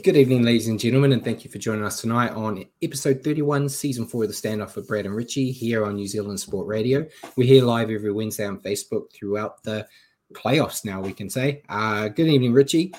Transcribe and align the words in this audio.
Good 0.00 0.16
evening, 0.16 0.42
ladies 0.42 0.68
and 0.68 0.80
gentlemen, 0.80 1.12
and 1.12 1.22
thank 1.22 1.44
you 1.44 1.50
for 1.50 1.58
joining 1.58 1.84
us 1.84 2.00
tonight 2.00 2.30
on 2.30 2.64
episode 2.80 3.22
31, 3.22 3.68
season 3.68 4.06
four 4.06 4.24
of 4.24 4.30
the 4.30 4.34
standoff 4.34 4.74
with 4.74 4.88
Brad 4.88 5.04
and 5.04 5.14
Richie 5.14 5.52
here 5.52 5.84
on 5.84 5.96
New 5.96 6.06
Zealand 6.06 6.40
Sport 6.40 6.66
Radio. 6.66 7.06
We're 7.36 7.46
here 7.46 7.62
live 7.62 7.90
every 7.90 8.10
Wednesday 8.10 8.46
on 8.46 8.58
Facebook 8.58 9.12
throughout 9.12 9.62
the 9.64 9.86
playoffs 10.32 10.86
now, 10.86 11.02
we 11.02 11.12
can 11.12 11.28
say. 11.28 11.62
Uh, 11.68 12.08
good 12.08 12.28
evening, 12.28 12.54
Richie. 12.54 12.94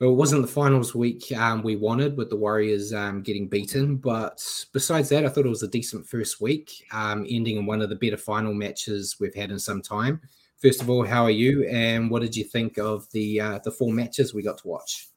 Well, 0.00 0.12
it 0.12 0.14
wasn't 0.14 0.40
the 0.40 0.48
finals 0.48 0.94
week 0.94 1.30
um, 1.36 1.62
we 1.62 1.76
wanted 1.76 2.16
with 2.16 2.30
the 2.30 2.36
Warriors 2.36 2.94
um, 2.94 3.20
getting 3.20 3.46
beaten, 3.46 3.96
but 3.96 4.42
besides 4.72 5.10
that, 5.10 5.26
I 5.26 5.28
thought 5.28 5.44
it 5.44 5.50
was 5.50 5.62
a 5.62 5.68
decent 5.68 6.08
first 6.08 6.40
week, 6.40 6.86
um, 6.90 7.26
ending 7.28 7.58
in 7.58 7.66
one 7.66 7.82
of 7.82 7.90
the 7.90 7.96
better 7.96 8.16
final 8.16 8.54
matches 8.54 9.16
we've 9.20 9.34
had 9.34 9.50
in 9.50 9.58
some 9.58 9.82
time. 9.82 10.22
First 10.56 10.80
of 10.80 10.88
all, 10.88 11.04
how 11.04 11.24
are 11.24 11.30
you, 11.30 11.68
and 11.68 12.10
what 12.10 12.22
did 12.22 12.34
you 12.34 12.44
think 12.44 12.78
of 12.78 13.06
the 13.12 13.42
uh, 13.42 13.58
the 13.62 13.70
four 13.70 13.92
matches 13.92 14.32
we 14.32 14.42
got 14.42 14.56
to 14.58 14.68
watch? 14.68 15.08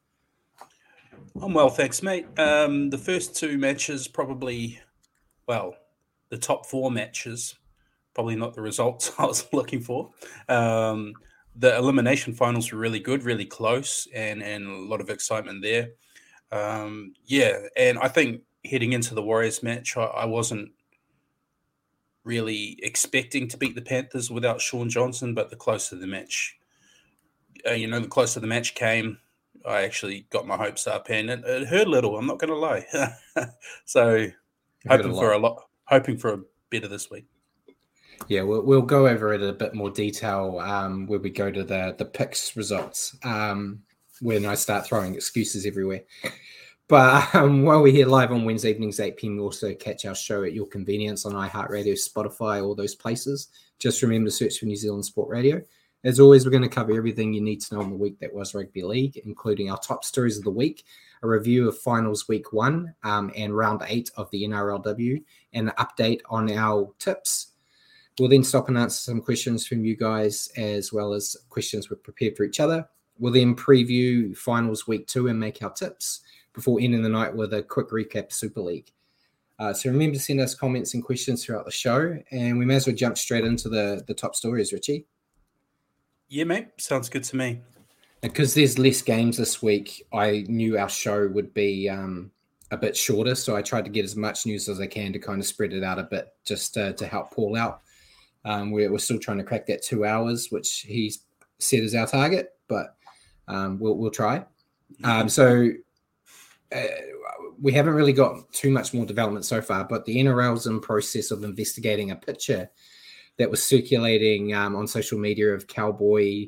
I'm 1.40 1.54
well, 1.54 1.70
thanks, 1.70 2.04
mate. 2.04 2.28
Um, 2.38 2.90
the 2.90 2.98
first 2.98 3.36
two 3.36 3.58
matches, 3.58 4.08
probably, 4.08 4.80
well, 5.48 5.76
the 6.30 6.38
top 6.38 6.66
four 6.66 6.92
matches, 6.92 7.56
probably 8.14 8.36
not 8.36 8.54
the 8.54 8.62
results 8.62 9.12
I 9.20 9.26
was 9.26 9.48
looking 9.54 9.82
for. 9.82 10.12
Um, 10.50 11.14
the 11.56 11.76
elimination 11.78 12.34
finals 12.34 12.72
were 12.72 12.80
really 12.80 13.00
good, 13.00 13.24
really 13.24 13.46
close, 13.46 14.08
and 14.14 14.42
and 14.42 14.66
a 14.68 14.90
lot 14.90 15.02
of 15.02 15.10
excitement 15.10 15.62
there. 15.62 15.90
Um, 16.52 17.14
yeah, 17.26 17.58
and 17.78 17.98
I 18.00 18.08
think 18.08 18.42
heading 18.66 18.94
into 18.94 19.16
the 19.16 19.22
Warriors 19.22 19.64
match, 19.64 19.98
I, 19.98 20.04
I 20.04 20.26
wasn't 20.26 20.72
really 22.24 22.80
expecting 22.84 23.48
to 23.50 23.58
beat 23.58 23.76
the 23.76 23.82
Panthers 23.82 24.30
without 24.30 24.62
Shaun 24.62 24.90
Johnson, 24.90 25.34
but 25.34 25.50
the 25.50 25.56
closer 25.56 25.96
the 25.96 26.08
match, 26.08 26.58
uh, 27.68 27.74
you 27.74 27.88
know, 27.88 28.00
the 28.00 28.08
closer 28.08 28.40
the 28.40 28.48
match 28.48 28.76
came, 28.76 29.18
I 29.68 29.84
actually 29.84 30.28
got 30.30 30.48
my 30.48 30.58
hopes 30.58 30.88
up, 30.88 31.10
and 31.10 31.30
it, 31.30 31.44
it 31.46 31.68
hurt 31.68 31.88
a 31.88 31.90
little. 31.90 32.18
I'm 32.18 32.28
not 32.28 32.40
going 32.40 32.50
to 32.50 32.56
lie. 32.56 32.86
so 33.86 34.28
hoping 34.88 35.14
for 35.14 35.34
a 35.34 35.38
lot, 35.38 35.64
hoping 35.86 36.18
for 36.18 36.34
a 36.34 36.40
better 36.70 36.88
this 36.88 37.10
week. 37.10 37.26
Yeah, 38.28 38.44
we'll, 38.44 38.62
we'll 38.62 38.82
go 38.82 39.08
over 39.08 39.34
it 39.34 39.42
in 39.42 39.50
a 39.50 39.54
bit 39.54 39.74
more 39.74 39.90
detail 39.90 40.60
um, 40.60 41.08
when 41.08 41.22
we 41.22 41.30
go 41.30 41.52
to 41.52 41.64
the 41.64 41.96
the 41.98 42.06
picks 42.06 42.56
results. 42.56 43.18
Um, 43.24 43.84
when 44.22 44.46
I 44.46 44.56
start 44.56 44.86
throwing 44.86 45.16
excuses 45.16 45.66
everywhere. 45.66 46.04
But 46.88 47.34
um, 47.36 47.64
while 47.64 47.82
we're 47.82 47.92
here 47.92 48.06
live 48.06 48.32
on 48.32 48.46
Wednesday 48.46 48.70
evenings, 48.70 49.00
8 49.00 49.18
p.m., 49.18 49.36
you 49.36 49.44
also 49.44 49.74
catch 49.74 50.06
our 50.06 50.16
show 50.16 50.44
at 50.44 50.54
your 50.54 50.68
convenience 50.68 51.26
on 51.26 51.34
iHeartRadio, 51.34 51.94
Spotify, 51.94 52.64
all 52.64 52.76
those 52.76 52.96
places. 52.96 53.48
Just 53.80 54.02
remember 54.02 54.30
to 54.30 54.36
search 54.36 54.60
for 54.60 54.66
New 54.66 54.76
Zealand 54.76 55.06
Sport 55.06 55.30
Radio. 55.30 55.62
As 56.04 56.20
always, 56.20 56.46
we're 56.46 56.52
going 56.52 56.64
to 56.64 56.70
cover 56.70 56.94
everything 56.94 57.32
you 57.32 57.42
need 57.42 57.62
to 57.62 57.76
know 57.76 57.82
in 57.82 57.92
the 57.92 57.96
week 57.96 58.20
that 58.20 58.34
was 58.34 58.56
rugby 58.56 58.82
league, 58.82 59.18
including 59.24 59.70
our 59.70 59.78
top 59.78 60.04
stories 60.04 60.36
of 60.36 60.44
the 60.44 60.50
week, 60.50 60.84
a 61.22 61.28
review 61.28 61.68
of 61.68 61.78
finals 61.78 62.28
week 62.28 62.52
one 62.52 62.96
um, 63.04 63.32
and 63.36 63.56
round 63.56 63.84
eight 63.88 64.10
of 64.18 64.30
the 64.32 64.44
NRLW, 64.44 65.24
and 65.54 65.70
an 65.70 65.76
update 65.78 66.22
on 66.28 66.52
our 66.52 66.92
tips. 66.98 67.52
We'll 68.20 68.30
then 68.30 68.44
stop 68.44 68.68
and 68.68 68.80
answer 68.80 68.98
some 68.98 69.22
questions 69.22 69.68
from 69.68 69.86
you 69.86 69.96
guys, 69.96 70.50
as 70.58 70.92
well 70.92 71.14
as 71.14 71.38
questions 71.50 71.90
we've 71.90 72.04
prepared 72.04 72.36
for 72.36 72.46
each 72.46 72.60
other. 72.60 72.88
We'll 73.20 73.34
then 73.34 73.56
preview 73.56 74.36
finals 74.36 74.88
week 74.88 75.06
two 75.06 75.28
and 75.28 75.40
make 75.40 75.62
our 75.62 75.72
tips 75.72 76.22
before 76.54 76.80
ending 76.82 77.04
the 77.04 77.10
night 77.10 77.36
with 77.36 77.54
a 77.54 77.62
quick 77.62 77.90
recap 77.90 78.34
Super 78.34 78.62
League. 78.62 78.92
Uh, 79.60 79.72
so 79.72 79.92
remember 79.92 80.16
to 80.16 80.20
send 80.20 80.40
us 80.40 80.56
comments 80.56 80.96
and 80.96 81.04
questions 81.04 81.46
throughout 81.46 81.66
the 81.66 81.72
show, 81.72 82.18
and 82.32 82.58
we 82.58 82.66
may 82.66 82.78
as 82.78 82.88
well 82.88 82.96
jump 82.96 83.20
straight 83.20 83.44
into 83.44 83.70
the 83.70 84.04
the 84.08 84.16
top 84.16 84.36
stories, 84.36 84.74
Richie. 84.74 85.06
Yeah, 86.32 86.46
mate. 86.46 86.70
Sounds 86.78 87.10
good 87.10 87.26
to 87.26 87.36
me. 87.36 87.60
Because 88.22 88.54
there's 88.54 88.80
less 88.80 89.02
games 89.02 89.36
this 89.36 89.62
week, 89.62 90.08
I 90.14 90.46
knew 90.48 90.78
our 90.78 90.88
show 90.88 91.28
would 91.28 91.54
be 91.54 91.90
um, 91.90 92.32
a 92.72 92.78
bit 92.78 92.96
shorter. 92.96 93.36
So 93.36 93.58
I 93.58 93.62
tried 93.62 93.84
to 93.84 93.92
get 93.92 94.06
as 94.06 94.16
much 94.16 94.46
news 94.46 94.70
as 94.70 94.80
I 94.80 94.88
can 94.88 95.12
to 95.12 95.20
kind 95.20 95.42
of 95.42 95.46
spread 95.46 95.74
it 95.74 95.84
out 95.84 96.00
a 96.00 96.04
bit 96.04 96.30
just 96.46 96.78
uh, 96.78 96.94
to 96.94 97.06
help 97.06 97.32
Paul 97.32 97.58
out. 97.58 97.82
Um, 98.46 98.72
we're, 98.72 98.90
we're 98.90 99.00
still 99.00 99.20
trying 99.20 99.40
to 99.40 99.44
crack 99.44 99.66
that 99.66 99.84
two 99.84 100.06
hours, 100.06 100.48
which 100.52 100.86
he's 100.88 101.26
set 101.60 101.84
as 101.84 101.96
our 101.96 102.08
target, 102.08 102.54
but 102.70 102.96
um, 103.50 103.78
we'll, 103.78 103.98
we'll 103.98 104.10
try. 104.10 104.46
Um, 105.04 105.28
so 105.28 105.70
uh, 106.74 106.84
we 107.62 107.74
haven't 107.74 107.94
really 107.94 108.14
got 108.14 108.50
too 108.54 108.72
much 108.72 108.94
more 108.94 109.06
development 109.06 109.44
so 109.44 109.62
far, 109.62 109.84
but 109.84 110.06
the 110.06 110.16
NRL's 110.16 110.66
in 110.66 110.80
process 110.80 111.32
of 111.32 111.44
investigating 111.44 112.12
a 112.12 112.16
picture 112.16 112.70
that 113.38 113.50
was 113.50 113.64
circulating 113.64 114.54
um, 114.54 114.76
on 114.76 114.88
social 114.88 115.20
media 115.20 115.54
of 115.54 115.68
Cowboy 115.68 116.48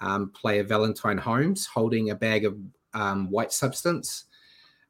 um, 0.00 0.30
player 0.30 0.62
Valentine 0.62 1.18
Holmes 1.18 1.66
holding 1.66 2.10
a 2.10 2.14
bag 2.14 2.44
of 2.44 2.56
um, 2.94 3.30
white 3.30 3.52
substance. 3.52 4.24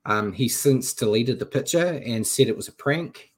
Um, 0.06 0.32
he 0.32 0.48
since 0.48 0.94
deleted 0.94 1.38
the 1.38 1.46
picture 1.46 2.00
and 2.06 2.26
said 2.26 2.48
it 2.48 2.56
was 2.56 2.68
a 2.68 2.72
prank. 2.72 3.32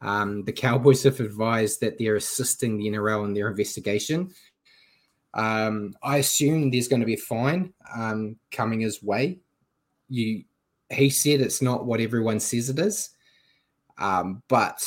Um, 0.00 0.44
the 0.44 0.52
Cowboys 0.52 1.02
have 1.02 1.20
advised 1.20 1.80
that 1.80 1.98
they're 1.98 2.16
assisting 2.16 2.78
the 2.78 2.88
NRL 2.88 3.24
in 3.26 3.34
their 3.34 3.48
investigation. 3.48 4.32
Um, 5.34 5.94
I 6.02 6.16
assume 6.16 6.70
there's 6.70 6.88
going 6.88 7.00
to 7.00 7.06
be 7.06 7.14
a 7.14 7.18
fine 7.18 7.72
coming 8.50 8.80
his 8.80 9.02
way. 9.02 9.40
You, 10.08 10.44
he 10.88 11.10
said 11.10 11.40
it's 11.40 11.62
not 11.62 11.86
what 11.86 12.00
everyone 12.00 12.40
says 12.40 12.70
it 12.70 12.78
is, 12.78 13.10
but 13.98 14.82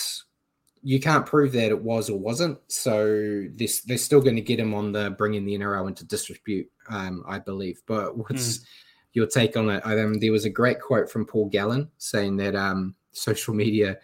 you 0.84 1.00
can't 1.00 1.26
prove 1.26 1.54
that 1.54 1.70
it 1.70 1.82
was 1.82 2.10
or 2.10 2.20
wasn't. 2.20 2.60
So 2.68 3.46
this 3.56 3.82
they're 3.82 3.98
still 3.98 4.22
going 4.22 4.36
to 4.36 4.42
get 4.42 4.60
him 4.60 4.74
on 4.74 4.92
the 4.92 5.12
bringing 5.12 5.46
the 5.46 5.58
NRL 5.58 5.88
into 5.88 6.06
disrepute, 6.06 6.70
um, 6.90 7.24
I 7.28 7.40
believe. 7.40 7.82
But 7.88 8.18
what's 8.18 8.60
mm. 8.60 8.66
your 9.14 9.28
take 9.28 9.56
on 9.56 9.70
it? 9.70 9.86
Um, 9.86 10.16
there 10.16 10.32
was 10.32 10.46
a 10.46 10.50
great 10.50 10.82
quote 10.82 11.10
from 11.10 11.26
Paul 11.26 11.48
Gallen 11.48 11.90
saying 11.98 12.38
that 12.38 12.56
um, 12.56 12.96
social 13.14 13.54
media 13.54 13.98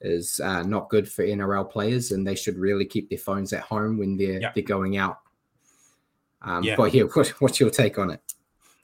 is 0.00 0.40
uh, 0.40 0.62
not 0.62 0.88
good 0.88 1.10
for 1.10 1.24
NRL 1.24 1.68
players, 1.68 2.12
and 2.12 2.26
they 2.26 2.36
should 2.36 2.56
really 2.56 2.86
keep 2.86 3.10
their 3.10 3.18
phones 3.18 3.52
at 3.52 3.62
home 3.62 3.98
when 3.98 4.16
they're 4.16 4.40
yep. 4.40 4.54
they're 4.54 4.62
going 4.62 4.96
out. 4.96 5.18
Um, 6.42 6.62
yeah. 6.62 6.76
But 6.76 6.94
yeah, 6.94 7.02
what, 7.02 7.28
what's 7.40 7.58
your 7.58 7.70
take 7.70 7.98
on 7.98 8.10
it? 8.10 8.20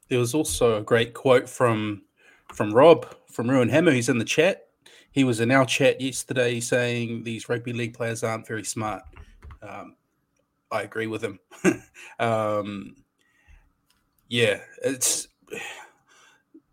There 0.09 0.19
was 0.19 0.35
also 0.35 0.79
a 0.79 0.83
great 0.83 1.15
quote 1.15 1.49
from 1.49 2.03
from 2.53 2.73
Rob 2.73 3.07
from 3.31 3.49
Ruin 3.49 3.69
Hammer. 3.69 3.93
He's 3.93 4.09
in 4.09 4.19
the 4.19 4.25
chat 4.25 4.66
he 5.17 5.25
was 5.25 5.41
in 5.41 5.51
our 5.51 5.65
chat 5.65 5.99
yesterday 5.99 6.61
saying 6.61 7.23
these 7.25 7.49
rugby 7.49 7.73
league 7.73 7.95
players 7.95 8.23
aren't 8.23 8.47
very 8.47 8.63
smart. 8.63 9.03
Um, 9.63 9.97
I 10.71 10.83
agree 10.83 11.07
with 11.07 11.25
him. 11.25 11.41
um, 12.19 12.97
yeah, 14.29 14.61
it's 14.85 15.29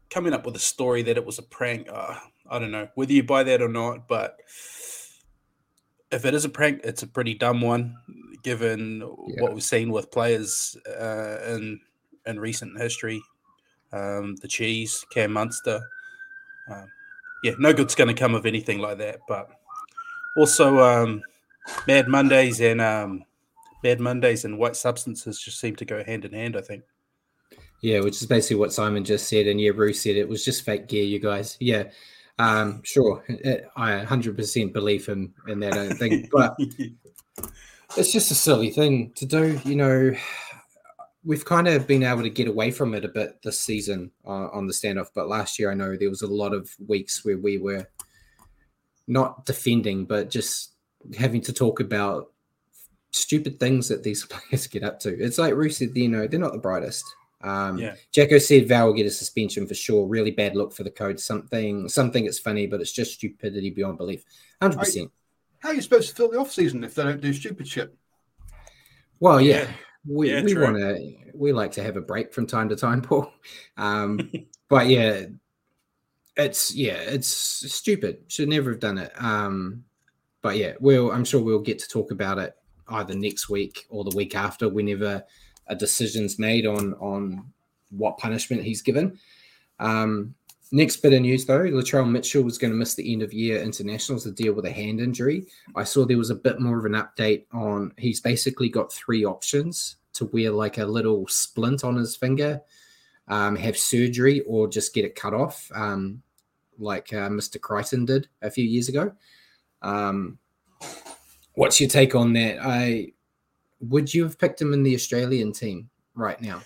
coming 0.10 0.34
up 0.34 0.46
with 0.46 0.58
a 0.58 0.60
story 0.60 1.04
that 1.04 1.16
it 1.16 1.26
was 1.26 1.40
a 1.40 1.44
prank. 1.44 1.88
Uh, 1.90 2.16
I 2.50 2.60
don't 2.60 2.72
know 2.72 2.90
whether 2.96 3.14
you 3.14 3.24
buy 3.24 3.44
that 3.44 3.62
or 3.62 3.70
not, 3.70 4.10
but 4.10 4.36
if 6.12 6.26
it 6.26 6.34
is 6.34 6.44
a 6.44 6.50
prank, 6.50 6.82
it's 6.84 7.02
a 7.02 7.08
pretty 7.08 7.36
dumb 7.36 7.62
one, 7.62 7.96
given 8.44 9.00
yeah. 9.00 9.42
what 9.42 9.54
we've 9.54 9.64
seen 9.64 9.90
with 9.90 10.12
players 10.12 10.76
uh, 10.86 11.38
in 11.48 11.80
in 12.26 12.42
recent 12.42 12.78
history. 12.78 13.22
Um, 13.94 14.36
the 14.42 14.50
cheese, 14.50 15.06
Cam 15.14 15.32
Munster. 15.32 15.80
Um, 16.70 16.88
yeah, 17.44 17.54
no 17.60 17.74
good's 17.74 17.96
going 17.96 18.08
to 18.08 18.14
come 18.14 18.36
of 18.36 18.46
anything 18.46 18.80
like 18.80 18.98
that. 19.00 19.20
But 19.28 19.50
also, 20.38 20.80
um, 20.80 21.22
Mad 21.88 22.08
Mondays 22.08 22.62
and 22.62 22.82
um, 22.82 23.24
Mad 23.84 24.00
Mondays 24.00 24.46
and 24.46 24.58
white 24.58 24.76
substances 24.76 25.40
just 25.40 25.60
seem 25.60 25.76
to 25.76 25.86
go 25.86 26.04
hand 26.04 26.26
in 26.26 26.34
hand. 26.34 26.58
I 26.58 26.62
think. 26.62 26.84
Yeah, 27.82 28.00
which 28.00 28.22
is 28.22 28.28
basically 28.28 28.56
what 28.56 28.72
Simon 28.72 29.04
just 29.04 29.28
said, 29.28 29.46
and 29.48 29.60
yeah, 29.60 29.72
Bruce 29.72 30.02
said 30.02 30.16
it 30.16 30.30
was 30.30 30.46
just 30.46 30.64
fake 30.64 30.88
gear, 30.88 31.04
you 31.04 31.20
guys. 31.20 31.58
Yeah, 31.60 31.90
um, 32.40 32.82
sure, 32.84 33.24
I 33.76 34.06
100% 34.06 34.74
believe 34.74 35.06
him 35.06 35.34
in 35.48 35.60
that. 35.60 35.74
I 35.74 35.90
think, 35.90 36.30
but 36.32 36.56
it's 37.98 38.14
just 38.14 38.32
a 38.32 38.36
silly 38.36 38.70
thing 38.70 39.12
to 39.16 39.26
do. 39.26 39.60
You 39.66 39.76
know, 39.76 40.14
we've 41.26 41.46
kind 41.46 41.68
of 41.68 41.88
been 41.88 42.04
able 42.04 42.24
to 42.24 42.30
get 42.30 42.48
away 42.48 42.72
from 42.72 42.94
it 42.94 43.06
a 43.06 43.10
bit 43.10 43.42
this 43.44 43.60
season 43.60 44.12
uh, 44.26 44.50
on 44.50 44.68
the 44.68 44.74
standoff, 44.74 45.10
but 45.16 45.28
last 45.28 45.58
year 45.58 45.72
I 45.72 45.76
know 45.76 45.96
there 45.96 46.10
was 46.10 46.22
a 46.22 46.28
lot 46.28 46.54
of 46.54 46.70
weeks 46.86 47.24
where 47.24 47.38
we 47.38 47.58
were 47.58 47.88
not 49.08 49.46
defending, 49.46 50.06
but 50.06 50.30
just 50.30 50.74
having 51.18 51.42
to 51.42 51.54
talk 51.54 51.80
about 51.80 52.32
stupid 53.12 53.60
things 53.60 53.88
that 53.88 54.04
these 54.04 54.26
players 54.30 54.68
get 54.68 54.84
up 54.84 55.00
to. 55.02 55.10
It's 55.10 55.38
like 55.38 55.56
Ruth 55.56 55.74
said, 55.74 55.96
you 55.96 56.10
know, 56.10 56.28
they're 56.28 56.40
not 56.40 56.54
the 56.54 56.60
brightest. 56.60 57.06
Um, 57.42 57.78
yeah. 57.78 57.96
Jacko 58.12 58.38
said 58.38 58.70
Val 58.70 58.88
will 58.88 58.94
get 58.94 59.06
a 59.06 59.12
suspension 59.12 59.68
for 59.68 59.76
sure. 59.76 60.08
Really 60.08 60.32
bad 60.32 60.56
look 60.56 60.74
for 60.74 60.84
the 60.84 60.92
code. 60.92 61.20
Something, 61.20 61.90
something 61.90 62.26
it's 62.26 62.40
funny, 62.40 62.68
but 62.68 62.80
it's 62.80 62.94
just 62.94 63.14
stupidity 63.16 63.70
beyond 63.70 63.98
belief. 63.98 64.24
Hundred 64.62 64.80
percent. 64.80 65.12
How 65.60 65.70
are 65.70 65.76
you 65.76 65.82
supposed 65.82 66.10
to 66.10 66.16
fill 66.16 66.32
the 66.32 66.40
off 66.40 66.52
season 66.52 66.84
if 66.84 66.96
they 66.96 67.04
don't 67.04 67.22
do 67.22 67.34
stupid 67.34 67.68
shit? 67.68 67.94
Well, 69.20 69.40
yeah, 69.40 69.62
yeah. 69.62 69.68
We 70.08 70.32
yeah, 70.32 70.44
we 70.44 70.56
want 70.56 70.78
to 70.78 71.16
we 71.34 71.52
like 71.52 71.72
to 71.74 71.84
have 71.84 71.98
a 71.98 72.02
break 72.02 72.34
from 72.34 72.48
time 72.48 72.70
to 72.70 72.76
time, 72.76 73.02
Paul. 73.04 73.32
Um, 73.78 74.32
but 74.70 74.88
yeah, 74.88 75.26
it's 76.36 76.74
yeah, 76.76 76.98
it's 76.98 77.28
stupid. 77.28 78.20
Should 78.28 78.50
never 78.50 78.72
have 78.72 78.80
done 78.80 78.98
it. 78.98 79.12
Um, 79.18 79.84
but 80.42 80.58
yeah, 80.58 80.74
we'll 80.80 81.12
I'm 81.12 81.26
sure 81.26 81.42
we'll 81.42 81.60
get 81.60 81.80
to 81.80 81.88
talk 81.88 82.12
about 82.12 82.38
it 82.38 82.56
either 82.90 83.16
next 83.16 83.50
week 83.50 83.86
or 83.90 84.04
the 84.04 84.16
week 84.16 84.36
after, 84.36 84.70
whenever 84.70 85.24
a 85.68 85.76
decision's 85.76 86.38
made 86.38 86.66
on 86.66 86.94
on 86.96 87.52
what 87.90 88.18
punishment 88.18 88.64
he's 88.64 88.82
given. 88.82 89.18
Um, 89.80 90.36
next 90.74 90.98
bit 90.98 91.14
of 91.14 91.22
news 91.22 91.46
though, 91.46 91.60
Latrell 91.60 92.10
Mitchell 92.10 92.44
was 92.44 92.58
going 92.58 92.74
to 92.74 92.78
miss 92.78 92.96
the 92.96 93.14
end 93.14 93.22
of 93.22 93.32
year 93.32 93.62
internationals 93.62 94.24
to 94.24 94.32
deal 94.32 94.54
with 94.54 94.66
a 94.66 94.72
hand 94.72 95.00
injury. 95.00 95.46
I 95.76 95.84
saw 95.86 96.04
there 96.04 96.18
was 96.18 96.32
a 96.32 96.36
bit 96.36 96.60
more 96.60 96.78
of 96.78 96.86
an 96.86 96.94
update 96.94 97.46
on 97.54 97.94
he's 97.98 98.20
basically 98.20 98.68
got 98.68 98.92
three 98.92 99.24
options 99.24 99.98
to 100.14 100.26
wear 100.26 100.52
like 100.52 100.80
a 100.80 100.86
little 100.86 101.28
splint 101.28 101.84
on 101.84 101.96
his 101.96 102.16
finger, 102.16 102.62
um, 103.28 103.56
have 103.56 103.78
surgery, 103.78 104.42
or 104.42 104.68
just 104.68 104.94
get 104.94 105.06
it 105.06 105.16
cut 105.16 105.34
off, 105.34 105.72
um, 105.74 106.22
like 106.78 107.14
uh, 107.14 107.30
Mr. 107.30 107.62
Crichton 107.62 108.06
did 108.06 108.28
a 108.42 108.50
few 108.50 108.66
years 108.66 108.90
ago. 108.90 109.14
Um, 109.82 110.40
what's 111.54 111.80
your 111.80 111.90
take 111.90 112.16
on 112.16 112.34
that? 112.34 112.58
I 112.62 113.14
would 113.80 114.14
you 114.14 114.24
have 114.24 114.40
picked 114.40 114.62
him 114.62 114.74
in 114.74 114.84
the 114.84 114.96
Australian 114.96 115.52
team 115.52 115.90
right 116.16 116.42
now? 116.42 116.62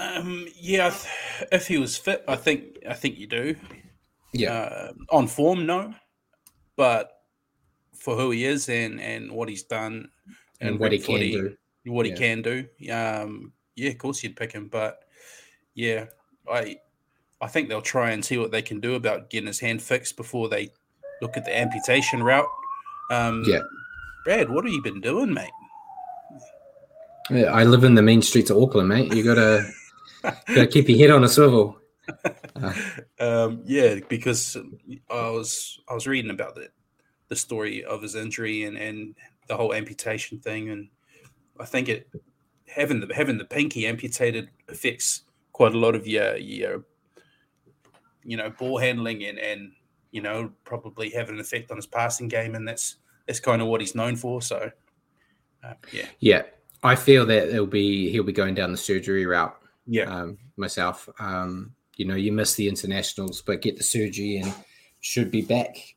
Um, 0.00 0.46
yeah, 0.58 0.94
if 1.52 1.66
he 1.66 1.78
was 1.78 1.96
fit, 1.96 2.24
I 2.26 2.36
think 2.36 2.78
I 2.88 2.94
think 2.94 3.18
you 3.18 3.26
do. 3.26 3.56
Yeah, 4.32 4.52
uh, 4.52 4.92
on 5.10 5.26
form, 5.26 5.66
no, 5.66 5.94
but 6.76 7.10
for 7.94 8.16
who 8.16 8.30
he 8.30 8.44
is 8.44 8.68
and 8.68 9.00
and 9.00 9.30
what 9.30 9.48
he's 9.48 9.64
done 9.64 10.08
and, 10.60 10.70
and 10.70 10.78
what 10.78 10.92
he 10.92 10.98
can 10.98 11.20
do, 11.20 11.56
what 11.84 12.06
yeah. 12.06 12.12
he 12.12 12.18
can 12.18 12.42
do, 12.42 12.66
um, 12.92 13.52
yeah, 13.76 13.90
of 13.90 13.98
course 13.98 14.22
you'd 14.22 14.36
pick 14.36 14.52
him. 14.52 14.68
But 14.68 15.04
yeah, 15.74 16.06
I 16.50 16.78
I 17.40 17.48
think 17.48 17.68
they'll 17.68 17.82
try 17.82 18.10
and 18.10 18.24
see 18.24 18.38
what 18.38 18.52
they 18.52 18.62
can 18.62 18.80
do 18.80 18.94
about 18.94 19.30
getting 19.30 19.48
his 19.48 19.60
hand 19.60 19.82
fixed 19.82 20.16
before 20.16 20.48
they 20.48 20.70
look 21.20 21.36
at 21.36 21.44
the 21.44 21.56
amputation 21.56 22.22
route. 22.22 22.48
Um, 23.10 23.44
yeah, 23.46 23.60
Brad, 24.24 24.48
what 24.48 24.64
have 24.64 24.72
you 24.72 24.82
been 24.82 25.00
doing, 25.00 25.34
mate? 25.34 25.50
Yeah, 27.30 27.52
I 27.52 27.64
live 27.64 27.84
in 27.84 27.94
the 27.94 28.02
main 28.02 28.22
streets 28.22 28.50
of 28.50 28.56
Auckland, 28.56 28.88
mate. 28.88 29.12
You 29.14 29.22
gotta 29.22 29.70
gotta 30.22 30.66
keep 30.66 30.88
your 30.88 30.98
head 30.98 31.10
on 31.10 31.24
a 31.24 31.28
swivel. 31.28 31.76
Um, 33.20 33.62
yeah, 33.66 33.96
because 34.08 34.56
I 35.10 35.30
was 35.30 35.78
I 35.88 35.94
was 35.94 36.06
reading 36.06 36.30
about 36.30 36.54
the 36.54 36.68
the 37.28 37.36
story 37.36 37.84
of 37.84 38.02
his 38.02 38.14
injury 38.14 38.64
and 38.64 38.76
and 38.76 39.14
the 39.46 39.56
whole 39.56 39.74
amputation 39.74 40.40
thing, 40.40 40.70
and 40.70 40.88
I 41.58 41.66
think 41.66 41.88
it 41.88 42.08
having 42.66 43.00
the 43.00 43.14
having 43.14 43.38
the 43.38 43.44
pinky 43.44 43.86
amputated 43.86 44.48
affects 44.68 45.22
quite 45.52 45.74
a 45.74 45.78
lot 45.78 45.94
of 45.94 46.06
your 46.06 46.36
your 46.36 46.84
you 48.24 48.36
know 48.36 48.50
ball 48.50 48.78
handling 48.78 49.24
and 49.24 49.38
and 49.38 49.72
you 50.10 50.22
know 50.22 50.50
probably 50.64 51.10
have 51.10 51.28
an 51.28 51.40
effect 51.40 51.70
on 51.70 51.76
his 51.76 51.86
passing 51.86 52.28
game, 52.28 52.54
and 52.54 52.66
that's 52.66 52.96
that's 53.26 53.40
kind 53.40 53.60
of 53.62 53.68
what 53.68 53.80
he's 53.80 53.94
known 53.94 54.16
for. 54.16 54.40
So, 54.42 54.70
uh, 55.62 55.74
yeah, 55.92 56.06
yeah, 56.20 56.42
I 56.82 56.96
feel 56.96 57.26
that 57.26 57.48
it'll 57.48 57.66
be 57.66 58.10
he'll 58.10 58.24
be 58.24 58.32
going 58.32 58.54
down 58.54 58.72
the 58.72 58.78
surgery 58.78 59.26
route. 59.26 59.59
Yeah, 59.90 60.04
um, 60.04 60.38
myself. 60.56 61.08
Um, 61.18 61.74
you 61.96 62.04
know, 62.04 62.14
you 62.14 62.30
miss 62.30 62.54
the 62.54 62.68
internationals, 62.68 63.42
but 63.42 63.60
get 63.60 63.76
the 63.76 63.82
surgery 63.82 64.36
and 64.36 64.54
should 65.00 65.32
be 65.32 65.42
back. 65.42 65.96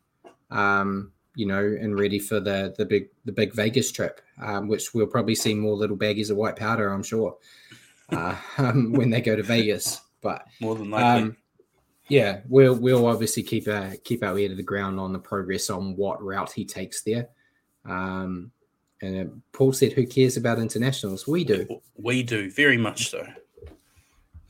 Um, 0.49 1.11
you 1.35 1.45
know, 1.45 1.59
and 1.59 1.97
ready 1.97 2.17
for 2.17 2.39
the 2.39 2.73
the 2.75 2.85
big 2.85 3.09
the 3.25 3.31
big 3.31 3.53
Vegas 3.53 3.91
trip, 3.91 4.19
um, 4.41 4.67
which 4.67 4.95
we'll 4.95 5.05
probably 5.05 5.35
see 5.35 5.53
more 5.53 5.75
little 5.75 5.95
baggies 5.95 6.31
of 6.31 6.37
white 6.37 6.55
powder, 6.55 6.89
I'm 6.89 7.03
sure, 7.03 7.37
uh, 8.09 8.35
um, 8.57 8.93
when 8.93 9.11
they 9.11 9.21
go 9.21 9.35
to 9.35 9.43
Vegas. 9.43 10.01
But 10.21 10.47
more 10.59 10.73
than 10.73 10.89
likely, 10.89 11.21
um, 11.21 11.37
yeah, 12.07 12.39
we'll 12.49 12.75
we'll 12.75 13.05
obviously 13.05 13.43
keep 13.43 13.67
a 13.67 13.95
keep 14.03 14.23
our 14.23 14.37
ear 14.39 14.49
to 14.49 14.55
the 14.55 14.63
ground 14.63 14.99
on 14.99 15.13
the 15.13 15.19
progress 15.19 15.69
on 15.69 15.95
what 15.95 16.23
route 16.23 16.51
he 16.51 16.65
takes 16.65 17.03
there. 17.03 17.29
Um, 17.85 18.51
and 19.03 19.29
uh, 19.29 19.31
Paul 19.51 19.71
said, 19.71 19.93
"Who 19.93 20.07
cares 20.07 20.35
about 20.35 20.57
internationals? 20.57 21.27
We 21.27 21.43
do. 21.43 21.67
We 21.95 22.23
do 22.23 22.49
very 22.49 22.77
much 22.77 23.11
so." 23.11 23.27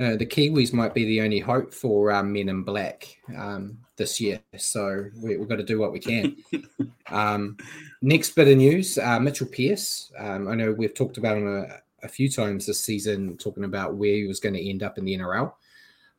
Uh, 0.03 0.17
the 0.17 0.25
Kiwis 0.25 0.73
might 0.73 0.93
be 0.93 1.05
the 1.05 1.21
only 1.21 1.39
hope 1.39 1.73
for 1.73 2.11
um, 2.11 2.33
men 2.33 2.49
in 2.49 2.63
black 2.63 3.17
um, 3.37 3.77
this 3.95 4.19
year, 4.19 4.41
so 4.57 5.05
we, 5.21 5.37
have 5.37 5.47
got 5.47 5.55
to 5.55 5.63
do 5.63 5.79
what 5.79 5.93
we 5.93 5.99
can. 5.99 6.35
um, 7.09 7.55
next 8.01 8.31
bit 8.31 8.49
of 8.49 8.57
news: 8.57 8.97
uh, 8.97 9.17
Mitchell 9.17 9.47
Pearce. 9.47 10.11
Um, 10.19 10.49
I 10.49 10.55
know 10.55 10.73
we've 10.73 10.93
talked 10.93 11.17
about 11.17 11.37
him 11.37 11.47
a, 11.47 12.05
a, 12.05 12.09
few 12.09 12.29
times 12.29 12.65
this 12.65 12.83
season, 12.83 13.37
talking 13.37 13.63
about 13.63 13.95
where 13.95 14.13
he 14.13 14.27
was 14.27 14.41
going 14.41 14.55
to 14.55 14.69
end 14.69 14.83
up 14.83 14.97
in 14.97 15.05
the 15.05 15.17
NRL. 15.17 15.53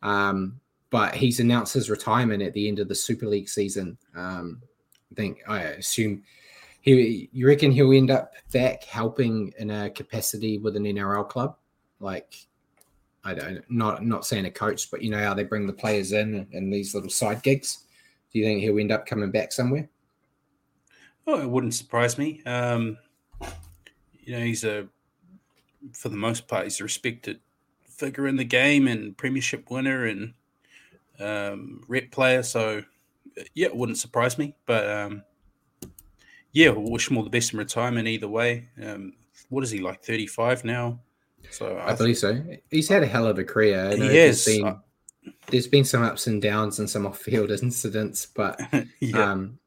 Um, 0.02 0.60
but 0.88 1.14
he's 1.14 1.40
announced 1.40 1.74
his 1.74 1.90
retirement 1.90 2.42
at 2.42 2.54
the 2.54 2.68
end 2.68 2.78
of 2.78 2.88
the 2.88 2.94
Super 2.94 3.26
League 3.26 3.50
season. 3.50 3.98
Um, 4.16 4.62
I 5.12 5.14
think 5.14 5.42
I 5.46 5.60
assume 5.60 6.22
he. 6.80 7.28
You 7.32 7.48
reckon 7.48 7.70
he'll 7.70 7.92
end 7.92 8.10
up 8.10 8.32
back 8.50 8.84
helping 8.84 9.52
in 9.58 9.70
a 9.70 9.90
capacity 9.90 10.56
with 10.56 10.74
an 10.74 10.84
NRL 10.84 11.28
club, 11.28 11.56
like 12.00 12.46
I 13.24 13.34
don't 13.34 13.64
not 13.70 14.04
not 14.04 14.26
saying 14.26 14.46
a 14.46 14.50
coach, 14.50 14.90
but 14.90 15.02
you 15.02 15.10
know 15.10 15.22
how 15.22 15.34
they 15.34 15.44
bring 15.44 15.66
the 15.66 15.72
players 15.72 16.12
in 16.12 16.46
and 16.52 16.72
these 16.72 16.94
little 16.94 17.10
side 17.10 17.42
gigs. 17.42 17.84
Do 18.32 18.38
you 18.38 18.44
think 18.44 18.60
he'll 18.60 18.78
end 18.78 18.92
up 18.92 19.06
coming 19.06 19.30
back 19.30 19.52
somewhere? 19.52 19.88
Oh, 21.26 21.40
it 21.40 21.48
wouldn't 21.48 21.74
surprise 21.74 22.18
me. 22.18 22.42
Um, 22.44 22.98
you 24.20 24.32
know, 24.32 24.44
he's 24.44 24.64
a 24.64 24.88
for 25.92 26.08
the 26.08 26.16
most 26.16 26.48
part 26.48 26.64
he's 26.64 26.80
a 26.80 26.84
respected 26.84 27.40
figure 27.88 28.26
in 28.26 28.36
the 28.36 28.44
game 28.44 28.88
and 28.88 29.16
premiership 29.16 29.70
winner 29.70 30.06
and 30.06 30.34
um, 31.20 31.82
rep 31.88 32.10
player. 32.10 32.42
So, 32.42 32.82
yeah, 33.54 33.68
it 33.68 33.76
wouldn't 33.76 33.98
surprise 33.98 34.36
me. 34.36 34.54
But 34.66 34.90
um, 34.90 35.22
yeah, 36.52 36.70
we'll 36.70 36.90
wish 36.90 37.10
him 37.10 37.16
all 37.16 37.24
the 37.24 37.30
best 37.30 37.52
in 37.52 37.58
retirement 37.58 38.08
either 38.08 38.28
way. 38.28 38.68
Um, 38.82 39.14
what 39.48 39.64
is 39.64 39.70
he 39.70 39.80
like, 39.80 40.02
35 40.02 40.64
now? 40.64 41.00
So 41.50 41.76
I, 41.76 41.92
I 41.92 41.94
believe 41.94 42.18
so. 42.18 42.42
He's 42.70 42.88
had 42.88 43.02
a 43.02 43.06
hell 43.06 43.26
of 43.26 43.38
a 43.38 43.44
career. 43.44 43.96
He 43.96 44.16
has. 44.16 44.44
There's 44.44 44.58
been, 44.58 44.80
there's 45.48 45.66
been 45.66 45.84
some 45.84 46.02
ups 46.02 46.26
and 46.26 46.40
downs 46.40 46.78
and 46.78 46.88
some 46.88 47.06
off-field 47.06 47.50
incidents, 47.62 48.26
but 48.26 48.60
yeah. 49.00 49.32
um, 49.32 49.58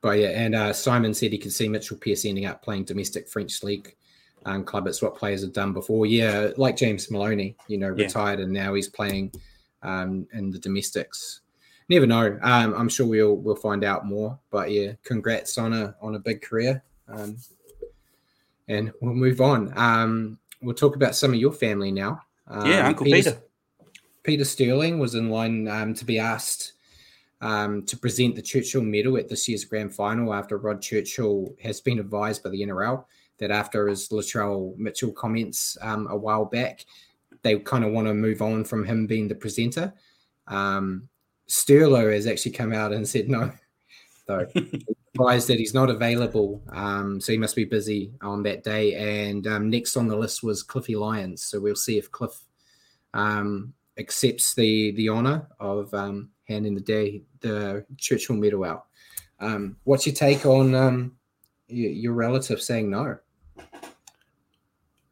but 0.00 0.18
yeah, 0.18 0.28
and 0.28 0.54
uh, 0.54 0.72
Simon 0.72 1.12
said 1.12 1.32
he 1.32 1.38
could 1.38 1.52
see 1.52 1.68
Mitchell 1.68 1.98
Pearce 1.98 2.24
ending 2.24 2.46
up 2.46 2.62
playing 2.62 2.84
domestic 2.84 3.28
French 3.28 3.62
league 3.62 3.94
um, 4.46 4.64
club. 4.64 4.86
It's 4.86 5.02
what 5.02 5.16
players 5.16 5.42
have 5.42 5.52
done 5.52 5.72
before. 5.72 6.06
Yeah, 6.06 6.50
like 6.56 6.76
James 6.76 7.10
Maloney, 7.10 7.56
you 7.68 7.78
know, 7.78 7.94
yeah. 7.94 8.04
retired 8.04 8.40
and 8.40 8.52
now 8.52 8.74
he's 8.74 8.88
playing 8.88 9.32
um, 9.82 10.26
and 10.32 10.52
the 10.52 10.58
domestics. 10.58 11.40
Never 11.88 12.06
know. 12.06 12.38
Um, 12.42 12.74
I'm 12.74 12.88
sure 12.88 13.06
we'll 13.06 13.36
we'll 13.36 13.56
find 13.56 13.84
out 13.84 14.06
more. 14.06 14.38
But 14.50 14.70
yeah, 14.70 14.92
congrats 15.02 15.58
on 15.58 15.72
a 15.72 15.94
on 16.00 16.14
a 16.14 16.20
big 16.20 16.40
career. 16.40 16.82
Um, 17.08 17.36
and 18.70 18.92
we'll 19.00 19.14
move 19.14 19.40
on. 19.40 19.76
Um, 19.76 20.38
we'll 20.62 20.74
talk 20.74 20.96
about 20.96 21.16
some 21.16 21.32
of 21.32 21.40
your 21.40 21.52
family 21.52 21.90
now. 21.90 22.22
Um, 22.46 22.66
yeah, 22.70 22.86
Uncle 22.86 23.04
Peter. 23.04 23.42
Peter 24.22 24.44
Sterling 24.44 24.98
was 24.98 25.14
in 25.14 25.28
line 25.28 25.66
um, 25.66 25.92
to 25.94 26.04
be 26.04 26.18
asked 26.18 26.74
um, 27.40 27.82
to 27.86 27.96
present 27.96 28.36
the 28.36 28.42
Churchill 28.42 28.82
Medal 28.82 29.16
at 29.16 29.28
this 29.28 29.48
year's 29.48 29.64
grand 29.64 29.94
final 29.94 30.32
after 30.32 30.58
Rod 30.58 30.80
Churchill 30.80 31.54
has 31.62 31.80
been 31.80 31.98
advised 31.98 32.42
by 32.42 32.50
the 32.50 32.62
NRL 32.62 33.04
that 33.38 33.50
after 33.50 33.88
his 33.88 34.08
Latrell 34.10 34.76
Mitchell 34.76 35.12
comments 35.12 35.76
um, 35.80 36.06
a 36.08 36.16
while 36.16 36.44
back, 36.44 36.84
they 37.42 37.58
kind 37.58 37.84
of 37.84 37.92
want 37.92 38.06
to 38.06 38.14
move 38.14 38.42
on 38.42 38.64
from 38.64 38.84
him 38.84 39.06
being 39.06 39.26
the 39.26 39.34
presenter. 39.34 39.92
Um, 40.46 41.08
Sterlo 41.48 42.12
has 42.12 42.26
actually 42.26 42.52
come 42.52 42.72
out 42.72 42.92
and 42.92 43.08
said 43.08 43.28
no, 43.28 43.50
though. 44.26 44.46
advised 45.20 45.48
that 45.48 45.58
he's 45.58 45.74
not 45.74 45.90
available, 45.90 46.62
um, 46.70 47.20
so 47.20 47.32
he 47.32 47.38
must 47.38 47.56
be 47.56 47.64
busy 47.64 48.12
on 48.22 48.42
that 48.44 48.64
day. 48.64 49.28
And 49.28 49.46
um, 49.46 49.70
next 49.70 49.96
on 49.96 50.08
the 50.08 50.16
list 50.16 50.42
was 50.42 50.62
Cliffy 50.62 50.96
Lyons, 50.96 51.42
so 51.42 51.60
we'll 51.60 51.76
see 51.76 51.98
if 51.98 52.10
Cliff 52.10 52.32
um, 53.14 53.74
accepts 53.98 54.54
the 54.54 54.92
the 54.92 55.08
honour 55.08 55.48
of 55.58 55.92
um, 55.94 56.30
handing 56.48 56.74
the 56.74 56.80
day 56.80 57.22
the 57.40 57.84
Churchill 57.96 58.36
Medal 58.36 58.64
out. 58.64 58.86
Um, 59.40 59.76
what's 59.84 60.06
your 60.06 60.14
take 60.14 60.46
on 60.46 60.74
um, 60.74 61.16
your, 61.68 61.90
your 61.90 62.12
relative 62.12 62.60
saying 62.60 62.90
no? 62.90 63.18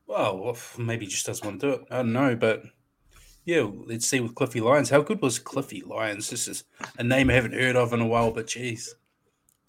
Well, 0.07 0.57
maybe 0.79 1.05
he 1.05 1.11
just 1.11 1.27
doesn't 1.27 1.47
want 1.47 1.61
to 1.61 1.67
do 1.67 1.73
it. 1.75 1.83
I 1.91 1.97
don't 1.99 2.13
know, 2.13 2.35
but 2.35 2.63
yeah, 3.45 3.67
let's 3.87 4.07
see 4.07 4.21
with 4.21 4.35
Cliffy 4.35 4.61
Lyons. 4.61 4.91
How 4.91 5.03
good 5.03 5.23
was 5.23 5.39
Cliffy 5.39 5.83
Lyons? 5.83 6.29
This 6.29 6.49
is 6.49 6.65
a 6.99 7.05
name 7.05 7.31
I 7.31 7.35
haven't 7.35 7.55
heard 7.55 7.77
of 7.77 7.93
in 7.93 8.01
a 8.01 8.07
while, 8.07 8.31
but 8.31 8.47
geez, 8.47 8.95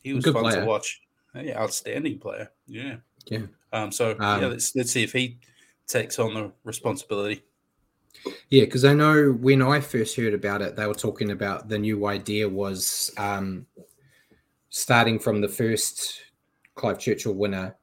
he 0.03 0.13
was 0.13 0.25
fun 0.25 0.33
player. 0.33 0.61
to 0.61 0.65
watch. 0.65 1.01
Yeah, 1.35 1.61
outstanding 1.61 2.19
player. 2.19 2.51
Yeah, 2.67 2.97
yeah. 3.25 3.43
Um, 3.71 3.91
so 3.91 4.11
um, 4.19 4.41
yeah, 4.41 4.47
let's 4.47 4.75
let's 4.75 4.91
see 4.91 5.03
if 5.03 5.13
he 5.13 5.37
takes 5.87 6.19
on 6.19 6.33
the 6.33 6.51
responsibility. 6.63 7.43
Yeah, 8.49 8.65
because 8.65 8.85
I 8.85 8.93
know 8.93 9.31
when 9.31 9.61
I 9.61 9.79
first 9.79 10.15
heard 10.15 10.33
about 10.33 10.61
it, 10.61 10.75
they 10.75 10.87
were 10.87 10.93
talking 10.93 11.31
about 11.31 11.69
the 11.69 11.77
new 11.77 12.07
idea 12.07 12.49
was 12.49 13.11
um, 13.17 13.65
starting 14.69 15.19
from 15.19 15.41
the 15.41 15.47
first 15.47 16.21
Clive 16.75 16.99
Churchill 16.99 17.33
winner, 17.33 17.75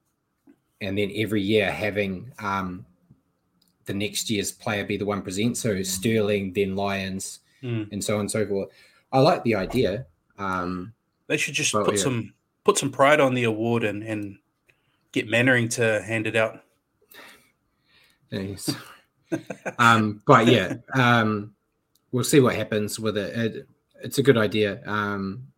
and 0.80 0.98
then 0.98 1.12
every 1.14 1.42
year 1.42 1.70
having 1.70 2.32
um, 2.38 2.84
the 3.86 3.94
next 3.94 4.28
year's 4.28 4.52
player 4.52 4.84
be 4.84 4.96
the 4.96 5.06
one 5.06 5.22
present. 5.22 5.56
So 5.56 5.82
Sterling, 5.82 6.52
then 6.52 6.74
Lyons, 6.74 7.40
mm. 7.62 7.90
and 7.92 8.02
so 8.02 8.14
on 8.14 8.20
and 8.20 8.30
so 8.30 8.46
forth. 8.46 8.70
I 9.12 9.20
like 9.20 9.42
the 9.44 9.54
idea. 9.54 10.06
Um, 10.38 10.92
they 11.28 11.36
should 11.36 11.54
just 11.54 11.72
put 11.72 11.96
yeah. 11.96 12.02
some 12.02 12.34
put 12.64 12.78
some 12.78 12.90
pride 12.90 13.20
on 13.20 13.34
the 13.34 13.44
award 13.44 13.84
and 13.84 14.02
and 14.02 14.38
get 15.12 15.28
Mannering 15.28 15.68
to 15.70 16.02
hand 16.02 16.26
it 16.26 16.36
out. 16.36 16.60
Yes 18.30 18.74
um, 19.78 20.22
but 20.26 20.46
yeah, 20.46 20.74
um, 20.94 21.54
we'll 22.12 22.24
see 22.24 22.40
what 22.40 22.54
happens 22.54 22.98
with 22.98 23.16
it. 23.16 23.36
it 23.36 23.68
it's 24.02 24.18
a 24.18 24.22
good 24.22 24.36
idea. 24.36 24.80
Um, 24.86 25.48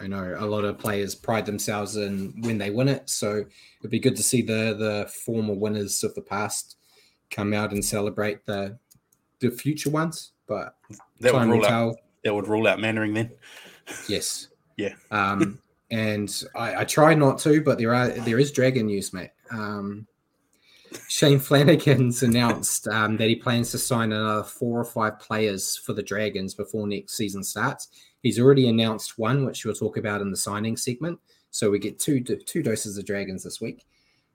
I 0.00 0.06
know 0.06 0.34
a 0.38 0.46
lot 0.46 0.64
of 0.64 0.78
players 0.78 1.14
pride 1.14 1.46
themselves 1.46 1.96
in 1.96 2.34
when 2.40 2.58
they 2.58 2.70
win 2.70 2.88
it, 2.88 3.08
so 3.08 3.44
it'd 3.80 3.90
be 3.90 4.00
good 4.00 4.16
to 4.16 4.22
see 4.22 4.42
the 4.42 4.74
the 4.78 5.10
former 5.24 5.54
winners 5.54 6.02
of 6.02 6.14
the 6.14 6.22
past 6.22 6.76
come 7.30 7.52
out 7.54 7.72
and 7.72 7.84
celebrate 7.84 8.44
the 8.46 8.78
the 9.40 9.50
future 9.50 9.90
ones. 9.90 10.32
But 10.46 10.76
that 11.20 11.32
would 11.32 11.48
rule 11.48 11.66
out 11.66 11.96
that 12.24 12.34
would 12.34 12.48
rule 12.48 12.66
out 12.66 12.80
Mannering 12.80 13.14
then. 13.14 13.30
Yes. 14.08 14.46
Yeah. 14.82 14.94
Um, 15.10 15.60
and 15.90 16.44
I, 16.56 16.80
I, 16.80 16.84
try 16.84 17.14
not 17.14 17.38
to, 17.40 17.62
but 17.62 17.78
there 17.78 17.94
are 17.94 18.08
there 18.08 18.38
is 18.38 18.50
dragon 18.50 18.86
news, 18.86 19.12
mate. 19.12 19.30
Um, 19.50 20.06
Shane 21.08 21.38
Flanagan's 21.38 22.22
announced 22.22 22.88
um, 22.88 23.16
that 23.16 23.28
he 23.28 23.36
plans 23.36 23.70
to 23.70 23.78
sign 23.78 24.12
another 24.12 24.42
four 24.42 24.80
or 24.80 24.84
five 24.84 25.18
players 25.18 25.76
for 25.76 25.92
the 25.92 26.02
Dragons 26.02 26.54
before 26.54 26.86
next 26.86 27.14
season 27.14 27.42
starts. 27.42 27.88
He's 28.22 28.38
already 28.38 28.68
announced 28.68 29.18
one, 29.18 29.44
which 29.44 29.64
we'll 29.64 29.74
talk 29.74 29.96
about 29.96 30.20
in 30.20 30.30
the 30.30 30.36
signing 30.36 30.76
segment. 30.76 31.18
So 31.50 31.70
we 31.70 31.78
get 31.78 31.98
two 31.98 32.20
two 32.20 32.62
doses 32.62 32.98
of 32.98 33.04
Dragons 33.04 33.44
this 33.44 33.60
week. 33.60 33.84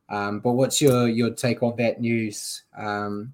Um, 0.10 0.39
but 0.39 0.54
what's 0.54 0.82
your 0.82 1.08
your 1.08 1.32
take 1.32 1.63
on 1.63 1.75
that 1.77 2.00
news? 2.00 2.63
Um, 2.77 3.34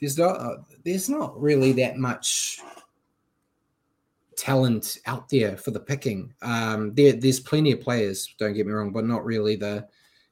there's 0.00 0.18
not 0.18 0.40
uh, 0.40 0.56
there's 0.84 1.08
not 1.08 1.40
really 1.40 1.72
that 1.72 1.96
much 1.96 2.60
talent 4.40 4.96
out 5.04 5.28
there 5.28 5.54
for 5.58 5.70
the 5.70 5.78
picking. 5.78 6.32
Um, 6.40 6.94
there, 6.94 7.12
there's 7.12 7.40
plenty 7.40 7.72
of 7.72 7.80
players. 7.82 8.34
Don't 8.38 8.54
get 8.54 8.66
me 8.66 8.72
wrong, 8.72 8.90
but 8.90 9.04
not 9.04 9.22
really 9.22 9.54
the 9.54 9.86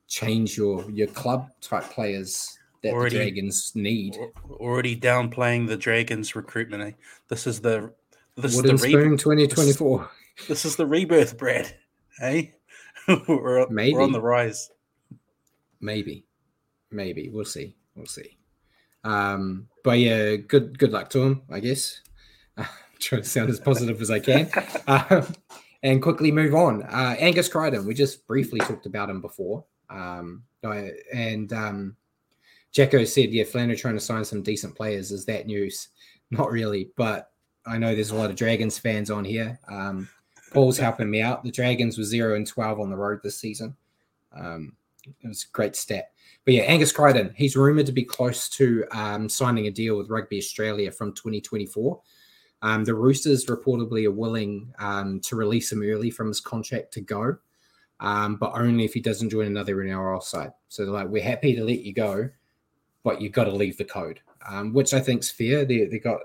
change 0.06 0.56
your 0.56 0.90
your 0.90 1.08
club 1.08 1.50
type 1.60 1.84
players 1.90 2.58
that 2.82 2.94
already, 2.94 3.18
the 3.18 3.24
Dragons 3.24 3.72
need. 3.74 4.16
Already 4.50 4.96
downplaying 4.98 5.68
the 5.68 5.76
Dragons 5.76 6.34
recruitment. 6.34 6.82
Eh? 6.82 6.92
This 7.28 7.46
is 7.46 7.60
the 7.60 7.92
this 8.36 8.56
Wooden 8.56 8.76
is 8.76 8.82
the 8.82 9.16
twenty 9.18 9.46
twenty 9.46 9.74
four. 9.74 10.10
This 10.48 10.64
is 10.64 10.76
the 10.76 10.86
rebirth, 10.86 11.36
Brad. 11.36 11.76
Hey, 12.18 12.54
we're, 13.28 13.68
Maybe. 13.68 13.94
we're 13.94 14.02
on 14.02 14.12
the 14.12 14.22
rise. 14.22 14.70
Maybe, 15.80 16.24
maybe 16.90 17.28
we'll 17.28 17.44
see. 17.44 17.76
We'll 17.94 18.06
see. 18.06 18.38
Um, 19.04 19.68
but 19.84 19.98
yeah, 19.98 20.36
good 20.36 20.78
good 20.78 20.92
luck 20.92 21.10
to 21.10 21.22
him. 21.22 21.42
I 21.50 21.60
guess. 21.60 22.00
Trying 23.00 23.22
to 23.22 23.28
sound 23.28 23.50
as 23.50 23.60
positive 23.60 24.00
as 24.00 24.10
I 24.10 24.18
can. 24.18 24.50
Uh, 24.86 25.24
and 25.82 26.02
quickly 26.02 26.32
move 26.32 26.54
on. 26.54 26.82
Uh, 26.82 27.16
Angus 27.18 27.48
Crichton, 27.48 27.86
we 27.86 27.94
just 27.94 28.26
briefly 28.26 28.60
talked 28.60 28.86
about 28.86 29.10
him 29.10 29.20
before. 29.20 29.64
Um, 29.90 30.42
and 31.14 31.52
um, 31.52 31.96
Jacko 32.72 33.04
said, 33.04 33.30
yeah, 33.30 33.44
Flan 33.44 33.70
are 33.70 33.76
trying 33.76 33.94
to 33.94 34.00
sign 34.00 34.24
some 34.24 34.42
decent 34.42 34.74
players. 34.74 35.12
Is 35.12 35.24
that 35.26 35.46
news? 35.46 35.88
Not 36.30 36.50
really, 36.50 36.90
but 36.96 37.30
I 37.66 37.78
know 37.78 37.94
there's 37.94 38.10
a 38.10 38.16
lot 38.16 38.30
of 38.30 38.36
Dragons 38.36 38.78
fans 38.78 39.10
on 39.10 39.24
here. 39.24 39.58
Um, 39.68 40.08
Paul's 40.52 40.78
helping 40.78 41.10
me 41.10 41.20
out. 41.20 41.42
The 41.42 41.50
Dragons 41.50 41.96
were 41.96 42.04
zero 42.04 42.34
and 42.34 42.46
twelve 42.46 42.80
on 42.80 42.90
the 42.90 42.96
road 42.96 43.20
this 43.22 43.38
season. 43.38 43.76
Um, 44.34 44.74
it 45.04 45.28
was 45.28 45.44
a 45.44 45.52
great 45.52 45.76
stat. 45.76 46.10
But 46.44 46.54
yeah, 46.54 46.62
Angus 46.62 46.92
Crichton, 46.92 47.32
he's 47.36 47.56
rumored 47.56 47.86
to 47.86 47.92
be 47.92 48.04
close 48.04 48.48
to 48.50 48.84
um, 48.92 49.28
signing 49.28 49.66
a 49.66 49.70
deal 49.70 49.96
with 49.96 50.10
Rugby 50.10 50.38
Australia 50.38 50.90
from 50.90 51.12
2024. 51.14 52.00
Um, 52.62 52.84
the 52.84 52.94
Roosters 52.94 53.46
reportedly 53.46 54.06
are 54.06 54.12
willing 54.12 54.72
um, 54.78 55.20
to 55.20 55.36
release 55.36 55.70
him 55.70 55.82
early 55.82 56.10
from 56.10 56.28
his 56.28 56.40
contract 56.40 56.92
to 56.94 57.00
go 57.00 57.38
um, 58.00 58.36
but 58.36 58.52
only 58.54 58.84
if 58.84 58.94
he 58.94 59.00
doesn't 59.00 59.30
join 59.30 59.46
another 59.46 59.76
NRL 59.76 60.22
side. 60.22 60.52
So 60.68 60.84
they're 60.84 60.94
like, 60.94 61.08
we're 61.08 61.22
happy 61.22 61.54
to 61.56 61.64
let 61.64 61.80
you 61.80 61.92
go, 61.92 62.28
but 63.02 63.20
you've 63.20 63.32
got 63.32 63.44
to 63.44 63.52
leave 63.52 63.76
the 63.76 63.84
code, 63.84 64.20
um, 64.48 64.72
which 64.72 64.94
I 64.94 65.00
think 65.00 65.22
is 65.22 65.30
fair. 65.30 65.64
They, 65.64 65.86
they 65.86 65.98
got 65.98 66.20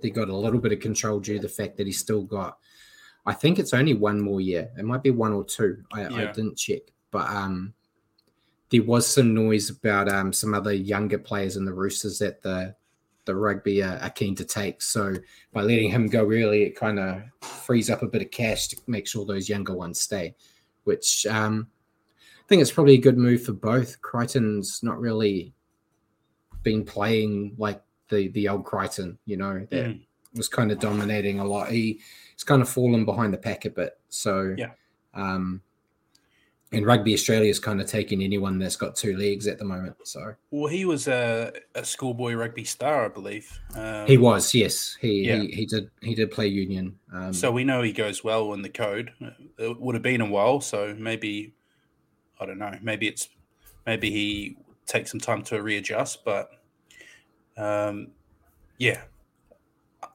they 0.00 0.10
got 0.10 0.28
a 0.28 0.36
little 0.36 0.60
bit 0.60 0.72
of 0.72 0.80
control 0.80 1.20
due 1.20 1.36
to 1.36 1.42
the 1.42 1.48
fact 1.48 1.76
that 1.76 1.86
he's 1.86 1.98
still 1.98 2.22
got, 2.22 2.56
I 3.26 3.34
think 3.34 3.58
it's 3.58 3.74
only 3.74 3.92
one 3.92 4.18
more 4.18 4.40
year. 4.40 4.70
It 4.78 4.84
might 4.84 5.02
be 5.02 5.10
one 5.10 5.34
or 5.34 5.44
two. 5.44 5.84
I, 5.92 6.08
yeah. 6.08 6.14
I 6.14 6.32
didn't 6.32 6.56
check, 6.56 6.80
but 7.10 7.28
um, 7.28 7.74
there 8.70 8.82
was 8.82 9.06
some 9.06 9.34
noise 9.34 9.68
about 9.68 10.08
um, 10.08 10.32
some 10.32 10.54
other 10.54 10.72
younger 10.72 11.18
players 11.18 11.56
in 11.56 11.66
the 11.66 11.74
Roosters 11.74 12.18
that 12.20 12.40
the 12.40 12.74
the 13.30 13.36
rugby 13.36 13.82
are, 13.82 13.98
are, 14.02 14.10
keen 14.10 14.34
to 14.36 14.44
take. 14.44 14.82
So 14.82 15.14
by 15.52 15.62
letting 15.62 15.90
him 15.90 16.08
go 16.08 16.24
early, 16.24 16.64
it 16.64 16.76
kind 16.76 16.98
of 16.98 17.22
frees 17.40 17.90
up 17.90 18.02
a 18.02 18.08
bit 18.08 18.22
of 18.22 18.30
cash 18.30 18.68
to 18.68 18.76
make 18.86 19.06
sure 19.06 19.24
those 19.24 19.48
younger 19.48 19.74
ones 19.74 20.00
stay 20.00 20.34
which 20.84 21.26
um, 21.26 21.68
I 22.18 22.42
think 22.48 22.62
it's 22.62 22.72
probably 22.72 22.94
a 22.94 23.00
good 23.00 23.18
move 23.18 23.44
for 23.44 23.52
both. 23.52 24.00
Crichton's 24.02 24.82
not 24.82 24.98
really 24.98 25.54
been 26.62 26.84
playing 26.84 27.54
like 27.58 27.82
the 28.08 28.28
the 28.28 28.48
old 28.48 28.64
Crichton, 28.64 29.18
you 29.24 29.36
know, 29.36 29.66
that 29.70 29.86
mm. 29.86 30.00
was 30.34 30.48
kind 30.48 30.72
of 30.72 30.78
dominating 30.78 31.40
a 31.40 31.44
lot. 31.44 31.70
He, 31.70 32.00
he's 32.34 32.44
kind 32.44 32.62
of 32.62 32.68
fallen 32.68 33.04
behind 33.04 33.32
the 33.32 33.38
pack 33.38 33.64
a 33.64 33.70
bit. 33.70 33.98
So 34.08 34.54
yeah. 34.56 34.72
Um, 35.14 35.62
and 36.72 36.86
Rugby 36.86 37.14
Australia 37.14 37.50
is 37.50 37.58
kind 37.58 37.80
of 37.80 37.88
taking 37.88 38.22
anyone 38.22 38.58
that's 38.58 38.76
got 38.76 38.94
two 38.94 39.16
legs 39.16 39.48
at 39.48 39.58
the 39.58 39.64
moment. 39.64 39.96
So, 40.04 40.34
well, 40.50 40.68
he 40.68 40.84
was 40.84 41.08
a, 41.08 41.52
a 41.74 41.84
schoolboy 41.84 42.34
rugby 42.34 42.64
star, 42.64 43.06
I 43.06 43.08
believe. 43.08 43.58
Um, 43.74 44.06
he 44.06 44.16
was, 44.18 44.54
yes. 44.54 44.96
He, 45.00 45.26
yeah. 45.26 45.40
he 45.40 45.48
he 45.48 45.66
did 45.66 45.90
he 46.00 46.14
did 46.14 46.30
play 46.30 46.46
union. 46.46 46.96
Um, 47.12 47.32
so 47.32 47.50
we 47.50 47.64
know 47.64 47.82
he 47.82 47.92
goes 47.92 48.22
well 48.22 48.52
in 48.52 48.62
the 48.62 48.68
code. 48.68 49.12
It 49.58 49.80
would 49.80 49.94
have 49.96 50.02
been 50.02 50.20
a 50.20 50.26
while, 50.26 50.60
so 50.60 50.94
maybe 50.96 51.52
I 52.40 52.46
don't 52.46 52.58
know. 52.58 52.74
Maybe 52.80 53.08
it's 53.08 53.28
maybe 53.84 54.10
he 54.10 54.56
takes 54.86 55.10
some 55.10 55.20
time 55.20 55.42
to 55.44 55.62
readjust, 55.62 56.24
but 56.24 56.50
um, 57.56 58.08
yeah. 58.78 59.02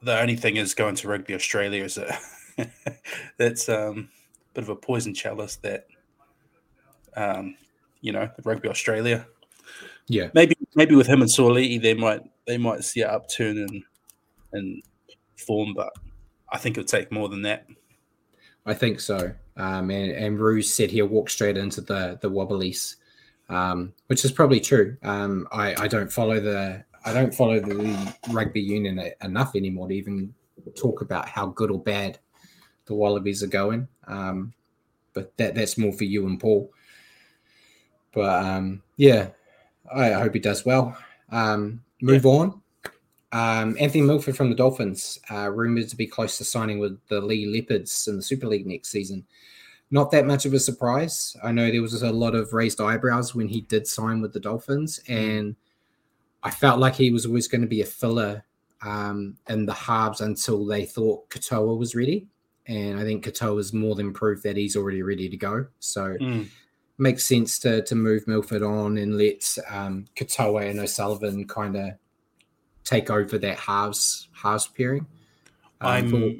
The 0.02 0.20
only 0.20 0.36
thing 0.36 0.56
is 0.56 0.74
going 0.74 0.96
to 0.96 1.08
Rugby 1.08 1.36
Australia 1.36 1.84
is 1.84 1.98
a 1.98 2.18
that's 3.38 3.68
um, 3.68 4.10
a 4.52 4.54
bit 4.54 4.64
of 4.64 4.70
a 4.70 4.76
poison 4.76 5.14
chalice 5.14 5.58
that 5.58 5.88
um, 7.16 7.56
you 8.02 8.12
know, 8.12 8.30
Rugby 8.44 8.70
Australia. 8.70 9.28
Yeah, 10.08 10.30
maybe 10.34 10.56
maybe 10.76 10.96
with 10.96 11.08
him 11.08 11.22
and 11.22 11.30
Suaalii, 11.30 11.82
they 11.82 11.94
might 11.94 12.22
they 12.46 12.58
might 12.58 12.84
see 12.84 13.02
an 13.02 13.10
upturn 13.10 13.58
in 13.58 13.84
in 14.54 14.82
form, 15.36 15.74
but 15.74 15.92
I 16.52 16.58
think 16.58 16.78
it'll 16.78 16.88
take 16.88 17.12
more 17.12 17.30
than 17.30 17.42
that. 17.44 17.66
I 18.66 18.74
think 18.74 19.00
so. 19.00 19.34
Um, 19.58 19.90
and, 19.90 20.12
and 20.12 20.40
Ruse 20.40 20.74
said 20.74 20.92
he'll 20.92 21.08
walk 21.08 21.30
straight 21.30 21.58
into 21.58 21.82
the 21.82 22.18
the 22.22 22.30
Wallabies, 22.30 22.98
um, 23.50 23.94
which 24.08 24.26
is 24.26 24.32
probably 24.32 24.60
true. 24.60 24.98
Um, 25.04 25.48
I, 25.52 25.76
I 25.84 25.88
don't 25.88 26.12
follow 26.12 26.40
the 26.40 26.84
I 27.06 27.14
don't 27.14 27.34
follow 27.34 27.60
the 27.60 28.16
rugby 28.32 28.62
union 28.62 29.12
enough 29.24 29.56
anymore 29.56 29.88
to 29.88 29.94
even 29.94 30.34
talk 30.76 31.02
about 31.02 31.28
how 31.28 31.48
good 31.48 31.70
or 31.72 31.80
bad 31.80 32.18
the 32.86 32.96
Wallabies 32.96 33.44
are 33.44 33.48
going. 33.48 33.88
Um, 34.08 34.54
but 35.14 35.36
that 35.38 35.56
that's 35.56 35.78
more 35.78 35.94
for 35.94 36.04
you 36.04 36.28
and 36.28 36.40
Paul. 36.40 36.72
But 38.16 38.46
um, 38.46 38.82
yeah, 38.98 39.30
I, 39.94 40.14
I, 40.14 40.20
hope 40.22 40.34
he 40.34 40.40
does 40.40 40.66
well. 40.66 40.98
Um, 41.32 41.84
move 42.02 42.24
yeah. 42.24 42.32
on. 42.32 42.62
Um, 43.32 43.76
Anthony 43.78 44.02
Milford 44.02 44.38
from 44.38 44.50
the 44.50 44.56
Dolphins, 44.56 45.20
uh, 45.30 45.52
rumored 45.52 45.90
to 45.90 45.98
be 45.98 46.08
close 46.08 46.38
to 46.38 46.46
signing 46.46 46.80
with 46.80 46.98
the 47.10 47.20
Leigh 47.20 47.46
Leopards 47.46 48.08
in 48.08 48.16
the 48.16 48.24
Super 48.24 48.48
League 48.48 48.66
next 48.66 48.90
season. 48.90 49.26
Not 49.92 50.12
that 50.12 50.26
much 50.26 50.46
of 50.46 50.54
a 50.54 50.60
surprise. 50.60 51.36
I 51.44 51.52
know 51.52 51.70
there 51.70 51.82
was 51.82 52.02
a 52.02 52.12
lot 52.12 52.34
of 52.34 52.54
raised 52.54 52.80
eyebrows 52.80 53.36
when 53.36 53.50
he 53.50 53.62
did 53.62 53.86
sign 53.86 54.22
with 54.22 54.34
the 54.34 54.40
Dolphins, 54.40 55.02
mm. 55.08 55.16
and 55.16 55.56
I 56.42 56.52
felt 56.52 56.80
like 56.80 56.96
he 56.96 57.12
was 57.12 57.26
always 57.26 57.48
going 57.50 57.62
to 57.62 57.68
be 57.68 57.82
a 57.82 57.86
filler 57.86 58.46
um, 58.82 59.36
in 59.50 59.66
the 59.66 59.74
halves 59.74 60.22
until 60.22 60.66
they 60.66 60.86
thought 60.86 61.30
Katoa 61.30 61.78
was 61.78 61.96
ready. 61.96 62.28
And 62.68 63.00
I 63.00 63.04
think 63.04 63.26
Katoa 63.26 63.60
is 63.60 63.74
more 63.74 63.96
than 63.96 64.14
proof 64.14 64.42
that 64.44 64.58
he's 64.58 64.76
already 64.76 65.04
ready 65.04 65.30
to 65.30 65.38
go. 65.38 65.68
So 65.80 66.16
mm. 66.20 66.48
Makes 66.98 67.25
sense 67.25 67.60
to 67.60 67.82
to 67.84 67.96
move 67.96 68.25
Milford 68.25 68.64
on 68.64 68.98
and 68.98 69.18
let 69.18 69.58
um, 69.70 70.06
Katoa 70.16 70.70
and 70.70 70.80
O'Sullivan 70.80 71.46
kind 71.46 71.75
of 71.75 71.90
take 72.86 73.10
over 73.10 73.38
that 73.38 73.60
halves 73.60 74.30
halves 74.32 74.68
pairing. 74.68 75.06
Um, 75.82 75.90
I'm 75.90 76.10
for, 76.10 76.32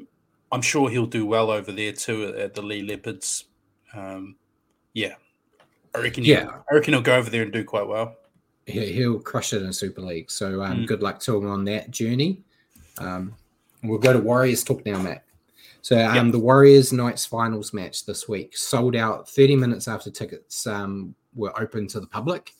I'm 0.52 0.62
sure 0.62 0.88
he'll 0.88 1.04
do 1.04 1.26
well 1.26 1.50
over 1.50 1.72
there 1.72 1.92
too 1.92 2.34
at 2.34 2.54
the 2.54 2.62
Leigh 2.62 2.82
Leopards. 2.82 3.44
Um, 3.92 4.36
yeah, 4.94 5.16
I 5.94 6.00
reckon. 6.00 6.24
Yeah, 6.24 6.48
I 6.70 6.74
reckon 6.74 6.94
he'll 6.94 7.02
go 7.02 7.16
over 7.16 7.28
there 7.28 7.42
and 7.42 7.52
do 7.52 7.62
quite 7.62 7.86
well. 7.86 8.16
He'll 8.64 9.20
crush 9.20 9.52
it 9.52 9.62
in 9.62 9.72
Super 9.72 10.00
League. 10.00 10.30
So 10.30 10.62
um, 10.62 10.78
mm. 10.78 10.86
good 10.86 11.02
luck 11.02 11.20
to 11.20 11.36
him 11.36 11.48
on 11.48 11.64
that 11.66 11.90
journey. 11.90 12.42
Um, 12.98 13.34
we'll 13.82 13.98
go 13.98 14.12
to 14.12 14.18
Warriors 14.18 14.64
talk 14.64 14.84
now, 14.86 14.98
Matt. 14.98 15.25
So 15.86 15.96
um, 16.04 16.16
yep. 16.16 16.32
the 16.32 16.40
Warriors 16.40 16.92
Knights 16.92 17.24
finals 17.26 17.72
match 17.72 18.06
this 18.06 18.28
week 18.28 18.56
sold 18.56 18.96
out 18.96 19.30
30 19.30 19.54
minutes 19.54 19.86
after 19.86 20.10
tickets 20.10 20.66
um, 20.66 21.14
were 21.32 21.56
open 21.62 21.86
to 21.86 22.00
the 22.00 22.08
public. 22.08 22.54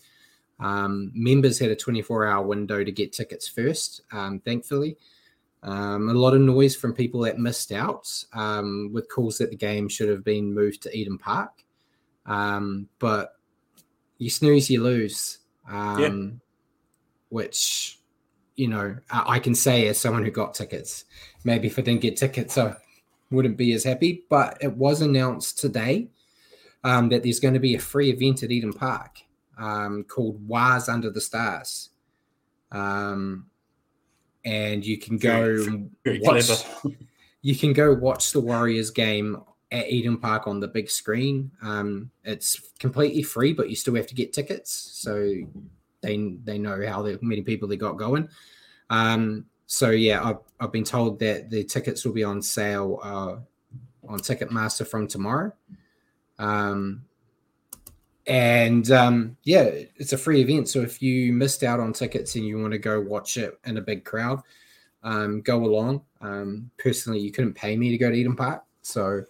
Um, 0.61 1.11
members 1.13 1.59
had 1.59 1.73
a 1.73 1.75
24 1.75 2.29
hour 2.29 2.47
window 2.47 2.85
to 2.85 2.93
get 2.93 3.13
tickets 3.13 3.49
first, 3.49 4.03
um, 4.13 4.39
thankfully. 4.39 4.97
Um, 5.65 6.09
a 6.09 6.15
lot 6.15 6.35
of 6.35 6.41
noise 6.41 6.77
from 6.77 6.95
people 6.95 7.19
that 7.23 7.41
missed 7.41 7.73
out 7.73 8.09
um, 8.33 8.93
with 8.95 9.09
calls 9.09 9.39
that 9.39 9.51
the 9.51 9.57
game 9.57 9.89
should 9.89 10.09
have 10.09 10.23
been 10.23 10.55
moved 10.55 10.85
to 10.85 10.97
Eden 10.97 11.19
Park. 11.19 11.65
Um, 12.27 12.89
but 13.01 13.33
you 14.19 14.31
snooze, 14.31 14.71
you 14.71 14.85
lose. 14.85 15.39
Um, 15.69 16.41
which, 17.31 17.99
you 18.55 18.69
know, 18.69 18.97
I, 19.11 19.25
I, 19.31 19.39
can 19.41 19.57
say 19.57 19.89
as 19.89 19.99
someone 19.99 20.23
who 20.23 20.31
got 20.31 20.55
tickets. 20.55 21.07
Maybe 21.43 21.67
if 21.67 21.77
I 21.77 21.83
didn't 21.83 22.03
get 22.03 22.17
tickets, 22.17 22.57
I 22.57 22.77
wouldn't 23.31 23.57
be 23.57 23.73
as 23.73 23.85
happy. 23.85 24.25
But 24.29 24.59
it 24.61 24.77
was 24.77 25.01
announced 25.01 25.59
today 25.59 26.09
that 26.83 27.23
there's 27.23 27.41
going 27.41 27.55
to 27.55 27.61
be 27.61 27.75
a 27.75 27.81
free 27.81 28.11
event 28.11 28.43
at 28.43 28.51
Eden 28.51 28.73
Park 28.73 29.19
um, 29.59 30.05
called 30.05 30.47
Wars 30.47 30.89
Under 30.89 31.11
the 31.11 31.21
Stars. 31.21 31.91
Um, 32.71 33.47
and 34.45 34.85
you 34.85 34.99
can 34.99 35.19
go 35.19 35.65
very, 35.65 35.89
very 36.05 36.21
watch, 36.21 36.65
you 37.43 37.57
can 37.57 37.73
go 37.73 37.93
watch 37.95 38.33
the 38.33 38.41
Warriors 38.41 38.91
game 38.91 39.43
at 39.73 39.91
Eden 39.91 40.19
Park 40.19 40.47
on 40.47 40.61
the 40.61 40.69
big 40.69 40.89
screen. 40.89 41.51
Um, 41.63 42.11
it's 42.25 42.61
completely 42.79 43.23
free, 43.23 43.53
but 43.53 43.69
you 43.69 43.77
still 43.77 43.95
have 43.97 44.07
to 44.07 44.15
get 44.15 44.33
tickets. 44.33 44.73
So 44.73 45.35
they 46.01 46.37
they 46.45 46.59
know 46.59 46.81
how 46.87 47.03
many 47.21 47.43
people 47.43 47.67
they 47.67 47.77
got 47.77 47.99
going. 47.99 48.29
Um, 48.91 49.47
so 49.67 49.91
yeah, 49.91 50.23
I've, 50.23 50.39
I've 50.61 50.73
been 50.73 50.85
told 50.85 51.19
that 51.21 51.51
the 51.51 51.65
tickets 51.65 52.05
will 52.05 52.13
be 52.13 52.25
on 52.25 52.41
sale 52.41 53.01
uh, 53.03 53.37
on 54.09 54.19
Ticketmaster 54.21 54.87
from 54.87 55.09
tomorrow. 55.09 55.53
Um, 56.39 57.05
and 58.27 58.91
um, 58.91 59.37
yeah, 59.45 59.63
it's 59.97 60.13
a 60.13 60.19
free 60.19 60.41
event. 60.41 60.69
So 60.69 60.81
if 60.81 61.01
you 61.01 61.33
missed 61.33 61.63
out 61.63 61.81
on 61.81 61.93
tickets 61.93 62.35
and 62.35 62.45
you 62.45 62.59
want 62.59 62.73
to 62.73 62.79
go 62.79 63.01
watch 63.01 63.37
it 63.37 63.59
in 63.65 63.77
a 63.77 63.81
big 63.81 64.05
crowd, 64.05 64.43
um, 65.03 65.41
go 65.43 65.65
along. 65.65 66.03
Um, 66.21 66.71
personally, 66.79 67.21
you 67.21 67.31
couldn't 67.31 67.55
pay 67.55 67.77
me 67.77 67.91
to 67.91 67.99
go 67.99 68.11
to 68.11 68.17
Eden 68.17 68.35
Park, 68.35 68.65
so 68.83 69.23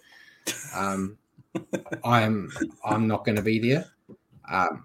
um, 0.75 1.17
I'm 2.03 2.51
I'm 2.83 3.07
not 3.07 3.25
going 3.25 3.35
to 3.35 3.43
be 3.43 3.59
there. 3.59 3.85
Um, 4.49 4.83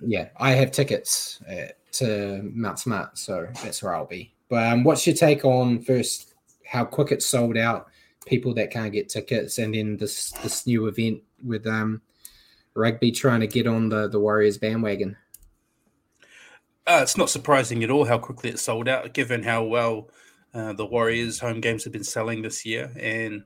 yeah, 0.00 0.30
I 0.38 0.52
have 0.52 0.72
tickets 0.72 1.40
uh, 1.48 1.68
to 1.92 2.50
Mount 2.52 2.80
Smart, 2.80 3.16
so 3.16 3.46
that's 3.62 3.82
where 3.82 3.94
I'll 3.94 4.06
be. 4.06 4.31
But 4.52 4.70
um, 4.70 4.84
what's 4.84 5.06
your 5.06 5.16
take 5.16 5.46
on 5.46 5.80
first 5.80 6.34
how 6.66 6.84
quick 6.84 7.10
it 7.10 7.22
sold 7.22 7.56
out, 7.56 7.86
people 8.26 8.52
that 8.52 8.70
can't 8.70 8.92
get 8.92 9.08
tickets, 9.08 9.56
and 9.56 9.74
then 9.74 9.96
this 9.96 10.32
this 10.42 10.66
new 10.66 10.88
event 10.88 11.22
with 11.42 11.66
um 11.66 12.02
rugby 12.74 13.10
trying 13.12 13.40
to 13.40 13.46
get 13.46 13.66
on 13.66 13.88
the 13.88 14.08
the 14.08 14.20
Warriors 14.20 14.58
bandwagon? 14.58 15.16
Uh, 16.86 17.00
it's 17.00 17.16
not 17.16 17.30
surprising 17.30 17.82
at 17.82 17.90
all 17.90 18.04
how 18.04 18.18
quickly 18.18 18.50
it 18.50 18.58
sold 18.58 18.88
out, 18.88 19.14
given 19.14 19.42
how 19.42 19.64
well 19.64 20.10
uh, 20.52 20.74
the 20.74 20.84
Warriors 20.84 21.38
home 21.38 21.62
games 21.62 21.84
have 21.84 21.92
been 21.94 22.04
selling 22.04 22.42
this 22.42 22.66
year, 22.66 22.92
and 23.00 23.44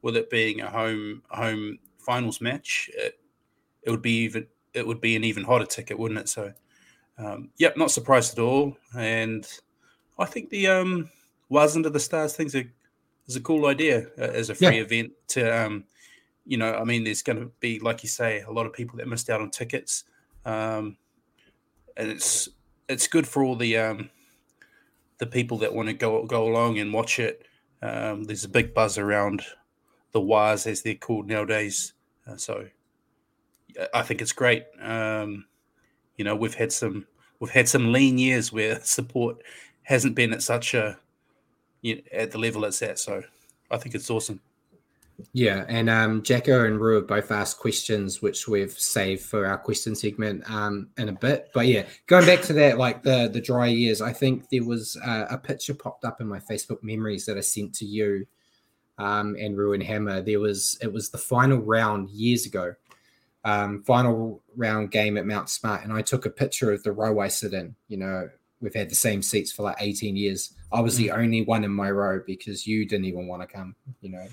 with 0.00 0.16
it 0.16 0.30
being 0.30 0.62
a 0.62 0.70
home 0.70 1.22
home 1.28 1.78
finals 1.98 2.40
match, 2.40 2.88
it, 2.94 3.20
it 3.82 3.90
would 3.90 4.00
be 4.00 4.22
even 4.22 4.46
it 4.72 4.86
would 4.86 5.02
be 5.02 5.16
an 5.16 5.24
even 5.24 5.44
hotter 5.44 5.66
ticket, 5.66 5.98
wouldn't 5.98 6.20
it? 6.20 6.30
So, 6.30 6.54
um, 7.18 7.50
yep, 7.58 7.76
not 7.76 7.90
surprised 7.90 8.38
at 8.38 8.42
all, 8.42 8.74
and 8.96 9.46
I 10.18 10.24
think 10.24 10.50
the 10.50 10.68
um, 10.68 11.10
was 11.48 11.76
under 11.76 11.90
the 11.90 12.00
stars 12.00 12.34
things 12.34 12.54
is 12.54 13.36
a 13.36 13.40
cool 13.40 13.66
idea 13.66 14.06
uh, 14.18 14.22
as 14.22 14.50
a 14.50 14.54
free 14.54 14.76
yeah. 14.76 14.82
event 14.82 15.12
to 15.28 15.64
um, 15.64 15.84
you 16.46 16.56
know, 16.56 16.72
I 16.74 16.84
mean, 16.84 17.04
there's 17.04 17.22
going 17.22 17.40
to 17.40 17.50
be, 17.58 17.80
like 17.80 18.02
you 18.04 18.08
say, 18.08 18.40
a 18.42 18.52
lot 18.52 18.66
of 18.66 18.72
people 18.72 18.96
that 18.98 19.08
missed 19.08 19.28
out 19.28 19.40
on 19.40 19.50
tickets, 19.50 20.04
um, 20.44 20.96
and 21.96 22.08
it's 22.08 22.48
it's 22.88 23.08
good 23.08 23.26
for 23.26 23.42
all 23.42 23.56
the 23.56 23.76
um, 23.76 24.10
the 25.18 25.26
people 25.26 25.58
that 25.58 25.74
want 25.74 25.88
to 25.88 25.92
go 25.92 26.24
go 26.24 26.46
along 26.46 26.78
and 26.78 26.92
watch 26.92 27.18
it. 27.18 27.46
Um, 27.82 28.24
there's 28.24 28.44
a 28.44 28.48
big 28.48 28.72
buzz 28.72 28.96
around 28.96 29.42
the 30.12 30.20
wires, 30.20 30.66
as 30.66 30.82
they're 30.82 30.94
called 30.94 31.26
nowadays. 31.26 31.92
Uh, 32.26 32.36
so 32.36 32.68
I 33.92 34.02
think 34.02 34.22
it's 34.22 34.32
great. 34.32 34.66
Um, 34.80 35.46
you 36.16 36.24
know, 36.24 36.36
we've 36.36 36.54
had 36.54 36.72
some 36.72 37.06
we've 37.40 37.50
had 37.50 37.68
some 37.68 37.92
lean 37.92 38.18
years 38.18 38.52
where 38.52 38.80
support 38.84 39.42
hasn't 39.86 40.16
been 40.16 40.32
at 40.32 40.42
such 40.42 40.74
a 40.74 40.98
you 41.80 41.96
know, 41.96 42.02
at 42.12 42.32
the 42.32 42.38
level 42.38 42.64
it's 42.64 42.82
at. 42.82 42.98
So 42.98 43.22
I 43.70 43.76
think 43.78 43.94
it's 43.94 44.10
awesome. 44.10 44.40
Yeah, 45.32 45.64
and 45.68 45.88
um, 45.88 46.22
Jacko 46.22 46.66
and 46.66 46.78
Rue 46.78 46.96
have 46.96 47.06
both 47.06 47.30
asked 47.30 47.58
questions, 47.58 48.20
which 48.20 48.46
we've 48.46 48.72
saved 48.72 49.22
for 49.22 49.46
our 49.46 49.56
question 49.56 49.94
segment 49.94 50.48
um, 50.50 50.88
in 50.98 51.08
a 51.08 51.12
bit. 51.12 51.48
But 51.54 51.68
yeah, 51.68 51.86
going 52.06 52.26
back 52.26 52.42
to 52.42 52.52
that, 52.54 52.76
like 52.76 53.02
the 53.02 53.30
the 53.32 53.40
dry 53.40 53.68
years, 53.68 54.02
I 54.02 54.12
think 54.12 54.50
there 54.50 54.64
was 54.64 54.96
a, 54.96 55.26
a 55.30 55.38
picture 55.38 55.72
popped 55.72 56.04
up 56.04 56.20
in 56.20 56.26
my 56.26 56.40
Facebook 56.40 56.82
memories 56.82 57.24
that 57.26 57.38
I 57.38 57.40
sent 57.40 57.74
to 57.76 57.86
you 57.86 58.26
um, 58.98 59.36
and 59.40 59.56
Rue 59.56 59.72
and 59.72 59.82
Hammer. 59.82 60.20
There 60.20 60.40
was 60.40 60.78
it 60.82 60.92
was 60.92 61.08
the 61.08 61.18
final 61.18 61.58
round 61.58 62.10
years 62.10 62.44
ago, 62.44 62.74
um, 63.44 63.84
final 63.84 64.42
round 64.54 64.90
game 64.90 65.16
at 65.16 65.26
Mount 65.26 65.48
Smart, 65.48 65.82
and 65.82 65.94
I 65.94 66.02
took 66.02 66.26
a 66.26 66.30
picture 66.30 66.72
of 66.72 66.82
the 66.82 66.92
row 66.92 67.20
I 67.20 67.28
sit 67.28 67.54
in. 67.54 67.74
You 67.88 67.96
know, 67.96 68.28
we've 68.60 68.74
had 68.74 68.90
the 68.90 68.94
same 68.94 69.22
seats 69.22 69.52
for 69.52 69.62
like 69.62 69.76
18 69.80 70.16
years. 70.16 70.54
I 70.72 70.80
was 70.80 70.96
the 70.96 71.08
mm. 71.08 71.18
only 71.18 71.42
one 71.42 71.64
in 71.64 71.70
my 71.70 71.90
row 71.90 72.20
because 72.26 72.66
you 72.66 72.86
didn't 72.86 73.06
even 73.06 73.26
want 73.26 73.42
to 73.42 73.48
come. 73.48 73.74
You 74.00 74.10
know 74.10 74.26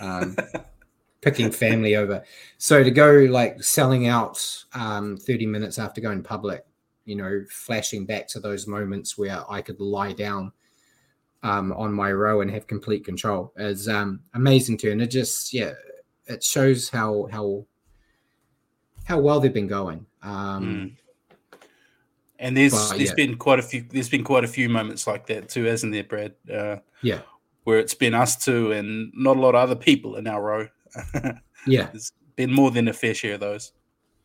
um, 0.00 0.36
picking 1.20 1.50
family 1.50 1.96
over. 1.96 2.22
So 2.58 2.82
to 2.82 2.90
go 2.90 3.10
like 3.30 3.62
selling 3.62 4.06
out 4.06 4.64
um, 4.72 5.16
30 5.16 5.46
minutes 5.46 5.78
after 5.78 6.00
going 6.00 6.22
public, 6.22 6.64
you 7.04 7.16
know, 7.16 7.44
flashing 7.50 8.06
back 8.06 8.28
to 8.28 8.40
those 8.40 8.66
moments 8.66 9.18
where 9.18 9.42
I 9.50 9.62
could 9.62 9.80
lie 9.80 10.12
down 10.12 10.52
um, 11.42 11.72
on 11.72 11.92
my 11.92 12.12
row 12.12 12.40
and 12.40 12.50
have 12.50 12.66
complete 12.66 13.04
control 13.04 13.52
is 13.56 13.88
um, 13.88 14.20
amazing 14.34 14.78
too. 14.78 14.90
And 14.90 15.02
it 15.02 15.08
just, 15.08 15.52
yeah, 15.52 15.72
it 16.26 16.42
shows 16.42 16.88
how 16.88 17.28
how 17.30 17.66
how 19.04 19.18
well 19.18 19.38
they've 19.38 19.52
been 19.52 19.66
going. 19.66 20.06
Um, 20.22 20.64
mm. 20.64 21.03
And 22.38 22.56
there's 22.56 22.72
but, 22.72 22.96
there's 22.96 23.10
yeah. 23.10 23.14
been 23.14 23.36
quite 23.36 23.58
a 23.58 23.62
few 23.62 23.84
there's 23.88 24.08
been 24.08 24.24
quite 24.24 24.44
a 24.44 24.48
few 24.48 24.68
moments 24.68 25.06
like 25.06 25.26
that 25.28 25.48
too, 25.48 25.64
hasn't 25.64 25.92
there, 25.92 26.04
Brad? 26.04 26.34
Uh, 26.52 26.76
yeah, 27.02 27.20
where 27.64 27.78
it's 27.78 27.94
been 27.94 28.14
us 28.14 28.36
two 28.36 28.72
and 28.72 29.10
not 29.14 29.36
a 29.36 29.40
lot 29.40 29.54
of 29.54 29.62
other 29.62 29.76
people 29.76 30.16
in 30.16 30.26
our 30.26 30.42
row. 30.42 30.68
yeah. 31.66 31.88
There's 31.90 32.12
been 32.36 32.52
more 32.52 32.70
than 32.70 32.88
a 32.88 32.92
fair 32.92 33.14
share 33.14 33.34
of 33.34 33.40
those. 33.40 33.72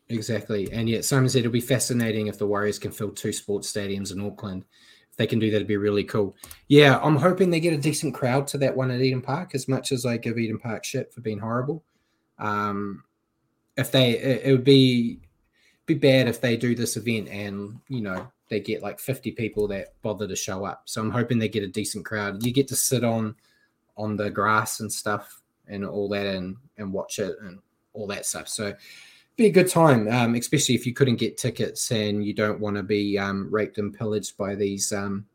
Exactly. 0.09 0.71
And 0.71 0.89
yet 0.89 1.05
Simon 1.05 1.29
said 1.29 1.39
it'll 1.39 1.51
be 1.51 1.61
fascinating 1.61 2.27
if 2.27 2.37
the 2.37 2.47
Warriors 2.47 2.79
can 2.79 2.91
fill 2.91 3.11
two 3.11 3.31
sports 3.31 3.71
stadiums 3.71 4.11
in 4.11 4.19
Auckland. 4.19 4.65
If 5.11 5.17
they 5.17 5.27
can 5.27 5.39
do 5.39 5.49
that, 5.51 5.57
it'd 5.57 5.67
be 5.67 5.77
really 5.77 6.03
cool. 6.03 6.35
Yeah, 6.67 6.99
I'm 7.01 7.15
hoping 7.15 7.49
they 7.49 7.59
get 7.59 7.73
a 7.73 7.77
decent 7.77 8.13
crowd 8.13 8.47
to 8.47 8.57
that 8.59 8.75
one 8.75 8.91
at 8.91 9.01
Eden 9.01 9.21
Park, 9.21 9.53
as 9.53 9.67
much 9.67 9.91
as 9.91 10.05
I 10.05 10.17
give 10.17 10.37
Eden 10.37 10.59
Park 10.59 10.83
shit 10.83 11.13
for 11.13 11.21
being 11.21 11.39
horrible. 11.39 11.83
Um, 12.39 13.03
if 13.77 13.91
they, 13.91 14.11
it, 14.11 14.41
it 14.45 14.51
would 14.51 14.63
be 14.63 15.19
be 15.89 15.95
bad 15.95 16.27
if 16.27 16.39
they 16.39 16.55
do 16.55 16.75
this 16.75 16.95
event 16.95 17.27
and 17.27 17.79
you 17.89 18.01
know 18.01 18.27
they 18.49 18.59
get 18.59 18.81
like 18.81 18.99
50 18.99 19.31
people 19.31 19.67
that 19.67 19.93
bother 20.01 20.27
to 20.27 20.35
show 20.35 20.65
up. 20.65 20.83
So 20.85 21.01
I'm 21.01 21.11
hoping 21.11 21.37
they 21.37 21.49
get 21.49 21.63
a 21.63 21.67
decent 21.67 22.05
crowd. 22.05 22.43
You 22.43 22.51
get 22.51 22.67
to 22.69 22.75
sit 22.75 23.03
on 23.03 23.35
on 23.97 24.15
the 24.15 24.29
grass 24.29 24.79
and 24.79 24.91
stuff 24.91 25.41
and 25.67 25.85
all 25.85 26.07
that 26.09 26.25
and 26.25 26.55
and 26.77 26.93
watch 26.93 27.19
it 27.19 27.35
and 27.41 27.59
all 27.93 28.07
that 28.07 28.25
stuff. 28.25 28.47
So 28.47 28.73
be 29.35 29.47
a 29.47 29.51
good 29.51 29.69
time, 29.69 30.07
um, 30.09 30.35
especially 30.35 30.75
if 30.75 30.85
you 30.85 30.93
couldn't 30.93 31.15
get 31.15 31.37
tickets 31.37 31.91
and 31.91 32.25
you 32.25 32.33
don't 32.33 32.59
want 32.59 32.75
to 32.75 32.83
be 32.83 33.17
um, 33.17 33.47
raped 33.49 33.77
and 33.77 33.93
pillaged 33.93 34.37
by 34.37 34.53
these 34.53 34.91
um, 34.91 35.25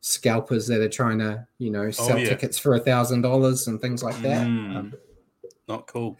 scalpers 0.00 0.66
that 0.66 0.80
are 0.80 0.88
trying 0.88 1.18
to, 1.20 1.46
you 1.58 1.70
know, 1.70 1.90
sell 1.90 2.14
oh, 2.14 2.16
yeah. 2.16 2.28
tickets 2.28 2.58
for 2.58 2.74
a 2.74 2.80
thousand 2.80 3.22
dollars 3.22 3.68
and 3.68 3.80
things 3.80 4.02
like 4.02 4.20
that. 4.22 4.46
Mm, 4.46 4.92
not 5.68 5.86
cool. 5.86 6.18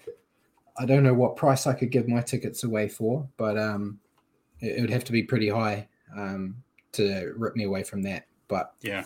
I 0.79 0.87
don't 0.87 1.03
know 1.03 1.14
what 1.14 1.37
price 1.37 1.67
I 1.67 1.73
could 1.75 1.91
give 1.91 2.09
my 2.09 2.21
tickets 2.21 2.64
away 2.64 2.88
for, 2.88 3.29
but 3.37 3.59
um, 3.59 3.99
it, 4.61 4.79
it 4.79 4.81
would 4.81 4.91
have 4.91 5.05
to 5.05 5.12
be 5.12 5.23
pretty 5.23 5.49
high 5.49 5.88
um, 6.17 6.57
to 6.93 7.33
rip 7.37 7.57
me 7.57 7.64
away 7.64 7.83
from 7.83 8.03
that. 8.03 8.27
But 8.49 8.75
yeah, 8.81 9.05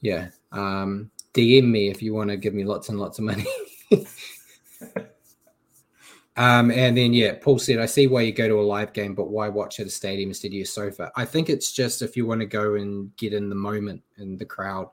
yeah. 0.00 0.28
Um, 0.52 1.10
DM 1.32 1.64
me 1.64 1.88
if 1.88 2.02
you 2.02 2.14
want 2.14 2.30
to 2.30 2.36
give 2.36 2.54
me 2.54 2.64
lots 2.64 2.88
and 2.88 2.98
lots 2.98 3.18
of 3.18 3.24
money. 3.24 3.46
Um, 6.36 6.72
and 6.72 6.96
then 6.96 7.12
yeah, 7.12 7.34
Paul 7.40 7.58
said, 7.58 7.78
I 7.78 7.86
see 7.86 8.06
why 8.06 8.22
you 8.22 8.32
go 8.32 8.48
to 8.48 8.58
a 8.58 8.62
live 8.62 8.92
game, 8.92 9.14
but 9.14 9.30
why 9.30 9.48
watch 9.48 9.78
at 9.78 9.86
a 9.86 9.90
stadium 9.90 10.30
instead 10.30 10.48
of 10.48 10.54
your 10.54 10.64
sofa? 10.64 11.12
I 11.16 11.24
think 11.24 11.48
it's 11.48 11.72
just 11.72 12.02
if 12.02 12.16
you 12.16 12.26
want 12.26 12.40
to 12.40 12.46
go 12.46 12.74
and 12.74 13.14
get 13.16 13.32
in 13.32 13.48
the 13.48 13.54
moment 13.54 14.02
in 14.18 14.36
the 14.36 14.44
crowd, 14.44 14.88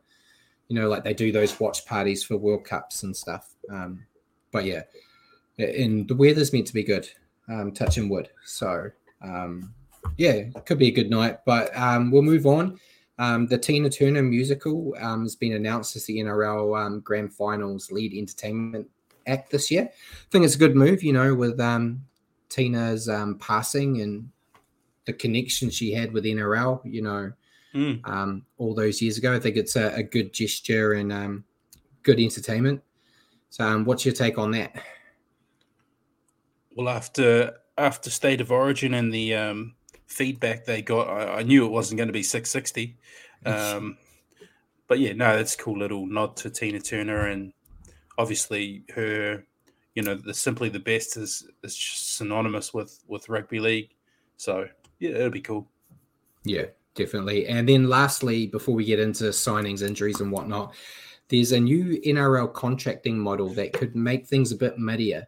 you 0.67 0.75
know, 0.75 0.87
like 0.87 1.03
they 1.03 1.13
do 1.13 1.31
those 1.31 1.59
watch 1.59 1.85
parties 1.85 2.23
for 2.23 2.37
World 2.37 2.63
Cups 2.63 3.03
and 3.03 3.15
stuff. 3.15 3.55
Um, 3.71 4.05
but 4.51 4.65
yeah, 4.65 4.83
and 5.61 6.07
the 6.07 6.15
weather's 6.15 6.53
meant 6.53 6.67
to 6.67 6.73
be 6.73 6.83
good, 6.83 7.07
um, 7.49 7.71
touching 7.71 8.09
wood. 8.09 8.29
So 8.45 8.91
um, 9.21 9.73
yeah, 10.17 10.43
could 10.65 10.79
be 10.79 10.87
a 10.87 10.91
good 10.91 11.09
night. 11.09 11.39
But 11.45 11.75
um, 11.77 12.11
we'll 12.11 12.21
move 12.21 12.45
on. 12.45 12.79
Um, 13.19 13.45
the 13.47 13.57
Tina 13.57 13.89
Turner 13.89 14.23
musical 14.23 14.95
um, 14.99 15.23
has 15.23 15.35
been 15.35 15.53
announced 15.53 15.95
as 15.95 16.05
the 16.05 16.17
NRL 16.17 16.85
um, 16.85 16.99
Grand 17.01 17.33
Finals 17.33 17.91
lead 17.91 18.13
entertainment 18.13 18.89
act 19.27 19.51
this 19.51 19.69
year. 19.69 19.83
I 19.83 20.29
think 20.31 20.45
it's 20.45 20.55
a 20.55 20.59
good 20.59 20.75
move, 20.75 21.03
you 21.03 21.13
know, 21.13 21.35
with 21.35 21.59
um, 21.59 22.03
Tina's 22.49 23.07
um, 23.07 23.37
passing 23.37 24.01
and 24.01 24.29
the 25.05 25.13
connection 25.13 25.69
she 25.69 25.93
had 25.93 26.13
with 26.13 26.25
NRL, 26.25 26.81
you 26.83 27.01
know, 27.01 27.31
mm. 27.75 28.07
um, 28.07 28.43
all 28.57 28.73
those 28.73 29.01
years 29.01 29.17
ago. 29.17 29.35
I 29.35 29.39
think 29.39 29.55
it's 29.55 29.75
a, 29.75 29.93
a 29.93 30.03
good 30.03 30.33
gesture 30.33 30.93
and 30.93 31.11
um, 31.11 31.43
good 32.03 32.19
entertainment. 32.19 32.81
So, 33.49 33.65
um, 33.65 33.85
what's 33.85 34.05
your 34.05 34.15
take 34.15 34.37
on 34.37 34.51
that? 34.51 34.81
Well, 36.75 36.89
after 36.89 37.57
after 37.77 38.09
State 38.09 38.41
of 38.41 38.51
Origin 38.51 38.93
and 38.93 39.13
the 39.13 39.35
um, 39.35 39.75
feedback 40.07 40.65
they 40.65 40.81
got, 40.81 41.07
I, 41.07 41.39
I 41.39 41.43
knew 41.43 41.65
it 41.65 41.71
wasn't 41.71 41.97
going 41.97 42.07
to 42.07 42.13
be 42.13 42.23
660. 42.23 42.97
Um, 43.45 43.97
but 44.87 44.99
yeah, 44.99 45.13
no, 45.13 45.35
that's 45.35 45.55
a 45.55 45.57
cool 45.57 45.79
little 45.79 46.05
nod 46.05 46.35
to 46.37 46.49
Tina 46.49 46.79
Turner 46.79 47.27
and 47.27 47.53
obviously 48.17 48.83
her, 48.93 49.43
you 49.95 50.03
know, 50.03 50.15
the 50.15 50.33
simply 50.33 50.69
the 50.69 50.79
best 50.79 51.17
is 51.17 51.47
is 51.63 51.75
synonymous 51.75 52.73
with 52.73 53.03
with 53.07 53.29
rugby 53.29 53.59
league. 53.59 53.89
So 54.37 54.67
yeah, 54.99 55.11
it'll 55.11 55.29
be 55.29 55.41
cool. 55.41 55.67
Yeah, 56.43 56.65
definitely. 56.95 57.47
And 57.47 57.67
then 57.67 57.89
lastly, 57.89 58.47
before 58.47 58.75
we 58.75 58.85
get 58.85 58.99
into 58.99 59.25
signings, 59.25 59.81
injuries, 59.81 60.21
and 60.21 60.31
whatnot, 60.31 60.73
there's 61.29 61.51
a 61.51 61.59
new 61.59 61.99
NRL 62.01 62.53
contracting 62.53 63.17
model 63.17 63.49
that 63.49 63.73
could 63.73 63.95
make 63.95 64.27
things 64.27 64.51
a 64.51 64.55
bit 64.55 64.77
muddier. 64.77 65.27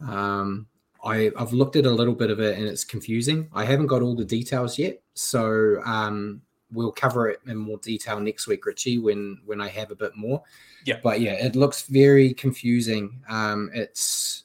Um, 0.00 0.66
I, 1.04 1.30
have 1.38 1.52
looked 1.52 1.76
at 1.76 1.86
a 1.86 1.90
little 1.90 2.14
bit 2.14 2.30
of 2.30 2.40
it 2.40 2.58
and 2.58 2.66
it's 2.66 2.84
confusing. 2.84 3.48
I 3.52 3.64
haven't 3.64 3.88
got 3.88 4.02
all 4.02 4.14
the 4.14 4.24
details 4.24 4.78
yet, 4.78 5.02
so 5.14 5.82
um, 5.84 6.42
we'll 6.72 6.92
cover 6.92 7.28
it 7.28 7.40
in 7.46 7.56
more 7.56 7.78
detail 7.78 8.20
next 8.20 8.46
week, 8.46 8.64
Richie, 8.66 8.98
when 8.98 9.38
when 9.44 9.60
I 9.60 9.68
have 9.68 9.90
a 9.90 9.96
bit 9.96 10.16
more. 10.16 10.42
Yeah. 10.84 11.00
But 11.02 11.20
yeah, 11.20 11.32
it 11.32 11.56
looks 11.56 11.82
very 11.82 12.34
confusing. 12.34 13.20
Um, 13.28 13.70
it's 13.74 14.44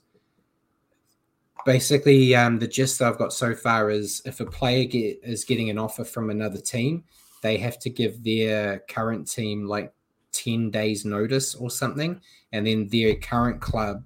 basically 1.66 2.34
um, 2.36 2.60
the 2.60 2.68
gist 2.68 3.00
that 3.00 3.10
I've 3.10 3.18
got 3.18 3.34
so 3.34 3.54
far 3.54 3.90
is 3.90 4.22
if 4.26 4.40
a 4.40 4.46
player 4.46 4.86
get, 4.86 5.20
is 5.22 5.44
getting 5.44 5.70
an 5.70 5.78
offer 5.78 6.06
from 6.06 6.30
another 6.30 6.60
team, 6.60 7.04
they 7.42 7.58
have 7.58 7.78
to 7.80 7.90
give 7.90 8.24
their 8.24 8.80
current 8.90 9.30
team 9.30 9.68
like 9.68 9.94
10 10.32 10.72
days 10.72 11.04
notice 11.04 11.56
or 11.56 11.70
something. 11.70 12.22
And 12.52 12.66
then 12.66 12.88
their 12.88 13.16
current 13.16 13.60
club 13.60 14.04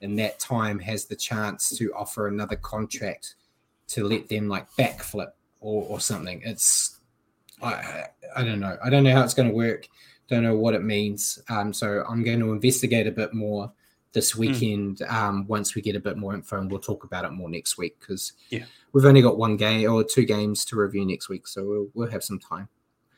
in 0.00 0.16
that 0.16 0.38
time 0.38 0.78
has 0.78 1.06
the 1.06 1.16
chance 1.16 1.76
to 1.76 1.92
offer 1.94 2.28
another 2.28 2.56
contract 2.56 3.34
to 3.88 4.04
let 4.04 4.28
them 4.28 4.48
like 4.48 4.70
backflip 4.72 5.32
or, 5.60 5.84
or 5.84 6.00
something. 6.00 6.40
It's 6.44 6.98
I 7.62 8.04
I 8.36 8.44
don't 8.44 8.60
know. 8.60 8.76
I 8.84 8.90
don't 8.90 9.04
know 9.04 9.12
how 9.12 9.24
it's 9.24 9.34
going 9.34 9.48
to 9.48 9.54
work. 9.54 9.88
Don't 10.28 10.42
know 10.42 10.56
what 10.56 10.74
it 10.74 10.82
means. 10.82 11.38
Um, 11.48 11.72
so 11.72 12.04
I'm 12.08 12.22
going 12.22 12.40
to 12.40 12.52
investigate 12.52 13.06
a 13.06 13.12
bit 13.12 13.32
more 13.32 13.72
this 14.12 14.32
hmm. 14.32 14.40
weekend. 14.40 14.98
Mm. 14.98 15.12
Um, 15.12 15.46
once 15.46 15.74
we 15.74 15.82
get 15.82 15.96
a 15.96 16.00
bit 16.00 16.16
more 16.16 16.34
info, 16.34 16.60
and 16.60 16.70
we'll 16.70 16.80
talk 16.80 17.04
about 17.04 17.24
it 17.24 17.32
more 17.32 17.48
next 17.48 17.78
week 17.78 17.98
because 18.00 18.34
yeah, 18.50 18.64
we've 18.92 19.04
only 19.04 19.22
got 19.22 19.38
one 19.38 19.56
game 19.56 19.90
or 19.90 20.04
two 20.04 20.24
games 20.24 20.64
to 20.66 20.76
review 20.76 21.04
next 21.06 21.28
week, 21.28 21.46
so 21.46 21.64
we'll 21.64 21.88
we'll 21.94 22.10
have 22.10 22.24
some 22.24 22.38
time. 22.38 22.68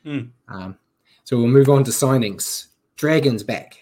Mm. 0.05 0.29
Um, 0.47 0.77
so 1.23 1.37
we'll 1.37 1.47
move 1.47 1.69
on 1.69 1.83
to 1.83 1.91
signings. 1.91 2.67
Dragons 2.95 3.43
back. 3.43 3.80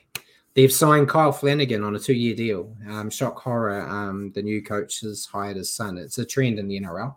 They've 0.59 0.69
signed 0.69 1.07
Kyle 1.07 1.31
Flanagan 1.31 1.85
on 1.85 1.95
a 1.95 1.99
two-year 1.99 2.35
deal. 2.35 2.75
Um, 2.89 3.09
shock 3.09 3.39
horror. 3.39 3.79
Um, 3.79 4.33
the 4.33 4.41
new 4.41 4.61
coach 4.61 4.99
has 4.99 5.25
hired 5.25 5.55
his 5.55 5.71
son. 5.71 5.97
It's 5.97 6.17
a 6.17 6.25
trend 6.25 6.59
in 6.59 6.67
the 6.67 6.77
NRL. 6.81 7.15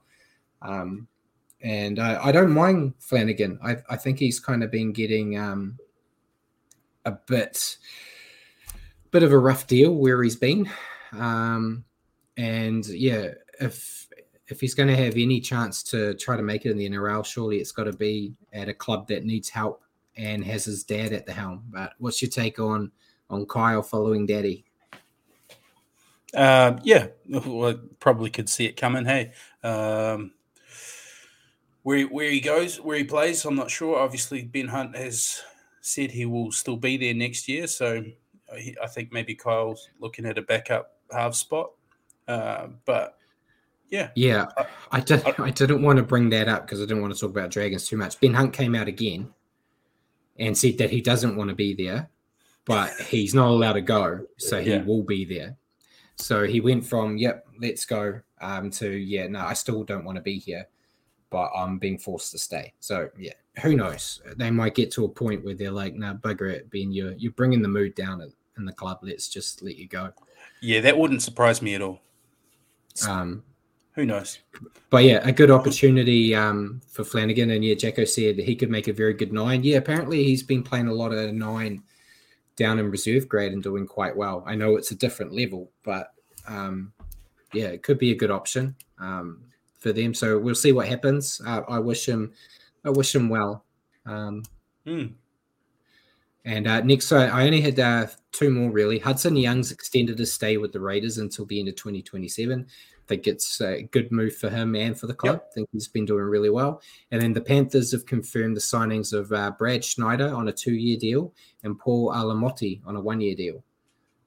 Um, 0.62 1.08
and 1.60 1.98
I, 1.98 2.26
I, 2.26 2.30
don't 2.30 2.52
mind 2.52 2.94
Flanagan. 3.00 3.58
I, 3.60 3.78
I 3.90 3.96
think 3.96 4.20
he's 4.20 4.38
kind 4.38 4.62
of 4.62 4.70
been 4.70 4.92
getting 4.92 5.36
um, 5.36 5.76
a 7.04 7.10
bit, 7.10 7.78
bit 9.10 9.24
of 9.24 9.32
a 9.32 9.38
rough 9.38 9.66
deal 9.66 9.92
where 9.92 10.22
he's 10.22 10.36
been, 10.36 10.70
um, 11.10 11.84
and 12.36 12.86
yeah, 12.86 13.32
if 13.60 14.06
if 14.46 14.60
he's 14.60 14.74
going 14.74 14.88
to 14.88 14.94
have 14.94 15.14
any 15.16 15.40
chance 15.40 15.82
to 15.82 16.14
try 16.14 16.36
to 16.36 16.44
make 16.44 16.64
it 16.64 16.70
in 16.70 16.78
the 16.78 16.88
NRL, 16.88 17.26
surely 17.26 17.56
it's 17.56 17.72
got 17.72 17.84
to 17.84 17.92
be 17.92 18.36
at 18.52 18.68
a 18.68 18.74
club 18.74 19.08
that 19.08 19.24
needs 19.24 19.48
help 19.48 19.82
and 20.16 20.44
has 20.44 20.64
his 20.64 20.84
dad 20.84 21.12
at 21.12 21.26
the 21.26 21.32
helm. 21.32 21.64
But 21.70 21.94
what's 21.98 22.22
your 22.22 22.30
take 22.30 22.60
on 22.60 22.92
on 23.32 23.46
Kyle 23.46 23.82
following 23.82 24.26
Daddy? 24.26 24.64
Uh, 26.34 26.78
yeah, 26.82 27.08
well, 27.28 27.80
probably 27.98 28.30
could 28.30 28.48
see 28.48 28.66
it 28.66 28.76
coming. 28.76 29.04
Hey, 29.04 29.32
um, 29.62 30.32
where 31.82 32.04
where 32.06 32.30
he 32.30 32.40
goes, 32.40 32.80
where 32.80 32.96
he 32.96 33.04
plays, 33.04 33.44
I'm 33.44 33.56
not 33.56 33.70
sure. 33.70 33.98
Obviously, 33.98 34.42
Ben 34.42 34.68
Hunt 34.68 34.96
has 34.96 35.42
said 35.80 36.10
he 36.10 36.26
will 36.26 36.52
still 36.52 36.76
be 36.76 36.96
there 36.96 37.14
next 37.14 37.48
year, 37.48 37.66
so 37.66 38.04
I 38.50 38.86
think 38.86 39.12
maybe 39.12 39.34
Kyle's 39.34 39.88
looking 39.98 40.26
at 40.26 40.38
a 40.38 40.42
backup 40.42 40.96
half 41.10 41.34
spot. 41.34 41.72
Uh, 42.28 42.68
but 42.84 43.18
yeah, 43.88 44.10
yeah, 44.14 44.46
I, 44.56 44.66
I 44.92 45.00
did. 45.00 45.26
I, 45.26 45.34
I 45.38 45.50
didn't 45.50 45.82
want 45.82 45.98
to 45.98 46.02
bring 46.02 46.30
that 46.30 46.48
up 46.48 46.66
because 46.66 46.80
I 46.80 46.84
didn't 46.84 47.02
want 47.02 47.14
to 47.14 47.20
talk 47.20 47.30
about 47.30 47.50
Dragons 47.50 47.86
too 47.86 47.96
much. 47.96 48.18
Ben 48.20 48.34
Hunt 48.34 48.52
came 48.52 48.74
out 48.74 48.88
again 48.88 49.32
and 50.38 50.56
said 50.56 50.78
that 50.78 50.90
he 50.90 51.00
doesn't 51.00 51.36
want 51.36 51.50
to 51.50 51.56
be 51.56 51.74
there, 51.74 52.08
but 52.64 52.92
he's 53.00 53.34
not 53.34 53.48
allowed 53.48 53.74
to 53.74 53.80
go, 53.80 54.26
so 54.38 54.60
he 54.60 54.70
yeah. 54.70 54.82
will 54.82 55.02
be 55.02 55.24
there. 55.24 55.56
So 56.16 56.44
he 56.44 56.60
went 56.60 56.86
from 56.86 57.16
"Yep, 57.16 57.46
let's 57.60 57.84
go" 57.84 58.20
um, 58.40 58.70
to 58.72 58.90
"Yeah, 58.90 59.26
no, 59.28 59.40
I 59.40 59.54
still 59.54 59.84
don't 59.84 60.04
want 60.04 60.16
to 60.16 60.22
be 60.22 60.38
here." 60.38 60.66
but 61.32 61.50
I'm 61.56 61.78
being 61.78 61.98
forced 61.98 62.30
to 62.32 62.38
stay. 62.38 62.74
So 62.78 63.08
yeah, 63.18 63.32
who 63.62 63.74
knows? 63.74 64.20
They 64.36 64.50
might 64.50 64.74
get 64.74 64.92
to 64.92 65.06
a 65.06 65.08
point 65.08 65.44
where 65.44 65.54
they're 65.54 65.72
like, 65.72 65.94
"Nah, 65.94 66.14
bugger 66.14 66.52
it, 66.52 66.70
Ben. 66.70 66.92
You're 66.92 67.14
you're 67.14 67.32
bringing 67.32 67.62
the 67.62 67.68
mood 67.68 67.96
down 67.96 68.22
in 68.58 68.64
the 68.64 68.72
club. 68.72 68.98
Let's 69.02 69.28
just 69.28 69.62
let 69.62 69.76
you 69.76 69.88
go." 69.88 70.12
Yeah, 70.60 70.80
that 70.82 70.96
wouldn't 70.96 71.22
surprise 71.22 71.62
me 71.62 71.74
at 71.74 71.82
all. 71.82 72.00
Um, 73.08 73.42
who 73.94 74.04
knows? 74.04 74.38
But 74.90 75.04
yeah, 75.04 75.26
a 75.26 75.32
good 75.32 75.50
opportunity 75.50 76.34
um, 76.34 76.82
for 76.86 77.02
Flanagan. 77.02 77.50
And 77.50 77.64
yeah, 77.64 77.74
Jacko 77.74 78.04
said 78.04 78.38
he 78.38 78.54
could 78.54 78.70
make 78.70 78.88
a 78.88 78.92
very 78.92 79.14
good 79.14 79.32
nine. 79.32 79.64
Yeah, 79.64 79.78
apparently 79.78 80.22
he's 80.22 80.42
been 80.42 80.62
playing 80.62 80.88
a 80.88 80.92
lot 80.92 81.12
of 81.12 81.32
nine 81.32 81.82
down 82.56 82.78
in 82.78 82.90
reserve 82.90 83.28
grade 83.28 83.52
and 83.52 83.62
doing 83.62 83.86
quite 83.86 84.16
well. 84.16 84.42
I 84.46 84.54
know 84.54 84.76
it's 84.76 84.90
a 84.90 84.96
different 84.96 85.32
level, 85.32 85.70
but 85.82 86.12
um, 86.46 86.92
yeah, 87.52 87.66
it 87.66 87.82
could 87.82 87.98
be 87.98 88.12
a 88.12 88.16
good 88.16 88.30
option. 88.30 88.76
Um, 88.98 89.44
for 89.82 89.92
them. 89.92 90.14
So 90.14 90.38
we'll 90.38 90.54
see 90.54 90.72
what 90.72 90.88
happens. 90.88 91.40
Uh, 91.44 91.62
I 91.68 91.80
wish 91.80 92.08
him, 92.08 92.32
I 92.84 92.90
wish 92.90 93.14
him 93.14 93.28
well. 93.28 93.64
Um, 94.06 94.44
mm. 94.86 95.12
And 96.44 96.66
uh, 96.66 96.80
next, 96.80 97.12
I, 97.12 97.26
I 97.26 97.44
only 97.44 97.60
had 97.60 97.78
uh, 97.78 98.06
two 98.30 98.50
more 98.50 98.70
really. 98.70 98.98
Hudson 98.98 99.36
Young's 99.36 99.72
extended 99.72 100.18
his 100.18 100.32
stay 100.32 100.56
with 100.56 100.72
the 100.72 100.80
Raiders 100.80 101.18
until 101.18 101.44
the 101.46 101.58
end 101.58 101.68
of 101.68 101.76
2027. 101.76 102.66
I 103.02 103.08
think 103.08 103.26
it's 103.26 103.60
a 103.60 103.82
good 103.82 104.12
move 104.12 104.36
for 104.36 104.48
him 104.48 104.76
and 104.76 104.98
for 104.98 105.08
the 105.08 105.14
club. 105.14 105.34
Yep. 105.34 105.48
I 105.50 105.54
think 105.54 105.68
he's 105.72 105.88
been 105.88 106.04
doing 106.04 106.24
really 106.24 106.50
well. 106.50 106.80
And 107.10 107.20
then 107.20 107.32
the 107.32 107.40
Panthers 107.40 107.90
have 107.92 108.06
confirmed 108.06 108.56
the 108.56 108.60
signings 108.60 109.12
of 109.12 109.32
uh, 109.32 109.50
Brad 109.58 109.84
Schneider 109.84 110.32
on 110.32 110.48
a 110.48 110.52
two 110.52 110.74
year 110.74 110.96
deal 110.96 111.34
and 111.64 111.78
Paul 111.78 112.12
Alamoti 112.12 112.80
on 112.86 112.94
a 112.94 113.00
one 113.00 113.20
year 113.20 113.34
deal. 113.34 113.64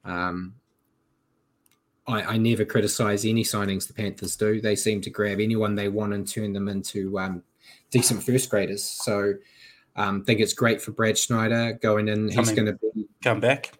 Um, 0.04 0.54
I, 2.06 2.22
I, 2.22 2.36
never 2.36 2.64
criticize 2.64 3.24
any 3.24 3.42
signings 3.42 3.88
the 3.88 3.94
Panthers 3.94 4.36
do. 4.36 4.60
They 4.60 4.76
seem 4.76 5.00
to 5.00 5.10
grab 5.10 5.40
anyone 5.40 5.74
they 5.74 5.88
want 5.88 6.12
and 6.12 6.28
turn 6.28 6.52
them 6.52 6.68
into 6.68 7.18
um, 7.18 7.42
decent 7.90 8.22
first 8.22 8.48
graders. 8.48 8.84
So 8.84 9.34
I 9.96 10.04
um, 10.04 10.22
think 10.22 10.38
it's 10.38 10.52
great 10.52 10.80
for 10.80 10.92
Brad 10.92 11.18
Schneider 11.18 11.72
going 11.82 12.06
in. 12.06 12.30
He's 12.30 12.52
going 12.52 12.66
to 12.66 12.74
be 12.74 13.08
come 13.24 13.40
back. 13.40 13.72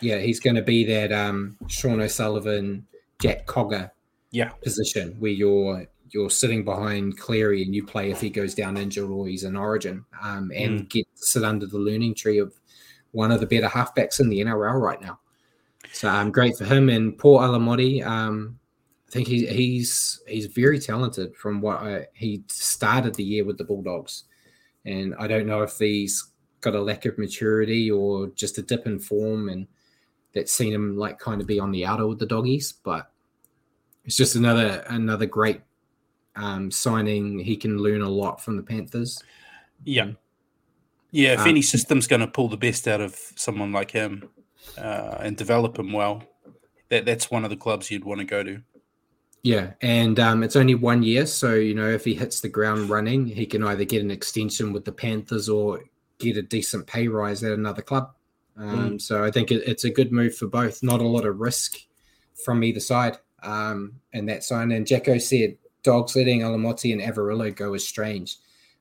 Yeah, 0.00 0.18
he's 0.18 0.40
going 0.40 0.56
to 0.56 0.62
be 0.62 0.84
that 0.84 1.12
um, 1.12 1.58
Sean 1.66 2.00
O'Sullivan, 2.00 2.86
Jack 3.18 3.46
Cogger 3.46 3.90
yeah. 4.30 4.50
position 4.62 5.16
where 5.18 5.32
you're 5.32 5.86
you're 6.10 6.30
sitting 6.30 6.64
behind 6.64 7.18
Cleary 7.18 7.62
and 7.62 7.74
you 7.74 7.84
play 7.84 8.10
if 8.10 8.20
he 8.20 8.30
goes 8.30 8.54
down 8.54 8.76
injured 8.76 9.10
or 9.10 9.26
he's 9.26 9.44
in 9.44 9.56
Origin, 9.56 10.04
um, 10.22 10.52
and 10.54 10.80
mm. 10.80 10.88
get 10.88 11.06
sit 11.14 11.44
under 11.44 11.66
the 11.66 11.78
learning 11.78 12.14
tree 12.14 12.38
of 12.38 12.54
one 13.12 13.32
of 13.32 13.40
the 13.40 13.46
better 13.46 13.66
halfbacks 13.66 14.20
in 14.20 14.28
the 14.28 14.40
NRL 14.40 14.80
right 14.80 15.00
now. 15.00 15.18
So 15.92 16.08
um, 16.08 16.30
great 16.30 16.56
for 16.56 16.64
him 16.64 16.88
and 16.88 17.16
Paul 17.16 17.40
Alamoti. 17.40 18.04
Um, 18.04 18.58
I 19.08 19.12
think 19.12 19.28
he, 19.28 19.46
he's 19.46 20.20
he's 20.26 20.46
very 20.46 20.78
talented 20.78 21.34
from 21.36 21.60
what 21.60 21.78
I, 21.78 22.06
he 22.14 22.42
started 22.48 23.14
the 23.14 23.24
year 23.24 23.44
with 23.44 23.58
the 23.58 23.64
Bulldogs, 23.64 24.24
and 24.84 25.14
I 25.18 25.26
don't 25.26 25.46
know 25.46 25.62
if 25.62 25.78
he's 25.78 26.30
got 26.60 26.74
a 26.74 26.82
lack 26.82 27.04
of 27.04 27.18
maturity 27.18 27.90
or 27.90 28.28
just 28.28 28.58
a 28.58 28.62
dip 28.62 28.86
in 28.86 28.98
form, 28.98 29.48
and 29.48 29.66
that's 30.34 30.52
seen 30.52 30.72
him 30.72 30.96
like 30.96 31.18
kind 31.18 31.40
of 31.40 31.46
be 31.46 31.60
on 31.60 31.70
the 31.70 31.86
outer 31.86 32.06
with 32.06 32.18
the 32.18 32.26
doggies. 32.26 32.72
But 32.72 33.10
it's 34.06 34.16
just 34.16 34.36
another 34.36 34.84
another 34.88 35.26
great 35.26 35.60
um, 36.36 36.70
signing. 36.70 37.38
He 37.38 37.56
can 37.56 37.78
learn 37.78 38.02
a 38.02 38.08
lot 38.08 38.42
from 38.42 38.56
the 38.56 38.62
Panthers. 38.62 39.22
Yeah, 39.84 40.12
yeah. 41.10 41.34
If 41.34 41.40
um, 41.40 41.48
any 41.48 41.62
system's 41.62 42.06
going 42.06 42.20
to 42.20 42.26
pull 42.26 42.48
the 42.48 42.56
best 42.56 42.88
out 42.88 43.00
of 43.00 43.14
someone 43.34 43.72
like 43.72 43.90
him 43.90 44.28
uh, 44.78 45.18
and 45.20 45.36
develop 45.36 45.78
him 45.78 45.92
well, 45.92 46.22
that 46.88 47.04
that's 47.04 47.30
one 47.30 47.44
of 47.44 47.50
the 47.50 47.56
clubs 47.56 47.90
you'd 47.90 48.04
want 48.04 48.20
to 48.20 48.26
go 48.26 48.42
to. 48.42 48.62
Yeah, 49.42 49.72
and 49.80 50.18
um, 50.18 50.42
it's 50.42 50.56
only 50.56 50.74
one 50.74 51.02
year, 51.02 51.26
so 51.26 51.54
you 51.54 51.74
know 51.74 51.88
if 51.88 52.04
he 52.04 52.14
hits 52.14 52.40
the 52.40 52.48
ground 52.48 52.88
running, 52.88 53.26
he 53.26 53.46
can 53.46 53.62
either 53.64 53.84
get 53.84 54.02
an 54.02 54.10
extension 54.10 54.72
with 54.72 54.84
the 54.84 54.92
Panthers 54.92 55.48
or 55.48 55.84
get 56.18 56.36
a 56.36 56.42
decent 56.42 56.86
pay 56.86 57.08
rise 57.08 57.44
at 57.44 57.52
another 57.52 57.82
club. 57.82 58.12
Um, 58.56 58.92
mm. 58.92 59.00
So 59.00 59.22
I 59.22 59.30
think 59.30 59.50
it, 59.50 59.62
it's 59.66 59.84
a 59.84 59.90
good 59.90 60.12
move 60.12 60.36
for 60.36 60.46
both. 60.46 60.82
Not 60.82 61.00
a 61.00 61.06
lot 61.06 61.26
of 61.26 61.38
risk 61.38 61.76
from 62.44 62.64
either 62.64 62.80
side. 62.80 63.18
Um, 63.42 64.00
and 64.12 64.28
that 64.28 64.44
sign. 64.44 64.72
And 64.72 64.86
Jacko 64.86 65.18
said 65.18 65.56
dogs 65.82 66.16
letting 66.16 66.40
Alamoti 66.40 66.92
and 66.92 67.02
Averillo 67.02 67.54
go 67.54 67.74
is 67.74 67.86
strange, 67.86 68.38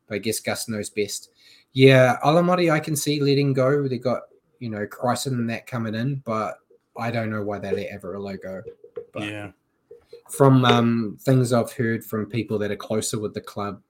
but 0.08 0.16
I 0.16 0.18
guess 0.20 0.40
Gus 0.40 0.68
knows 0.68 0.90
best. 0.90 1.30
Yeah, 1.74 2.18
Alamoti 2.24 2.72
I 2.72 2.80
can 2.80 2.96
see 2.96 3.22
letting 3.22 3.54
go. 3.54 3.88
They 3.88 3.98
got 3.98 4.24
you 4.60 4.70
know 4.70 4.88
Crichton 4.88 5.34
and 5.34 5.50
that 5.50 5.68
coming 5.68 5.96
in, 5.96 6.16
but 6.26 6.56
I 6.98 7.12
don't 7.12 7.30
know 7.30 7.44
why 7.44 7.60
they 7.60 7.72
let 7.72 8.02
Averillo 8.02 8.42
go. 8.42 8.62
But, 9.14 9.24
yeah 9.24 9.52
from 10.30 10.66
um, 10.66 11.18
things 11.22 11.54
I've 11.54 11.72
heard 11.72 12.04
from 12.04 12.26
people 12.26 12.58
that 12.60 12.72
are 12.72 12.76
closer 12.76 13.20
with 13.20 13.34
the 13.34 13.42
club, 13.42 13.82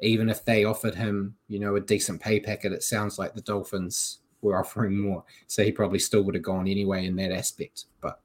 even 0.00 0.28
if 0.28 0.44
they 0.44 0.64
offered 0.64 0.94
him, 0.94 1.36
you 1.48 1.58
know, 1.58 1.76
a 1.76 1.80
decent 1.80 2.20
pay 2.20 2.40
packet, 2.40 2.72
it 2.72 2.82
sounds 2.82 3.18
like 3.18 3.34
the 3.34 3.42
Dolphins 3.42 4.18
were 4.40 4.58
offering 4.58 4.98
more. 4.98 5.24
So 5.46 5.62
he 5.62 5.70
probably 5.70 5.98
still 5.98 6.22
would 6.22 6.34
have 6.34 6.42
gone 6.42 6.66
anyway 6.66 7.06
in 7.06 7.16
that 7.16 7.32
aspect. 7.32 7.86
But 8.00 8.20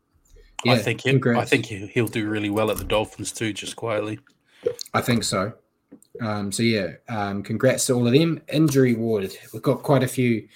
yeah, 0.64 0.74
I 0.74 0.78
think 0.80 1.02
he, 1.02 1.20
I 1.26 1.46
think 1.46 1.66
he'll 1.66 2.08
do 2.08 2.28
really 2.28 2.50
well 2.50 2.72
at 2.72 2.78
the 2.78 2.84
Dolphins 2.84 3.32
too, 3.32 3.54
just 3.54 3.76
quietly. 3.76 4.20
I 4.94 5.02
think 5.02 5.24
so. 5.24 5.54
Um, 6.22 6.52
so 6.52 6.64
yeah, 6.64 6.94
um, 7.10 7.44
congrats 7.44 7.86
to 7.88 7.94
all 7.94 8.08
of 8.08 8.14
them. 8.14 8.42
Injury 8.52 8.96
ward, 8.96 9.36
we've 9.54 9.62
got 9.62 9.84
quite 9.84 10.04
a 10.04 10.08
few. 10.08 10.48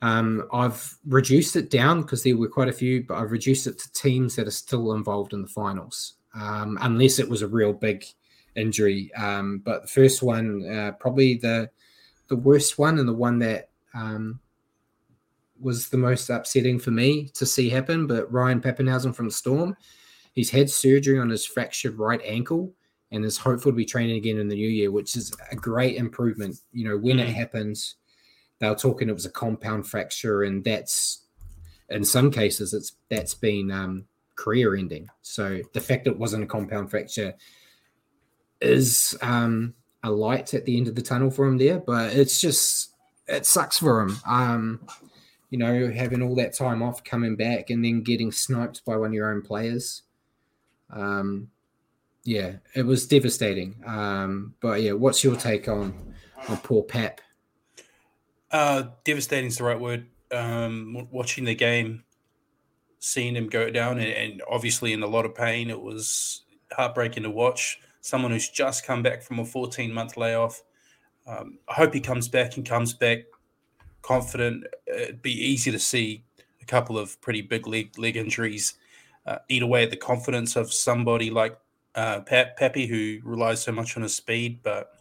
Um, 0.00 0.48
I've 0.52 0.98
reduced 1.06 1.54
it 1.54 1.70
down 1.70 2.02
because 2.02 2.24
there 2.24 2.36
were 2.36 2.48
quite 2.48 2.68
a 2.68 2.72
few, 2.72 3.04
but 3.04 3.18
I've 3.18 3.30
reduced 3.30 3.66
it 3.66 3.78
to 3.78 3.92
teams 3.92 4.34
that 4.36 4.48
are 4.48 4.52
still 4.52 4.94
involved 4.94 5.32
in 5.32 5.42
the 5.42 5.48
finals 5.48 6.14
um, 6.34 6.78
unless 6.80 7.18
it 7.18 7.28
was 7.28 7.42
a 7.42 7.48
real 7.48 7.72
big 7.72 8.04
injury. 8.56 9.12
Um, 9.14 9.58
but 9.64 9.82
the 9.82 9.88
first 9.88 10.22
one, 10.22 10.68
uh, 10.68 10.92
probably 10.98 11.34
the 11.36 11.70
the 12.28 12.36
worst 12.36 12.78
one, 12.78 12.98
and 12.98 13.08
the 13.08 13.12
one 13.12 13.38
that 13.40 13.68
um, 13.94 14.40
was 15.62 15.88
the 15.88 15.96
most 15.96 16.28
upsetting 16.28 16.78
for 16.78 16.90
me 16.90 17.28
to 17.34 17.46
see 17.46 17.68
happen. 17.70 18.06
But 18.06 18.30
Ryan 18.32 18.60
Papenhuyzen 18.60 19.14
from 19.14 19.30
Storm, 19.30 19.76
he's 20.32 20.50
had 20.50 20.68
surgery 20.68 21.18
on 21.18 21.30
his 21.30 21.46
fractured 21.46 21.98
right 21.98 22.20
ankle 22.24 22.74
and 23.10 23.24
is 23.24 23.36
hopeful 23.36 23.70
to 23.70 23.76
be 23.76 23.84
training 23.84 24.16
again 24.16 24.38
in 24.38 24.48
the 24.48 24.56
new 24.56 24.68
year, 24.68 24.90
which 24.90 25.16
is 25.16 25.32
a 25.50 25.56
great 25.56 25.96
improvement. 25.96 26.56
You 26.72 26.88
know, 26.88 26.96
when 26.96 27.18
mm. 27.18 27.28
it 27.28 27.28
happens, 27.28 27.96
they 28.58 28.68
were 28.68 28.74
talking 28.74 29.08
it 29.08 29.14
was 29.14 29.26
a 29.26 29.30
compound 29.30 29.86
fracture, 29.86 30.42
and 30.44 30.64
that's 30.64 31.26
in 31.90 32.04
some 32.04 32.30
cases 32.30 32.72
it's 32.72 32.92
that's 33.10 33.34
been 33.34 33.70
um, 33.70 34.06
career 34.34 34.74
ending. 34.74 35.08
So 35.20 35.60
the 35.74 35.80
fact 35.80 36.04
that 36.04 36.12
it 36.12 36.18
wasn't 36.18 36.44
a 36.44 36.46
compound 36.46 36.90
fracture 36.90 37.34
is 38.60 39.16
um, 39.20 39.74
a 40.02 40.10
light 40.10 40.54
at 40.54 40.64
the 40.64 40.76
end 40.76 40.88
of 40.88 40.94
the 40.94 41.02
tunnel 41.02 41.30
for 41.30 41.46
him 41.46 41.58
there, 41.58 41.78
but 41.78 42.14
it's 42.14 42.40
just 42.40 42.94
it 43.26 43.46
sucks 43.46 43.78
for 43.78 44.00
him. 44.00 44.16
Um, 44.26 44.80
you 45.52 45.58
know, 45.58 45.90
having 45.90 46.22
all 46.22 46.34
that 46.34 46.54
time 46.54 46.82
off, 46.82 47.04
coming 47.04 47.36
back, 47.36 47.68
and 47.68 47.84
then 47.84 48.00
getting 48.00 48.32
sniped 48.32 48.82
by 48.86 48.96
one 48.96 49.08
of 49.08 49.12
your 49.12 49.30
own 49.30 49.42
players. 49.42 50.00
Um, 50.88 51.48
yeah, 52.24 52.54
it 52.74 52.86
was 52.86 53.06
devastating. 53.06 53.76
Um, 53.86 54.54
but 54.62 54.80
yeah, 54.80 54.92
what's 54.92 55.22
your 55.22 55.36
take 55.36 55.68
on 55.68 56.14
on 56.48 56.56
poor 56.56 56.82
Pep? 56.82 57.20
Uh, 58.50 58.84
devastating 59.04 59.48
is 59.48 59.58
the 59.58 59.64
right 59.64 59.78
word. 59.78 60.06
Um, 60.30 61.06
watching 61.10 61.44
the 61.44 61.54
game, 61.54 62.04
seeing 62.98 63.36
him 63.36 63.48
go 63.48 63.68
down 63.68 63.98
and, 63.98 64.10
and, 64.10 64.42
obviously 64.50 64.94
in 64.94 65.02
a 65.02 65.06
lot 65.06 65.26
of 65.26 65.34
pain. 65.34 65.68
It 65.68 65.82
was 65.82 66.44
heartbreaking 66.74 67.24
to 67.24 67.30
watch. 67.30 67.78
Someone 68.00 68.30
who's 68.30 68.48
just 68.48 68.86
come 68.86 69.02
back 69.02 69.20
from 69.20 69.38
a 69.38 69.44
14 69.44 69.92
month 69.92 70.16
layoff. 70.16 70.62
Um, 71.26 71.58
I 71.68 71.74
hope 71.74 71.92
he 71.92 72.00
comes 72.00 72.28
back 72.28 72.56
and 72.56 72.66
comes 72.66 72.94
back 72.94 73.24
confident. 74.02 74.66
It'd 74.86 75.22
be 75.22 75.32
easy 75.32 75.70
to 75.70 75.78
see 75.78 76.24
a 76.60 76.64
couple 76.66 76.98
of 76.98 77.20
pretty 77.20 77.40
big 77.40 77.66
leg, 77.66 77.98
leg 77.98 78.16
injuries 78.16 78.74
uh, 79.26 79.38
eat 79.48 79.62
away 79.62 79.84
at 79.84 79.90
the 79.90 79.96
confidence 79.96 80.56
of 80.56 80.72
somebody 80.72 81.30
like 81.30 81.56
uh, 81.94 82.20
Pappy, 82.20 82.86
who 82.86 83.18
relies 83.24 83.62
so 83.62 83.72
much 83.72 83.96
on 83.96 84.02
his 84.02 84.14
speed. 84.14 84.60
But 84.62 84.92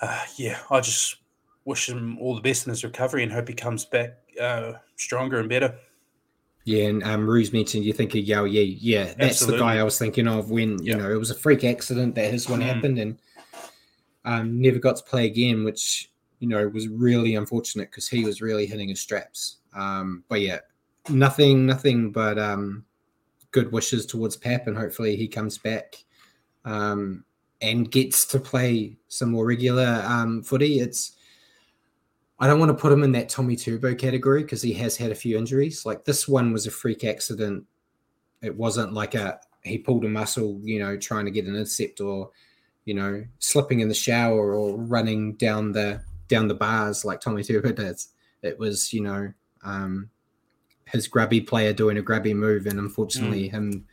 uh, 0.00 0.24
yeah, 0.36 0.58
I 0.70 0.80
just 0.80 1.16
wish 1.64 1.88
him 1.88 2.18
all 2.18 2.34
the 2.34 2.40
best 2.40 2.66
in 2.66 2.70
his 2.70 2.84
recovery 2.84 3.22
and 3.22 3.32
hope 3.32 3.48
he 3.48 3.54
comes 3.54 3.84
back 3.84 4.18
uh, 4.40 4.74
stronger 4.96 5.38
and 5.38 5.48
better. 5.48 5.74
Yeah, 6.64 6.86
and 6.86 7.04
um, 7.04 7.28
Ruse 7.28 7.52
mentioned 7.52 7.84
you 7.84 7.92
think 7.92 8.14
of 8.16 8.22
Yao 8.22 8.44
Yi. 8.44 8.78
Yeah, 8.80 9.04
that's 9.04 9.42
Absolutely. 9.42 9.58
the 9.58 9.64
guy 9.64 9.78
I 9.78 9.84
was 9.84 9.98
thinking 9.98 10.26
of 10.26 10.50
when 10.50 10.82
you 10.82 10.96
know 10.96 11.10
it 11.12 11.18
was 11.18 11.30
a 11.30 11.34
freak 11.34 11.62
accident 11.62 12.16
that 12.16 12.32
his 12.32 12.48
one 12.48 12.60
mm. 12.60 12.64
happened 12.64 12.98
and 12.98 13.18
um, 14.24 14.60
never 14.60 14.80
got 14.80 14.96
to 14.96 15.04
play 15.04 15.26
again, 15.26 15.62
which 15.62 16.10
you 16.38 16.48
know 16.48 16.68
was 16.68 16.88
really 16.88 17.34
unfortunate 17.34 17.90
because 17.90 18.08
he 18.08 18.24
was 18.24 18.42
really 18.42 18.66
hitting 18.66 18.88
his 18.88 19.00
straps. 19.00 19.56
Um, 19.74 20.24
but 20.28 20.40
yeah, 20.40 20.60
nothing, 21.08 21.66
nothing 21.66 22.12
but 22.12 22.38
um, 22.38 22.84
good 23.50 23.72
wishes 23.72 24.06
towards 24.06 24.36
Pep, 24.36 24.66
and 24.66 24.76
hopefully 24.76 25.16
he 25.16 25.28
comes 25.28 25.58
back 25.58 26.04
um, 26.64 27.24
and 27.60 27.90
gets 27.90 28.26
to 28.26 28.38
play 28.38 28.96
some 29.08 29.30
more 29.30 29.46
regular 29.46 30.02
um, 30.06 30.42
footy. 30.42 30.80
It's 30.80 31.12
I 32.38 32.46
don't 32.46 32.58
want 32.58 32.70
to 32.70 32.80
put 32.80 32.92
him 32.92 33.02
in 33.02 33.12
that 33.12 33.28
Tommy 33.28 33.56
Turbo 33.56 33.94
category 33.94 34.42
because 34.42 34.60
he 34.60 34.74
has 34.74 34.96
had 34.96 35.10
a 35.10 35.14
few 35.14 35.38
injuries. 35.38 35.86
Like 35.86 36.04
this 36.04 36.28
one 36.28 36.52
was 36.52 36.66
a 36.66 36.70
freak 36.70 37.02
accident. 37.04 37.64
It 38.42 38.54
wasn't 38.54 38.92
like 38.92 39.14
a 39.14 39.40
he 39.62 39.78
pulled 39.78 40.04
a 40.04 40.08
muscle, 40.08 40.60
you 40.62 40.78
know, 40.78 40.96
trying 40.96 41.24
to 41.24 41.30
get 41.30 41.46
an 41.46 41.56
intercept 41.56 42.00
or, 42.00 42.30
you 42.84 42.94
know, 42.94 43.24
slipping 43.38 43.80
in 43.80 43.88
the 43.88 43.94
shower 43.94 44.54
or 44.54 44.76
running 44.76 45.34
down 45.34 45.72
the 45.72 46.02
down 46.28 46.48
the 46.48 46.54
bars 46.54 47.04
like 47.04 47.20
Tommy 47.20 47.42
Turbo 47.42 47.72
does. 47.72 48.08
It 48.42 48.58
was, 48.58 48.92
you 48.92 49.02
know, 49.02 49.32
um, 49.64 50.10
his 50.86 51.08
grabby 51.08 51.46
player 51.46 51.72
doing 51.72 51.98
a 51.98 52.02
grabby 52.02 52.34
move, 52.34 52.66
and 52.66 52.78
unfortunately 52.78 53.48
mm. 53.48 53.50
him 53.50 53.86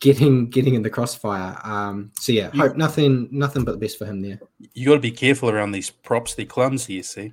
getting 0.00 0.48
getting 0.48 0.74
in 0.74 0.82
the 0.82 0.90
crossfire. 0.90 1.58
Um, 1.64 2.12
so 2.18 2.32
yeah, 2.32 2.50
you, 2.52 2.60
hope 2.60 2.76
nothing 2.76 3.28
nothing 3.30 3.64
but 3.64 3.72
the 3.72 3.78
best 3.78 3.98
for 3.98 4.06
him 4.06 4.20
there. 4.22 4.40
You 4.74 4.86
got 4.88 4.94
to 4.94 5.00
be 5.00 5.10
careful 5.10 5.50
around 5.50 5.72
these 5.72 5.90
props. 5.90 6.34
They're 6.34 6.46
clumsy, 6.46 6.94
you 6.94 7.02
see. 7.02 7.32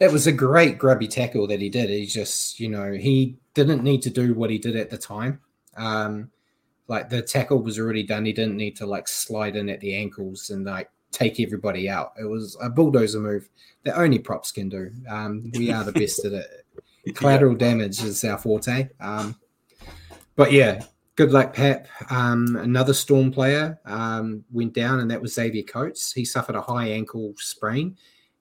That 0.00 0.12
was 0.12 0.26
a 0.26 0.32
great 0.32 0.78
grubby 0.78 1.08
tackle 1.08 1.48
that 1.48 1.60
he 1.60 1.68
did. 1.68 1.90
He 1.90 2.06
just, 2.06 2.60
you 2.60 2.68
know, 2.68 2.92
he 2.92 3.36
didn't 3.54 3.82
need 3.82 4.00
to 4.02 4.10
do 4.10 4.32
what 4.32 4.48
he 4.48 4.58
did 4.58 4.76
at 4.76 4.90
the 4.90 4.98
time. 4.98 5.40
Um, 5.76 6.30
like 6.86 7.10
the 7.10 7.20
tackle 7.20 7.62
was 7.62 7.78
already 7.78 8.04
done. 8.04 8.24
He 8.24 8.32
didn't 8.32 8.56
need 8.56 8.76
to 8.76 8.86
like 8.86 9.08
slide 9.08 9.56
in 9.56 9.68
at 9.68 9.80
the 9.80 9.94
ankles 9.94 10.50
and 10.50 10.64
like 10.64 10.88
take 11.10 11.40
everybody 11.40 11.88
out. 11.88 12.12
It 12.20 12.24
was 12.24 12.56
a 12.60 12.68
bulldozer 12.68 13.20
move 13.20 13.48
that 13.84 13.98
only 13.98 14.18
props 14.18 14.52
can 14.52 14.68
do. 14.68 14.90
Um, 15.08 15.50
we 15.54 15.70
are 15.70 15.84
the 15.84 15.92
best 15.92 16.24
at 16.24 16.32
it. 16.32 16.46
Collateral 17.14 17.54
damage 17.54 18.02
is 18.02 18.24
our 18.24 18.38
forte. 18.38 18.88
Um, 19.00 19.36
but 20.36 20.52
yeah, 20.52 20.84
good 21.16 21.32
luck, 21.32 21.54
Pep. 21.54 21.88
Um, 22.10 22.56
another 22.56 22.94
Storm 22.94 23.30
player 23.30 23.78
um, 23.84 24.44
went 24.52 24.74
down, 24.74 25.00
and 25.00 25.10
that 25.10 25.20
was 25.20 25.34
Xavier 25.34 25.62
Coates. 25.62 26.12
He 26.12 26.24
suffered 26.24 26.54
a 26.54 26.60
high 26.60 26.88
ankle 26.88 27.34
sprain, 27.38 27.96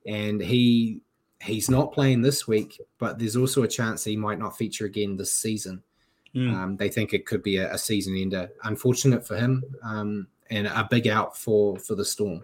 and 0.05 0.41
he 0.41 1.01
he's 1.41 1.69
not 1.69 1.93
playing 1.93 2.21
this 2.21 2.47
week. 2.47 2.79
But 2.97 3.19
there's 3.19 3.35
also 3.35 3.63
a 3.63 3.67
chance 3.67 4.03
he 4.03 4.17
might 4.17 4.39
not 4.39 4.57
feature 4.57 4.85
again 4.85 5.17
this 5.17 5.33
season. 5.33 5.81
Mm. 6.35 6.53
Um, 6.53 6.77
they 6.77 6.89
think 6.89 7.13
it 7.13 7.25
could 7.25 7.41
be 7.41 7.57
a, 7.57 7.73
a, 7.73 7.77
season 7.77 8.15
ender. 8.17 8.49
Unfortunate 8.63 9.25
for 9.25 9.37
him, 9.37 9.63
um, 9.81 10.27
and 10.49 10.67
a 10.67 10.87
big 10.89 11.07
out 11.07 11.37
for 11.37 11.79
for 11.79 11.95
the 11.95 12.05
Storm. 12.05 12.43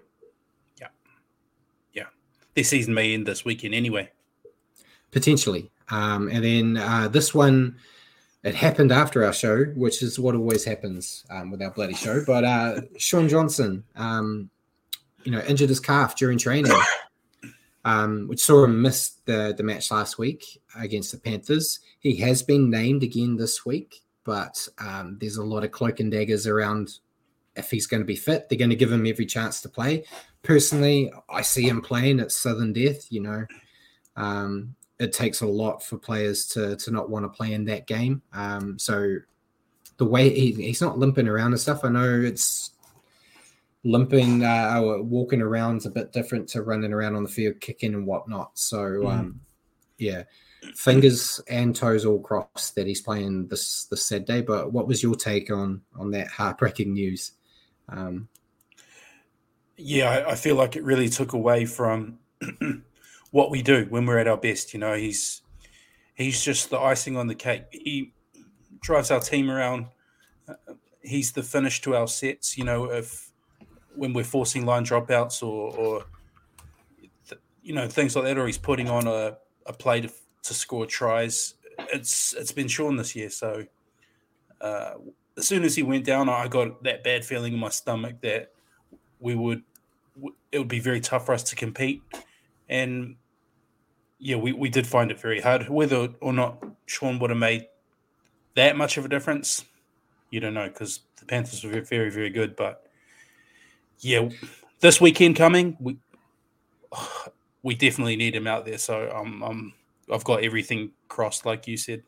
This 2.55 2.69
season 2.69 2.93
may 2.93 3.13
end 3.13 3.25
this 3.25 3.43
weekend 3.43 3.73
anyway. 3.73 4.09
Potentially, 5.11 5.71
um, 5.89 6.29
and 6.29 6.43
then 6.43 6.77
uh, 6.77 7.07
this 7.07 7.33
one. 7.33 7.77
It 8.43 8.55
happened 8.55 8.91
after 8.91 9.23
our 9.23 9.31
show, 9.31 9.63
which 9.73 10.03
is 10.03 10.19
what 10.19 10.35
always 10.35 10.65
happens 10.65 11.23
um, 11.29 11.49
with 11.49 11.61
our 11.61 11.71
bloody 11.71 11.93
show. 11.93 12.25
But 12.27 12.43
uh, 12.43 12.81
Shaun 12.97 13.29
Johnson, 13.29 13.85
um, 13.95 14.49
you 15.23 15.31
know, 15.31 15.39
injured 15.41 15.69
his 15.69 15.79
calf 15.79 16.17
during 16.17 16.37
training, 16.37 16.73
um, 17.85 18.27
which 18.27 18.43
saw 18.43 18.65
him 18.65 18.81
miss 18.81 19.11
the, 19.25 19.53
the 19.55 19.63
match 19.63 19.91
last 19.91 20.17
week 20.17 20.61
against 20.77 21.11
the 21.11 21.19
Panthers. 21.19 21.79
He 21.99 22.17
has 22.17 22.43
been 22.43 22.69
named 22.69 23.03
again 23.03 23.37
this 23.37 23.65
week, 23.65 24.01
but 24.23 24.67
um, 24.77 25.17
there's 25.19 25.37
a 25.37 25.43
lot 25.43 25.63
of 25.63 25.71
cloak 25.71 25.99
and 25.99 26.11
daggers 26.11 26.45
around 26.47 26.99
if 27.55 27.69
he's 27.69 27.87
going 27.87 28.01
to 28.01 28.05
be 28.05 28.15
fit. 28.15 28.49
They're 28.49 28.57
going 28.57 28.69
to 28.71 28.75
give 28.75 28.91
him 28.91 29.05
every 29.05 29.25
chance 29.25 29.61
to 29.61 29.69
play. 29.69 30.03
Personally, 30.43 31.11
I 31.29 31.41
see 31.41 31.67
him 31.67 31.81
playing 31.81 32.19
at 32.19 32.31
Southern 32.31 32.73
Death. 32.73 33.11
You 33.11 33.21
know, 33.21 33.45
um, 34.15 34.75
it 34.99 35.13
takes 35.13 35.41
a 35.41 35.47
lot 35.47 35.83
for 35.83 35.97
players 35.97 36.45
to 36.47 36.75
to 36.75 36.91
not 36.91 37.09
want 37.09 37.25
to 37.25 37.29
play 37.29 37.53
in 37.53 37.65
that 37.65 37.87
game. 37.87 38.21
Um, 38.33 38.77
so 38.77 39.17
the 39.97 40.05
way 40.05 40.29
he, 40.29 40.51
he's 40.51 40.81
not 40.81 40.99
limping 40.99 41.27
around 41.27 41.53
and 41.53 41.59
stuff, 41.59 41.83
I 41.83 41.89
know 41.89 42.21
it's 42.21 42.71
limping 43.83 44.43
uh, 44.43 44.79
or 44.81 45.01
walking 45.01 45.41
around 45.41 45.77
is 45.77 45.85
a 45.85 45.91
bit 45.91 46.13
different 46.13 46.47
to 46.49 46.61
running 46.61 46.93
around 46.93 47.15
on 47.15 47.23
the 47.23 47.29
field 47.29 47.59
kicking 47.59 47.93
and 47.93 48.07
whatnot. 48.07 48.51
So 48.57 48.77
mm. 48.77 49.11
um, 49.11 49.41
yeah, 49.97 50.23
fingers 50.75 51.41
and 51.49 51.75
toes 51.75 52.05
all 52.05 52.19
crossed 52.19 52.75
that 52.75 52.87
he's 52.87 53.01
playing 53.01 53.47
this 53.47 53.85
this 53.85 54.05
Saturday. 54.05 54.41
But 54.41 54.71
what 54.71 54.87
was 54.87 55.03
your 55.03 55.15
take 55.15 55.51
on 55.51 55.81
on 55.95 56.11
that 56.11 56.27
heartbreaking 56.27 56.93
news? 56.93 57.33
Um, 57.89 58.27
yeah, 59.77 60.09
I, 60.09 60.31
I 60.31 60.35
feel 60.35 60.55
like 60.55 60.75
it 60.75 60.83
really 60.83 61.09
took 61.09 61.33
away 61.33 61.65
from 61.65 62.19
what 63.31 63.49
we 63.49 63.61
do 63.61 63.85
when 63.89 64.05
we're 64.05 64.19
at 64.19 64.27
our 64.27 64.37
best. 64.37 64.73
You 64.73 64.79
know, 64.79 64.95
he's 64.95 65.41
he's 66.15 66.43
just 66.43 66.69
the 66.69 66.79
icing 66.79 67.17
on 67.17 67.27
the 67.27 67.35
cake. 67.35 67.65
He 67.71 68.13
drives 68.81 69.11
our 69.11 69.19
team 69.19 69.49
around. 69.49 69.87
Uh, 70.47 70.53
he's 71.01 71.31
the 71.31 71.43
finish 71.43 71.81
to 71.81 71.95
our 71.95 72.07
sets. 72.07 72.57
You 72.57 72.65
know, 72.65 72.85
if 72.85 73.31
when 73.95 74.13
we're 74.13 74.23
forcing 74.23 74.65
line 74.65 74.85
dropouts 74.85 75.43
or, 75.43 75.75
or 75.75 76.05
you 77.61 77.73
know 77.73 77.87
things 77.87 78.15
like 78.15 78.25
that, 78.25 78.37
or 78.37 78.45
he's 78.45 78.57
putting 78.57 78.89
on 78.89 79.07
a, 79.07 79.37
a 79.65 79.73
play 79.73 80.01
to 80.01 80.09
to 80.43 80.53
score 80.53 80.85
tries. 80.85 81.55
It's 81.91 82.33
it's 82.33 82.51
been 82.51 82.67
Shaun 82.67 82.97
this 82.97 83.15
year. 83.15 83.29
So 83.29 83.65
uh, 84.61 84.93
as 85.37 85.47
soon 85.47 85.63
as 85.63 85.75
he 85.75 85.83
went 85.83 86.05
down, 86.05 86.29
I 86.29 86.47
got 86.47 86.83
that 86.83 87.03
bad 87.03 87.25
feeling 87.25 87.53
in 87.53 87.59
my 87.59 87.69
stomach 87.69 88.21
that 88.21 88.51
we 89.23 89.35
would 89.35 89.63
it 90.51 90.59
would 90.59 90.67
be 90.67 90.79
very 90.79 91.01
tough 91.01 91.25
for 91.25 91.33
us 91.33 91.41
to 91.43 91.55
compete. 91.55 92.03
And 92.69 93.15
yeah, 94.19 94.35
we, 94.35 94.53
we 94.53 94.69
did 94.69 94.85
find 94.85 95.09
it 95.09 95.19
very 95.19 95.41
hard. 95.41 95.67
Whether 95.67 96.09
or 96.21 96.31
not 96.31 96.63
Shaun 96.85 97.17
would 97.19 97.31
have 97.31 97.39
made 97.39 97.65
that 98.55 98.77
much 98.77 98.97
of 98.97 99.05
a 99.05 99.09
difference, 99.09 99.65
you 100.29 100.39
don't 100.39 100.53
know 100.53 100.67
because 100.67 100.99
the 101.17 101.25
Panthers 101.25 101.63
were 101.63 101.81
very, 101.81 102.11
very 102.11 102.29
good. 102.29 102.55
But 102.55 102.85
yeah, 103.99 104.29
this 104.79 105.01
weekend 105.01 105.35
coming, 105.35 105.77
we 105.79 105.97
we 107.63 107.73
definitely 107.73 108.15
need 108.15 108.35
him 108.35 108.45
out 108.45 108.65
there. 108.65 108.77
So 108.77 109.09
I'm 109.09 109.41
um, 109.41 109.73
I've 110.11 110.23
got 110.23 110.43
everything 110.43 110.91
crossed, 111.07 111.45
like 111.45 111.67
you 111.67 111.77
said. 111.77 112.03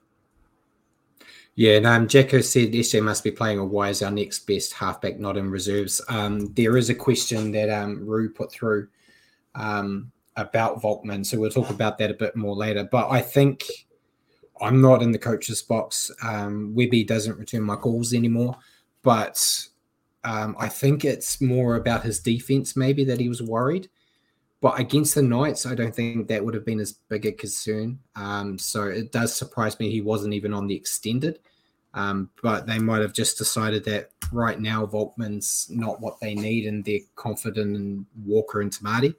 Yeah, 1.56 1.78
and 1.78 1.86
um, 1.86 2.08
Jacko 2.08 2.42
said 2.42 2.74
SJ 2.74 3.02
must 3.02 3.24
be 3.24 3.32
playing, 3.32 3.60
or 3.60 3.66
why 3.66 3.90
is 3.90 4.02
our 4.02 4.12
next 4.12 4.40
best 4.46 4.74
halfback 4.74 5.20
not 5.20 5.38
in 5.38 5.50
reserves? 5.50 6.02
Um, 6.10 6.54
there 6.54 6.76
is 6.76 6.90
a 6.90 6.96
question 6.96 7.52
that 7.52 7.70
um, 7.70 8.06
Rue 8.06 8.30
put 8.30 8.52
through 8.52 8.90
um, 9.56 10.12
about 10.36 10.82
Volkman, 10.82 11.26
so 11.26 11.40
we'll 11.40 11.50
talk 11.50 11.70
about 11.70 11.98
that 12.00 12.12
a 12.12 12.16
bit 12.16 12.36
more 12.36 12.56
later. 12.56 12.88
But 12.92 13.10
I 13.10 13.22
think 13.22 13.64
I'm 14.60 14.82
not 14.82 15.02
in 15.02 15.12
the 15.12 15.18
coach's 15.18 15.62
box. 15.62 16.12
Um, 16.22 16.74
Webby 16.76 17.06
doesn't 17.06 17.40
return 17.40 17.64
my 17.64 17.78
calls 17.78 18.14
anymore, 18.14 18.58
but 19.02 19.68
um, 20.26 20.58
I 20.60 20.68
think 20.68 21.06
it's 21.06 21.40
more 21.40 21.76
about 21.76 22.04
his 22.04 22.20
defense, 22.20 22.76
maybe 22.76 23.06
that 23.06 23.22
he 23.22 23.30
was 23.30 23.42
worried. 23.42 23.90
But 24.66 24.80
against 24.80 25.14
the 25.14 25.22
Knights, 25.22 25.68
I 25.68 25.76
don't 25.76 25.94
think 25.94 26.28
that 26.28 26.44
would 26.44 26.56
have 26.56 26.66
been 26.66 26.80
as 26.80 26.94
big 27.08 27.28
a 27.28 27.32
concern. 27.32 28.00
Um, 28.16 28.58
so 28.58 28.86
it 28.86 29.12
does 29.12 29.36
surprise 29.36 29.80
me 29.80 29.92
he 29.92 30.02
wasn't 30.02 30.34
even 30.34 30.56
on 30.56 30.66
the 30.66 30.74
extended. 30.74 31.38
Um, 31.94 32.32
but 32.42 32.66
they 32.66 32.80
might 32.80 33.04
have 33.04 33.14
just 33.14 33.38
decided 33.38 33.86
that 33.86 34.10
right 34.32 34.60
now 34.60 34.88
Volkman's 34.88 35.68
not 35.70 36.02
what 36.02 36.20
they 36.20 36.34
need 36.34 36.66
and 36.66 36.84
they're 36.84 37.02
confident 37.16 37.76
in 37.76 38.08
Walker 38.26 38.62
and 38.62 38.72
Tamati. 38.72 39.14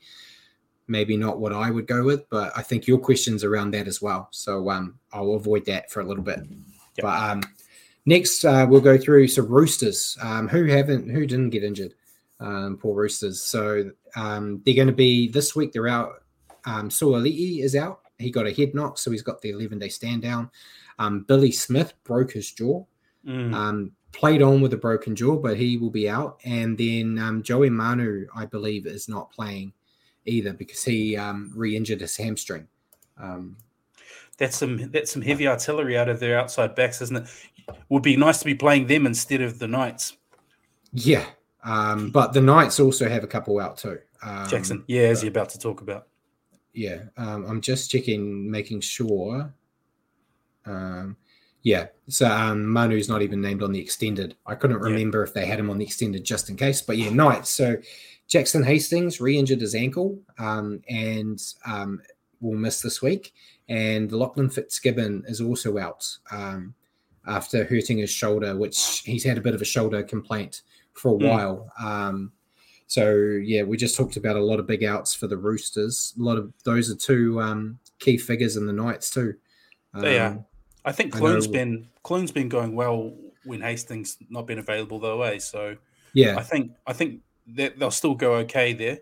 Maybe 0.88 1.16
not 1.16 1.38
what 1.38 1.52
I 1.52 1.70
would 1.70 1.86
go 1.86 2.02
with, 2.02 2.28
but 2.28 2.50
I 2.56 2.62
think 2.62 2.88
your 2.88 2.98
question's 2.98 3.44
around 3.44 3.70
that 3.70 3.86
as 3.86 4.02
well. 4.02 4.26
So 4.32 4.68
um, 4.68 4.98
I'll 5.12 5.34
avoid 5.34 5.64
that 5.66 5.92
for 5.92 6.00
a 6.00 6.04
little 6.04 6.24
bit. 6.24 6.40
Yep. 6.40 7.02
But 7.02 7.22
um, 7.22 7.42
next, 8.04 8.44
uh, 8.44 8.66
we'll 8.68 8.80
go 8.80 8.98
through 8.98 9.28
some 9.28 9.46
Roosters 9.46 10.18
um, 10.20 10.48
who 10.48 10.64
haven't, 10.64 11.08
who 11.08 11.24
didn't 11.24 11.50
get 11.50 11.62
injured 11.62 11.94
um, 12.40 12.78
poor 12.78 12.94
Roosters. 12.94 13.42
So 13.42 13.90
um, 14.16 14.62
they're 14.64 14.74
going 14.74 14.88
to 14.88 14.94
be 14.94 15.28
this 15.28 15.54
week. 15.54 15.72
They're 15.72 15.88
out. 15.88 16.24
Um, 16.64 16.88
Suali'i 16.88 17.62
is 17.62 17.76
out. 17.76 18.00
He 18.18 18.30
got 18.30 18.46
a 18.46 18.52
head 18.52 18.74
knock, 18.74 18.98
so 18.98 19.10
he's 19.10 19.22
got 19.22 19.40
the 19.40 19.50
11 19.50 19.78
day 19.78 19.88
stand 19.88 20.22
down. 20.22 20.50
Um, 20.98 21.20
Billy 21.28 21.52
Smith 21.52 21.92
broke 22.02 22.32
his 22.32 22.50
jaw. 22.50 22.84
Mm. 23.26 23.54
Um, 23.54 23.92
played 24.12 24.40
on 24.40 24.62
with 24.62 24.72
a 24.72 24.78
broken 24.78 25.14
jaw, 25.14 25.36
but 25.36 25.56
he 25.56 25.76
will 25.76 25.90
be 25.90 26.08
out. 26.08 26.40
And 26.44 26.78
then 26.78 27.18
um, 27.18 27.42
Joey 27.42 27.70
Manu, 27.70 28.26
I 28.34 28.46
believe, 28.46 28.86
is 28.86 29.08
not 29.08 29.30
playing 29.30 29.72
either 30.24 30.52
because 30.52 30.82
he 30.82 31.16
um, 31.16 31.52
re-injured 31.54 32.00
his 32.00 32.16
hamstring. 32.16 32.66
Um, 33.18 33.56
that's 34.38 34.56
some 34.56 34.90
that's 34.90 35.12
some 35.12 35.22
heavy 35.22 35.46
artillery 35.46 35.96
out 35.96 36.08
of 36.08 36.20
their 36.20 36.38
outside 36.38 36.74
backs, 36.74 37.00
isn't 37.00 37.16
it? 37.16 37.28
Would 37.88 38.02
be 38.02 38.16
nice 38.16 38.38
to 38.40 38.44
be 38.44 38.54
playing 38.54 38.86
them 38.86 39.06
instead 39.06 39.40
of 39.40 39.58
the 39.58 39.66
Knights. 39.66 40.16
Yeah, 40.92 41.24
um, 41.64 42.10
but 42.10 42.32
the 42.32 42.40
Knights 42.40 42.78
also 42.78 43.08
have 43.08 43.24
a 43.24 43.26
couple 43.26 43.58
out 43.58 43.78
too. 43.78 43.98
Um, 44.26 44.48
Jackson, 44.48 44.84
yeah, 44.88 45.02
as 45.02 45.22
you're 45.22 45.30
about 45.30 45.50
to 45.50 45.58
talk 45.58 45.80
about. 45.80 46.08
Yeah, 46.72 47.04
um, 47.16 47.46
I'm 47.46 47.60
just 47.60 47.90
checking, 47.90 48.50
making 48.50 48.80
sure. 48.80 49.54
Um, 50.66 51.16
yeah, 51.62 51.86
so 52.08 52.28
um, 52.28 52.66
Manu's 52.66 53.08
not 53.08 53.22
even 53.22 53.40
named 53.40 53.62
on 53.62 53.72
the 53.72 53.80
extended. 53.80 54.36
I 54.46 54.56
couldn't 54.56 54.78
remember 54.78 55.18
yeah. 55.18 55.24
if 55.24 55.34
they 55.34 55.46
had 55.46 55.58
him 55.58 55.70
on 55.70 55.78
the 55.78 55.84
extended 55.84 56.24
just 56.24 56.50
in 56.50 56.56
case, 56.56 56.82
but 56.82 56.96
yeah, 56.96 57.10
Knights. 57.10 57.50
So 57.50 57.76
Jackson 58.26 58.62
Hastings 58.62 59.20
re-injured 59.20 59.60
his 59.60 59.74
ankle 59.74 60.18
um, 60.38 60.82
and 60.88 61.40
um, 61.64 62.02
will 62.40 62.56
miss 62.56 62.80
this 62.80 63.00
week, 63.00 63.32
and 63.68 64.10
Lachlan 64.12 64.50
Fitzgibbon 64.50 65.24
is 65.28 65.40
also 65.40 65.78
out 65.78 66.06
um, 66.30 66.74
after 67.26 67.64
hurting 67.64 67.98
his 67.98 68.10
shoulder, 68.10 68.56
which 68.56 69.02
he's 69.04 69.24
had 69.24 69.38
a 69.38 69.40
bit 69.40 69.54
of 69.54 69.62
a 69.62 69.64
shoulder 69.64 70.02
complaint 70.02 70.62
for 70.94 71.14
a 71.14 71.18
mm. 71.18 71.28
while. 71.28 71.72
Um, 71.80 72.32
so 72.86 73.14
yeah, 73.42 73.62
we 73.62 73.76
just 73.76 73.96
talked 73.96 74.16
about 74.16 74.36
a 74.36 74.44
lot 74.44 74.60
of 74.60 74.66
big 74.66 74.84
outs 74.84 75.14
for 75.14 75.26
the 75.26 75.36
Roosters. 75.36 76.14
A 76.18 76.22
lot 76.22 76.38
of 76.38 76.52
those 76.64 76.90
are 76.90 76.94
two 76.94 77.40
um, 77.40 77.78
key 77.98 78.16
figures 78.16 78.56
in 78.56 78.66
the 78.66 78.72
Knights 78.72 79.10
too. 79.10 79.34
Um, 79.92 80.02
they 80.02 80.18
are. 80.18 80.44
I 80.84 80.92
think 80.92 81.12
Clune's 81.12 81.48
been 81.48 81.88
Clune's 82.04 82.30
been 82.30 82.48
going 82.48 82.74
well 82.74 83.12
when 83.44 83.60
Hastings 83.60 84.18
not 84.30 84.46
been 84.46 84.60
available 84.60 85.00
though, 85.00 85.22
eh? 85.22 85.38
So 85.38 85.76
yeah, 86.12 86.36
I 86.38 86.42
think 86.42 86.72
I 86.86 86.92
think 86.92 87.22
they'll 87.46 87.90
still 87.90 88.14
go 88.14 88.34
okay 88.36 88.72
there. 88.72 88.98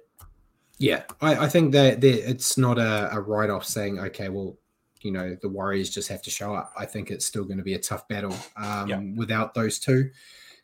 Yeah, 0.78 1.02
I, 1.20 1.44
I 1.44 1.48
think 1.48 1.72
that 1.72 2.02
it's 2.02 2.58
not 2.58 2.78
a, 2.78 3.10
a 3.12 3.20
write 3.20 3.50
off 3.50 3.64
saying 3.66 3.98
okay, 3.98 4.30
well, 4.30 4.56
you 5.02 5.12
know, 5.12 5.36
the 5.42 5.48
Warriors 5.48 5.90
just 5.90 6.08
have 6.08 6.22
to 6.22 6.30
show 6.30 6.54
up. 6.54 6.72
I 6.76 6.86
think 6.86 7.10
it's 7.10 7.26
still 7.26 7.44
going 7.44 7.58
to 7.58 7.62
be 7.62 7.74
a 7.74 7.78
tough 7.78 8.08
battle 8.08 8.34
um, 8.56 8.88
yeah. 8.88 9.00
without 9.14 9.52
those 9.52 9.78
two 9.78 10.10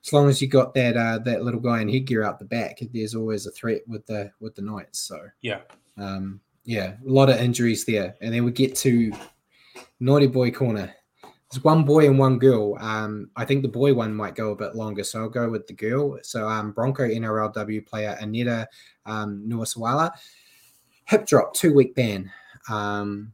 as 0.04 0.12
long 0.12 0.28
as 0.28 0.40
you 0.40 0.48
got 0.48 0.74
that 0.74 0.96
uh, 0.96 1.18
that 1.24 1.42
little 1.42 1.60
guy 1.60 1.80
in 1.80 1.88
headgear 1.88 2.22
out 2.22 2.38
the 2.38 2.44
back, 2.44 2.80
there's 2.92 3.14
always 3.14 3.46
a 3.46 3.50
threat 3.50 3.82
with 3.86 4.06
the 4.06 4.30
with 4.40 4.54
the 4.54 4.62
Knights. 4.62 5.00
So 5.00 5.20
yeah, 5.42 5.60
um, 5.98 6.40
yeah, 6.64 6.94
a 7.06 7.10
lot 7.10 7.30
of 7.30 7.36
injuries 7.36 7.84
there, 7.84 8.14
and 8.20 8.32
then 8.32 8.44
we 8.44 8.52
get 8.52 8.74
to 8.76 9.12
naughty 10.00 10.26
boy 10.26 10.50
corner. 10.50 10.94
There's 11.50 11.64
one 11.64 11.84
boy 11.84 12.06
and 12.06 12.18
one 12.18 12.38
girl. 12.38 12.76
Um, 12.78 13.30
I 13.34 13.44
think 13.44 13.62
the 13.62 13.68
boy 13.68 13.92
one 13.92 14.14
might 14.14 14.36
go 14.36 14.52
a 14.52 14.56
bit 14.56 14.76
longer, 14.76 15.02
so 15.02 15.22
I'll 15.22 15.28
go 15.28 15.50
with 15.50 15.66
the 15.66 15.72
girl. 15.72 16.18
So 16.22 16.48
um, 16.48 16.70
Bronco 16.70 17.02
NRLW 17.02 17.86
player 17.86 18.16
Aneta 18.20 18.68
um, 19.04 19.44
hip 21.06 21.26
drop, 21.26 21.54
two 21.54 21.74
week 21.74 21.94
ban. 21.94 22.30
Um, 22.70 23.32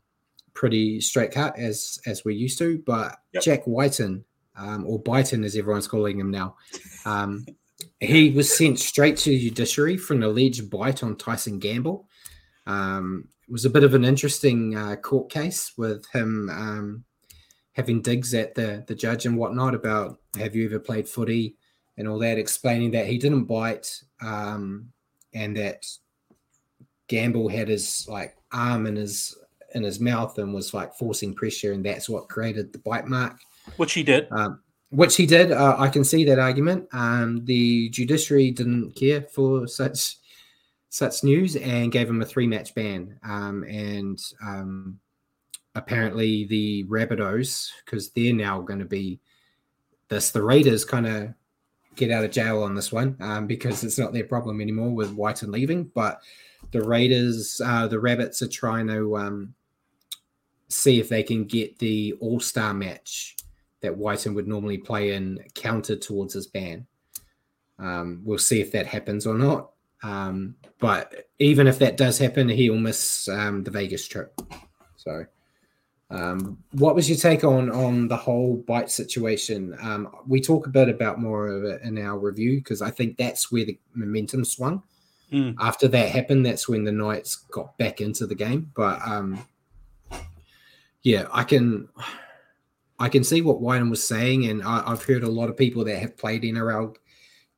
pretty 0.55 1.01
straight 1.01 1.31
cut 1.31 1.57
as 1.59 2.01
as 2.07 2.25
we're 2.25 2.31
used 2.31 2.59
to, 2.59 2.83
but 2.87 3.19
yep. 3.33 3.43
Jack 3.43 3.67
Wighton 3.67 4.25
um, 4.57 4.85
or 4.87 5.03
Byton 5.03 5.45
as 5.45 5.57
everyone's 5.57 5.89
calling 5.89 6.19
him 6.19 6.31
now. 6.31 6.57
Um, 7.05 7.47
he 8.01 8.31
was 8.31 8.57
sent 8.57 8.81
straight 8.81 9.17
to 9.19 9.39
judiciary 9.39 9.97
for 9.97 10.15
an 10.15 10.25
alleged 10.25 10.69
bite 10.69 11.05
on 11.05 11.15
Tyson 11.15 11.61
Gamble. 11.61 12.09
Um, 12.67 13.29
it 13.47 13.53
was 13.53 13.65
a 13.65 13.71
bit 13.71 13.85
of 13.85 13.95
an 13.95 14.05
interesting 14.05 14.77
uh, 14.77 14.97
court 14.97 15.31
case 15.31 15.73
with 15.79 16.05
him. 16.13 16.51
Um, 16.51 17.05
having 17.75 18.03
digs 18.03 18.35
at 18.35 18.55
the 18.55 18.83
the 18.89 18.95
judge 18.95 19.27
and 19.27 19.37
whatnot 19.37 19.75
about 19.75 20.19
have 20.39 20.57
you 20.57 20.65
ever 20.65 20.81
played 20.81 21.09
footy 21.09 21.55
and 21.97 22.09
all 22.09 22.19
that, 22.19 22.39
explaining 22.39 22.91
that 22.91 23.07
he 23.07 23.19
didn't 23.19 23.45
bite 23.45 24.03
um, 24.21 24.91
and 25.33 25.57
that 25.57 25.87
Gamble 27.09 27.49
had 27.49 27.69
his 27.69 28.07
like 28.09 28.37
arm 28.53 28.87
in 28.87 28.97
his 28.97 29.37
in 29.75 29.83
his 29.83 30.01
mouth 30.01 30.39
and 30.39 30.55
was 30.55 30.75
like 30.75 30.95
forcing 30.95 31.35
pressure, 31.35 31.73
and 31.73 31.85
that's 31.85 32.09
what 32.09 32.29
created 32.29 32.73
the 32.73 32.79
bite 32.79 33.07
mark. 33.07 33.39
Which 33.77 33.93
he 33.93 34.03
did. 34.03 34.29
Um, 34.31 34.61
which 34.91 35.17
he 35.17 35.27
did. 35.27 35.53
Uh, 35.53 35.77
I 35.79 35.89
can 35.89 36.05
see 36.05 36.25
that 36.25 36.39
argument. 36.39 36.89
Um, 36.93 37.45
the 37.45 37.89
judiciary 37.91 38.51
didn't 38.51 38.93
care 38.93 39.23
for 39.23 39.67
such 39.67 40.17
such 40.89 41.25
news 41.25 41.57
and 41.57 41.93
gave 41.93 42.09
him 42.09 42.23
a 42.23 42.25
three 42.25 42.47
match 42.47 42.75
ban. 42.75 43.19
Um, 43.23 43.65
and 43.65 44.19
um, 44.43 44.99
apparently 45.75 46.47
the 46.47 46.85
Rabbitohs, 46.85 47.71
because 47.85 48.11
they're 48.11 48.33
now 48.33 48.61
going 48.63 48.79
to 48.79 48.87
be 48.87 49.21
this, 50.09 50.31
the 50.31 50.43
Raiders 50.43 50.85
kind 50.85 51.07
of 51.07 51.35
get 51.97 52.11
out 52.11 52.25
of 52.25 52.31
jail 52.31 52.63
on 52.63 52.75
this 52.75 52.93
one 52.93 53.17
um, 53.21 53.47
because 53.47 53.83
it's 53.83 53.99
not 53.99 54.13
their 54.13 54.25
problem 54.25 54.61
anymore 54.61 54.95
with 54.95 55.13
Wighton 55.13 55.51
leaving. 55.51 55.85
But 55.85 56.21
the 56.71 56.83
Raiders, 56.83 57.61
uh, 57.63 57.89
the 57.89 58.01
Rabbits 58.01 58.41
are 58.41 58.49
trying 58.49 58.87
to 58.89 59.17
um, 59.19 59.55
see 60.69 61.01
if 61.01 61.09
they 61.09 61.23
can 61.23 61.45
get 61.45 61.79
the 61.79 62.15
All 62.21 62.41
Star 62.41 62.73
match 62.73 63.37
that 63.83 63.97
Wighton 63.97 64.35
would 64.35 64.49
normally 64.49 64.79
play 64.79 65.13
in 65.13 65.41
counter 65.55 65.97
towards 65.97 66.35
his 66.35 66.47
ban. 66.47 66.87
Um, 67.79 68.23
we'll 68.25 68.39
see 68.39 68.61
if 68.61 68.73
that 68.73 68.87
happens 68.87 69.27
or 69.27 69.35
not. 69.35 69.71
Um, 70.03 70.57
but 70.79 71.29
even 71.39 71.67
if 71.67 71.79
that 71.79 71.97
does 71.97 72.19
happen, 72.19 72.49
he'll 72.49 72.77
miss 72.77 73.29
um, 73.29 73.65
the 73.65 73.71
Vegas 73.71 74.07
trip. 74.07 74.41
So, 74.97 75.27
um, 76.11 76.59
what 76.73 76.95
was 76.95 77.09
your 77.09 77.19
take 77.19 77.45
on 77.45 77.71
on 77.71 78.09
the 78.09 78.17
whole 78.17 78.57
bite 78.69 78.91
situation? 78.91 79.77
Um, 79.81 80.09
we 80.27 80.41
talk 80.41 80.67
a 80.67 80.71
bit 80.71 80.89
about 80.89 81.21
more 81.21 81.49
of 81.49 81.65
it 81.65 81.83
in 81.83 81.99
our 81.99 82.19
review 82.19 82.59
because 82.59 82.83
I 82.83 82.91
think 82.91 83.17
that's 83.17 83.51
where 83.51 83.65
the 83.65 83.79
momentum 83.95 84.45
swung. 84.45 84.83
Mm. 85.33 85.57
After 85.59 85.89
that 85.89 86.11
happened, 86.11 86.47
that's 86.47 86.69
when 86.69 86.85
the 86.85 86.93
Knights 86.93 87.37
got 87.37 87.77
back 87.79 88.01
into 88.01 88.27
the 88.27 88.35
game. 88.35 88.71
But 88.77 89.01
um, 89.05 89.45
yeah, 91.03 91.27
I 91.33 91.43
can 91.43 91.89
I 92.99 93.09
can 93.09 93.25
see 93.25 93.43
what 93.43 93.61
Wighton 93.61 93.91
was 93.91 94.07
saying, 94.07 94.47
and 94.47 94.63
I, 94.63 94.89
have 94.89 95.05
heard 95.05 95.23
a 95.23 95.29
lot 95.31 95.49
of 95.51 95.57
people 95.57 95.85
that 95.85 95.99
have 95.99 96.17
played 96.17 96.43
NRL 96.43 96.97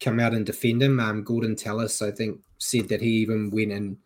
come 0.00 0.18
out 0.20 0.34
and 0.34 0.44
defend 0.44 0.82
him. 0.82 0.98
Um, 1.00 1.22
Gordon 1.22 1.54
Tallis, 1.56 2.02
I 2.02 2.10
think, 2.10 2.40
said 2.58 2.88
that 2.88 3.00
he 3.00 3.10
even 3.10 3.50
went 3.50 3.72
and 3.72 3.96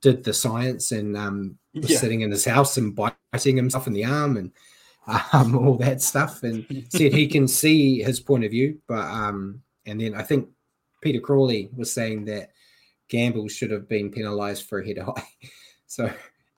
did 0.00 0.24
the 0.24 0.32
science 0.32 0.92
and 0.92 1.16
um, 1.16 1.58
was 1.74 1.90
Yeah. 1.90 1.98
sitting 1.98 2.22
in 2.22 2.30
his 2.30 2.44
house 2.44 2.76
and 2.76 2.94
biting 2.94 3.56
himself 3.56 3.86
in 3.86 3.92
the 3.92 4.04
arm 4.04 4.36
and 4.36 4.50
um, 5.32 5.56
all 5.58 5.76
that 5.76 6.02
stuff, 6.02 6.42
and 6.42 6.64
said 6.88 7.12
he 7.12 7.26
can 7.28 7.46
see 7.48 8.02
his 8.02 8.20
point 8.20 8.44
of 8.44 8.50
view. 8.50 8.78
But 8.86 9.04
um, 9.04 9.62
and 9.86 10.00
then 10.00 10.14
I 10.14 10.22
think 10.22 10.48
Peter 11.00 11.20
Crawley 11.20 11.70
was 11.76 11.92
saying 11.92 12.24
that 12.26 12.50
Gamble 13.08 13.48
should 13.48 13.70
have 13.70 13.88
been 13.88 14.10
penalised 14.10 14.68
for 14.68 14.80
a 14.80 14.86
head 14.86 14.98
high. 14.98 15.26
so 15.86 16.12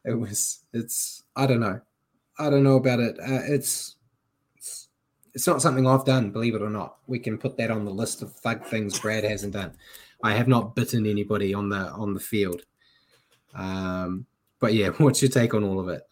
it 0.04 0.14
was. 0.14 0.64
It's. 0.72 1.22
I 1.36 1.46
don't 1.46 1.60
know. 1.60 1.80
I 2.38 2.50
don't 2.50 2.64
know 2.64 2.76
about 2.76 3.00
it. 3.00 3.18
Uh, 3.20 3.40
it's. 3.46 3.96
It's 5.34 5.46
not 5.46 5.62
something 5.62 5.86
I've 5.86 6.04
done, 6.04 6.30
believe 6.30 6.54
it 6.54 6.62
or 6.62 6.70
not. 6.70 6.96
We 7.06 7.18
can 7.18 7.38
put 7.38 7.56
that 7.56 7.70
on 7.70 7.84
the 7.84 7.90
list 7.90 8.22
of 8.22 8.34
thug 8.34 8.66
things 8.66 8.98
Brad 8.98 9.24
hasn't 9.24 9.54
done. 9.54 9.72
I 10.22 10.34
have 10.34 10.48
not 10.48 10.74
bitten 10.74 11.06
anybody 11.06 11.54
on 11.54 11.68
the 11.68 11.90
on 11.92 12.14
the 12.14 12.20
field. 12.20 12.62
Um, 13.54 14.26
but 14.60 14.74
yeah, 14.74 14.88
what's 14.98 15.22
your 15.22 15.30
take 15.30 15.54
on 15.54 15.64
all 15.64 15.80
of 15.80 15.88
it? 15.88 16.02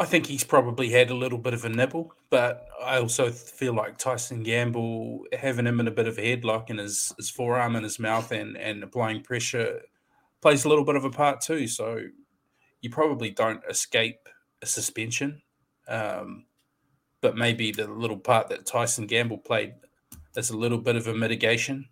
I 0.00 0.04
think 0.04 0.26
he's 0.26 0.44
probably 0.44 0.90
had 0.90 1.10
a 1.10 1.14
little 1.14 1.38
bit 1.38 1.54
of 1.54 1.64
a 1.64 1.68
nibble, 1.68 2.14
but 2.30 2.68
I 2.80 2.98
also 2.98 3.30
feel 3.30 3.74
like 3.74 3.98
Tyson 3.98 4.44
Gamble 4.44 5.24
having 5.32 5.66
him 5.66 5.80
in 5.80 5.88
a 5.88 5.92
bit 5.92 6.06
of 6.06 6.18
a 6.18 6.20
headlock 6.20 6.70
in 6.70 6.78
his, 6.78 7.12
his 7.16 7.28
forearm 7.28 7.74
and 7.74 7.82
his 7.82 7.98
mouth 7.98 8.30
and, 8.30 8.56
and 8.56 8.84
applying 8.84 9.22
pressure 9.22 9.80
plays 10.40 10.64
a 10.64 10.68
little 10.68 10.84
bit 10.84 10.94
of 10.94 11.04
a 11.04 11.10
part 11.10 11.40
too. 11.40 11.66
So 11.66 12.00
you 12.80 12.90
probably 12.90 13.30
don't 13.30 13.60
escape 13.68 14.28
a 14.62 14.66
suspension. 14.66 15.42
Um, 15.88 16.44
but 17.20 17.36
maybe 17.36 17.72
the 17.72 17.86
little 17.86 18.16
part 18.16 18.48
that 18.48 18.66
Tyson 18.66 19.06
Gamble 19.06 19.38
played 19.38 19.74
is 20.36 20.50
a 20.50 20.56
little 20.56 20.78
bit 20.78 20.96
of 20.96 21.06
a 21.06 21.14
mitigation. 21.14 21.88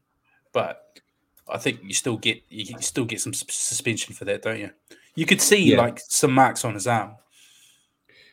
But 0.52 1.00
I 1.48 1.58
think 1.58 1.80
you 1.82 1.94
still 1.94 2.16
get 2.16 2.42
you 2.48 2.80
still 2.80 3.04
get 3.04 3.20
some 3.20 3.32
suspension 3.34 4.14
for 4.14 4.24
that, 4.24 4.42
don't 4.42 4.58
you? 4.58 4.70
You 5.14 5.26
could 5.26 5.40
see 5.40 5.62
Yeah. 5.72 5.78
like 5.78 5.98
some 6.00 6.32
marks 6.32 6.64
on 6.64 6.74
his 6.74 6.86
arm. 6.86 7.16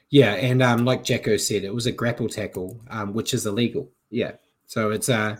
Yeah, 0.09 0.33
and 0.35 0.61
um, 0.61 0.85
like 0.85 1.03
Jacko 1.03 1.37
said, 1.37 1.63
it 1.63 1.73
was 1.73 1.87
a 1.87 1.91
grapple 1.91 2.29
tackle, 2.29 2.79
um, 2.89 3.13
which 3.13 3.33
is 3.33 3.47
illegal. 3.47 3.89
Yeah, 4.11 4.33
so 4.67 4.91
it's 4.91 5.09
uh, 5.09 5.37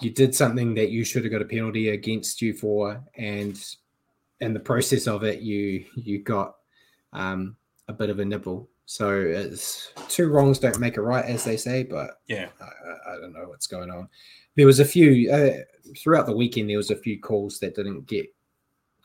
you 0.00 0.10
did 0.10 0.34
something 0.34 0.74
that 0.74 0.90
you 0.90 1.04
should 1.04 1.24
have 1.24 1.32
got 1.32 1.40
a 1.40 1.46
penalty 1.46 1.88
against 1.88 2.42
you 2.42 2.52
for, 2.52 3.02
and 3.16 3.58
in 4.40 4.52
the 4.52 4.60
process 4.60 5.06
of 5.06 5.24
it, 5.24 5.40
you 5.40 5.86
you 5.94 6.18
got 6.18 6.56
um, 7.14 7.56
a 7.88 7.94
bit 7.94 8.10
of 8.10 8.18
a 8.18 8.24
nibble. 8.24 8.68
So 8.92 9.18
it's 9.20 9.90
two 10.08 10.28
wrongs 10.28 10.58
don't 10.58 10.78
make 10.78 10.98
a 10.98 11.00
right, 11.00 11.24
as 11.24 11.44
they 11.44 11.56
say. 11.56 11.82
But 11.82 12.10
Yeah. 12.28 12.48
I, 12.60 13.12
I- 13.12 13.20
don't 13.20 13.32
know 13.32 13.48
what's 13.48 13.66
going 13.66 13.90
on. 13.90 14.06
There 14.54 14.66
was 14.66 14.80
a 14.80 14.84
few 14.84 15.32
uh, 15.32 15.60
throughout 15.96 16.26
the 16.26 16.36
weekend. 16.36 16.68
There 16.68 16.76
was 16.76 16.90
a 16.90 16.96
few 16.96 17.18
calls 17.18 17.58
that 17.60 17.74
didn't 17.74 18.06
get 18.06 18.26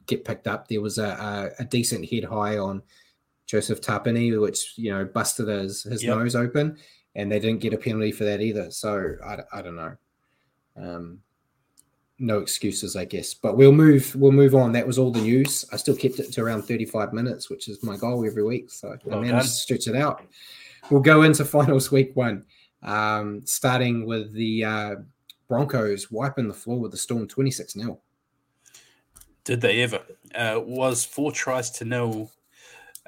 get 0.08 0.26
picked 0.26 0.46
up. 0.48 0.68
There 0.68 0.82
was 0.82 0.98
a, 0.98 1.52
a, 1.60 1.62
a 1.64 1.66
decent 1.66 2.10
head 2.10 2.26
high 2.26 2.58
on 2.58 2.82
Joseph 3.46 3.80
Tapine, 3.80 4.42
which 4.42 4.74
you 4.76 4.92
know 4.92 5.06
busted 5.06 5.48
his 5.48 5.84
his 5.84 6.04
Yep. 6.04 6.18
nose 6.18 6.36
open, 6.36 6.78
and 7.16 7.32
they 7.32 7.40
didn't 7.40 7.62
get 7.62 7.74
a 7.74 7.78
penalty 7.78 8.12
for 8.12 8.26
that 8.26 8.42
either. 8.42 8.72
So 8.72 9.14
I, 9.26 9.38
I 9.54 9.62
don't 9.62 9.78
know. 9.78 9.96
Um, 10.76 11.20
no 12.20 12.40
excuses, 12.40 12.96
I 12.96 13.06
guess. 13.06 13.34
But 13.34 13.58
we'll 13.58 13.72
move 13.72 14.16
we'll 14.16 14.32
move 14.32 14.56
on. 14.56 14.72
That 14.72 14.88
was 14.88 14.98
all 14.98 15.12
the 15.12 15.22
news. 15.22 15.66
I 15.72 15.78
still 15.78 15.96
kept 15.96 16.20
it 16.20 16.32
to 16.34 16.42
around 16.42 16.64
thirty 16.64 16.86
five 16.86 17.14
minutes, 17.14 17.50
which 17.50 17.68
is 17.68 17.84
my 17.84 17.98
goal 17.98 18.26
every 18.26 18.44
week. 18.44 18.72
So 18.72 18.90
I 18.90 18.98
Well 19.06 19.22
managed 19.22 19.34
done. 19.34 19.44
to 19.44 19.50
stretch 19.50 19.88
it 19.88 19.96
out. 19.96 20.24
We'll 20.90 21.02
go 21.02 21.24
into 21.24 21.46
finals 21.58 21.92
week 21.92 22.16
one, 22.16 22.46
um, 22.84 23.42
starting 23.46 24.06
with 24.06 24.34
the 24.34 24.64
uh, 24.64 24.96
Broncos 25.48 26.12
wiping 26.12 26.48
the 26.48 26.54
floor 26.54 26.80
with 26.80 26.92
the 26.92 26.98
Storm 26.98 27.28
twenty 27.28 27.52
six 27.52 27.74
0 27.74 28.00
Did 29.44 29.62
they 29.62 29.82
ever? 29.84 30.02
Uh, 30.36 30.60
was 30.64 31.06
four 31.06 31.32
tries 31.32 31.70
to 31.72 31.86
nil. 31.86 32.32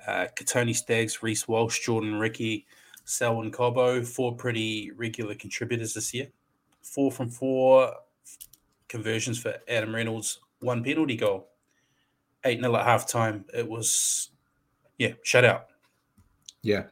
Uh, 0.08 0.28
Kotoni 0.36 0.76
Staggs, 0.76 1.22
Reece 1.22 1.48
Walsh, 1.48 1.86
Jordan 1.86 2.16
Riki, 2.16 2.66
Selwyn 3.04 3.52
Cobbo, 3.52 4.06
four 4.08 4.34
pretty 4.34 4.92
regular 4.92 5.36
contributors 5.36 5.94
this 5.94 6.14
year. 6.14 6.30
Four 6.82 7.12
from 7.12 7.30
four 7.30 7.94
conversions 8.90 9.40
for 9.40 9.56
Adam 9.68 9.96
Reynolds, 9.96 10.40
one 10.60 10.84
penalty 10.84 11.16
goal. 11.16 11.48
8 12.46 12.60
0 12.60 12.76
at 12.76 12.86
halftime. 12.86 13.44
It 13.54 13.68
was, 13.68 14.30
yeah, 14.98 15.14
shut 15.24 15.46
out. 15.46 15.68
Yeah. 16.62 16.84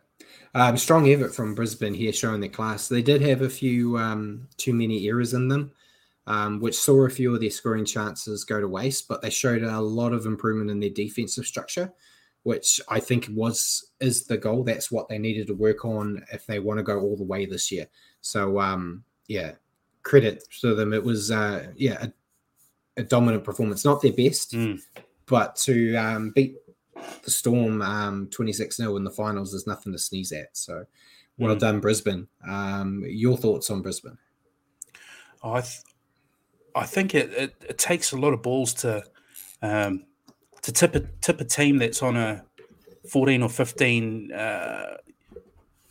Um, 0.53 0.77
strong 0.77 1.07
effort 1.09 1.35
from 1.35 1.55
Brisbane 1.55 1.93
here 1.93 2.13
showing 2.13 2.39
their 2.39 2.49
class. 2.49 2.87
They 2.87 3.01
did 3.01 3.21
have 3.21 3.41
a 3.41 3.49
few 3.49 3.97
um, 3.97 4.47
too 4.57 4.73
many 4.73 5.07
errors 5.07 5.33
in 5.33 5.47
them, 5.47 5.71
um, 6.25 6.59
which 6.59 6.75
saw 6.75 7.05
a 7.05 7.09
few 7.09 7.33
of 7.33 7.41
their 7.41 7.49
scoring 7.49 7.85
chances 7.85 8.43
go 8.43 8.59
to 8.59 8.67
waste, 8.67 9.07
but 9.07 9.21
they 9.21 9.29
showed 9.29 9.63
a 9.63 9.79
lot 9.79 10.13
of 10.13 10.25
improvement 10.25 10.71
in 10.71 10.79
their 10.79 10.89
defensive 10.89 11.45
structure, 11.45 11.93
which 12.43 12.81
I 12.89 12.99
think 12.99 13.27
was 13.31 13.91
is 13.99 14.25
the 14.25 14.37
goal. 14.37 14.63
That's 14.63 14.91
what 14.91 15.09
they 15.09 15.19
needed 15.19 15.47
to 15.47 15.53
work 15.53 15.85
on 15.85 16.23
if 16.31 16.45
they 16.45 16.59
want 16.59 16.79
to 16.79 16.83
go 16.83 16.99
all 16.99 17.17
the 17.17 17.23
way 17.23 17.45
this 17.45 17.71
year. 17.71 17.87
So 18.21 18.59
um, 18.59 19.03
yeah, 19.27 19.53
credit 20.07 20.43
to 20.61 20.73
them. 20.73 20.93
It 20.93 21.03
was 21.03 21.31
uh, 21.31 21.67
yeah, 21.75 22.07
a, 22.97 23.01
a 23.01 23.03
dominant 23.03 23.43
performance. 23.43 23.83
Not 23.85 24.01
their 24.01 24.13
best, 24.13 24.53
Mm. 24.53 24.79
but 25.25 25.55
to 25.67 25.95
um, 25.95 26.31
beat 26.31 26.55
the 27.23 27.31
Storm 27.31 27.81
um, 27.81 28.27
26 28.31 28.77
0 28.77 28.95
in 28.97 29.03
the 29.03 29.11
finals 29.11 29.53
is 29.53 29.67
nothing 29.67 29.91
to 29.93 29.99
sneeze 29.99 30.31
at. 30.31 30.55
So 30.55 30.85
well 31.37 31.55
Mm. 31.55 31.59
done, 31.59 31.79
Brisbane. 31.81 32.27
Um, 32.47 33.03
your 33.05 33.37
thoughts 33.37 33.69
on 33.69 33.81
Brisbane? 33.81 34.17
I, 35.43 35.61
th- 35.61 35.83
I 36.75 36.85
think 36.85 37.13
it, 37.13 37.31
it, 37.33 37.55
it 37.69 37.77
takes 37.77 38.11
a 38.11 38.17
lot 38.17 38.33
of 38.33 38.41
balls 38.41 38.73
to 38.75 39.03
um, 39.61 40.05
to 40.61 40.71
tip 40.71 40.95
a 40.95 41.01
tip 41.21 41.39
a 41.41 41.45
team 41.45 41.77
that's 41.77 42.01
on 42.01 42.17
a 42.17 42.43
fourteen 43.11 43.43
or 43.43 43.49
15, 43.49 44.31
uh, 44.33 44.97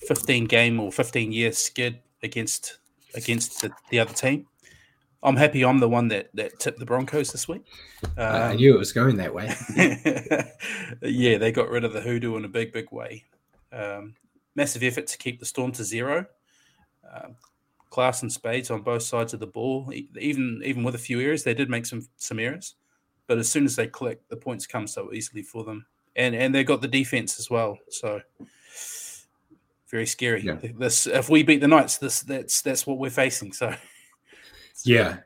15 0.08 0.44
game 0.46 0.80
or 0.80 0.90
fifteen 0.90 1.32
year 1.32 1.52
skid 1.52 2.00
against 2.22 2.78
against 3.16 3.62
the, 3.62 3.70
the 3.90 3.98
other 3.98 4.12
team. 4.14 4.46
I'm 5.22 5.36
happy 5.36 5.64
I'm 5.64 5.80
the 5.80 5.88
one 5.88 6.08
that 6.08 6.28
that 6.34 6.58
tipped 6.60 6.78
the 6.78 6.86
Broncos 6.86 7.32
this 7.32 7.48
week. 7.48 7.62
I 8.16 8.50
Um, 8.50 8.56
knew 8.56 8.74
it 8.74 8.78
was 8.78 8.92
going 8.92 9.16
that 9.16 9.34
way. 9.34 9.52
yeah, 11.02 11.38
they 11.38 11.50
got 11.52 11.68
rid 11.70 11.84
of 11.84 11.92
the 11.92 12.00
hoodoo 12.00 12.36
in 12.36 12.44
a 12.44 12.48
big, 12.48 12.72
big 12.72 12.92
way. 12.92 13.24
Um, 13.72 14.14
massive 14.54 14.82
effort 14.82 15.06
to 15.08 15.18
keep 15.18 15.40
the 15.40 15.46
Storm 15.46 15.72
to 15.72 15.84
zero. 15.84 16.26
Um, 17.12 17.36
class 17.90 18.22
and 18.22 18.32
spades 18.32 18.70
on 18.70 18.82
both 18.82 19.02
sides 19.02 19.32
of 19.32 19.40
the 19.40 19.46
ball. 19.46 19.90
Even 19.92 20.60
even 20.64 20.84
with 20.84 20.94
a 20.94 20.98
few 20.98 21.20
errors, 21.20 21.42
they 21.42 21.54
did 21.54 21.70
make 21.70 21.86
some 21.86 22.06
some 22.16 22.38
errors, 22.38 22.74
but 23.26 23.38
as 23.38 23.50
soon 23.50 23.64
as 23.64 23.74
they 23.74 23.86
click, 23.86 24.20
the 24.28 24.36
points 24.36 24.66
come 24.66 24.86
so 24.86 25.12
easily 25.12 25.42
for 25.42 25.64
them. 25.64 25.86
And 26.14 26.34
and 26.34 26.54
they 26.54 26.62
got 26.62 26.82
the 26.82 26.88
defense 26.88 27.38
as 27.40 27.50
well. 27.50 27.78
So 27.88 28.20
very 29.96 30.06
scary. 30.06 30.42
Yeah. 30.42 30.58
This 30.78 31.06
if 31.06 31.30
we 31.30 31.42
beat 31.42 31.62
the 31.62 31.68
Knights, 31.68 31.96
this 31.96 32.20
that's 32.20 32.60
that's 32.60 32.86
what 32.86 32.98
we're 32.98 33.08
facing. 33.08 33.54
So 33.54 33.74
yeah, 34.84 35.20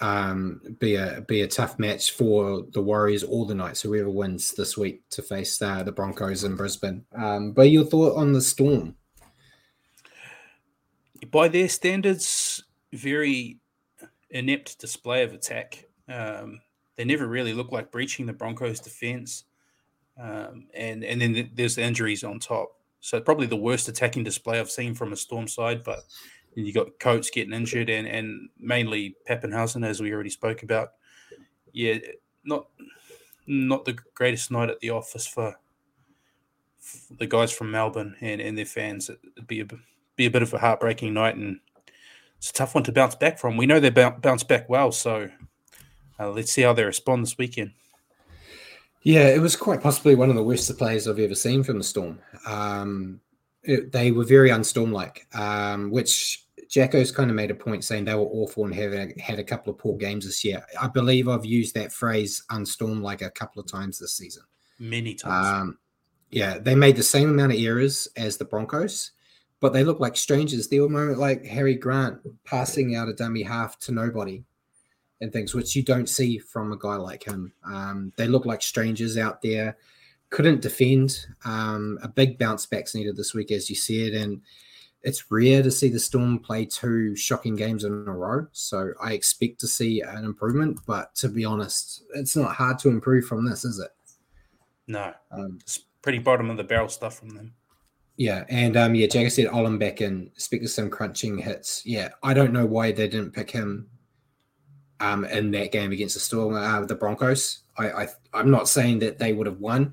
um, 0.00 0.62
be 0.78 0.94
a 0.94 1.22
be 1.28 1.42
a 1.42 1.46
tough 1.46 1.78
match 1.78 2.12
for 2.12 2.64
the 2.72 2.80
Warriors 2.80 3.22
or 3.22 3.44
the 3.44 3.54
Knights, 3.54 3.82
whoever 3.82 4.08
wins 4.08 4.52
this 4.52 4.78
week 4.78 5.02
to 5.10 5.20
face 5.20 5.60
uh, 5.60 5.82
the 5.82 5.92
Broncos 5.92 6.44
in 6.44 6.56
Brisbane. 6.56 7.04
Um, 7.14 7.52
but 7.52 7.70
your 7.70 7.84
thought 7.84 8.16
on 8.16 8.32
the 8.32 8.40
Storm? 8.40 8.96
By 11.30 11.48
their 11.48 11.68
standards, 11.68 12.64
very 12.94 13.58
inept 14.30 14.78
display 14.78 15.22
of 15.22 15.34
attack. 15.34 15.84
Um, 16.08 16.62
they 16.96 17.04
never 17.04 17.26
really 17.26 17.52
look 17.52 17.72
like 17.72 17.92
breaching 17.92 18.24
the 18.24 18.32
Broncos' 18.32 18.80
defense. 18.80 19.44
Um, 20.18 20.68
and 20.72 21.04
and 21.04 21.20
then 21.20 21.50
there's 21.54 21.74
the 21.76 21.82
injuries 21.82 22.24
on 22.24 22.38
top. 22.38 22.70
So 23.04 23.20
probably 23.20 23.46
the 23.46 23.54
worst 23.54 23.86
attacking 23.88 24.24
display 24.24 24.58
I've 24.58 24.70
seen 24.70 24.94
from 24.94 25.12
a 25.12 25.16
Storm 25.16 25.46
side. 25.46 25.84
But 25.84 26.04
you 26.54 26.72
got 26.72 26.98
Coates 26.98 27.28
getting 27.28 27.52
injured, 27.52 27.90
and 27.90 28.08
and 28.08 28.48
mainly 28.58 29.14
Papenhuyzen, 29.28 29.86
as 29.86 30.00
we 30.00 30.10
already 30.10 30.30
spoke 30.30 30.62
about. 30.62 30.92
Yeah, 31.74 31.98
not 32.44 32.68
not 33.46 33.84
the 33.84 33.98
greatest 34.14 34.50
night 34.50 34.70
at 34.70 34.80
the 34.80 34.88
office 34.88 35.26
for, 35.26 35.54
for 36.78 37.14
the 37.16 37.26
guys 37.26 37.52
from 37.52 37.70
Melbourne 37.70 38.16
and, 38.22 38.40
and 38.40 38.56
their 38.56 38.64
fans. 38.64 39.10
It'd 39.10 39.46
be 39.46 39.60
a 39.60 39.66
be 40.16 40.24
a 40.24 40.30
bit 40.30 40.42
of 40.42 40.54
a 40.54 40.58
heartbreaking 40.58 41.12
night, 41.12 41.36
and 41.36 41.60
it's 42.38 42.48
a 42.48 42.54
tough 42.54 42.74
one 42.74 42.84
to 42.84 42.92
bounce 42.92 43.16
back 43.16 43.38
from. 43.38 43.58
We 43.58 43.66
know 43.66 43.80
they 43.80 43.90
bounce 43.90 44.44
back 44.44 44.70
well, 44.70 44.92
so 44.92 45.28
uh, 46.18 46.30
let's 46.30 46.52
see 46.52 46.62
how 46.62 46.72
they 46.72 46.84
respond 46.84 47.24
this 47.24 47.36
weekend. 47.36 47.72
Yeah, 49.04 49.28
it 49.28 49.40
was 49.40 49.54
quite 49.54 49.82
possibly 49.82 50.14
one 50.14 50.30
of 50.30 50.34
the 50.34 50.42
worst 50.42 50.76
players 50.78 51.06
I've 51.06 51.18
ever 51.18 51.34
seen 51.34 51.62
from 51.62 51.76
the 51.76 51.84
Storm. 51.84 52.18
Um, 52.46 53.20
it, 53.62 53.92
they 53.92 54.12
were 54.12 54.24
very 54.24 54.48
unstorm-like, 54.50 55.26
um, 55.34 55.90
which 55.90 56.46
Jacko's 56.70 57.12
kind 57.12 57.28
of 57.28 57.36
made 57.36 57.50
a 57.50 57.54
point 57.54 57.84
saying 57.84 58.06
they 58.06 58.14
were 58.14 58.22
awful 58.22 58.64
and 58.64 58.74
have 58.74 58.92
had 59.20 59.38
a 59.38 59.44
couple 59.44 59.70
of 59.72 59.78
poor 59.78 59.98
games 59.98 60.24
this 60.24 60.42
year. 60.42 60.64
I 60.80 60.88
believe 60.88 61.28
I've 61.28 61.44
used 61.44 61.74
that 61.74 61.92
phrase 61.92 62.42
"unstorm-like" 62.48 63.20
a 63.20 63.30
couple 63.30 63.60
of 63.60 63.70
times 63.70 63.98
this 63.98 64.14
season. 64.14 64.42
Many 64.78 65.14
times. 65.14 65.46
Um, 65.46 65.78
yeah, 66.30 66.58
they 66.58 66.74
made 66.74 66.96
the 66.96 67.02
same 67.02 67.28
amount 67.28 67.52
of 67.52 67.60
errors 67.60 68.08
as 68.16 68.38
the 68.38 68.46
Broncos, 68.46 69.12
but 69.60 69.74
they 69.74 69.84
looked 69.84 70.00
like 70.00 70.16
strangers. 70.16 70.68
There 70.68 70.80
were 70.80 70.88
a 70.88 70.90
moment 70.90 71.18
like 71.18 71.44
Harry 71.44 71.74
Grant 71.74 72.20
passing 72.44 72.96
out 72.96 73.08
a 73.08 73.12
dummy 73.12 73.42
half 73.42 73.78
to 73.80 73.92
nobody 73.92 74.44
and 75.20 75.32
things, 75.32 75.54
which 75.54 75.74
you 75.74 75.82
don't 75.82 76.08
see 76.08 76.38
from 76.38 76.72
a 76.72 76.78
guy 76.78 76.96
like 76.96 77.24
him. 77.24 77.52
Um, 77.64 78.12
they 78.16 78.28
look 78.28 78.46
like 78.46 78.62
strangers 78.62 79.16
out 79.16 79.42
there. 79.42 79.76
Couldn't 80.30 80.62
defend. 80.62 81.26
Um, 81.44 81.98
a 82.02 82.08
big 82.08 82.38
bounce 82.38 82.66
back's 82.66 82.94
needed 82.94 83.16
this 83.16 83.34
week, 83.34 83.50
as 83.52 83.70
you 83.70 83.76
said, 83.76 84.12
and 84.12 84.42
it's 85.02 85.30
rare 85.30 85.62
to 85.62 85.70
see 85.70 85.88
the 85.90 86.00
Storm 86.00 86.38
play 86.38 86.64
two 86.64 87.14
shocking 87.14 87.54
games 87.54 87.84
in 87.84 87.92
a 87.92 88.12
row. 88.12 88.46
So 88.52 88.92
I 89.00 89.12
expect 89.12 89.60
to 89.60 89.68
see 89.68 90.00
an 90.00 90.24
improvement, 90.24 90.80
but 90.86 91.14
to 91.16 91.28
be 91.28 91.44
honest, 91.44 92.02
it's 92.14 92.36
not 92.36 92.54
hard 92.54 92.78
to 92.80 92.88
improve 92.88 93.26
from 93.26 93.44
this, 93.44 93.64
is 93.64 93.78
it? 93.78 93.90
No, 94.86 95.12
um, 95.30 95.58
it's 95.60 95.80
pretty 96.02 96.18
bottom 96.18 96.50
of 96.50 96.56
the 96.56 96.64
barrel 96.64 96.88
stuff 96.88 97.18
from 97.18 97.30
them. 97.30 97.54
Yeah, 98.16 98.44
and 98.48 98.76
um, 98.76 98.94
yeah, 98.94 99.08
Jagger 99.08 99.30
said 99.30 99.46
Olam 99.46 99.78
back 99.78 100.00
in, 100.00 100.30
expect 100.34 100.68
some 100.68 100.88
crunching 100.88 101.36
hits. 101.36 101.84
Yeah, 101.84 102.10
I 102.22 102.32
don't 102.32 102.52
know 102.52 102.66
why 102.66 102.92
they 102.92 103.08
didn't 103.08 103.32
pick 103.32 103.50
him 103.50 103.88
um, 105.00 105.24
in 105.24 105.50
that 105.52 105.72
game 105.72 105.92
against 105.92 106.14
the 106.14 106.20
Storm, 106.20 106.54
uh, 106.54 106.84
the 106.86 106.94
Broncos. 106.94 107.60
I, 107.76 107.90
I 107.90 108.08
I'm 108.32 108.50
not 108.50 108.68
saying 108.68 109.00
that 109.00 109.18
they 109.18 109.32
would 109.32 109.46
have 109.46 109.58
won 109.58 109.92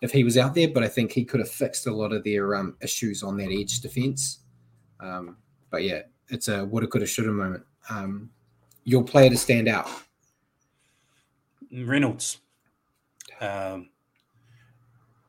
if 0.00 0.12
he 0.12 0.24
was 0.24 0.36
out 0.36 0.54
there, 0.54 0.68
but 0.68 0.82
I 0.82 0.88
think 0.88 1.12
he 1.12 1.24
could 1.24 1.40
have 1.40 1.50
fixed 1.50 1.86
a 1.86 1.94
lot 1.94 2.12
of 2.12 2.24
their 2.24 2.54
um, 2.54 2.76
issues 2.80 3.22
on 3.22 3.36
that 3.38 3.50
edge 3.52 3.80
defense. 3.80 4.40
Um, 4.98 5.36
but 5.70 5.84
yeah, 5.84 6.02
it's 6.28 6.48
a 6.48 6.64
woulda, 6.64 6.86
coulda, 6.86 7.06
shoulda 7.06 7.30
moment. 7.30 7.64
Um, 7.88 8.30
your 8.84 9.04
player 9.04 9.30
to 9.30 9.36
stand 9.36 9.68
out, 9.68 9.88
Reynolds. 11.72 12.38
Um, 13.40 13.90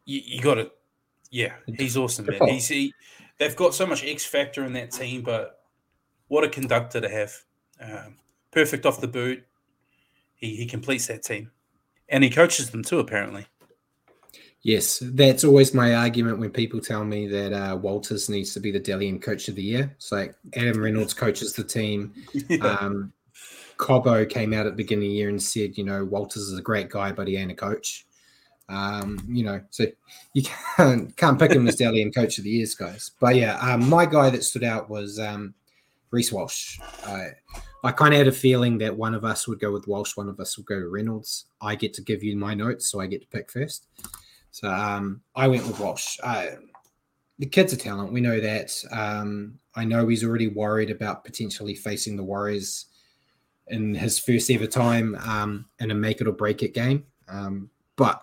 you, 0.06 0.22
you 0.24 0.42
got 0.42 0.56
to, 0.56 0.72
yeah, 1.30 1.54
he's 1.78 1.96
awesome, 1.98 2.26
man. 2.26 2.50
He's 2.50 2.68
he, 2.68 2.94
they've 3.38 3.56
got 3.56 3.74
so 3.74 3.86
much 3.86 4.04
X 4.04 4.26
factor 4.26 4.66
in 4.66 4.74
that 4.74 4.92
team, 4.92 5.22
but 5.22 5.62
what 6.28 6.44
a 6.44 6.50
conductor 6.50 7.00
to 7.00 7.10
have. 7.10 7.34
Um, 7.80 8.16
perfect 8.52 8.86
off 8.86 9.02
the 9.02 9.08
boot. 9.08 9.44
He 10.36 10.56
he 10.56 10.66
completes 10.66 11.08
that 11.08 11.24
team, 11.24 11.52
and 12.10 12.24
he 12.24 12.30
coaches 12.30 12.70
them 12.70 12.84
too. 12.84 13.00
Apparently. 13.00 13.46
Yes, 14.64 15.02
that's 15.14 15.44
always 15.44 15.74
my 15.74 15.96
argument 15.96 16.38
when 16.38 16.52
people 16.52 16.80
tell 16.80 17.04
me 17.04 17.26
that 17.28 17.52
uh, 17.52 17.76
Walters 17.76 18.30
needs 18.30 18.54
to 18.54 18.60
be 18.60 18.70
the 18.72 18.94
M 18.94 19.20
Coach 19.20 19.48
of 19.48 19.56
the 19.56 19.64
Year. 19.64 19.92
It's 19.96 20.12
like 20.12 20.36
Adam 20.56 20.82
Reynolds 20.82 21.16
coaches 21.16 21.54
the 21.54 21.64
team. 21.64 22.14
Yeah. 22.48 22.66
Um, 22.66 23.14
Cobbo 23.78 24.30
came 24.30 24.54
out 24.54 24.68
at 24.68 24.74
the 24.74 24.84
beginning 24.84 25.06
of 25.06 25.10
the 25.10 25.16
year 25.16 25.30
and 25.30 25.42
said, 25.42 25.76
you 25.76 25.84
know, 25.84 26.06
Walters 26.06 26.44
is 26.44 26.60
a 26.60 26.62
great 26.62 26.90
guy, 26.90 27.12
but 27.12 27.28
he 27.28 27.36
ain't 27.36 27.52
a 27.52 27.56
coach. 27.56 28.06
Um, 28.70 29.20
you 29.28 29.44
know, 29.44 29.60
so 29.72 29.88
you 30.34 30.44
can't 30.76 31.16
can't 31.18 31.40
pick 31.40 31.52
him 31.52 31.68
as 31.68 31.82
M 31.82 32.12
Coach 32.12 32.38
of 32.38 32.44
the 32.44 32.52
Years, 32.52 32.76
guys. 32.76 33.12
But 33.20 33.36
yeah, 33.36 33.58
um, 33.58 33.90
my 33.90 34.06
guy 34.06 34.30
that 34.30 34.44
stood 34.44 34.64
out 34.64 34.90
was 34.90 35.18
um, 35.18 35.56
Reece 36.12 36.32
Walsh. 36.32 36.80
Uh, 37.06 37.28
I 37.84 37.92
kind 37.92 38.14
of 38.14 38.20
had 38.20 38.28
a 38.28 38.32
feeling 38.32 38.78
that 38.80 38.96
one 38.96 39.16
of 39.16 39.26
us 39.26 39.48
would 39.48 39.60
go 39.60 39.72
with 39.72 39.88
Walsh, 39.88 40.16
one 40.16 40.30
of 40.30 40.40
us 40.40 40.58
would 40.58 40.68
go 40.68 40.80
to 40.80 40.88
Reynolds. 40.88 41.46
I 41.62 41.76
get 41.76 41.94
to 41.96 42.02
give 42.02 42.24
you 42.24 42.38
my 42.38 42.54
notes, 42.54 42.90
so 42.90 43.00
I 43.00 43.08
get 43.08 43.22
to 43.22 43.28
pick 43.28 43.50
first. 43.50 43.88
So 44.52 44.70
um, 44.70 45.22
I 45.36 45.48
went 45.48 45.66
with 45.66 45.80
Walsh. 45.80 46.18
Uh, 46.22 46.48
the 47.40 47.46
kid's 47.48 47.74
a 47.74 47.78
talent. 47.78 48.14
We 48.14 48.22
know 48.22 48.40
that. 48.40 48.72
Um, 48.92 49.58
I 49.76 49.86
know 49.86 50.08
he's 50.08 50.24
already 50.24 50.50
worried 50.50 50.92
about 50.92 51.24
potentially 51.24 51.74
facing 51.74 52.18
the 52.18 52.24
Warriors 52.24 52.88
in 53.68 53.96
his 53.96 54.20
first 54.20 54.52
ever 54.52 54.68
time 54.68 55.16
um, 55.26 55.66
in 55.80 55.92
a 55.92 55.96
make 55.96 56.22
it 56.22 56.28
or 56.28 56.34
break 56.34 56.62
it 56.62 56.74
game. 56.74 57.06
Um, 57.30 57.70
but 57.96 58.22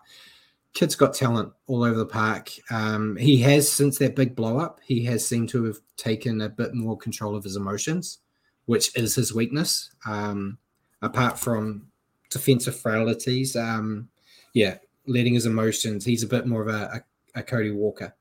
kid's 0.74 0.94
got 0.94 1.14
talent 1.14 1.52
all 1.66 1.82
over 1.82 1.98
the 1.98 2.06
park. 2.06 2.50
Um, 2.70 3.16
he 3.16 3.38
has, 3.38 3.70
since 3.70 3.98
that 3.98 4.16
big 4.16 4.36
blow 4.36 4.58
up, 4.58 4.80
he 4.84 5.04
has 5.04 5.26
seemed 5.26 5.48
to 5.50 5.64
have 5.64 5.78
taken 5.96 6.40
a 6.42 6.48
bit 6.48 6.74
more 6.74 6.96
control 6.96 7.34
of 7.34 7.44
his 7.44 7.56
emotions 7.56 8.18
which 8.68 8.94
is 8.94 9.14
his 9.14 9.32
weakness. 9.34 9.90
Um, 10.04 10.58
apart 11.00 11.38
from 11.38 11.86
defensive 12.28 12.78
frailties, 12.78 13.56
um, 13.56 14.10
yeah, 14.52 14.76
letting 15.06 15.32
his 15.32 15.46
emotions. 15.46 16.04
He's 16.04 16.22
a 16.22 16.28
bit 16.28 16.46
more 16.46 16.60
of 16.60 16.68
a, 16.68 17.02
a, 17.34 17.38
a 17.40 17.42
Cody 17.42 17.70
Walker 17.70 18.14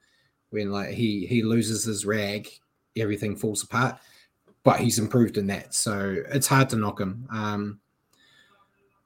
when 0.52 0.72
like 0.72 0.91
he 0.91 1.26
he 1.26 1.43
loses 1.43 1.84
his 1.84 2.06
rag, 2.06 2.48
everything 2.95 3.36
falls 3.36 3.62
apart. 3.62 3.98
But 4.64 4.80
he's 4.80 5.00
improved 5.00 5.38
in 5.38 5.48
that, 5.48 5.74
so 5.74 6.16
it's 6.30 6.48
hard 6.48 6.70
to 6.70 6.78
knock 6.78 7.02
him. 7.02 7.28
Um, 7.30 7.80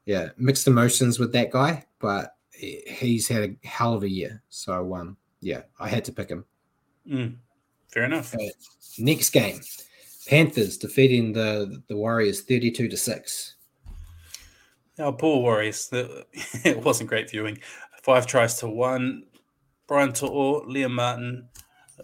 yeah, 0.05 0.29
mixed 0.37 0.67
emotions 0.67 1.17
with 1.17 1.33
that 1.33 1.49
guy, 1.49 1.85
but 1.97 2.35
he's 2.61 3.27
had 3.27 3.43
a 3.43 3.67
hell 3.67 3.93
of 3.93 4.03
a 4.03 4.09
year. 4.09 4.41
So 4.49 4.95
um, 4.95 5.17
yeah, 5.39 5.61
I 5.79 5.89
had 5.89 6.05
to 6.05 6.11
pick 6.11 6.29
him. 6.29 6.45
Mm, 7.09 7.35
fair 7.89 8.03
enough. 8.03 8.33
Uh, 8.35 8.49
next 8.99 9.31
game, 9.31 9.59
Panthers 10.27 10.77
defeating 10.77 11.33
the 11.33 11.81
the 11.87 11.95
Warriors 11.95 12.41
32 12.41 12.87
to 12.87 12.97
6. 12.97 13.55
Oh, 14.99 15.11
poor 15.11 15.41
Warriors. 15.41 15.89
It 16.63 16.83
wasn't 16.83 17.09
great 17.09 17.29
viewing. 17.29 17.59
Five 18.03 18.27
tries 18.27 18.57
to 18.59 18.67
one. 18.67 19.23
Brian 19.87 20.13
To'o, 20.13 20.61
Liam 20.67 20.91
Martin, 20.91 21.49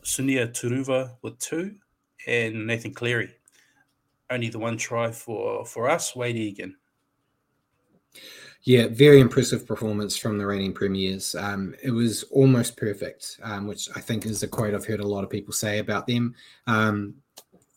Sunia 0.04 0.48
Turuva 0.48 1.16
with 1.22 1.40
two, 1.40 1.76
and 2.26 2.68
Nathan 2.68 2.94
Cleary. 2.94 3.34
Only 4.30 4.50
the 4.50 4.60
one 4.60 4.78
try 4.78 5.12
for, 5.12 5.66
for 5.66 5.90
us, 5.90 6.14
Wayde 6.14 6.36
Egan. 6.36 6.76
Yeah, 8.68 8.88
very 8.88 9.22
impressive 9.22 9.66
performance 9.66 10.18
from 10.18 10.38
the 10.38 10.46
reigning 10.46 10.74
premiers. 10.74 11.34
Um, 11.36 11.74
it 11.82 11.92
was 11.92 12.24
almost 12.24 12.76
perfect, 12.76 13.40
um, 13.42 13.66
which 13.66 13.88
I 13.96 14.02
think 14.02 14.26
is 14.26 14.44
a 14.44 14.48
quote 14.48 14.74
I've 14.74 14.86
heard 14.86 15.00
a 15.00 15.08
lot 15.08 15.24
of 15.24 15.30
people 15.30 15.54
say 15.54 15.80
about 15.80 16.06
them. 16.06 16.36
Um, 16.68 17.16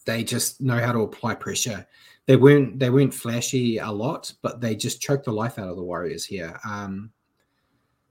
they 0.05 0.24
just 0.24 0.61
know 0.61 0.80
how 0.80 0.91
to 0.91 1.03
apply 1.03 1.36
pressure. 1.36 1.86
They 2.26 2.34
weren't 2.34 2.80
they 2.80 2.91
weren't 2.91 3.14
flashy 3.14 3.78
a 3.78 3.88
lot, 3.88 4.32
but 4.43 4.61
they 4.61 4.74
just 4.74 5.01
choked 5.01 5.26
the 5.26 5.32
life 5.32 5.61
out 5.61 5.68
of 5.68 5.76
the 5.76 5.82
Warriors 5.84 6.24
here. 6.24 6.59
Um, 6.68 7.12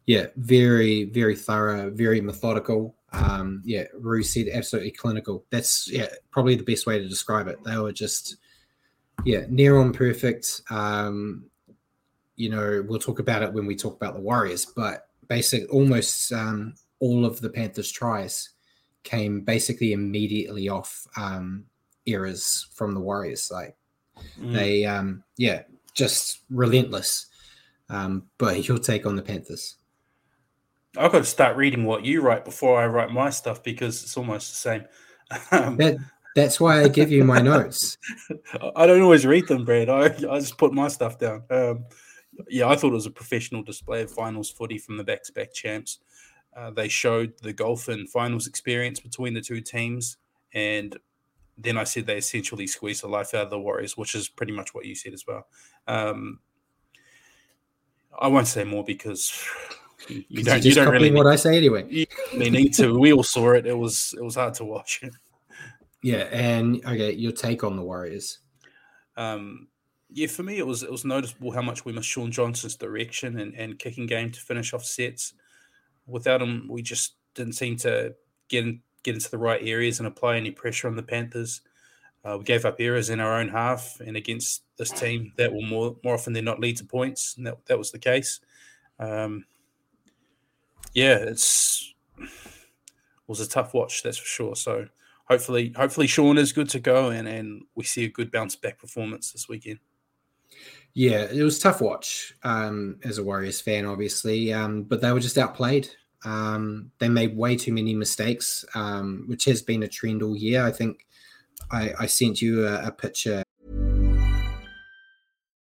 yeah, 0.06 0.28
very 0.38 1.04
very 1.04 1.36
thorough, 1.36 1.90
very 1.90 2.22
methodical. 2.22 2.96
Um, 3.12 3.62
yeah, 3.66 3.88
Rue 3.94 4.24
said 4.24 4.48
absolutely 4.54 4.92
clinical. 4.92 5.44
That's 5.50 5.92
yeah 5.92 6.08
probably 6.32 6.56
the 6.56 6.64
best 6.64 6.88
way 6.88 6.98
to 6.98 7.10
describe 7.10 7.50
it. 7.50 7.62
They 7.62 7.76
were 7.76 7.92
just 7.92 8.38
yeah 9.26 9.48
near 9.50 9.78
on 9.80 9.92
perfect. 9.92 10.62
Um, 10.70 11.50
you 12.40 12.50
know, 12.50 12.84
we'll 12.88 13.00
talk 13.00 13.20
about 13.20 13.44
it 13.44 13.52
when 13.52 13.66
we 13.66 13.76
talk 13.76 13.98
about 13.98 14.14
the 14.14 14.22
Warriors, 14.22 14.66
but 14.66 15.10
basically 15.28 15.68
almost 15.68 16.32
um, 16.32 16.74
all 17.02 17.26
of 17.26 17.42
the 17.42 17.50
Panthers' 17.50 17.92
tries 17.92 18.52
came 19.04 19.42
basically 19.42 19.92
immediately 19.92 20.70
off 20.70 21.06
um, 21.18 21.66
eras 22.06 22.70
from 22.74 22.94
the 22.94 23.00
Warriors. 23.02 23.52
Like 23.52 23.76
mm. 24.40 24.54
they, 24.54 24.86
um, 24.86 25.22
yeah, 25.36 25.64
just 25.94 26.40
relentless. 26.50 27.28
Um, 27.90 28.24
but 28.38 28.56
he'll 28.66 28.80
take 28.80 29.06
on 29.06 29.18
the 29.18 29.22
Panthers. 29.22 29.76
I've 30.98 31.12
got 31.12 31.20
to 31.20 31.26
start 31.26 31.58
reading 31.58 31.84
what 31.84 32.06
you 32.06 32.22
write 32.22 32.46
before 32.46 32.82
I 32.82 32.88
write 32.88 33.12
my 33.12 33.32
stuff 33.32 33.62
because 33.64 34.02
it's 34.02 34.16
almost 34.16 34.50
the 34.50 34.56
same. 34.56 34.86
Um, 35.52 35.76
that, 35.76 35.98
that's 36.38 36.58
why 36.60 36.84
I 36.84 36.88
give 36.88 37.12
you 37.12 37.26
my 37.26 37.42
notes. 37.42 37.98
I 38.78 38.88
don't 38.88 39.02
always 39.02 39.26
read 39.26 39.50
them, 39.50 39.66
Brad. 39.66 39.90
I, 39.90 40.06
I 40.06 40.40
just 40.40 40.58
put 40.58 40.74
my 40.74 40.88
stuff 40.88 41.20
down. 41.20 41.44
Um, 41.50 41.86
yeah, 42.48 42.68
I 42.68 42.76
thought 42.76 42.92
it 42.92 42.94
was 42.94 43.06
a 43.06 43.12
professional 43.12 43.64
display 43.64 44.02
of 44.02 44.12
finals 44.12 44.50
footy 44.50 44.78
from 44.78 44.98
the 44.98 45.04
back 45.04 45.24
to 45.24 45.34
back 45.34 45.54
champs. 45.54 46.00
Uh, 46.56 46.72
they 46.72 46.88
showed 46.88 47.34
the 47.42 47.54
golf 47.54 47.88
and 47.88 48.10
finals 48.10 48.48
experience 48.48 49.00
between 49.00 49.34
the 49.34 49.42
two 49.42 49.62
teams. 49.62 50.18
And 50.54 50.98
then 51.58 51.78
I 51.78 51.84
said 51.84 52.06
they 52.06 52.18
essentially 52.18 52.68
squeezed 52.68 53.04
the 53.04 53.08
life 53.08 53.34
out 53.34 53.46
of 53.46 53.50
the 53.50 53.60
Warriors, 53.60 53.98
which 53.98 54.16
is 54.16 54.28
pretty 54.28 54.54
much 54.54 54.74
what 54.74 54.86
you 54.86 54.96
said 54.96 55.14
as 55.14 55.26
well. 55.28 55.48
Um, 55.88 56.40
I 58.20 58.28
won't 58.28 58.48
say 58.48 58.64
more 58.64 58.84
because 58.84 59.46
you, 60.08 60.24
you 60.28 60.44
don't. 60.44 60.64
You, 60.64 60.74
don't 60.74 60.92
really 60.92 61.12
what 61.12 61.26
need, 61.26 61.34
I 61.34 61.36
say 61.36 61.58
anyway. 61.58 62.08
You 62.34 62.52
need 62.52 62.74
to. 62.76 62.98
We 62.98 63.14
all 63.14 63.24
saw 63.24 63.52
it. 63.52 63.66
It 63.66 63.78
was. 63.78 64.16
It 64.18 64.24
was 64.24 64.36
hard 64.36 64.54
to 64.56 64.66
watch. 64.66 65.04
Yeah, 66.02 66.28
and 66.32 66.84
okay, 66.86 67.14
your 67.14 67.34
take 67.34 67.64
on 67.64 67.76
the 67.76 67.84
Warriors. 67.84 68.40
Um, 69.18 69.68
yeah, 70.12 70.28
for 70.28 70.44
me, 70.44 70.58
it 70.58 70.66
was 70.66 70.84
it 70.84 70.92
was 70.92 71.06
noticeable 71.06 71.52
how 71.52 71.62
much 71.62 71.86
we 71.86 71.94
missed 71.94 72.10
Shaun 72.10 72.32
Johnson's 72.32 72.76
direction 72.76 73.40
and, 73.40 73.54
and 73.54 73.78
kicking 73.78 74.08
game 74.08 74.32
to 74.32 74.40
finish 74.40 74.74
off 74.74 74.84
sets. 74.84 75.34
Without 76.08 76.42
him, 76.42 76.68
we 76.68 76.82
just 76.82 77.16
didn't 77.36 77.54
seem 77.54 77.78
to 77.78 78.16
get 78.48 78.66
in, 78.66 78.82
get 79.04 79.14
into 79.14 79.30
the 79.30 79.38
right 79.38 79.62
areas 79.64 80.00
and 80.00 80.08
apply 80.08 80.38
any 80.38 80.52
pressure 80.52 80.88
on 80.88 80.96
the 80.96 81.04
Panthers. 81.04 81.62
Uh, 82.26 82.38
we 82.38 82.44
gave 82.44 82.66
up 82.66 82.78
errors 82.80 83.10
in 83.10 83.20
our 83.20 83.40
own 83.40 83.48
half, 83.48 84.02
and 84.06 84.18
against 84.18 84.64
this 84.78 84.90
team, 84.90 85.32
that 85.38 85.54
will 85.54 85.62
more 85.62 85.96
more 86.04 86.16
often 86.16 86.34
than 86.34 86.46
not 86.46 86.60
lead 86.60 86.78
to 86.78 86.86
points, 86.86 87.38
and 87.38 87.46
that, 87.46 87.64
that 87.68 87.78
was 87.78 87.92
the 87.92 88.00
case. 88.00 88.40
Um, 88.98 89.46
yeah, 90.94 91.18
it's 91.18 91.94
it 92.18 92.28
was 93.28 93.40
a 93.42 93.48
tough 93.48 93.76
watch, 93.76 94.02
that's 94.02 94.18
for 94.18 94.26
sure. 94.26 94.56
So 94.56 94.88
hopefully, 95.26 95.72
hopefully 95.78 96.08
Shaun 96.08 96.40
is 96.40 96.52
good 96.52 96.70
to 96.70 96.80
go, 96.80 97.12
and 97.12 97.28
and 97.28 97.62
we 97.76 97.84
see 97.84 98.06
a 98.06 98.10
good 98.10 98.32
bounce 98.32 98.56
back 98.56 98.80
performance 98.80 99.32
this 99.32 99.48
weekend. 99.48 99.80
Yeah, 100.94 101.28
it 101.32 101.44
was 101.44 101.60
tough 101.60 101.82
watch 101.82 102.34
um, 102.44 103.00
as 103.04 103.18
a 103.18 103.24
Warriors 103.24 103.62
fan, 103.62 103.86
obviously, 103.86 104.52
um, 104.52 104.84
but 104.84 105.02
they 105.02 105.12
were 105.12 105.20
just 105.20 105.38
outplayed. 105.38 105.90
Um, 106.26 106.92
they 107.00 107.08
made 107.08 107.38
way 107.38 107.56
too 107.56 107.72
many 107.72 107.94
mistakes, 107.94 108.66
um, 108.76 109.24
which 109.28 109.46
has 109.46 109.62
been 109.62 109.84
a 109.84 109.88
trend 109.88 110.22
all 110.22 110.36
year. 110.36 110.66
I 110.66 110.72
think 110.72 111.06
I, 111.72 111.94
I 112.00 112.06
sent 112.08 112.42
you 112.42 112.68
a, 112.68 112.88
a 112.88 112.92
picture. 112.92 113.44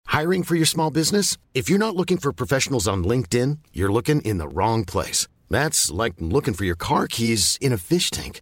Hiring 0.07 0.43
for 0.43 0.55
your 0.55 0.65
small 0.65 0.91
business? 0.91 1.37
If 1.53 1.69
you're 1.69 1.79
not 1.79 1.95
looking 1.95 2.17
for 2.17 2.31
professionals 2.33 2.87
on 2.87 3.03
LinkedIn, 3.03 3.59
you're 3.71 3.91
looking 3.91 4.21
in 4.21 4.37
the 4.37 4.47
wrong 4.47 4.85
place. 4.85 5.27
That's 5.49 5.89
like 5.89 6.13
looking 6.19 6.53
for 6.53 6.65
your 6.65 6.75
car 6.75 7.07
keys 7.07 7.57
in 7.61 7.71
a 7.71 7.77
fish 7.77 8.11
tank. 8.11 8.41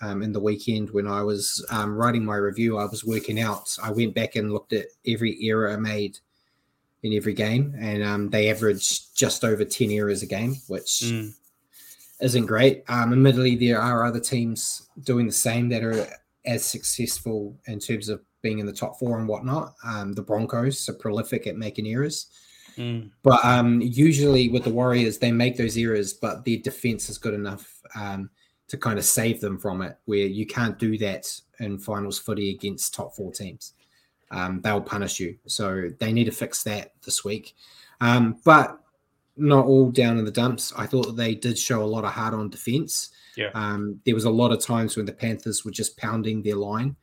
Um, 0.00 0.22
in 0.22 0.32
the 0.32 0.40
weekend, 0.40 0.90
when 0.90 1.06
I 1.06 1.22
was 1.22 1.64
um, 1.70 1.94
writing 1.94 2.24
my 2.24 2.36
review, 2.36 2.78
I 2.78 2.84
was 2.84 3.04
working 3.04 3.40
out. 3.40 3.76
I 3.82 3.90
went 3.90 4.14
back 4.14 4.36
and 4.36 4.52
looked 4.52 4.72
at 4.72 4.86
every 5.06 5.38
error 5.42 5.78
made 5.78 6.18
in 7.02 7.12
every 7.12 7.34
game, 7.34 7.74
and 7.78 8.02
um, 8.02 8.30
they 8.30 8.50
averaged 8.50 9.16
just 9.16 9.44
over 9.44 9.64
10 9.64 9.90
errors 9.90 10.22
a 10.22 10.26
game, 10.26 10.56
which. 10.68 11.02
Mm 11.04 11.34
isn't 12.20 12.46
great. 12.46 12.82
Um, 12.88 13.12
admittedly, 13.12 13.56
there 13.56 13.80
are 13.80 14.04
other 14.04 14.20
teams 14.20 14.88
doing 15.04 15.26
the 15.26 15.32
same 15.32 15.68
that 15.68 15.84
are 15.84 16.06
as 16.44 16.64
successful 16.64 17.56
in 17.66 17.78
terms 17.78 18.08
of 18.08 18.20
being 18.42 18.58
in 18.58 18.66
the 18.66 18.72
top 18.72 18.98
four 18.98 19.18
and 19.18 19.28
whatnot. 19.28 19.74
Um, 19.84 20.12
the 20.12 20.22
Broncos 20.22 20.88
are 20.88 20.94
prolific 20.94 21.46
at 21.46 21.56
making 21.56 21.86
errors. 21.86 22.26
Mm. 22.76 23.10
But 23.22 23.44
um, 23.44 23.80
usually 23.80 24.48
with 24.48 24.64
the 24.64 24.70
Warriors, 24.70 25.18
they 25.18 25.32
make 25.32 25.56
those 25.56 25.76
errors, 25.76 26.14
but 26.14 26.44
their 26.44 26.58
defense 26.58 27.08
is 27.08 27.18
good 27.18 27.34
enough 27.34 27.80
um, 27.96 28.30
to 28.68 28.76
kind 28.76 28.98
of 28.98 29.04
save 29.04 29.40
them 29.40 29.58
from 29.58 29.82
it, 29.82 29.96
where 30.04 30.26
you 30.26 30.46
can't 30.46 30.78
do 30.78 30.96
that 30.98 31.40
in 31.60 31.78
finals 31.78 32.18
footy 32.18 32.50
against 32.50 32.94
top 32.94 33.14
four 33.14 33.32
teams. 33.32 33.74
Um, 34.30 34.60
they'll 34.62 34.80
punish 34.80 35.18
you. 35.20 35.38
So 35.46 35.88
they 35.98 36.12
need 36.12 36.24
to 36.24 36.32
fix 36.32 36.62
that 36.64 36.92
this 37.04 37.24
week. 37.24 37.54
Um, 38.00 38.38
but 38.44 38.78
not 39.36 39.66
all 39.66 39.90
down 39.90 40.18
in 40.18 40.24
the 40.24 40.30
dumps. 40.30 40.72
I 40.76 40.86
thought 40.86 41.06
that 41.06 41.16
they 41.16 41.34
did 41.34 41.58
show 41.58 41.82
a 41.82 41.84
lot 41.84 42.04
of 42.04 42.12
heart 42.12 42.34
on 42.34 42.50
defense. 42.50 43.10
Yeah. 43.36 43.50
Um, 43.54 44.00
there 44.04 44.14
was 44.14 44.24
a 44.24 44.30
lot 44.30 44.52
of 44.52 44.60
times 44.60 44.96
when 44.96 45.06
the 45.06 45.12
Panthers 45.12 45.64
were 45.64 45.70
just 45.70 45.96
pounding 45.96 46.42
their 46.42 46.56
line 46.56 46.96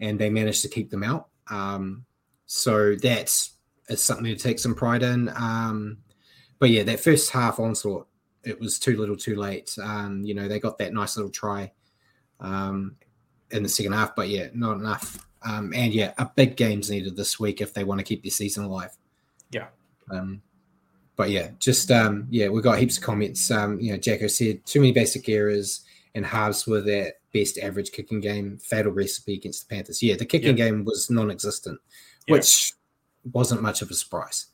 and 0.00 0.18
they 0.18 0.30
managed 0.30 0.62
to 0.62 0.68
keep 0.68 0.90
them 0.90 1.02
out. 1.02 1.28
Um, 1.50 2.04
so 2.46 2.94
that's 2.94 3.54
something 3.96 4.24
to 4.24 4.36
take 4.36 4.58
some 4.58 4.74
pride 4.74 5.02
in. 5.02 5.28
Um, 5.34 5.98
but 6.58 6.70
yeah, 6.70 6.84
that 6.84 7.00
first 7.00 7.30
half 7.30 7.58
onslaught, 7.58 8.06
it 8.44 8.60
was 8.60 8.78
too 8.78 8.96
little 8.96 9.16
too 9.16 9.36
late. 9.36 9.76
Um, 9.82 10.22
you 10.24 10.34
know, 10.34 10.48
they 10.48 10.58
got 10.58 10.78
that 10.78 10.92
nice 10.92 11.16
little 11.16 11.30
try 11.30 11.72
um, 12.40 12.96
in 13.50 13.62
the 13.62 13.68
second 13.68 13.92
half, 13.92 14.16
but 14.16 14.28
yeah, 14.28 14.48
not 14.54 14.76
enough. 14.76 15.26
Um, 15.44 15.72
and 15.74 15.92
yeah, 15.92 16.12
a 16.18 16.30
big 16.34 16.56
game's 16.56 16.90
needed 16.90 17.16
this 17.16 17.38
week 17.38 17.60
if 17.60 17.74
they 17.74 17.84
want 17.84 17.98
to 17.98 18.04
keep 18.04 18.22
their 18.22 18.30
season 18.30 18.64
alive. 18.64 18.96
Yeah. 19.50 19.66
Um, 20.10 20.42
but 21.16 21.30
yeah, 21.30 21.50
just 21.58 21.90
um, 21.90 22.26
yeah, 22.30 22.48
we 22.48 22.62
got 22.62 22.78
heaps 22.78 22.96
of 22.96 23.04
comments. 23.04 23.50
Um, 23.50 23.78
you 23.80 23.92
know, 23.92 23.98
Jacko 23.98 24.26
said 24.28 24.64
too 24.64 24.80
many 24.80 24.92
basic 24.92 25.28
errors 25.28 25.84
and 26.14 26.24
halves 26.24 26.66
were 26.66 26.80
their 26.80 27.12
best 27.32 27.58
average 27.58 27.92
kicking 27.92 28.20
game. 28.20 28.58
Fatal 28.58 28.92
recipe 28.92 29.34
against 29.34 29.68
the 29.68 29.74
Panthers. 29.74 30.02
Yeah, 30.02 30.16
the 30.16 30.24
kicking 30.24 30.56
yeah. 30.56 30.64
game 30.66 30.84
was 30.84 31.10
non-existent, 31.10 31.80
yeah. 32.26 32.34
which 32.34 32.72
wasn't 33.32 33.62
much 33.62 33.82
of 33.82 33.90
a 33.90 33.94
surprise. 33.94 34.46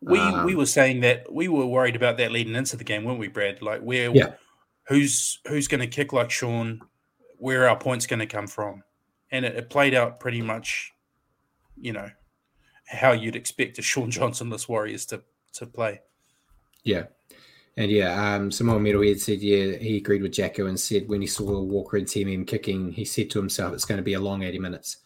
We 0.00 0.18
um, 0.18 0.44
we 0.44 0.54
were 0.54 0.66
saying 0.66 1.00
that 1.00 1.32
we 1.32 1.48
were 1.48 1.66
worried 1.66 1.96
about 1.96 2.18
that 2.18 2.30
leading 2.30 2.54
into 2.54 2.76
the 2.76 2.84
game, 2.84 3.04
weren't 3.04 3.18
we, 3.18 3.28
Brad? 3.28 3.62
Like 3.62 3.80
where 3.80 4.10
yeah. 4.14 4.34
who's 4.86 5.40
who's 5.48 5.68
going 5.68 5.80
to 5.80 5.86
kick 5.86 6.12
like 6.12 6.30
Shaun, 6.30 6.80
Where 7.38 7.64
are 7.64 7.70
our 7.70 7.78
points 7.78 8.06
going 8.06 8.20
to 8.20 8.26
come 8.26 8.46
from? 8.46 8.82
And 9.30 9.44
it, 9.44 9.56
it 9.56 9.70
played 9.70 9.94
out 9.94 10.20
pretty 10.20 10.40
much, 10.40 10.92
you 11.76 11.92
know, 11.92 12.10
how 12.86 13.12
you'd 13.12 13.36
expect 13.36 13.78
a 13.78 13.82
Shaun 13.82 14.10
Johnson-less 14.10 14.68
Warriors 14.68 15.04
to 15.06 15.22
to 15.54 15.66
play. 15.66 16.00
Yeah. 16.84 17.04
And 17.76 17.92
yeah, 17.92 18.34
um, 18.34 18.50
Samoa 18.50 18.80
Metalhead 18.80 19.20
said, 19.20 19.40
yeah, 19.40 19.76
he 19.76 19.98
agreed 19.98 20.22
with 20.22 20.32
Jacko 20.32 20.66
and 20.66 20.78
said 20.78 21.08
when 21.08 21.20
he 21.20 21.28
saw 21.28 21.60
Walker 21.60 21.96
and 21.96 22.08
Team 22.08 22.44
kicking, 22.44 22.90
he 22.90 23.04
said 23.04 23.30
to 23.30 23.38
himself, 23.38 23.72
it's 23.72 23.84
going 23.84 23.98
to 23.98 24.02
be 24.02 24.14
a 24.14 24.20
long 24.20 24.42
80 24.42 24.58
minutes. 24.58 24.96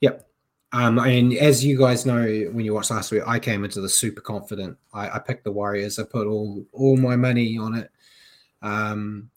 Yep. 0.00 0.26
Um, 0.72 0.98
and 0.98 1.34
as 1.34 1.64
you 1.64 1.76
guys 1.76 2.06
know, 2.06 2.22
when 2.52 2.64
you 2.64 2.72
watched 2.72 2.90
last 2.90 3.12
week, 3.12 3.22
I 3.26 3.38
came 3.38 3.64
into 3.64 3.80
the 3.80 3.88
super 3.88 4.20
confident. 4.20 4.78
I, 4.92 5.10
I 5.10 5.18
picked 5.18 5.44
the 5.44 5.52
Warriors. 5.52 5.98
I 5.98 6.04
put 6.04 6.26
all 6.26 6.64
all 6.72 6.96
my 6.96 7.16
money 7.16 7.58
on 7.58 7.74
it. 7.74 7.90
Um, 8.62 9.30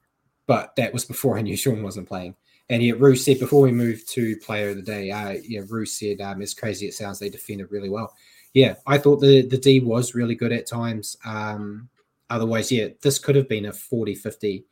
but 0.48 0.76
that 0.76 0.94
was 0.94 1.06
before 1.06 1.38
I 1.38 1.42
knew 1.42 1.58
Shaun 1.58 1.84
wasn't 1.84 2.08
playing. 2.08 2.36
And 2.70 2.82
yeah, 2.82 2.94
Rue 2.98 3.16
said 3.16 3.40
before 3.40 3.62
we 3.62 3.72
moved 3.72 4.10
to 4.14 4.38
player 4.38 4.70
of 4.70 4.78
the 4.78 4.82
day, 4.82 5.12
uh, 5.12 5.36
yeah, 5.44 5.62
Rue 5.68 5.86
said, 5.86 6.20
um, 6.22 6.42
as 6.42 6.56
crazy 6.56 6.88
it 6.88 6.96
sounds, 6.96 7.20
they 7.20 7.30
defended 7.30 7.72
really 7.72 7.90
well 7.90 8.14
yeah, 8.56 8.76
I 8.88 8.98
thought 8.98 9.20
the 9.20 9.46
the 9.46 9.58
D 9.58 9.82
was 9.82 10.16
really 10.16 10.34
good 10.34 10.54
at 10.54 10.66
times. 10.66 11.18
Um, 11.26 11.90
otherwise, 12.30 12.72
yeah, 12.72 12.88
this 13.02 13.20
could 13.20 13.36
have 13.36 13.50
been 13.50 13.66
a 13.66 13.74
40 13.74 14.16
50 14.16 14.66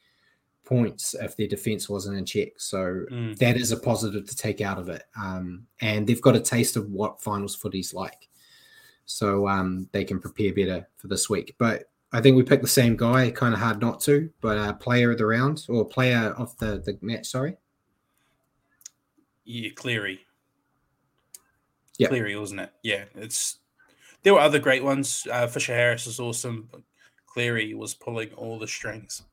points 0.66 1.16
if 1.16 1.36
their 1.36 1.48
defense 1.48 1.90
wasn't 1.90 2.18
in 2.18 2.26
check. 2.26 2.54
So 2.58 3.06
mm. 3.12 3.38
that 3.38 3.58
is 3.58 3.72
a 3.72 3.78
positive 3.78 4.28
to 4.28 4.36
take 4.36 4.62
out 4.62 4.78
of 4.78 4.90
it. 4.90 5.04
Um, 5.22 5.68
and 5.82 6.08
they've 6.08 6.22
got 6.22 6.36
a 6.36 6.40
taste 6.40 6.76
of 6.76 6.90
what 6.90 7.22
finals 7.22 7.56
footy's 7.56 7.94
like. 7.94 8.28
So 9.06 9.48
um, 9.48 9.90
they 9.92 10.04
can 10.04 10.20
prepare 10.20 10.54
better 10.54 10.88
for 10.98 11.08
this 11.08 11.30
week. 11.30 11.56
But 11.58 11.90
I 12.12 12.22
think 12.22 12.38
we 12.38 12.44
picked 12.44 12.62
the 12.62 12.70
same 12.70 12.96
guy, 12.96 13.32
kind 13.32 13.54
of 13.54 13.60
hard 13.60 13.82
not 13.82 14.00
to, 14.02 14.30
but 14.40 14.58
uh, 14.58 14.74
player 14.74 15.12
of 15.12 15.18
the 15.18 15.26
round 15.26 15.66
or 15.68 15.84
player 15.84 16.34
of 16.38 16.58
the, 16.58 16.80
the 16.80 16.98
match, 17.02 17.28
sorry. 17.28 17.58
Yeah, 19.44 19.72
Cleary. 19.76 20.22
Yeah. 21.98 22.08
Cleary, 22.08 22.38
wasn't 22.38 22.62
it? 22.62 22.72
Yeah, 22.82 23.06
it's 23.16 23.58
there 24.24 24.34
were 24.34 24.40
other 24.40 24.60
great 24.60 24.84
ones. 24.84 25.28
Uh, 25.30 25.48
Fisher 25.48 25.74
Harris 25.74 26.08
is 26.08 26.20
awesome. 26.20 26.70
But 26.72 26.82
Cleary 27.28 27.74
was 27.74 27.94
pulling 27.94 28.32
all 28.34 28.58
the 28.58 28.68
strings 28.68 29.24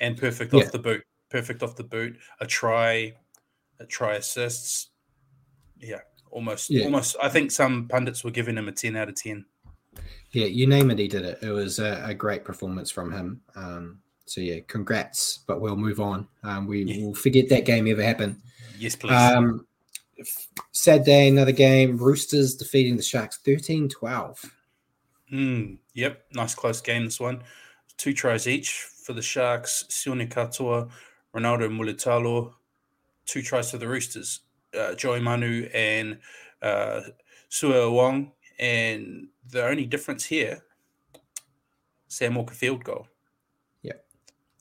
and 0.00 0.16
perfect 0.16 0.52
Yeah. 0.52 0.60
off 0.64 0.72
the 0.72 0.78
boot. 0.78 1.04
Perfect 1.28 1.62
off 1.62 1.76
the 1.76 1.84
boot. 1.84 2.18
A 2.40 2.46
try, 2.46 3.14
a 3.78 3.86
try 3.86 4.14
assists. 4.16 4.88
Yeah, 5.78 6.00
almost, 6.30 6.70
Yeah. 6.70 6.84
almost. 6.84 7.16
I 7.22 7.28
think 7.28 7.50
some 7.50 7.86
pundits 7.88 8.24
were 8.24 8.30
giving 8.30 8.56
him 8.58 8.68
a 8.68 8.72
ten 8.72 8.96
out 8.96 9.08
of 9.08 9.14
ten. 9.14 9.44
Yeah, 10.32 10.46
you 10.46 10.66
name 10.66 10.90
it, 10.90 10.98
he 10.98 11.08
did 11.08 11.24
it. 11.24 11.38
It 11.42 11.50
was 11.50 11.78
a, 11.78 12.02
a 12.06 12.14
great 12.14 12.44
performance 12.44 12.90
from 12.90 13.12
him. 13.12 13.40
Um, 13.56 14.00
so 14.26 14.40
yeah, 14.40 14.60
congrats. 14.68 15.40
But 15.46 15.60
we'll 15.60 15.76
move 15.76 16.00
on. 16.00 16.28
Um, 16.42 16.66
we 16.66 16.82
Yeah. 16.84 17.04
will 17.06 17.14
forget 17.14 17.48
that 17.48 17.64
game 17.64 17.86
ever 17.88 18.02
happened. 18.02 18.40
Yes, 18.78 18.94
please. 18.96 19.12
Um, 19.12 19.66
sad 20.72 21.04
day, 21.04 21.28
another 21.28 21.52
game. 21.52 21.96
Roosters 21.96 22.54
defeating 22.54 22.96
the 22.96 23.02
Sharks 23.02 23.38
13 23.38 23.88
12. 23.88 24.44
Mm, 25.32 25.78
yep, 25.94 26.24
nice 26.32 26.54
close 26.54 26.80
game. 26.80 27.04
This 27.04 27.20
one, 27.20 27.42
two 27.96 28.12
tries 28.12 28.46
each 28.46 28.86
for 29.04 29.12
the 29.12 29.22
Sharks. 29.22 29.84
Sione 29.88 30.28
Katoa, 30.28 30.90
Ronaldo 31.34 31.68
Mulitalo, 31.68 32.52
two 33.26 33.42
tries 33.42 33.70
for 33.70 33.78
the 33.78 33.88
Roosters. 33.88 34.40
Uh, 34.78 34.94
Joey 34.94 35.18
Manu 35.18 35.68
and 35.74 36.20
uh, 36.62 37.00
Sua 37.48 37.90
Wong, 37.90 38.30
and 38.60 39.26
the 39.48 39.66
only 39.66 39.84
difference 39.84 40.24
here, 40.24 40.62
Sam 42.06 42.36
Walker 42.36 42.54
field 42.54 42.84
goal. 42.84 43.08
Yeah. 43.82 43.94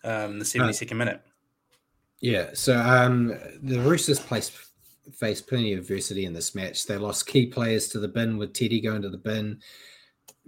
Um, 0.03 0.39
the 0.39 0.45
seventy 0.45 0.73
second 0.73 0.97
minute. 0.97 1.21
Yeah, 2.21 2.49
so 2.53 2.75
um, 2.77 3.27
the 3.61 3.79
Roosters 3.79 4.19
placed, 4.19 4.53
faced 5.13 5.47
plenty 5.47 5.73
of 5.73 5.79
adversity 5.79 6.25
in 6.25 6.33
this 6.33 6.55
match. 6.55 6.85
They 6.85 6.97
lost 6.97 7.27
key 7.27 7.45
players 7.45 7.87
to 7.89 7.99
the 7.99 8.07
bin 8.07 8.37
with 8.37 8.53
Teddy 8.53 8.81
going 8.81 9.03
to 9.03 9.09
the 9.09 9.17
bin. 9.17 9.59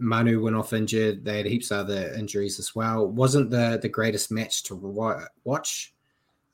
Manu 0.02 0.42
went 0.44 0.56
off 0.56 0.74
injured. 0.74 1.24
They 1.24 1.38
had 1.38 1.46
heaps 1.46 1.72
of 1.72 1.86
other 1.86 2.14
injuries 2.18 2.60
as 2.60 2.76
well. 2.76 3.08
wasn't 3.08 3.50
the 3.52 3.80
the 3.82 3.90
greatest 3.90 4.32
match 4.32 4.64
to 4.64 4.76
wa- 4.76 5.26
watch, 5.44 5.94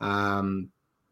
um, 0.01 0.69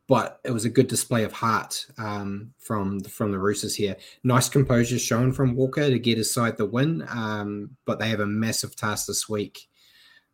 but 0.07 0.39
it 0.43 0.51
was 0.51 0.65
a 0.65 0.69
good 0.69 0.88
display 0.88 1.23
of 1.23 1.31
heart 1.31 1.88
um, 1.97 2.53
from 2.59 2.99
from 3.01 3.31
the 3.31 3.39
Roosters 3.39 3.75
here. 3.75 3.95
Nice 4.23 4.49
composure 4.49 4.99
shown 4.99 5.31
from 5.31 5.55
Walker 5.55 5.89
to 5.89 5.99
get 5.99 6.17
his 6.17 6.33
side 6.33 6.57
the 6.57 6.65
win, 6.65 7.03
um, 7.09 7.71
but 7.86 7.99
they 7.99 8.09
have 8.09 8.19
a 8.19 8.27
massive 8.27 8.75
task 8.75 9.07
this 9.07 9.27
week, 9.27 9.67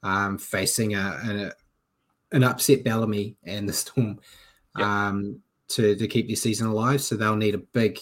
um, 0.03 0.37
facing 0.37 0.95
a, 0.95 1.53
a 2.33 2.35
an 2.35 2.43
upset 2.43 2.83
Bellamy 2.83 3.37
and 3.43 3.67
the 3.69 3.73
Storm 3.73 4.19
Yep. 4.77 4.87
um, 4.87 5.39
to 5.69 5.95
to 5.95 6.07
keep 6.07 6.27
their 6.27 6.35
season 6.35 6.67
alive. 6.67 7.01
So 7.01 7.15
they'll 7.15 7.35
need 7.35 7.55
a 7.55 7.59
big 7.59 7.99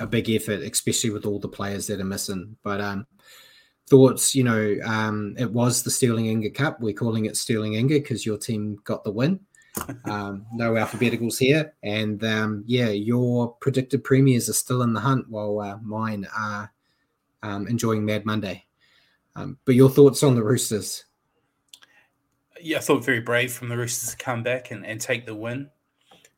a 0.00 0.06
big 0.06 0.28
effort, 0.30 0.60
especially 0.60 1.10
with 1.10 1.26
all 1.26 1.38
the 1.38 1.48
players 1.48 1.86
that 1.86 2.00
are 2.00 2.04
missing. 2.04 2.56
But 2.62 2.80
um, 2.80 3.06
thoughts, 3.88 4.34
you 4.34 4.44
know, 4.44 4.76
um, 4.84 5.34
it 5.38 5.50
was 5.50 5.82
the 5.82 5.90
Sterling 5.90 6.26
Inga 6.26 6.50
Cup. 6.50 6.80
We're 6.80 6.92
calling 6.92 7.26
it 7.26 7.36
Sterling 7.36 7.74
Inga 7.74 8.00
because 8.00 8.26
your 8.26 8.38
team 8.38 8.78
got 8.84 9.04
the 9.04 9.12
win. 9.12 9.40
Um, 10.06 10.46
no 10.54 10.72
alphabeticals 10.72 11.36
here, 11.38 11.74
and 11.82 12.24
um, 12.24 12.64
yeah, 12.66 12.88
your 12.88 13.52
predicted 13.60 14.04
premiers 14.04 14.48
are 14.48 14.54
still 14.54 14.80
in 14.80 14.94
the 14.94 15.00
hunt, 15.00 15.28
while 15.28 15.60
uh, 15.60 15.76
mine 15.82 16.26
are 16.34 16.72
um, 17.42 17.66
enjoying 17.66 18.02
Mad 18.02 18.24
Monday. 18.24 18.64
Um, 19.34 19.58
but 19.66 19.74
your 19.74 19.90
thoughts 19.90 20.22
on 20.22 20.34
the 20.34 20.42
Roosters? 20.42 21.04
Yeah, 22.60 22.78
I 22.78 22.80
thought 22.80 23.04
very 23.04 23.20
brave 23.20 23.52
from 23.52 23.68
the 23.68 23.76
Roosters 23.76 24.12
to 24.12 24.16
come 24.16 24.42
back 24.42 24.70
and, 24.70 24.84
and 24.86 24.98
take 24.98 25.26
the 25.26 25.34
win, 25.34 25.68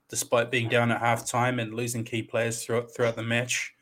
despite 0.08 0.50
being 0.50 0.68
down 0.68 0.90
at 0.90 1.00
half 1.00 1.26
time 1.26 1.58
and 1.58 1.74
losing 1.74 2.04
key 2.04 2.22
players 2.22 2.64
throughout 2.64 2.94
throughout 2.94 3.16
the 3.16 3.22
match. 3.22 3.74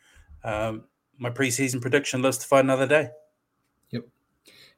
Um, 0.44 0.84
my 1.18 1.30
preseason 1.30 1.80
prediction 1.80 2.22
lives 2.22 2.38
to 2.38 2.46
fight 2.46 2.64
another 2.64 2.86
day. 2.86 3.10
Yep. 3.90 4.04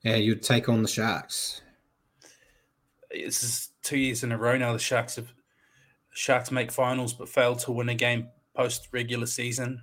Yeah, 0.03 0.17
you'd 0.17 0.43
take 0.43 0.69
on 0.69 0.83
the 0.83 0.89
Sharks. 0.89 1.63
This 3.11 3.43
is 3.43 3.71
two 3.83 3.99
years 3.99 4.23
in 4.23 4.33
a 4.33 4.39
row 4.39 4.57
now. 4.57 4.73
The 4.73 4.79
Sharks 4.79 5.17
have 5.17 5.33
Sharks 6.11 6.51
make 6.51 6.71
finals 6.71 7.13
but 7.13 7.29
fail 7.29 7.57
to 7.57 7.73
win 7.73 7.89
a 7.89 7.95
game 7.95 8.29
post 8.55 8.89
regular 8.93 9.27
season. 9.27 9.83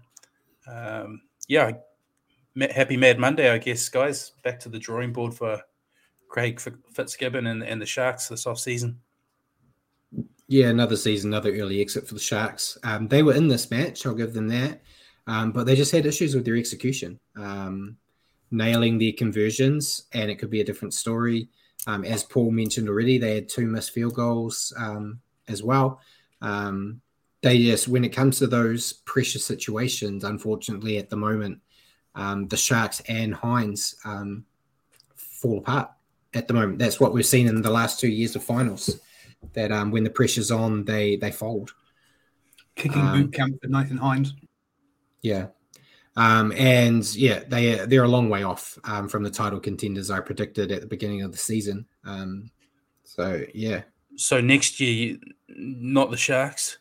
Um, 0.67 1.21
yeah, 1.47 1.71
happy 2.71 2.97
Mad 2.97 3.19
Monday, 3.19 3.49
I 3.49 3.57
guess, 3.57 3.87
guys. 3.89 4.31
Back 4.43 4.59
to 4.61 4.69
the 4.69 4.79
drawing 4.79 5.13
board 5.13 5.33
for 5.33 5.61
Craig 6.29 6.59
Fitzgibbon 6.93 7.47
and, 7.47 7.63
and 7.63 7.81
the 7.81 7.85
Sharks 7.85 8.27
this 8.27 8.47
off 8.47 8.59
season. 8.59 8.99
Yeah, 10.47 10.67
another 10.67 10.95
season, 10.95 11.33
another 11.33 11.55
early 11.55 11.81
exit 11.81 12.07
for 12.07 12.13
the 12.13 12.19
Sharks. 12.19 12.77
Um, 12.83 13.07
they 13.07 13.23
were 13.23 13.33
in 13.33 13.47
this 13.47 13.71
match, 13.71 14.05
I'll 14.05 14.13
give 14.13 14.33
them 14.33 14.47
that, 14.49 14.81
um, 15.25 15.51
but 15.51 15.65
they 15.65 15.75
just 15.75 15.91
had 15.91 16.05
issues 16.05 16.35
with 16.35 16.45
their 16.45 16.55
execution, 16.55 17.19
um, 17.35 17.97
nailing 18.51 18.99
their 18.99 19.13
conversions, 19.13 20.03
and 20.13 20.29
it 20.29 20.35
could 20.35 20.51
be 20.51 20.61
a 20.61 20.65
different 20.65 20.93
story. 20.93 21.49
Um, 21.87 22.05
as 22.05 22.23
Paul 22.23 22.51
mentioned 22.51 22.87
already, 22.87 23.17
they 23.17 23.33
had 23.33 23.49
two 23.49 23.65
missed 23.65 23.91
field 23.91 24.13
goals 24.13 24.71
um, 24.77 25.19
as 25.47 25.63
well. 25.63 25.99
Um, 26.43 27.01
they 27.41 27.63
just, 27.63 27.87
when 27.87 28.05
it 28.05 28.09
comes 28.09 28.37
to 28.37 28.47
those 28.47 28.93
pressure 28.93 29.39
situations, 29.39 30.23
unfortunately, 30.23 30.99
at 30.99 31.09
the 31.09 31.17
moment, 31.17 31.59
the 32.15 32.57
Sharks 32.57 33.01
and 33.07 33.33
Hynes 33.33 33.95
fall 35.15 35.57
apart 35.57 35.89
at 36.35 36.47
the 36.47 36.53
moment. 36.53 36.79
That's 36.79 36.99
what 36.99 37.13
we've 37.13 37.25
seen 37.25 37.47
in 37.47 37.61
the 37.63 37.69
last 37.69 37.99
two 37.99 38.09
years 38.09 38.35
of 38.35 38.43
finals 38.43 38.99
that 39.53 39.71
um, 39.71 39.91
when 39.91 40.03
the 40.03 40.09
pressure's 40.09 40.51
on, 40.51 40.83
they 40.85 41.15
they 41.17 41.31
fold. 41.31 41.73
Kicking 42.75 43.01
Um, 43.01 43.23
boot 43.23 43.33
camp 43.33 43.61
for 43.61 43.67
Nathan 43.69 43.97
Hynes. 43.97 44.33
Yeah, 45.21 45.47
um, 46.17 46.51
and 46.53 47.03
yeah, 47.15 47.43
they 47.47 47.85
they're 47.85 48.03
a 48.03 48.07
long 48.07 48.29
way 48.29 48.43
off 48.43 48.77
um, 48.83 49.07
from 49.07 49.23
the 49.23 49.29
title 49.31 49.59
contenders 49.59 50.11
I 50.11 50.19
predicted 50.19 50.71
at 50.71 50.81
the 50.81 50.87
beginning 50.87 51.21
of 51.23 51.31
the 51.31 51.37
season. 51.37 51.85
Um, 52.03 52.51
so 53.03 53.43
yeah, 53.53 53.83
So 54.17 54.41
next 54.41 54.79
year, 54.79 54.91
you- 54.91 55.19
not 55.57 56.11
the 56.11 56.17
Sharks. 56.17 56.79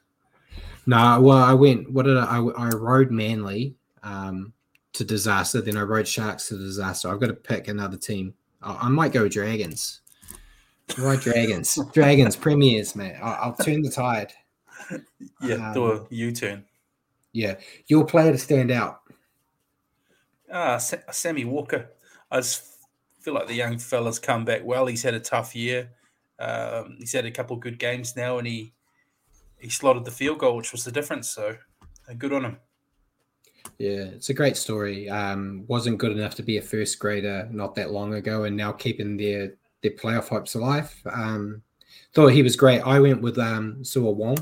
no, 0.87 1.21
well, 1.21 1.39
I 1.39 1.53
went. 1.55 1.91
What 1.93 2.07
did 2.07 2.17
I? 2.17 2.39
I, 2.39 2.41
I 2.41 2.69
rode 2.71 3.11
Manly 3.11 3.77
um, 4.03 4.53
to 4.95 5.05
disaster. 5.05 5.61
Then 5.61 5.77
I 5.77 5.83
rode 5.83 6.09
Sharks 6.09 6.49
to 6.49 6.59
disaster. 6.59 7.09
I've 7.09 7.21
got 7.21 7.29
to 7.29 7.35
pick 7.35 7.69
another 7.69 7.97
team. 7.97 8.35
I, 8.63 8.75
I 8.83 8.89
might 8.89 9.13
go 9.13 9.29
Dragons. 9.29 10.01
Right, 10.99 11.21
Dragons, 11.21 11.79
Dragons, 11.93 12.37
premiers, 12.37 12.95
mate. 12.95 13.15
I, 13.15 13.33
I'll 13.35 13.55
turn 13.57 13.83
the 13.83 13.91
tide. 13.91 14.33
Yeah, 15.41 15.69
Um, 15.69 15.75
do 15.75 15.93
a 15.93 16.07
U 16.11 16.31
turn. 16.33 16.65
Yeah, 17.33 17.57
your 17.87 18.05
player 18.05 18.33
to 18.33 18.39
stand 18.39 18.71
out. 18.71 19.01
Ah, 20.53 20.79
Sa- 20.79 20.99
Sammy 21.11 21.45
Walker. 21.45 21.91
I 22.31 22.37
just 22.39 22.65
feel 23.21 23.35
like 23.35 23.49
the 23.49 23.55
young 23.55 23.79
fella's 23.79 24.19
come 24.19 24.45
back 24.45 24.63
well. 24.65 24.87
He's 24.87 25.03
had 25.03 25.15
a 25.15 25.21
tough 25.21 25.57
year. 25.57 25.91
Um, 26.39 26.97
he's 26.99 27.13
had 27.13 27.25
a 27.25 27.31
couple 27.31 27.57
good 27.57 27.79
games 27.79 28.15
now, 28.15 28.39
and 28.39 28.47
he 28.47 28.73
he 29.59 29.71
slotted 29.71 30.05
the 30.05 30.11
field 30.11 30.39
goal, 30.39 30.57
which 30.57 30.73
was 30.73 30.85
the 30.85 30.93
difference. 30.93 31.31
So, 31.31 31.57
uh, 32.09 32.15
good 32.19 32.33
on 32.33 32.45
him. 32.45 32.59
Yeah, 33.79 34.05
it's 34.15 34.29
a 34.29 34.35
great 34.35 34.57
story. 34.59 35.09
Um, 35.09 35.65
wasn't 35.67 35.99
good 35.99 36.13
enough 36.13 36.35
to 36.37 36.43
be 36.43 36.59
a 36.59 36.63
first 36.63 36.99
grader 36.99 37.49
not 37.51 37.75
that 37.77 37.91
long 37.91 38.15
ago, 38.15 38.45
and 38.45 38.57
now 38.57 38.73
keeping 38.73 39.17
their 39.17 39.55
their 39.85 39.93
playoff 39.93 40.29
hopes 40.29 40.57
alive. 40.57 40.93
Um, 41.13 41.63
thought 42.15 42.29
he 42.29 42.43
was 42.43 42.57
great. 42.57 42.81
I 42.81 42.99
went 42.99 43.21
with 43.23 43.39
um, 43.39 43.85
Sua 43.85 44.11
Wong. 44.11 44.39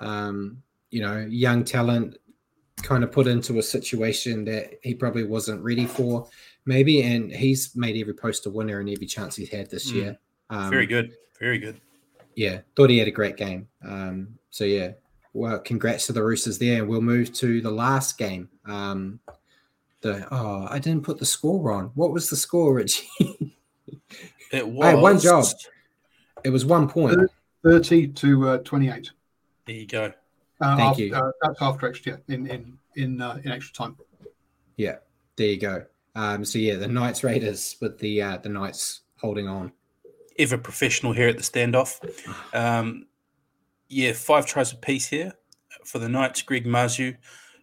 Um, 0.00 0.62
you 0.90 1.00
know, 1.02 1.24
young 1.28 1.62
talent, 1.64 2.16
kind 2.82 3.04
of 3.04 3.12
put 3.12 3.26
into 3.26 3.58
a 3.58 3.62
situation 3.62 4.44
that 4.46 4.78
he 4.82 4.94
probably 4.94 5.24
wasn't 5.24 5.62
ready 5.62 5.86
for, 5.86 6.26
maybe, 6.66 7.02
and 7.02 7.30
he's 7.32 7.74
made 7.76 7.96
every 8.00 8.14
post 8.14 8.46
a 8.46 8.50
winner 8.50 8.80
and 8.80 8.88
every 8.88 9.06
chance 9.06 9.36
he's 9.36 9.48
had 9.50 9.70
this 9.70 9.90
Mm. 9.90 9.94
year. 9.94 10.18
Um, 10.50 10.70
Very 10.70 10.86
good. 10.86 11.12
Very 11.40 11.58
good. 11.58 11.80
yeah, 12.36 12.60
thought 12.76 12.90
he 12.90 12.98
had 12.98 13.08
a 13.08 13.12
great 13.12 13.36
game. 13.36 13.68
Um, 13.84 14.38
so 14.50 14.64
yeah, 14.64 14.92
well, 15.32 15.58
congrats 15.58 16.06
to 16.06 16.12
the 16.12 16.22
Roosters 16.22 16.58
there, 16.58 16.78
and 16.78 16.88
we'll 16.88 17.00
move 17.00 17.32
to 17.34 17.60
the 17.60 17.70
last 17.70 18.18
game. 18.18 18.48
Um, 18.66 19.20
the 20.00 20.26
oh, 20.32 20.66
I 20.70 20.78
didn't 20.78 21.02
put 21.04 21.18
the 21.18 21.26
score 21.26 21.72
on. 21.72 21.86
What 21.94 22.12
was 22.12 22.28
the 22.30 22.36
score, 22.36 22.74
Richie? 22.74 23.08
It 24.54 24.68
was 24.68 24.86
I 24.86 24.90
had 24.90 25.00
one 25.00 25.18
job. 25.18 25.44
it 26.44 26.50
was 26.50 26.64
one 26.64 26.88
point. 26.88 27.28
30 27.64 28.08
to 28.08 28.48
uh, 28.50 28.58
28. 28.58 29.10
There 29.66 29.74
you 29.74 29.86
go. 29.86 30.12
Uh, 30.60 30.76
Thank 30.76 30.90
after, 30.90 31.02
you. 31.02 31.14
Uh, 31.14 31.30
that's 31.42 31.60
after 31.60 31.88
extra, 31.88 32.12
yeah, 32.12 32.34
in 32.34 32.46
in 32.46 32.78
in 32.96 33.20
uh, 33.20 33.40
in 33.42 33.50
extra 33.50 33.74
time. 33.74 33.96
Yeah, 34.76 34.96
there 35.36 35.48
you 35.48 35.58
go. 35.58 35.84
Um, 36.14 36.44
so 36.44 36.58
yeah, 36.58 36.76
the 36.76 36.86
Knights 36.86 37.24
Raiders 37.24 37.76
with 37.80 37.98
the 37.98 38.22
uh, 38.22 38.36
the 38.36 38.48
Knights 38.48 39.00
holding 39.18 39.48
on. 39.48 39.72
Ever 40.38 40.58
professional 40.58 41.12
here 41.12 41.28
at 41.28 41.36
the 41.36 41.42
standoff. 41.42 42.00
Um, 42.54 43.06
yeah, 43.88 44.12
five 44.12 44.46
tries 44.46 44.72
apiece 44.72 45.08
here 45.08 45.32
for 45.84 45.98
the 45.98 46.08
Knights. 46.08 46.42
Greg 46.42 46.64
Marzhew, 46.64 47.16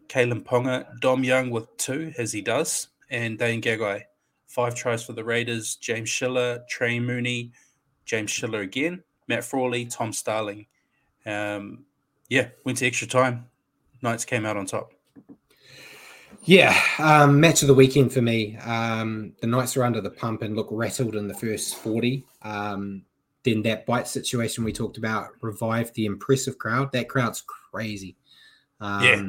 Kalyn 0.08 0.44
Ponga, 0.44 1.00
Dom 1.00 1.24
Young 1.24 1.50
with 1.50 1.76
two, 1.78 2.14
as 2.18 2.34
he 2.34 2.42
does, 2.42 2.90
and 3.10 3.40
Dane 3.40 3.62
Gagai. 3.62 4.04
Five 4.52 4.76
tries 4.76 5.02
for 5.02 5.14
the 5.14 5.24
Raiders. 5.24 5.78
James 5.78 6.10
Schiller, 6.10 6.62
Trey 6.68 7.00
Mooney, 7.00 7.54
James 8.04 8.30
Schiller 8.30 8.60
again, 8.60 9.02
Matt 9.30 9.46
Frawley, 9.46 9.86
Tom 9.86 10.12
Starling. 10.12 10.66
Um, 11.26 11.86
yeah, 12.28 12.50
went 12.66 12.80
to 12.80 12.86
extra 12.86 13.08
time. 13.08 13.46
Knights 14.02 14.26
came 14.26 14.46
out 14.46 14.58
on 14.58 14.66
top. 14.66 14.92
Yeah, 16.44 16.78
um, 17.00 17.40
match 17.40 17.62
of 17.62 17.70
the 17.70 17.74
weekend 17.74 18.12
for 18.12 18.22
me. 18.22 18.58
Um, 18.58 19.32
the 19.40 19.48
Knights 19.48 19.78
are 19.78 19.86
under 19.86 20.02
the 20.02 20.10
pump 20.10 20.42
and 20.42 20.54
look 20.54 20.68
rattled 20.70 21.16
in 21.16 21.30
the 21.30 21.34
first 21.34 21.76
40. 21.78 22.26
Um, 22.42 23.04
then 23.44 23.62
that 23.62 23.86
bite 23.86 24.10
situation 24.10 24.66
we 24.66 24.74
talked 24.74 24.98
about 24.98 25.30
revived 25.40 25.96
the 25.96 26.08
impressive 26.08 26.58
crowd. 26.58 26.92
That 26.92 27.08
crowd's 27.08 27.42
crazy. 27.42 28.18
Um, 28.82 29.02
Yeah. 29.02 29.24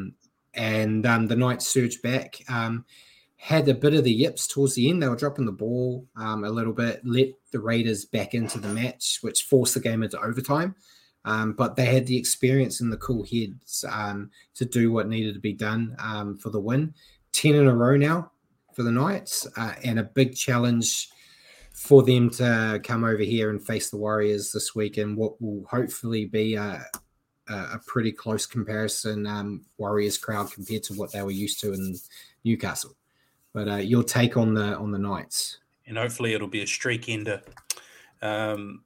And 0.54 1.06
um, 1.06 1.28
the 1.28 1.36
Knights 1.36 1.68
surged 1.68 2.02
back. 2.02 2.42
Had 3.42 3.66
a 3.66 3.74
bit 3.74 3.94
of 3.94 4.04
the 4.04 4.12
yips 4.12 4.46
towards 4.46 4.76
the 4.76 4.88
end. 4.88 5.02
They 5.02 5.08
were 5.08 5.16
dropping 5.16 5.46
the 5.46 5.50
ball 5.52 6.06
um, 6.14 6.44
a 6.44 6.48
little 6.48 6.72
bit, 6.72 7.00
let 7.04 7.30
the 7.50 7.58
Raiders 7.58 8.04
back 8.04 8.34
into 8.34 8.60
the 8.60 8.68
match, 8.68 9.18
which 9.22 9.42
forced 9.42 9.74
the 9.74 9.80
game 9.80 10.04
into 10.04 10.20
overtime. 10.22 10.76
Um, 11.24 11.54
but 11.54 11.74
they 11.74 11.86
had 11.86 12.06
the 12.06 12.16
experience 12.16 12.80
and 12.80 12.92
the 12.92 12.98
cool 12.98 13.24
heads 13.24 13.84
um, 13.90 14.30
to 14.54 14.64
do 14.64 14.92
what 14.92 15.08
needed 15.08 15.34
to 15.34 15.40
be 15.40 15.54
done 15.54 15.96
um, 15.98 16.36
for 16.36 16.50
the 16.50 16.60
win. 16.60 16.94
10 17.32 17.56
in 17.56 17.66
a 17.66 17.74
row 17.74 17.96
now 17.96 18.30
for 18.76 18.84
the 18.84 18.92
Knights, 18.92 19.48
uh, 19.56 19.74
and 19.82 19.98
a 19.98 20.04
big 20.04 20.36
challenge 20.36 21.08
for 21.72 22.04
them 22.04 22.30
to 22.30 22.80
come 22.84 23.02
over 23.02 23.24
here 23.24 23.50
and 23.50 23.66
face 23.66 23.90
the 23.90 23.96
Warriors 23.96 24.52
this 24.52 24.72
week 24.76 24.98
in 24.98 25.16
what 25.16 25.42
will 25.42 25.64
hopefully 25.68 26.26
be 26.26 26.54
a, 26.54 26.86
a, 27.48 27.54
a 27.54 27.80
pretty 27.88 28.12
close 28.12 28.46
comparison 28.46 29.26
um, 29.26 29.64
Warriors 29.78 30.16
crowd 30.16 30.52
compared 30.52 30.84
to 30.84 30.94
what 30.94 31.10
they 31.10 31.22
were 31.22 31.32
used 31.32 31.58
to 31.60 31.72
in 31.72 31.96
Newcastle. 32.44 32.94
But 33.52 33.68
uh, 33.68 33.76
your 33.76 34.02
take 34.02 34.36
on 34.36 34.54
the 34.54 34.76
on 34.76 34.90
the 34.90 34.98
Knights? 34.98 35.58
and 35.86 35.98
hopefully 35.98 36.32
it'll 36.32 36.48
be 36.48 36.62
a 36.62 36.66
streak 36.66 37.08
ender. 37.08 37.42
Um, 38.20 38.84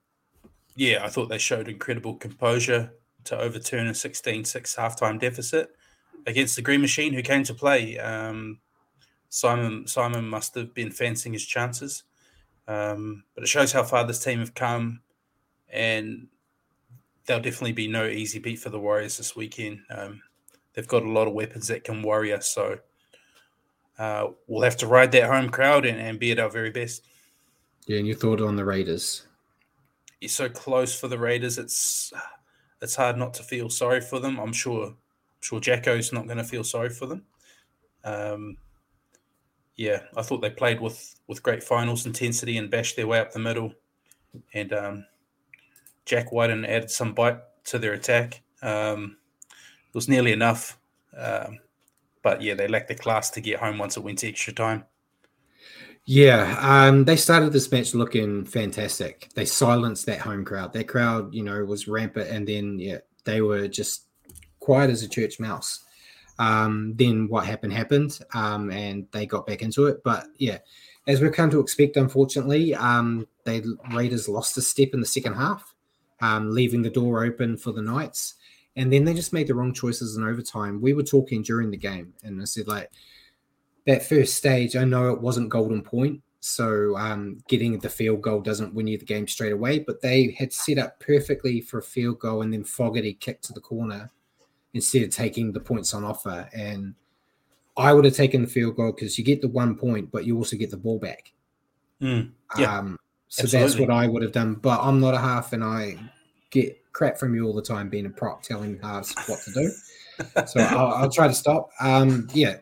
yeah, 0.75 1.05
I 1.05 1.09
thought 1.09 1.29
they 1.29 1.39
showed 1.39 1.69
incredible 1.69 2.17
composure 2.17 2.93
to 3.25 3.39
overturn 3.39 3.87
a 3.87 3.95
16 3.95 4.45
6 4.45 4.77
halftime 4.77 5.21
deficit 5.21 5.71
against 6.27 6.57
the 6.57 6.63
Green 6.63 6.81
Machine, 6.81 7.13
who 7.13 7.23
came 7.23 7.45
to 7.45 7.55
play. 7.55 7.99
Um, 7.99 8.59
Simon 9.29 9.87
Simon 9.87 10.29
must 10.29 10.55
have 10.55 10.75
been 10.75 10.91
fancying 10.91 11.33
his 11.33 11.45
chances, 11.45 12.05
um, 12.69 13.25
but 13.35 13.45
it 13.45 13.49
shows 13.49 13.73
how 13.73 13.83
far 13.83 14.05
this 14.05 14.23
team 14.23 14.39
have 14.41 14.55
come, 14.55 15.01
and 15.69 16.29
there'll 17.27 17.43
definitely 17.43 17.73
be 17.73 17.89
no 17.89 18.07
easy 18.07 18.39
beat 18.39 18.59
for 18.59 18.71
the 18.71 18.81
Warriors 18.81 19.17
this 19.17 19.35
weekend. 19.37 19.81
Um, 19.91 20.23
they've 20.73 20.87
got 20.87 21.03
a 21.03 21.11
lot 21.11 21.27
of 21.27 21.35
weapons 21.35 21.69
that 21.69 21.85
can 21.85 22.03
worry 22.03 22.33
us, 22.33 22.49
so 22.49 22.79
uh, 23.99 24.29
we'll 24.47 24.63
have 24.63 24.77
to 24.79 24.87
ride 24.87 25.13
that 25.13 25.31
home 25.31 25.51
crowd 25.51 25.87
and, 25.87 25.99
and 25.99 26.19
be 26.19 26.33
at 26.33 26.39
our 26.39 26.51
very 26.51 26.71
best. 26.71 27.05
Yeah, 27.87 27.99
and 27.99 28.07
your 28.07 28.17
thought 28.17 28.41
on 28.41 28.57
the 28.57 28.65
Raiders? 28.65 29.27
You're 30.21 30.29
so 30.29 30.49
close 30.49 30.99
for 30.99 31.09
the 31.09 31.19
Raiders. 31.19 31.59
It's 31.59 32.13
it's 32.83 32.97
hard 32.97 33.17
not 33.17 33.35
to 33.35 33.43
feel 33.43 33.71
sorry 33.71 34.01
for 34.01 34.19
them. 34.19 34.39
I'm 34.39 34.53
sure. 34.53 34.87
I'm 34.87 34.97
sure 35.41 35.61
Jacko's 35.61 36.13
not 36.13 36.27
going 36.27 36.39
to 36.39 36.45
feel 36.45 36.65
sorry 36.65 36.91
for 36.91 37.07
them. 37.07 37.25
Um, 38.05 38.57
yeah, 39.77 40.01
I 40.17 40.23
thought 40.23 40.41
they 40.41 40.51
played 40.51 40.81
with 40.81 41.15
with 41.27 41.43
great 41.43 41.63
finals 41.63 42.07
intensity 42.07 42.57
and 42.57 42.71
bashed 42.71 42.97
their 42.97 43.07
way 43.07 43.21
up 43.21 43.33
the 43.33 43.39
middle. 43.39 43.73
And 44.53 44.73
um, 44.73 45.07
Jack 46.05 46.33
Wighton 46.33 46.65
added 46.65 46.91
some 46.91 47.15
bite 47.15 47.39
to 47.65 47.79
their 47.79 47.93
attack. 47.93 48.43
Um, 48.63 49.17
it 49.89 49.95
was 49.95 50.09
nearly 50.09 50.33
enough. 50.33 50.79
Um, 51.17 51.59
but 52.27 52.43
yeah, 52.43 52.55
they 52.55 52.67
lacked 52.67 52.89
the 52.89 52.95
class 52.97 53.31
to 53.31 53.41
get 53.41 53.61
home 53.61 53.79
once 53.79 53.97
it 53.97 54.03
went 54.03 54.19
to 54.19 54.29
extra 54.29 54.53
time. 54.53 54.85
Yeah, 56.07 56.59
um, 56.61 57.05
they 57.05 57.15
started 57.15 57.53
this 57.53 57.71
match 57.71 57.95
looking 57.95 58.45
fantastic. 58.45 59.29
They 59.37 59.45
silenced 59.45 60.07
that 60.07 60.19
home 60.19 60.45
crowd. 60.45 60.73
That 60.73 60.89
crowd, 60.89 61.33
you 61.33 61.45
know, 61.45 61.65
was 61.65 61.87
rampant, 61.87 62.29
and 62.29 62.45
then 62.45 62.81
yeah, 62.81 62.99
they 63.23 63.43
were 63.43 63.69
just 63.69 64.07
quiet 64.59 64.91
as 64.91 65.05
a 65.05 65.09
church 65.09 65.39
mouse. 65.39 65.85
Um, 66.41 66.95
then 66.97 67.29
what 67.29 67.47
happened 67.47 67.73
happened, 67.73 68.19
um, 68.35 68.73
and 68.73 69.07
they 69.13 69.25
got 69.25 69.47
back 69.47 69.63
into 69.63 69.87
it. 69.87 70.03
But 70.03 70.27
yeah, 70.37 70.59
as 71.07 71.21
we've 71.21 71.31
come 71.31 71.51
to 71.51 71.61
expect, 71.61 71.97
unfortunately, 71.97 72.75
um, 72.75 73.29
they 73.45 73.63
Raiders 73.95 74.29
lost 74.29 74.59
a 74.59 74.63
step 74.63 74.89
in 74.95 75.01
the 75.01 75.07
second 75.07 75.35
half, 75.35 75.77
um, 76.21 76.51
leaving 76.51 76.83
the 76.83 76.91
door 76.91 77.25
open 77.25 77.57
for 77.57 77.71
the 77.71 77.83
Knights, 77.83 78.35
and 78.77 78.93
then 78.93 79.05
they 79.05 79.15
just 79.15 79.33
made 79.33 79.47
the 79.47 79.55
wrong 79.55 79.73
choices 79.73 80.17
in 80.17 80.25
overtime. 80.25 80.81
We 80.81 80.93
were 80.93 81.03
talking 81.03 81.43
during 81.43 81.71
the 81.71 81.77
game, 81.77 82.13
and 82.23 82.41
I 82.41 82.45
said 82.45 82.69
like 82.69 82.91
that 83.87 84.07
first 84.07 84.35
stage, 84.35 84.77
I 84.77 84.85
know 84.85 85.13
it 85.13 85.21
wasn't 85.21 85.49
golden 85.49 85.83
point, 85.83 86.21
so 86.41 86.97
um, 86.97 87.39
getting 87.49 87.79
the 87.79 87.89
field 87.89 88.21
goal 88.21 88.41
doesn't 88.41 88.75
win 88.75 88.87
you 88.87 88.99
the 88.99 89.05
game 89.05 89.27
straight 89.27 89.53
away. 89.53 89.79
But 89.79 90.03
they 90.03 90.37
had 90.39 90.53
set 90.53 90.79
up 90.79 91.01
perfectly 91.01 91.61
for 91.61 91.79
a 91.79 91.83
field 91.83 92.21
goal, 92.21 92.43
and 92.43 92.53
then 92.53 92.65
Fogarty 92.65 93.15
kicked 93.15 93.45
to 93.45 93.53
the 93.53 93.61
corner 93.61 94.11
instead 94.75 95.03
of 95.03 95.11
taking 95.11 95.53
the 95.53 95.61
points 95.61 95.95
on 95.95 96.05
offer. 96.05 96.49
And 96.53 96.95
I 97.79 97.95
would 97.95 98.05
have 98.05 98.15
taken 98.15 98.43
the 98.43 98.49
field 98.49 98.77
goal 98.77 98.93
because 98.93 99.19
you 99.19 99.25
get 99.25 99.41
the 99.41 99.49
one 99.49 99.77
point, 99.77 100.11
but 100.13 100.27
you 100.27 100.37
also 100.37 100.57
get 100.57 100.71
the 100.71 100.77
ball 100.77 100.99
back. 100.99 101.33
Mm, 102.03 102.33
yeah, 102.59 102.79
um, 102.79 102.99
so 103.29 103.47
that's 103.47 103.79
what 103.79 103.91
I 103.91 104.07
would 104.07 104.23
have 104.23 104.33
done. 104.33 104.55
But 104.55 104.81
I'm 104.83 105.01
not 105.01 105.15
a 105.15 105.19
half, 105.19 105.55
and 105.55 105.65
I 105.65 105.97
get 106.51 106.81
crap 106.93 107.19
from 107.19 107.35
you 107.35 107.45
all 107.45 107.55
the 107.55 107.63
time 107.63 107.89
being 107.89 108.07
a 108.07 108.11
prop 108.11 108.43
telling 108.43 108.79
halves 108.83 109.15
what 109.27 109.41
to 109.45 109.53
do. 109.53 110.47
so 110.47 110.61
I'll, 110.61 110.95
I'll 110.95 111.11
try 111.11 111.29
to 111.29 111.35
stop. 111.35 111.71
Um, 111.81 112.29
yeah, 112.33 112.57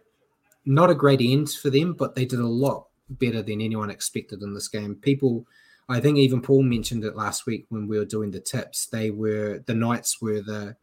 not 0.65 0.91
a 0.91 0.95
great 0.95 1.21
end 1.21 1.51
for 1.51 1.71
them, 1.71 1.95
but 1.95 2.15
they 2.15 2.25
did 2.25 2.41
a 2.41 2.47
lot 2.47 2.87
better 3.09 3.43
than 3.43 3.61
anyone 3.61 3.91
expected 3.91 4.43
in 4.43 4.55
this 4.55 4.69
game. 4.69 4.97
People, 4.97 5.47
I 5.89 6.01
think 6.01 6.19
even 6.19 6.41
Paul 6.41 6.63
mentioned 6.63 7.05
it 7.05 7.17
last 7.17 7.47
week 7.47 7.67
when 7.69 7.87
we 7.87 7.99
were 7.99 8.05
doing 8.05 8.31
the 8.31 8.41
tips. 8.41 8.87
They 8.87 9.11
were 9.11 9.63
the 9.67 9.75
Knights 9.75 10.21
were 10.21 10.41
the 10.41 10.77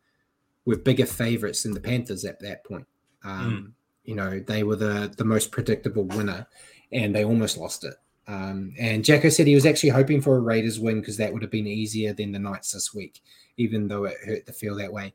were 0.65 0.77
bigger 0.77 1.07
favorites 1.07 1.63
than 1.63 1.73
the 1.73 1.79
Panthers 1.81 2.23
at 2.25 2.39
that 2.41 2.63
point. 2.63 2.87
Um, 3.23 3.73
You 4.03 4.15
know, 4.15 4.39
they 4.39 4.63
were 4.63 4.75
the 4.75 5.13
the 5.15 5.25
most 5.25 5.51
predictable 5.51 6.05
winner, 6.05 6.47
and 6.91 7.15
they 7.15 7.23
almost 7.25 7.57
lost 7.57 7.83
it. 7.83 7.95
Um, 8.31 8.73
and 8.79 9.03
Jacko 9.03 9.27
said 9.27 9.45
he 9.45 9.55
was 9.55 9.65
actually 9.65 9.89
hoping 9.89 10.21
for 10.21 10.37
a 10.37 10.39
Raiders 10.39 10.79
win 10.79 11.01
because 11.01 11.17
that 11.17 11.33
would 11.33 11.41
have 11.41 11.51
been 11.51 11.67
easier 11.67 12.13
than 12.13 12.31
the 12.31 12.39
Knights 12.39 12.71
this 12.71 12.93
week, 12.93 13.21
even 13.57 13.89
though 13.89 14.05
it 14.05 14.15
hurt 14.25 14.45
to 14.45 14.53
feel 14.53 14.75
that 14.77 14.93
way. 14.93 15.13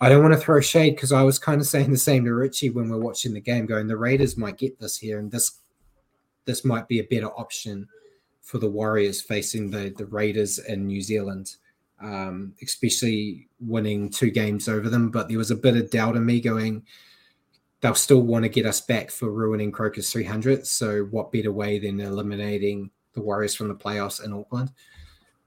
I 0.00 0.08
don't 0.08 0.22
want 0.22 0.32
to 0.32 0.40
throw 0.40 0.60
shade 0.60 0.94
because 0.94 1.10
I 1.10 1.22
was 1.22 1.40
kind 1.40 1.60
of 1.60 1.66
saying 1.66 1.90
the 1.90 1.98
same 1.98 2.24
to 2.24 2.32
Richie 2.32 2.70
when 2.70 2.88
we're 2.88 3.00
watching 3.00 3.34
the 3.34 3.40
game, 3.40 3.66
going 3.66 3.88
the 3.88 3.96
Raiders 3.96 4.36
might 4.36 4.58
get 4.58 4.78
this 4.78 4.96
here, 4.96 5.18
and 5.18 5.30
this 5.30 5.58
this 6.44 6.64
might 6.64 6.86
be 6.86 7.00
a 7.00 7.04
better 7.04 7.32
option 7.32 7.88
for 8.42 8.58
the 8.58 8.70
Warriors 8.70 9.20
facing 9.20 9.68
the 9.70 9.92
the 9.96 10.06
Raiders 10.06 10.60
in 10.60 10.86
New 10.86 11.02
Zealand, 11.02 11.56
um, 12.00 12.54
especially 12.62 13.48
winning 13.58 14.08
two 14.08 14.30
games 14.30 14.68
over 14.68 14.88
them. 14.88 15.10
But 15.10 15.28
there 15.28 15.38
was 15.38 15.50
a 15.50 15.56
bit 15.56 15.76
of 15.76 15.90
doubt 15.90 16.14
in 16.14 16.24
me 16.24 16.40
going, 16.40 16.84
they'll 17.80 17.94
still 17.94 18.22
want 18.22 18.44
to 18.44 18.48
get 18.48 18.66
us 18.66 18.80
back 18.80 19.10
for 19.10 19.30
ruining 19.30 19.70
Croker's 19.70 20.10
300. 20.10 20.66
So 20.66 21.04
what 21.04 21.32
better 21.32 21.52
way 21.52 21.78
than 21.78 22.00
eliminating 22.00 22.90
the 23.12 23.20
Warriors 23.20 23.54
from 23.54 23.68
the 23.68 23.74
playoffs 23.74 24.24
in 24.24 24.32
Auckland? 24.32 24.72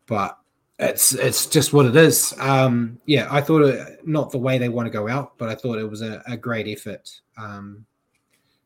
But 0.05 0.37
it's 0.79 1.13
it's 1.13 1.45
just 1.45 1.73
what 1.73 1.85
it 1.85 1.95
is. 1.95 2.33
Um, 2.39 2.99
yeah, 3.05 3.27
I 3.29 3.41
thought 3.41 3.63
it, 3.63 4.07
not 4.07 4.31
the 4.31 4.37
way 4.37 4.57
they 4.57 4.69
want 4.69 4.85
to 4.85 4.91
go 4.91 5.07
out, 5.07 5.37
but 5.37 5.49
I 5.49 5.55
thought 5.55 5.77
it 5.77 5.89
was 5.89 6.01
a, 6.01 6.23
a 6.25 6.37
great 6.37 6.67
effort 6.67 7.09
um, 7.37 7.85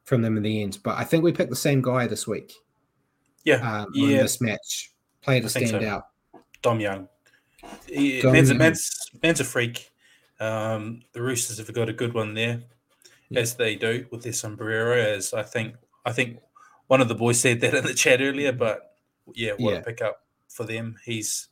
from 0.04 0.22
them 0.22 0.38
in 0.38 0.44
the 0.44 0.62
end. 0.62 0.80
But 0.84 0.98
I 0.98 1.04
think 1.04 1.24
we 1.24 1.32
picked 1.32 1.50
the 1.50 1.56
same 1.56 1.82
guy 1.82 2.08
this 2.08 2.28
week 2.28 2.54
yeah, 3.44 3.56
um, 3.56 3.92
yeah. 3.94 4.22
this 4.22 4.42
match. 4.42 4.92
Player 5.22 5.42
to 5.42 5.50
stand 5.50 5.70
so. 5.70 5.86
out. 5.86 6.08
Dom 6.62 6.80
Young. 6.80 7.08
He, 7.88 8.22
Dom 8.22 8.34
man's, 8.34 8.50
a, 8.50 8.54
Young. 8.54 8.58
man's, 8.60 9.12
man's 9.22 9.40
a 9.40 9.44
freak. 9.44 9.92
Um, 10.40 11.02
the 11.14 11.22
Roosters 11.22 11.58
have 11.58 11.74
got 11.74 11.90
a 11.90 11.94
good 11.94 12.14
one 12.14 12.34
there, 12.34 12.62
Yeah. 13.34 13.42
as 13.42 13.56
they 13.56 13.76
do 13.76 14.06
with 14.12 14.24
their 14.24 14.34
sombrero. 14.34 14.98
As 14.98 15.34
I 15.34 15.44
think, 15.44 15.76
I 16.06 16.12
think 16.12 16.40
one 16.88 17.02
of 17.02 17.08
the 17.08 17.16
boys 17.16 17.40
said 17.40 17.62
that 17.62 17.74
in 17.74 17.84
the 17.86 17.94
chat 17.94 18.22
earlier. 18.22 18.52
But 18.52 18.96
yeah, 19.34 19.54
what 19.58 19.74
Yeah. 19.74 19.80
a 19.80 19.84
pickup 19.84 20.22
for 20.50 20.66
them. 20.66 20.98
He's 21.06 21.48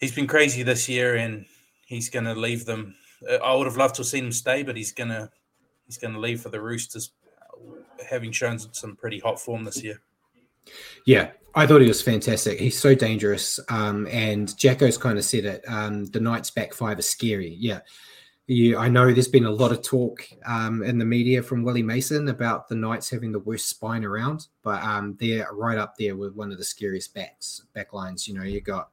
he's 0.00 0.14
been 0.14 0.26
crazy 0.26 0.62
this 0.62 0.88
year, 0.88 1.16
and 1.16 1.46
he's 1.86 2.10
going 2.10 2.24
to 2.26 2.34
leave 2.34 2.64
them. 2.66 2.94
I 3.42 3.54
would 3.54 3.66
have 3.66 3.76
loved 3.76 3.94
to 3.96 4.00
have 4.00 4.06
seen 4.06 4.26
him 4.26 4.32
stay, 4.32 4.62
but 4.62 4.76
he's 4.76 4.92
gonna 4.92 5.30
he's 5.86 5.98
going 5.98 6.14
to 6.14 6.20
leave 6.20 6.40
for 6.40 6.50
the 6.50 6.60
Roosters, 6.60 7.12
having 8.08 8.32
shown 8.32 8.58
some 8.58 8.96
pretty 8.96 9.18
hot 9.18 9.40
form 9.40 9.64
this 9.64 9.82
year. 9.82 10.00
Yeah, 11.06 11.32
I 11.54 11.66
thought 11.66 11.80
he 11.82 11.88
was 11.88 12.00
fantastic. 12.02 12.58
He's 12.58 12.78
so 12.78 12.94
dangerous. 12.94 13.60
Um, 13.68 14.06
and 14.10 14.56
Jacko's 14.58 14.96
kind 14.98 15.18
of 15.18 15.24
said 15.24 15.44
it. 15.44 15.64
Um, 15.68 16.06
the 16.06 16.20
Knights 16.20 16.50
back 16.50 16.72
five 16.74 16.98
is 16.98 17.08
scary. 17.08 17.56
Yeah. 17.58 17.80
Yeah, 18.46 18.78
I 18.78 18.88
know 18.88 19.10
there's 19.10 19.26
been 19.28 19.46
a 19.46 19.50
lot 19.50 19.72
of 19.72 19.80
talk 19.82 20.22
um, 20.44 20.82
in 20.82 20.98
the 20.98 21.04
media 21.04 21.42
from 21.42 21.62
Willie 21.62 21.82
Mason 21.82 22.28
about 22.28 22.68
the 22.68 22.74
Knights 22.74 23.08
having 23.08 23.32
the 23.32 23.38
worst 23.38 23.70
spine 23.70 24.04
around, 24.04 24.48
but 24.62 24.82
um, 24.82 25.16
they're 25.18 25.48
right 25.52 25.78
up 25.78 25.94
there 25.98 26.14
with 26.14 26.34
one 26.34 26.52
of 26.52 26.58
the 26.58 26.64
scariest 26.64 27.14
backs 27.14 27.62
back 27.72 27.94
lines. 27.94 28.28
You 28.28 28.34
know, 28.34 28.42
you 28.42 28.60
got 28.60 28.90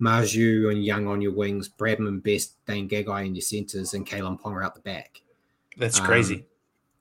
Marzhew 0.00 0.70
and 0.72 0.82
Young 0.82 1.06
on 1.06 1.20
your 1.20 1.34
wings, 1.34 1.68
Bradman, 1.68 2.22
Best, 2.22 2.64
Dane 2.64 2.88
Gagai 2.88 3.26
in 3.26 3.34
your 3.34 3.42
centers, 3.42 3.92
and 3.92 4.06
Kalyn 4.06 4.40
Ponga 4.40 4.64
out 4.64 4.74
the 4.74 4.80
back. 4.80 5.20
That's 5.76 6.00
Um, 6.00 6.06
crazy. 6.06 6.46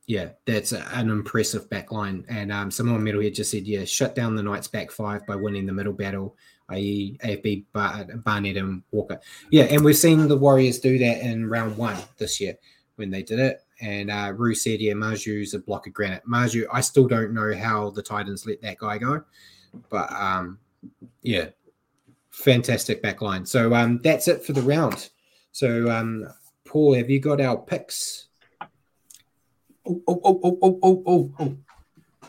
Yeah, 0.07 0.29
that's 0.45 0.73
a- 0.73 0.85
an 0.93 1.09
impressive 1.09 1.69
back 1.69 1.91
line. 1.93 2.25
And 2.27 2.51
um, 2.51 2.69
someone 2.69 3.01
Metalhead 3.01 3.33
just 3.35 3.51
said, 3.51 3.65
yeah, 3.65 3.85
shut 3.85 4.13
down 4.13 4.35
the 4.35 4.43
Knights 4.43 4.67
back 4.67 4.91
five 4.91 5.25
by 5.25 5.35
winning 5.35 5.65
the 5.65 5.73
middle 5.73 5.93
battle, 5.93 6.35
i.e., 6.69 7.17
AFB, 7.23 7.65
Barnett, 7.73 8.57
and 8.57 8.83
Walker. 8.91 9.19
Yeah, 9.51 9.63
and 9.63 9.83
we've 9.83 9.95
seen 9.97 10.27
the 10.27 10.37
Warriors 10.37 10.79
do 10.79 10.97
that 10.97 11.21
in 11.21 11.49
round 11.49 11.77
one 11.77 11.97
this 12.17 12.39
year. 12.41 12.57
when 12.97 13.09
they 13.09 13.23
did 13.23 13.39
it. 13.39 13.63
And 13.79 14.11
uh, 14.11 14.33
Rue 14.35 14.55
said, 14.55 14.81
yeah, 14.81 14.93
Marzhew's 14.93 15.53
a 15.53 15.59
block 15.59 15.87
of 15.87 15.93
granite. 15.93 16.23
Marzhew, 16.27 16.65
I 16.71 16.81
still 16.81 17.07
don't 17.07 17.33
know 17.33 17.55
how 17.55 17.91
the 17.91 18.01
Titans 18.01 18.45
let 18.45 18.61
that 18.61 18.79
guy 18.79 18.97
go, 18.97 19.23
but 19.89 20.11
um, 20.11 20.59
yeah, 21.21 21.49
fantastic 22.31 23.01
back 23.01 23.21
line. 23.21 23.45
So 23.45 23.73
um, 23.73 23.99
that's 24.03 24.27
it 24.27 24.43
for 24.43 24.53
the 24.53 24.63
round. 24.63 25.09
So 25.51 25.89
um, 25.89 26.27
Paul, 26.65 26.95
have 26.95 27.09
you 27.09 27.19
got 27.19 27.39
our 27.39 27.57
picks? 27.57 28.27
Oh, 29.87 30.01
oh, 30.07 30.21
oh, 30.23 30.39
oh, 30.43 30.59
oh, 30.61 30.79
oh, 30.83 31.03
oh, 31.05 31.33
oh. 31.39 31.57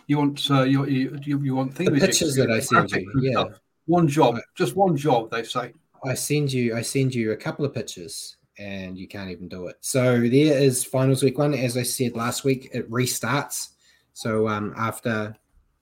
You 0.06 0.18
want 0.18 0.50
uh, 0.50 0.62
you, 0.62 0.86
you 0.86 1.18
you 1.22 1.40
you 1.42 1.54
want 1.54 1.74
The 1.74 1.90
pictures 1.90 2.34
that 2.36 2.50
I 2.50 2.60
sent 2.60 2.92
you, 2.92 3.12
yeah. 3.20 3.44
One 3.88 4.06
job, 4.06 4.38
just 4.54 4.76
one 4.76 4.96
job. 4.96 5.30
They 5.30 5.42
say. 5.42 5.72
I 6.04 6.14
send 6.14 6.52
you 6.52 6.76
I 6.76 6.82
send 6.82 7.14
you 7.14 7.32
a 7.32 7.36
couple 7.36 7.64
of 7.64 7.74
pictures 7.74 8.36
and 8.58 8.98
you 8.98 9.08
can't 9.08 9.30
even 9.30 9.48
do 9.48 9.66
it. 9.66 9.76
So 9.80 10.20
there 10.20 10.58
is 10.58 10.84
finals 10.84 11.22
week 11.22 11.38
one. 11.38 11.54
As 11.54 11.76
I 11.76 11.82
said 11.82 12.14
last 12.14 12.44
week, 12.44 12.70
it 12.72 12.88
restarts. 12.90 13.70
So 14.12 14.46
um, 14.48 14.74
after 14.76 15.34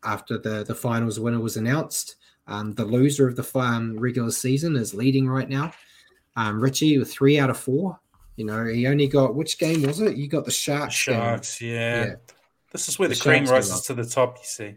after 0.05 0.39
the 0.39 0.65
the 0.65 0.75
finals 0.75 1.19
winner 1.19 1.41
was 1.41 1.57
announced, 1.57 2.17
um, 2.47 2.73
the 2.73 2.85
loser 2.85 3.27
of 3.27 3.37
the 3.37 3.59
um, 3.59 3.99
regular 3.99 4.31
season 4.31 4.77
is 4.77 4.95
leading 4.95 5.29
right 5.29 5.49
now. 5.49 5.73
Um, 6.37 6.61
Richie 6.61 6.99
with 6.99 7.11
three 7.11 7.39
out 7.39 7.51
of 7.51 7.59
four. 7.59 7.99
You 8.37 8.45
know, 8.45 8.67
he 8.67 8.87
only 8.87 9.09
got 9.09 9.35
which 9.35 9.59
game 9.59 9.83
was 9.83 10.01
it? 10.01 10.17
You 10.17 10.29
got 10.29 10.45
the 10.45 10.51
Sharks. 10.51 11.07
game. 11.07 11.17
Sharks, 11.17 11.61
yeah. 11.61 12.05
Yeah. 12.05 12.15
This 12.73 12.89
is 12.89 12.99
where 12.99 13.09
The 13.09 13.15
the, 13.15 13.21
cream 13.21 13.47
rises 13.47 13.81
to 13.83 13.95
the 13.95 14.05
top, 14.05 14.37
you 14.39 14.45
see. 14.45 14.77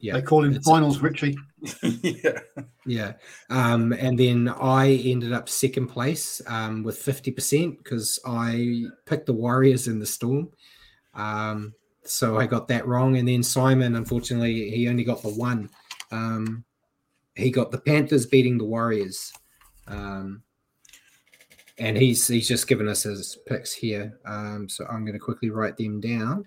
Yeah. 0.00 0.14
They 0.14 0.22
call 0.22 0.44
him 0.44 0.60
finals, 0.62 1.00
Richie. 1.00 1.36
yeah. 1.82 2.38
Yeah. 2.86 3.12
Um, 3.50 3.92
and 3.92 4.18
then 4.18 4.48
I 4.48 4.92
ended 5.04 5.32
up 5.32 5.48
second 5.48 5.88
place 5.88 6.40
um, 6.46 6.84
with 6.84 7.02
50% 7.02 7.78
because 7.78 8.18
I 8.24 8.84
picked 9.06 9.26
the 9.26 9.32
Warriors 9.32 9.88
in 9.88 9.98
the 9.98 10.06
Storm. 10.06 10.50
Um, 11.14 11.74
so 12.04 12.38
I 12.38 12.46
got 12.46 12.68
that 12.68 12.86
wrong. 12.86 13.16
And 13.16 13.28
then 13.28 13.42
Simon, 13.42 13.96
unfortunately, 13.96 14.70
he 14.70 14.88
only 14.88 15.04
got 15.04 15.22
the 15.22 15.30
one. 15.30 15.68
Um, 16.12 16.64
he 17.34 17.50
got 17.50 17.70
the 17.70 17.78
Panthers 17.78 18.26
beating 18.26 18.56
the 18.56 18.64
Warriors. 18.64 19.32
Um, 19.88 20.42
and 21.78 21.96
he's 21.96 22.26
he's 22.26 22.48
just 22.48 22.66
given 22.66 22.88
us 22.88 23.04
his 23.04 23.38
picks 23.46 23.72
here. 23.72 24.18
Um, 24.24 24.68
so 24.68 24.84
I'm 24.86 25.04
going 25.04 25.12
to 25.12 25.24
quickly 25.24 25.50
write 25.50 25.76
them 25.76 26.00
down. 26.00 26.44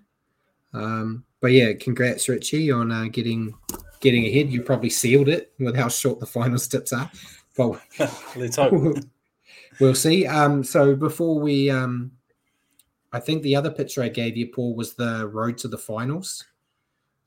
Um, 0.73 1.25
but 1.41 1.51
yeah, 1.51 1.73
congrats, 1.73 2.29
Richie, 2.29 2.71
on 2.71 2.91
uh, 2.91 3.05
getting 3.11 3.53
getting 3.99 4.25
ahead. 4.25 4.51
You 4.51 4.61
probably 4.61 4.89
sealed 4.89 5.29
it 5.29 5.53
with 5.59 5.75
how 5.75 5.87
short 5.87 6.19
the 6.19 6.25
final 6.25 6.57
tips 6.57 6.93
are. 6.93 7.09
But 7.57 7.81
Let's 8.35 8.55
hope. 8.55 8.97
we'll 9.79 9.95
see. 9.95 10.25
Um, 10.25 10.63
so 10.63 10.95
before 10.95 11.39
we, 11.39 11.69
um, 11.69 12.11
I 13.11 13.19
think 13.19 13.43
the 13.43 13.55
other 13.55 13.71
picture 13.71 14.01
I 14.01 14.09
gave 14.09 14.37
you, 14.37 14.47
Paul, 14.47 14.75
was 14.75 14.93
the 14.93 15.27
road 15.27 15.57
to 15.59 15.67
the 15.67 15.77
finals. 15.77 16.45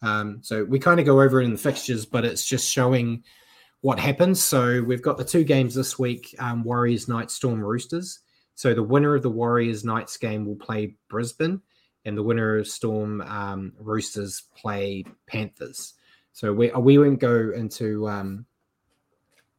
Um, 0.03 0.38
so 0.42 0.64
we 0.64 0.78
kind 0.78 1.01
of 1.01 1.07
go 1.07 1.20
over 1.20 1.40
it 1.40 1.45
in 1.45 1.53
the 1.53 1.59
fixtures, 1.59 2.05
but 2.05 2.24
it's 2.24 2.47
just 2.47 2.70
showing 2.70 3.24
what 3.80 3.99
happens. 3.99 4.42
So 4.42 4.82
we've 4.82 5.03
got 5.03 5.18
the 5.18 5.24
two 5.24 5.45
games 5.45 5.74
this 5.74 5.99
week: 5.99 6.34
um, 6.38 6.62
Warriors 6.62 7.09
Knights, 7.09 7.34
Storm 7.34 7.61
Roosters. 7.61 8.20
So 8.55 8.72
the 8.72 8.82
winner 8.82 9.14
of 9.14 9.22
the 9.22 9.30
Warriors 9.30 9.84
Knights 9.84 10.16
game 10.16 10.47
will 10.47 10.57
play 10.57 10.95
Brisbane, 11.09 11.61
and 12.05 12.16
the 12.16 12.22
winner 12.22 12.59
of 12.59 12.68
Storm 12.68 13.20
um, 13.22 13.72
Roosters 13.78 14.42
play 14.57 15.05
Panthers. 15.26 15.94
So 16.32 16.52
we 16.52 16.70
we 16.70 16.98
won't 16.98 17.20
go 17.20 17.52
into 17.55 18.09
um, 18.09 18.46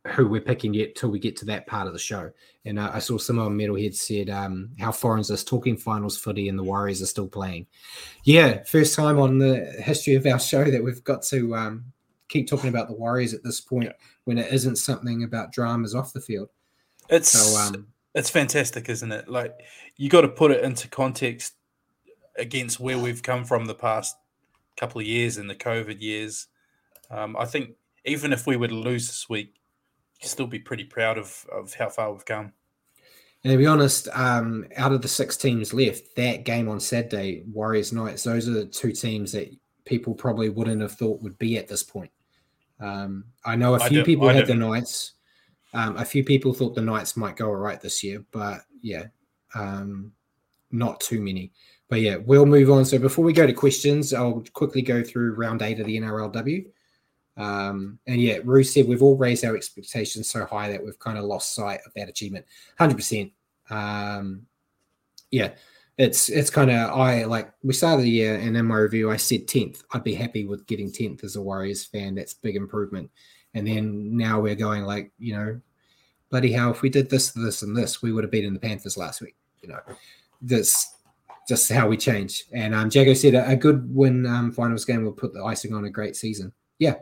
who 0.07 0.27
we're 0.27 0.41
picking 0.41 0.73
yet 0.73 0.95
till 0.95 1.09
we 1.09 1.19
get 1.19 1.35
to 1.37 1.45
that 1.45 1.67
part 1.67 1.87
of 1.87 1.93
the 1.93 1.99
show. 1.99 2.31
And 2.65 2.77
uh, 2.77 2.91
I 2.93 2.99
saw 2.99 3.17
someone 3.17 3.57
metalheads 3.57 3.95
said, 3.95 4.29
um, 4.29 4.69
"How 4.79 4.91
far 4.91 5.17
is 5.17 5.29
this 5.29 5.43
talking 5.43 5.77
finals 5.77 6.17
footy?" 6.17 6.49
And 6.49 6.59
the 6.59 6.63
Warriors 6.63 7.01
are 7.01 7.07
still 7.07 7.27
playing. 7.27 7.67
Yeah, 8.23 8.63
first 8.63 8.95
time 8.95 9.19
on 9.19 9.39
the 9.39 9.65
history 9.83 10.15
of 10.15 10.25
our 10.25 10.39
show 10.39 10.65
that 10.65 10.83
we've 10.83 11.03
got 11.03 11.23
to 11.23 11.55
um, 11.55 11.85
keep 12.27 12.47
talking 12.47 12.69
about 12.69 12.87
the 12.87 12.95
Warriors 12.95 13.33
at 13.33 13.43
this 13.43 13.61
point 13.61 13.91
when 14.25 14.37
it 14.37 14.51
isn't 14.51 14.77
something 14.77 15.23
about 15.23 15.51
dramas 15.51 15.95
off 15.95 16.13
the 16.13 16.21
field. 16.21 16.49
It's 17.09 17.29
So 17.29 17.59
um, 17.59 17.87
it's 18.13 18.29
fantastic, 18.29 18.89
isn't 18.89 19.11
it? 19.11 19.29
Like 19.29 19.53
you 19.97 20.09
got 20.09 20.21
to 20.21 20.29
put 20.29 20.51
it 20.51 20.63
into 20.63 20.87
context 20.87 21.53
against 22.37 22.79
where 22.79 22.97
we've 22.97 23.23
come 23.23 23.45
from 23.45 23.65
the 23.65 23.75
past 23.75 24.15
couple 24.77 24.99
of 25.01 25.07
years 25.07 25.37
in 25.37 25.47
the 25.47 25.55
COVID 25.55 26.01
years. 26.01 26.47
Um, 27.09 27.35
I 27.37 27.45
think 27.45 27.75
even 28.05 28.33
if 28.33 28.45
we 28.45 28.57
were 28.57 28.67
to 28.67 28.75
lose 28.75 29.07
this 29.07 29.29
week, 29.29 29.55
you'd 30.21 30.29
still 30.29 30.47
be 30.47 30.59
pretty 30.59 30.83
proud 30.83 31.17
of 31.17 31.45
of 31.51 31.73
how 31.73 31.89
far 31.89 32.11
we've 32.11 32.25
come. 32.25 32.53
And 33.43 33.51
to 33.51 33.57
be 33.57 33.67
honest, 33.67 34.07
um, 34.13 34.65
out 34.75 34.91
of 34.91 35.03
the 35.03 35.07
six 35.07 35.37
teams 35.37 35.71
left, 35.71 36.15
that 36.15 36.45
game 36.45 36.67
on 36.67 36.79
Saturday, 36.79 37.43
Warriors 37.51 37.93
Knights, 37.93 38.23
those 38.23 38.49
are 38.49 38.53
the 38.53 38.65
two 38.65 38.91
teams 38.91 39.31
that 39.33 39.55
people 39.85 40.15
probably 40.15 40.49
wouldn't 40.49 40.81
have 40.81 40.93
thought 40.93 41.21
would 41.21 41.37
be 41.37 41.57
at 41.57 41.67
this 41.67 41.83
point. 41.83 42.09
Um, 42.79 43.25
I 43.45 43.55
know 43.55 43.75
a 43.75 43.79
few 43.79 44.03
people 44.03 44.27
I 44.27 44.33
had 44.33 44.47
the 44.47 44.53
don't- 44.53 44.71
Knights. 44.71 45.11
Um, 45.73 45.97
a 45.97 46.05
few 46.05 46.23
people 46.23 46.53
thought 46.53 46.73
the 46.73 46.81
Knights 46.81 47.17
might 47.17 47.35
go 47.35 47.47
all 47.47 47.55
right 47.55 47.79
this 47.79 48.03
year, 48.03 48.25
but 48.31 48.61
yeah, 48.81 49.07
um, 49.53 50.11
not 50.71 50.99
too 51.01 51.21
many. 51.21 51.51
But 51.89 52.01
yeah, 52.01 52.17
we'll 52.17 52.45
move 52.45 52.71
on. 52.71 52.85
So 52.85 52.97
before 52.97 53.23
we 53.23 53.33
go 53.33 53.45
to 53.45 53.53
questions, 53.53 54.13
I'll 54.13 54.43
quickly 54.53 54.81
go 54.81 55.03
through 55.03 55.35
round 55.35 55.61
eight 55.61 55.79
of 55.79 55.85
the 55.85 55.99
NRLW. 55.99 56.65
Um, 57.37 57.99
and 58.07 58.21
yeah, 58.21 58.39
Rue 58.43 58.63
said 58.63 58.87
we've 58.87 59.03
all 59.03 59.17
raised 59.17 59.43
our 59.45 59.55
expectations 59.55 60.29
so 60.29 60.45
high 60.45 60.71
that 60.71 60.83
we've 60.83 60.97
kind 60.99 61.17
of 61.17 61.25
lost 61.25 61.53
sight 61.53 61.81
of 61.85 61.93
that 61.95 62.09
achievement. 62.09 62.45
Hundred 62.77 62.95
percent. 62.95 63.31
Um, 63.69 64.47
yeah, 65.31 65.51
it's 65.97 66.29
it's 66.29 66.49
kind 66.49 66.71
of 66.71 66.91
I 66.91 67.25
like 67.25 67.51
we 67.63 67.73
started 67.73 68.03
the 68.03 68.09
year 68.09 68.35
and 68.35 68.55
in 68.55 68.65
my 68.65 68.77
review 68.77 69.11
I 69.11 69.17
said 69.17 69.47
tenth. 69.47 69.83
I'd 69.91 70.03
be 70.03 70.15
happy 70.15 70.45
with 70.45 70.65
getting 70.65 70.91
tenth 70.91 71.23
as 71.23 71.35
a 71.35 71.41
Warriors 71.41 71.83
fan. 71.83 72.15
That's 72.15 72.33
big 72.33 72.55
improvement. 72.55 73.11
And 73.53 73.67
then 73.67 74.15
now 74.15 74.39
we're 74.39 74.55
going 74.55 74.83
like 74.83 75.11
you 75.19 75.35
know, 75.35 75.59
bloody 76.29 76.51
hell! 76.51 76.71
If 76.71 76.81
we 76.81 76.89
did 76.89 77.09
this, 77.09 77.31
this, 77.31 77.61
and 77.61 77.75
this, 77.75 78.01
we 78.01 78.11
would 78.11 78.23
have 78.23 78.31
beaten 78.31 78.53
the 78.53 78.59
Panthers 78.59 78.97
last 78.97 79.21
week. 79.21 79.35
You 79.61 79.69
know, 79.69 79.79
this 80.41 80.94
just 81.47 81.71
how 81.71 81.87
we 81.87 81.97
change. 81.97 82.45
And 82.51 82.73
um, 82.73 82.89
Jago 82.91 83.13
said 83.13 83.35
a, 83.35 83.49
a 83.49 83.55
good 83.55 83.93
win 83.93 84.25
um, 84.25 84.51
finals 84.51 84.85
game 84.85 85.03
will 85.03 85.11
put 85.11 85.33
the 85.33 85.43
icing 85.43 85.73
on 85.73 85.85
a 85.85 85.89
great 85.89 86.15
season. 86.15 86.51
Yeah, 86.79 86.95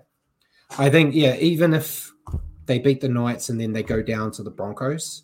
I 0.78 0.90
think 0.90 1.16
yeah. 1.16 1.36
Even 1.36 1.74
if 1.74 2.12
they 2.66 2.80
beat 2.80 3.02
the 3.02 3.10
Knights 3.10 3.50
and 3.50 3.60
then 3.60 3.74
they 3.74 3.84
go 3.84 4.02
down 4.02 4.32
to 4.32 4.44
the 4.44 4.52
Broncos, 4.52 5.24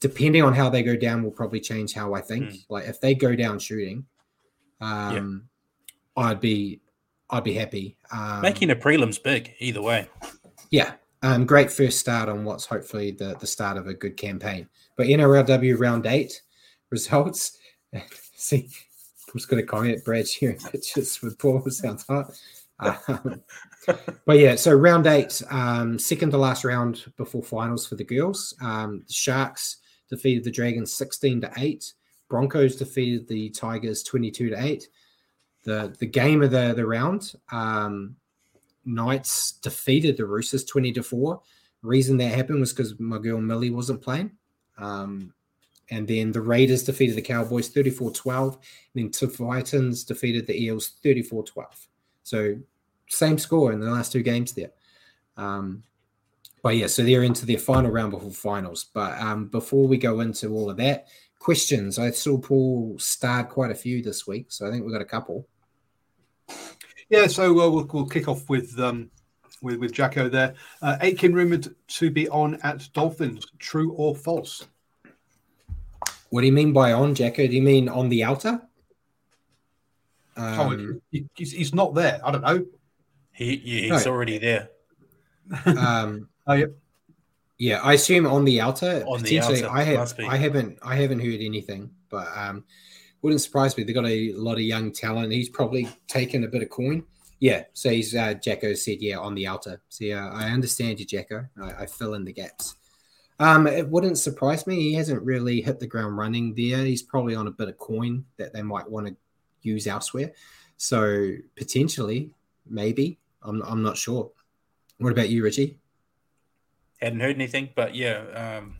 depending 0.00 0.42
on 0.42 0.54
how 0.54 0.68
they 0.68 0.82
go 0.82 0.96
down, 0.96 1.22
will 1.22 1.30
probably 1.30 1.60
change 1.60 1.94
how 1.94 2.14
I 2.14 2.20
think. 2.20 2.44
Mm. 2.44 2.64
Like 2.68 2.86
if 2.86 3.00
they 3.00 3.14
go 3.14 3.34
down 3.34 3.58
shooting, 3.58 4.04
um, 4.80 5.48
I'd 6.16 6.40
be 6.40 6.80
I'd 7.30 7.44
be 7.44 7.54
happy. 7.54 7.96
Um, 8.12 8.42
Making 8.42 8.70
a 8.70 8.76
prelim's 8.76 9.18
big 9.18 9.54
either 9.58 9.82
way. 9.82 10.08
yeah, 10.70 10.94
um, 11.22 11.46
great 11.46 11.70
first 11.70 11.98
start 11.98 12.28
on 12.28 12.44
what's 12.44 12.66
hopefully 12.66 13.12
the 13.12 13.36
the 13.40 13.46
start 13.46 13.76
of 13.76 13.86
a 13.86 13.94
good 13.94 14.16
campaign. 14.16 14.68
But 14.96 15.06
NRLW 15.06 15.78
round 15.78 16.06
eight 16.06 16.42
results. 16.90 17.56
See, 18.40 18.70
I'm 19.28 19.38
just 19.38 19.48
going 19.50 19.62
to 19.62 19.66
comment. 19.66 20.02
Brad 20.02 20.26
sharing 20.26 20.56
pictures 20.56 21.20
with 21.20 21.38
Paul 21.38 21.62
sounds 21.70 22.06
hot. 22.06 22.32
Um, 22.78 23.42
but 24.24 24.38
yeah, 24.38 24.54
so 24.56 24.72
round 24.72 25.06
eight, 25.06 25.42
um, 25.50 25.98
second 25.98 26.30
to 26.30 26.38
last 26.38 26.64
round 26.64 27.04
before 27.18 27.42
finals 27.42 27.86
for 27.86 27.96
the 27.96 28.04
girls. 28.04 28.54
Um, 28.62 29.04
the 29.06 29.12
Sharks 29.12 29.76
defeated 30.08 30.44
the 30.44 30.50
Dragons 30.50 30.92
16 30.94 31.42
to 31.42 31.52
8. 31.58 31.92
Broncos 32.30 32.76
defeated 32.76 33.28
the 33.28 33.50
Tigers 33.50 34.02
22 34.04 34.50
to 34.50 34.64
8. 34.64 34.88
The 35.64 35.94
the 35.98 36.06
game 36.06 36.42
of 36.42 36.50
the, 36.50 36.72
the 36.74 36.86
round, 36.86 37.34
um, 37.52 38.16
Knights 38.86 39.52
defeated 39.52 40.16
the 40.16 40.24
Roosters 40.24 40.64
20 40.64 40.92
to 40.92 41.02
4. 41.02 41.42
Reason 41.82 42.16
that 42.16 42.34
happened 42.34 42.60
was 42.60 42.72
because 42.72 42.98
my 42.98 43.18
girl 43.18 43.38
Millie 43.38 43.68
wasn't 43.68 44.00
playing. 44.00 44.30
Um, 44.78 45.34
and 45.90 46.06
then 46.06 46.32
the 46.32 46.40
Raiders 46.40 46.84
defeated 46.84 47.16
the 47.16 47.22
Cowboys 47.22 47.68
34 47.68 48.12
12. 48.12 48.54
And 48.54 48.62
then 48.94 49.10
the 49.10 49.36
Titans 49.36 50.04
defeated 50.04 50.46
the 50.46 50.62
Eels 50.62 50.94
34 51.02 51.44
12. 51.44 51.88
So 52.22 52.56
same 53.08 53.38
score 53.38 53.72
in 53.72 53.80
the 53.80 53.90
last 53.90 54.12
two 54.12 54.22
games 54.22 54.52
there. 54.52 54.70
Um, 55.36 55.82
but 56.62 56.76
yeah, 56.76 56.86
so 56.86 57.02
they're 57.02 57.24
into 57.24 57.46
their 57.46 57.58
final 57.58 57.90
round 57.90 58.12
before 58.12 58.30
finals. 58.30 58.86
But 58.92 59.18
um, 59.20 59.46
before 59.46 59.88
we 59.88 59.96
go 59.96 60.20
into 60.20 60.52
all 60.54 60.70
of 60.70 60.76
that, 60.76 61.08
questions. 61.38 61.98
I 61.98 62.10
saw 62.10 62.38
Paul 62.38 62.96
starred 62.98 63.48
quite 63.48 63.70
a 63.70 63.74
few 63.74 64.02
this 64.02 64.26
week, 64.26 64.52
so 64.52 64.66
I 64.66 64.70
think 64.70 64.84
we've 64.84 64.92
got 64.92 65.02
a 65.02 65.06
couple. 65.06 65.48
Yeah, 67.08 67.26
so 67.26 67.50
uh, 67.50 67.70
we'll, 67.70 67.88
we'll 67.92 68.06
kick 68.06 68.28
off 68.28 68.48
with 68.48 68.78
um, 68.78 69.10
with 69.62 69.78
with 69.78 69.92
Jacko 69.92 70.28
there. 70.28 70.54
Uh, 70.80 70.98
rumored 71.22 71.74
to 71.88 72.10
be 72.10 72.28
on 72.28 72.60
at 72.62 72.88
Dolphins. 72.92 73.44
True 73.58 73.92
or 73.92 74.14
false? 74.14 74.66
What 76.30 76.40
do 76.40 76.46
you 76.46 76.52
mean 76.52 76.72
by 76.72 76.92
on, 76.92 77.14
Jacko? 77.14 77.46
Do 77.46 77.52
you 77.54 77.62
mean 77.62 77.88
on 77.88 78.08
the 78.08 78.24
outer? 78.24 78.60
oh, 80.36 80.42
Um, 80.70 81.02
he- 81.10 81.26
he's, 81.34 81.52
he's 81.52 81.74
not 81.74 81.94
there. 81.94 82.20
I 82.24 82.30
don't 82.30 82.42
know. 82.42 82.66
He, 83.32 83.54
yeah, 83.64 83.94
he's 83.96 84.06
No. 84.06 84.12
already 84.12 84.38
there. 84.38 84.70
um, 85.66 86.28
Oh, 86.46 86.54
yeah. 86.54 86.66
yeah, 87.58 87.80
I 87.82 87.92
assume 87.94 88.26
on 88.26 88.44
the 88.44 88.60
outer. 88.60 89.04
On 89.06 89.18
the 89.22 89.24
potentially, 89.38 89.64
outer, 89.64 89.70
I 89.76 89.82
have, 89.82 90.14
I 90.28 90.36
haven't, 90.36 90.78
I 90.82 90.96
haven't 90.96 91.20
heard 91.20 91.40
anything, 91.40 91.90
but 92.08 92.26
um, 92.36 92.64
wouldn't 93.22 93.40
surprise 93.40 93.76
me. 93.76 93.84
They've 93.84 93.94
got 93.94 94.06
a 94.06 94.32
lot 94.32 94.54
of 94.54 94.60
young 94.62 94.90
talent. 94.92 95.32
He's 95.32 95.48
probably 95.48 95.88
taken 96.08 96.42
a 96.44 96.48
bit 96.48 96.62
of 96.62 96.70
coin. 96.70 97.04
Yeah. 97.38 97.64
So 97.72 97.90
he's 97.90 98.14
uh, 98.16 98.34
Jacko 98.34 98.74
said, 98.74 98.98
yeah, 99.00 99.18
on 99.18 99.34
the 99.34 99.46
outer. 99.46 99.80
So 99.90 100.04
yeah, 100.04 100.30
I 100.32 100.50
understand 100.50 100.98
you, 101.00 101.06
Jacko. 101.06 101.46
I, 101.62 101.82
I 101.82 101.86
fill 101.86 102.14
in 102.14 102.24
the 102.24 102.32
gaps. 102.32 102.76
Um, 103.40 103.66
it 103.66 103.88
wouldn't 103.88 104.18
surprise 104.18 104.66
me. 104.66 104.76
He 104.76 104.94
hasn't 104.94 105.22
really 105.22 105.62
hit 105.62 105.80
the 105.80 105.86
ground 105.86 106.18
running 106.18 106.54
there. 106.54 106.84
He's 106.84 107.02
probably 107.02 107.34
on 107.34 107.46
a 107.46 107.50
bit 107.50 107.68
of 107.68 107.78
coin 107.78 108.26
that 108.36 108.52
they 108.52 108.62
might 108.62 108.88
want 108.88 109.06
to 109.06 109.16
use 109.62 109.86
elsewhere. 109.86 110.32
So 110.76 111.32
potentially, 111.56 112.34
maybe. 112.68 113.18
I'm, 113.42 113.62
I'm 113.62 113.82
not 113.82 113.96
sure. 113.96 114.30
What 114.98 115.12
about 115.12 115.30
you, 115.30 115.42
Richie? 115.42 115.78
Hadn't 117.00 117.20
heard 117.20 117.34
anything, 117.36 117.70
but 117.74 117.94
yeah, 117.94 118.58
um, 118.58 118.76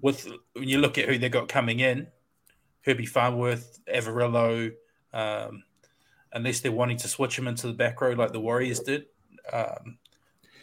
with 0.00 0.30
when 0.52 0.68
you 0.68 0.78
look 0.78 0.96
at 0.96 1.08
who 1.08 1.18
they 1.18 1.28
got 1.28 1.48
coming 1.48 1.80
in, 1.80 2.06
Herbie 2.82 3.06
Farnworth, 3.06 3.80
Averillo, 3.92 4.72
um, 5.12 5.64
unless 6.32 6.60
they're 6.60 6.70
wanting 6.70 6.98
to 6.98 7.08
switch 7.08 7.36
him 7.36 7.48
into 7.48 7.66
the 7.66 7.72
back 7.72 8.00
row 8.00 8.12
like 8.12 8.32
the 8.32 8.38
Warriors 8.38 8.78
did, 8.78 9.06
um, 9.52 9.98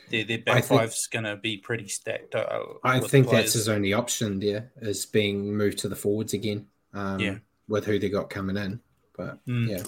their, 0.10 0.24
their 0.24 0.40
back 0.40 0.66
think, 0.66 0.82
five's 0.82 1.08
going 1.08 1.26
to 1.26 1.36
be 1.36 1.58
pretty 1.58 1.88
stacked. 1.88 2.36
Uh, 2.36 2.60
I 2.84 3.00
think 3.00 3.30
that's 3.30 3.54
his 3.54 3.70
only 3.70 3.94
option 3.94 4.40
there 4.40 4.72
is 4.82 5.06
being 5.06 5.56
moved 5.56 5.80
to 5.80 5.90
the 5.90 5.96
forwards 5.96 6.34
again. 6.34 6.68
Um, 6.94 7.20
yeah. 7.20 7.36
With 7.68 7.86
who 7.86 8.00
they 8.00 8.10
got 8.10 8.30
coming 8.30 8.58
in. 8.58 8.80
But 9.18 9.46
mm. 9.46 9.70
yeah. 9.70 9.84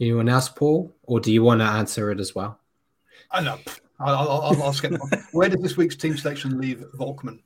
Anyone 0.00 0.28
else, 0.28 0.48
Paul? 0.48 0.92
Or 1.04 1.20
do 1.20 1.32
you 1.32 1.42
want 1.42 1.60
to 1.60 1.66
answer 1.66 2.10
it 2.10 2.20
as 2.20 2.34
well? 2.34 2.58
I 3.30 3.40
know. 3.40 3.58
I'll, 4.00 4.28
I'll, 4.28 4.62
I'll 4.62 4.72
skip. 4.72 4.94
Where 5.32 5.48
did 5.48 5.62
this 5.62 5.76
week's 5.76 5.96
team 5.96 6.16
selection 6.16 6.60
leave 6.60 6.84
Volkman? 6.96 7.40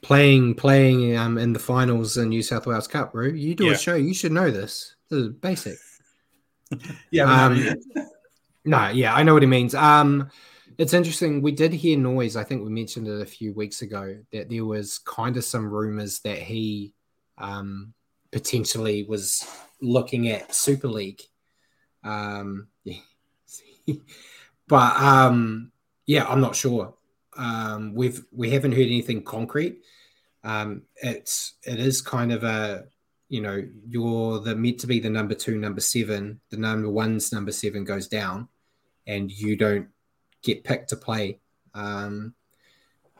Playing, 0.00 0.54
playing 0.54 1.16
um, 1.16 1.36
in 1.36 1.52
the 1.52 1.58
finals 1.58 2.16
in 2.16 2.28
New 2.28 2.42
South 2.42 2.66
Wales 2.66 2.88
Cup, 2.88 3.14
Roo. 3.14 3.32
You 3.32 3.54
do 3.54 3.66
yeah. 3.66 3.72
a 3.72 3.78
show. 3.78 3.94
You 3.94 4.14
should 4.14 4.32
know 4.32 4.50
this. 4.50 4.94
This 5.10 5.20
is 5.20 5.28
basic. 5.30 5.78
yeah. 7.10 7.44
Um, 7.46 7.74
no, 8.66 8.88
yeah, 8.88 9.14
I 9.14 9.22
know 9.22 9.34
what 9.34 9.42
he 9.42 9.48
means. 9.48 9.74
Um, 9.74 10.30
it's 10.78 10.92
interesting. 10.92 11.40
We 11.40 11.52
did 11.52 11.72
hear 11.72 11.96
noise. 11.96 12.36
I 12.36 12.44
think 12.44 12.62
we 12.62 12.70
mentioned 12.70 13.08
it 13.08 13.22
a 13.22 13.26
few 13.26 13.54
weeks 13.54 13.80
ago 13.80 14.18
that 14.32 14.50
there 14.50 14.64
was 14.64 14.98
kind 14.98 15.36
of 15.36 15.44
some 15.44 15.70
rumors 15.70 16.18
that 16.20 16.38
he 16.38 16.94
um, 17.38 17.94
potentially 18.30 19.04
was 19.04 19.48
looking 19.80 20.28
at 20.28 20.54
Super 20.54 20.88
League. 20.88 21.22
Um, 22.04 22.68
but 24.68 24.96
um, 24.96 25.72
yeah, 26.06 26.26
I'm 26.26 26.40
not 26.40 26.56
sure. 26.56 26.94
Um, 27.36 27.94
we've 27.94 28.24
we 28.32 28.50
haven't 28.50 28.72
heard 28.72 28.80
anything 28.86 29.22
concrete. 29.22 29.78
Um, 30.44 30.82
it's 30.96 31.54
it 31.64 31.80
is 31.80 32.00
kind 32.02 32.32
of 32.32 32.44
a 32.44 32.84
you 33.28 33.40
know 33.40 33.62
you're 33.88 34.40
the 34.40 34.54
meant 34.54 34.80
to 34.80 34.86
be 34.86 35.00
the 35.00 35.10
number 35.10 35.34
two, 35.34 35.58
number 35.58 35.80
seven. 35.80 36.40
The 36.50 36.56
number 36.56 36.90
one's 36.90 37.32
number 37.32 37.52
seven 37.52 37.84
goes 37.84 38.08
down, 38.08 38.48
and 39.06 39.30
you 39.30 39.56
don't 39.56 39.88
get 40.42 40.64
picked 40.64 40.90
to 40.90 40.96
play. 40.96 41.40
Um, 41.74 42.34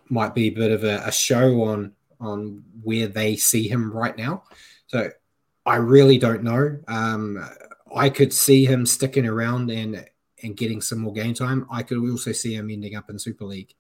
might 0.09 0.35
be 0.35 0.49
a 0.49 0.51
bit 0.51 0.71
of 0.71 0.85
a, 0.85 1.03
a 1.05 1.13
show 1.13 1.63
on 1.65 1.93
on 2.21 2.65
where 2.83 3.09
they 3.09 3.37
see 3.37 3.69
him 3.69 3.93
right 3.93 4.17
now. 4.17 4.45
So 4.87 5.11
I 5.67 5.77
really 5.77 6.17
don't 6.17 6.43
know. 6.43 6.79
Um, 6.89 7.47
I 7.95 8.09
could 8.09 8.33
see 8.33 8.65
him 8.65 8.87
sticking 8.87 9.27
around 9.27 9.71
and 9.71 10.07
and 10.43 10.57
getting 10.57 10.81
some 10.81 11.01
more 11.01 11.13
game 11.13 11.35
time. 11.35 11.67
I 11.71 11.83
could 11.83 11.99
also 11.99 12.33
see 12.33 12.55
him 12.55 12.71
ending 12.71 12.95
up 12.95 13.11
in 13.11 13.19
Super 13.19 13.45
League, 13.45 13.75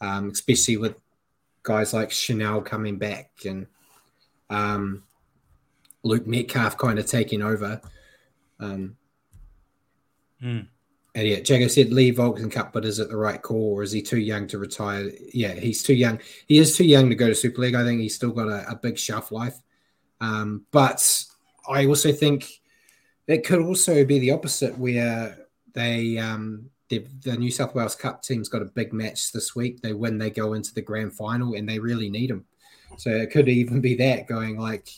um, 0.00 0.30
especially 0.30 0.76
with 0.76 0.94
guys 1.62 1.92
like 1.92 2.10
Chanel 2.10 2.60
coming 2.60 2.98
back 2.98 3.30
and 3.46 3.66
um, 4.50 5.02
Luke 6.02 6.26
Metcalf 6.26 6.76
kind 6.76 6.98
of 6.98 7.06
taking 7.06 7.42
over. 7.42 7.80
Um, 8.60 8.96
mm. 10.42 10.66
And 11.14 11.28
yeah, 11.28 11.36
Jago 11.36 11.68
said 11.68 11.92
leave 11.92 12.16
Volkman 12.16 12.50
Cup, 12.50 12.72
but 12.72 12.84
is 12.84 12.98
it 12.98 13.08
the 13.08 13.16
right 13.16 13.40
call 13.40 13.74
or 13.76 13.82
is 13.82 13.92
he 13.92 14.02
too 14.02 14.18
young 14.18 14.48
to 14.48 14.58
retire? 14.58 15.10
Yeah, 15.32 15.54
he's 15.54 15.82
too 15.82 15.94
young. 15.94 16.18
He 16.48 16.58
is 16.58 16.76
too 16.76 16.84
young 16.84 17.08
to 17.08 17.14
go 17.14 17.28
to 17.28 17.34
Super 17.34 17.60
League. 17.60 17.76
I 17.76 17.84
think 17.84 18.00
he's 18.00 18.16
still 18.16 18.32
got 18.32 18.48
a, 18.48 18.68
a 18.68 18.76
big 18.76 18.98
shelf 18.98 19.30
life. 19.30 19.56
Um, 20.20 20.64
but 20.72 21.24
I 21.68 21.86
also 21.86 22.10
think 22.12 22.50
it 23.28 23.46
could 23.46 23.60
also 23.60 24.04
be 24.04 24.18
the 24.18 24.32
opposite 24.32 24.76
where 24.76 25.46
they 25.72 26.18
um, 26.18 26.70
the 26.88 27.36
New 27.36 27.50
South 27.50 27.74
Wales 27.74 27.94
Cup 27.94 28.22
team's 28.22 28.48
got 28.48 28.62
a 28.62 28.66
big 28.66 28.92
match 28.92 29.32
this 29.32 29.54
week. 29.54 29.80
They 29.80 29.92
win, 29.92 30.18
they 30.18 30.30
go 30.30 30.54
into 30.54 30.74
the 30.74 30.82
grand 30.82 31.12
final, 31.12 31.54
and 31.54 31.68
they 31.68 31.78
really 31.78 32.10
need 32.10 32.30
him. 32.30 32.44
So 32.96 33.10
it 33.10 33.30
could 33.30 33.48
even 33.48 33.80
be 33.80 33.94
that 33.96 34.26
going 34.26 34.58
like 34.58 34.88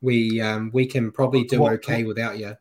we 0.00 0.40
um, 0.40 0.70
we 0.72 0.86
can 0.86 1.10
probably 1.10 1.44
do 1.44 1.66
okay 1.68 2.04
without 2.04 2.38
you. 2.38 2.56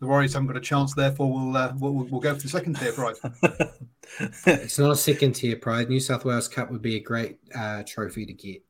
The 0.00 0.06
Warriors 0.06 0.34
haven't 0.34 0.48
got 0.48 0.56
a 0.56 0.60
chance, 0.60 0.94
therefore 0.94 1.32
we'll 1.32 1.56
uh, 1.56 1.72
we'll, 1.76 1.92
we'll 1.92 2.20
go 2.20 2.34
for 2.34 2.42
the 2.42 2.48
second 2.48 2.74
tier 2.74 2.92
pride. 2.92 3.16
it's 4.46 4.78
not 4.78 4.92
a 4.92 4.96
second 4.96 5.32
tier 5.32 5.56
pride. 5.56 5.88
New 5.88 5.98
South 5.98 6.24
Wales 6.24 6.48
Cup 6.48 6.70
would 6.70 6.82
be 6.82 6.96
a 6.96 7.00
great 7.00 7.38
uh, 7.54 7.82
trophy 7.84 8.24
to 8.24 8.32
get. 8.32 8.62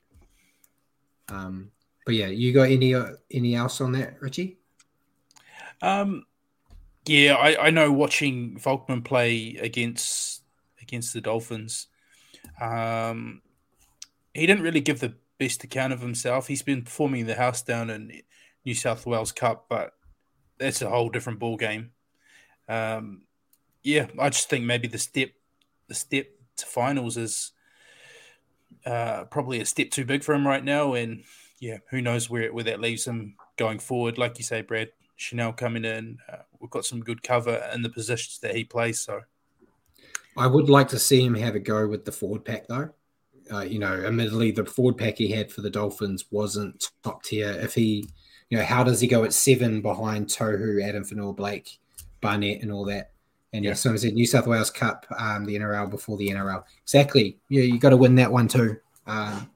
Um, 1.28 1.70
but 2.06 2.14
yeah, 2.14 2.28
you 2.28 2.54
got 2.54 2.70
any 2.70 2.94
uh, 2.94 3.12
any 3.30 3.54
else 3.54 3.80
on 3.82 3.92
that, 3.92 4.20
Richie? 4.20 4.58
Um, 5.82 6.24
yeah, 7.06 7.34
I, 7.34 7.66
I 7.66 7.70
know 7.70 7.92
watching 7.92 8.58
Volkman 8.58 9.04
play 9.04 9.56
against 9.60 10.42
against 10.80 11.12
the 11.12 11.20
Dolphins, 11.20 11.88
um, 12.60 13.42
he 14.32 14.46
didn't 14.46 14.62
really 14.62 14.80
give 14.80 15.00
the 15.00 15.14
best 15.38 15.62
account 15.64 15.92
of 15.92 16.00
himself. 16.00 16.46
He's 16.46 16.62
been 16.62 16.82
performing 16.82 17.26
the 17.26 17.34
house 17.34 17.62
down 17.62 17.90
in 17.90 18.22
New 18.64 18.74
South 18.74 19.06
Wales 19.06 19.32
Cup, 19.32 19.66
but 19.68 19.92
that's 20.58 20.82
a 20.82 20.88
whole 20.88 21.08
different 21.08 21.38
ball 21.38 21.56
game. 21.56 21.90
Um, 22.68 23.22
yeah, 23.82 24.06
I 24.18 24.28
just 24.28 24.50
think 24.50 24.64
maybe 24.64 24.88
the 24.88 24.98
step 24.98 25.30
the 25.88 25.94
step 25.94 26.26
to 26.58 26.66
finals 26.66 27.16
is 27.16 27.52
uh, 28.84 29.24
probably 29.24 29.60
a 29.60 29.66
step 29.66 29.90
too 29.90 30.04
big 30.04 30.22
for 30.22 30.34
him 30.34 30.46
right 30.46 30.64
now, 30.64 30.94
and 30.94 31.24
yeah, 31.60 31.78
who 31.90 32.02
knows 32.02 32.28
where 32.28 32.52
where 32.52 32.64
that 32.64 32.80
leaves 32.80 33.06
him 33.06 33.36
going 33.56 33.78
forward. 33.78 34.18
Like 34.18 34.38
you 34.38 34.44
say, 34.44 34.62
Brad, 34.62 34.90
Chanel 35.16 35.52
coming 35.52 35.84
in, 35.84 36.18
uh, 36.30 36.42
we've 36.60 36.70
got 36.70 36.84
some 36.84 37.00
good 37.00 37.22
cover 37.22 37.68
in 37.74 37.82
the 37.82 37.88
positions 37.88 38.38
that 38.40 38.54
he 38.54 38.64
plays. 38.64 39.00
So, 39.00 39.20
I 40.36 40.46
would 40.46 40.68
like 40.68 40.88
to 40.88 40.98
see 40.98 41.24
him 41.24 41.34
have 41.34 41.54
a 41.54 41.60
go 41.60 41.86
with 41.86 42.04
the 42.04 42.12
forward 42.12 42.44
pack, 42.44 42.68
though. 42.68 42.90
Uh, 43.50 43.62
you 43.62 43.78
know, 43.78 43.94
admittedly, 44.04 44.50
the 44.50 44.64
forward 44.64 44.98
pack 44.98 45.16
he 45.16 45.30
had 45.30 45.50
for 45.50 45.62
the 45.62 45.70
Dolphins 45.70 46.26
wasn't 46.30 46.90
top 47.02 47.22
tier. 47.22 47.50
If 47.50 47.74
he, 47.74 48.08
you 48.50 48.58
know, 48.58 48.64
how 48.64 48.82
does 48.82 49.00
he 49.00 49.06
go 49.06 49.24
at 49.24 49.32
seven 49.32 49.82
behind 49.82 50.26
Tohu, 50.26 50.82
Addin 50.82 51.04
Fonua-Blake, 51.04 51.78
Barnett, 52.20 52.62
and 52.62 52.72
all 52.72 52.84
that? 52.86 53.12
And 53.52 53.64
yeah, 53.64 53.74
so 53.74 53.92
I 53.92 53.96
said 53.96 54.14
New 54.14 54.26
South 54.26 54.46
Wales 54.46 54.70
Cup, 54.70 55.06
um, 55.18 55.44
the 55.44 55.56
NRL 55.56 55.90
before 55.90 56.16
the 56.18 56.28
NRL. 56.28 56.64
Exactly. 56.82 57.38
Yeah, 57.48 57.62
you 57.62 57.78
got 57.78 57.90
to 57.90 57.96
win 57.96 58.14
that 58.16 58.30
one 58.32 58.48
too. 58.48 58.76
Um, 59.06 59.50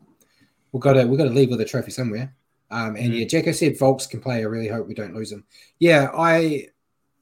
we've 0.72 0.82
got 0.82 0.94
to 0.94 1.04
we've 1.04 1.18
got 1.18 1.24
to 1.24 1.30
leave 1.30 1.50
with 1.50 1.60
a 1.60 1.64
trophy 1.64 1.90
somewhere. 1.90 2.34
Um, 2.70 2.96
and 2.96 3.12
mm. 3.12 3.20
yeah, 3.20 3.26
Jacko 3.26 3.52
said 3.52 3.78
Volks 3.78 4.06
can 4.06 4.20
play. 4.20 4.38
I 4.38 4.42
really 4.42 4.68
hope 4.68 4.88
we 4.88 4.94
don't 4.94 5.14
lose 5.14 5.30
him. 5.30 5.44
Yeah, 5.78 6.10
I 6.16 6.68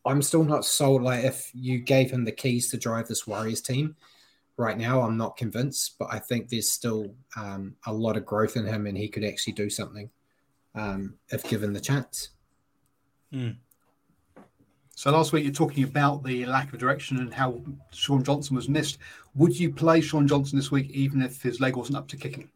I'm 0.05 0.23
still 0.23 0.45
not 0.45 0.65
sold. 0.65 1.03
Like 1.03 1.25
if 1.25 1.51
you 1.55 1.81
gave 1.81 2.11
him 2.11 2.25
the 2.25 2.33
keys 2.33 2.71
to 2.71 2.77
drive 2.77 3.09
this 3.09 3.27
Warriors 3.27 3.61
team 3.61 3.97
right 4.57 4.79
now, 4.79 5.03
I'm 5.03 5.17
not 5.17 5.37
convinced. 5.37 5.97
But 5.99 6.09
I 6.13 6.21
think 6.21 6.49
there's 6.49 6.71
still 6.71 7.15
um, 7.37 7.75
a 7.85 7.93
lot 7.93 8.17
of 8.17 8.25
growth 8.25 8.57
in 8.57 8.65
him, 8.65 8.87
and 8.87 8.97
he 8.97 9.09
could 9.09 9.25
actually 9.25 9.55
do 9.55 9.69
something 9.69 10.09
um, 10.75 11.15
if 11.31 11.43
given 11.45 11.73
the 11.73 11.81
chance. 11.81 12.31
Mm. 13.33 13.57
So 14.95 15.11
last 15.11 15.33
week 15.33 15.45
you're 15.45 15.53
talking 15.53 15.85
about 15.85 16.23
the 16.25 16.45
lack 16.47 16.73
of 16.73 16.79
direction 16.79 17.19
and 17.19 17.33
how 17.33 17.63
Shaun 17.91 18.23
Johnson 18.23 18.55
was 18.55 18.69
missed. 18.69 18.99
Would 19.35 19.59
you 19.59 19.73
play 19.73 20.01
Shaun 20.01 20.29
Johnson 20.29 20.59
this 20.59 20.71
week, 20.71 20.91
even 20.91 21.23
if 21.23 21.43
his 21.43 21.61
leg 21.61 21.77
wasn't 21.77 21.97
up 21.97 22.09
to 22.09 22.17
kicking? 22.17 22.51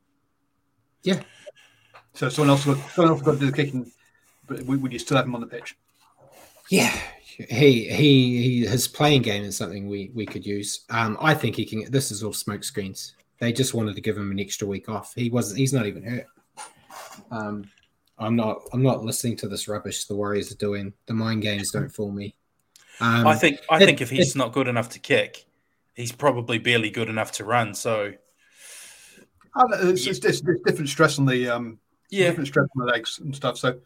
Yeah. 1.03 1.23
So 2.12 2.28
someone 2.28 2.51
else, 2.51 2.65
got, 2.65 2.77
someone 2.91 3.15
else 3.15 3.23
got 3.23 3.32
to 3.32 3.39
do 3.39 3.47
the 3.51 3.57
kicking, 3.57 3.91
but 4.47 4.62
would 4.66 4.93
you 4.93 4.99
still 4.99 5.16
have 5.16 5.27
him 5.27 5.35
on 5.35 5.41
the 5.41 5.47
pitch? 5.47 5.77
Yeah, 6.70 6.97
he 7.23 7.89
he 7.89 8.43
he 8.43 8.66
his 8.66 8.89
playing 8.89 9.23
game 9.23 9.45
is 9.45 9.57
something 9.57 9.89
we 9.89 10.11
we 10.15 10.24
could 10.24 10.47
use. 10.47 10.85
Um, 10.91 11.19
I 11.20 11.35
think 11.35 11.57
he 11.57 11.65
can. 11.65 11.91
This 11.91 12.11
is 12.11 12.23
all 12.23 12.32
smoke 12.32 12.65
screens. 12.65 13.15
They 13.39 13.53
just 13.53 13.74
wanted 13.74 13.97
to 13.97 14.01
give 14.01 14.16
him 14.16 14.31
an 14.31 14.41
extra 14.41 14.66
week 14.66 14.89
off. 14.89 15.12
He 15.15 15.28
wasn't. 15.28 15.59
He's 15.59 15.73
not 15.73 15.86
even 15.86 16.05
hurt. 16.05 16.27
Um, 17.31 17.65
I'm 18.19 18.36
not. 18.36 18.62
I'm 18.73 18.82
not 18.82 19.05
listening 19.05 19.36
to 19.39 19.49
this 19.49 19.66
rubbish 19.66 20.05
the 20.05 20.15
Warriors 20.15 20.53
are 20.53 20.57
doing. 20.57 20.93
The 21.07 21.15
mind 21.15 21.43
games 21.43 21.70
don't 21.70 21.89
fool 21.89 22.12
me. 22.12 22.36
Um, 23.01 23.27
I 23.27 23.35
think. 23.35 23.61
I 23.69 23.82
it, 23.82 23.86
think 23.86 24.01
if 24.01 24.11
he's 24.11 24.35
it, 24.35 24.39
not 24.39 24.53
good 24.53 24.69
enough 24.69 24.91
to 24.91 24.99
kick, 24.99 25.47
he's 25.95 26.12
probably 26.12 26.59
barely 26.59 26.91
good 26.91 27.09
enough 27.09 27.32
to 27.32 27.45
run. 27.45 27.74
So 27.74 28.12
it's, 29.57 30.07
it's, 30.07 30.24
it's, 30.24 30.41
different 30.41 30.89
stress 30.89 31.19
on 31.19 31.27
the 31.27 31.49
um, 31.49 31.78
yeah, 32.11 32.28
different 32.28 32.49
stress 32.49 32.69
on 32.77 32.86
the 32.86 32.93
legs 32.93 33.19
and 33.19 33.35
stuff. 33.35 33.59
So 33.59 33.78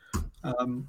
um, 0.44 0.88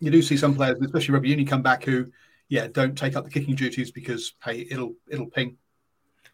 you 0.00 0.10
do 0.10 0.22
see 0.22 0.36
some 0.36 0.54
players, 0.54 0.78
especially 0.80 1.14
rugby 1.14 1.30
union, 1.30 1.46
come 1.46 1.62
back 1.62 1.84
who, 1.84 2.06
yeah, 2.48 2.66
don't 2.68 2.96
take 2.96 3.16
up 3.16 3.24
the 3.24 3.30
kicking 3.30 3.54
duties 3.54 3.90
because 3.90 4.34
hey, 4.44 4.66
it'll 4.70 4.94
it'll 5.08 5.26
ping. 5.26 5.56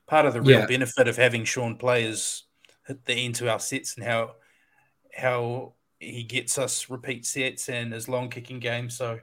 Part 0.07 0.27
of 0.27 0.35
the 0.35 0.43
real 0.43 0.61
yeah. 0.61 0.67
benefit 0.67 1.09
of 1.09 1.17
having 1.17 1.45
Shaun 1.45 1.77
play 1.77 2.05
is 2.05 2.45
the 2.89 3.15
end 3.15 3.37
to 3.37 3.51
our 3.51 3.59
sets 3.59 3.97
and 3.97 4.05
how 4.05 4.35
how 5.17 5.73
he 6.05 6.23
gets 6.23 6.59
us 6.59 6.91
repeat 6.91 7.27
sets 7.27 7.69
and 7.69 7.93
his 7.93 8.09
long 8.09 8.29
kicking 8.29 8.61
game. 8.61 8.91
So 8.91 9.21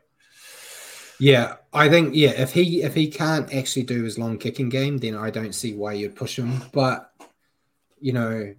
yeah, 1.20 1.58
I 1.74 1.90
think 1.90 2.16
yeah, 2.16 2.32
if 2.32 2.52
he 2.52 2.82
if 2.82 2.95
he 2.95 3.08
can't 3.08 3.53
actually 3.53 3.84
do 3.84 4.03
his 4.03 4.18
long 4.18 4.38
kicking 4.38 4.70
game, 4.70 4.98
then 4.98 5.16
I 5.16 5.30
don't 5.30 5.53
see 5.53 5.74
why 5.74 5.94
you'd 5.94 6.16
push 6.16 6.38
him. 6.38 6.64
But 6.74 7.12
you 7.99 8.14
know, 8.14 8.56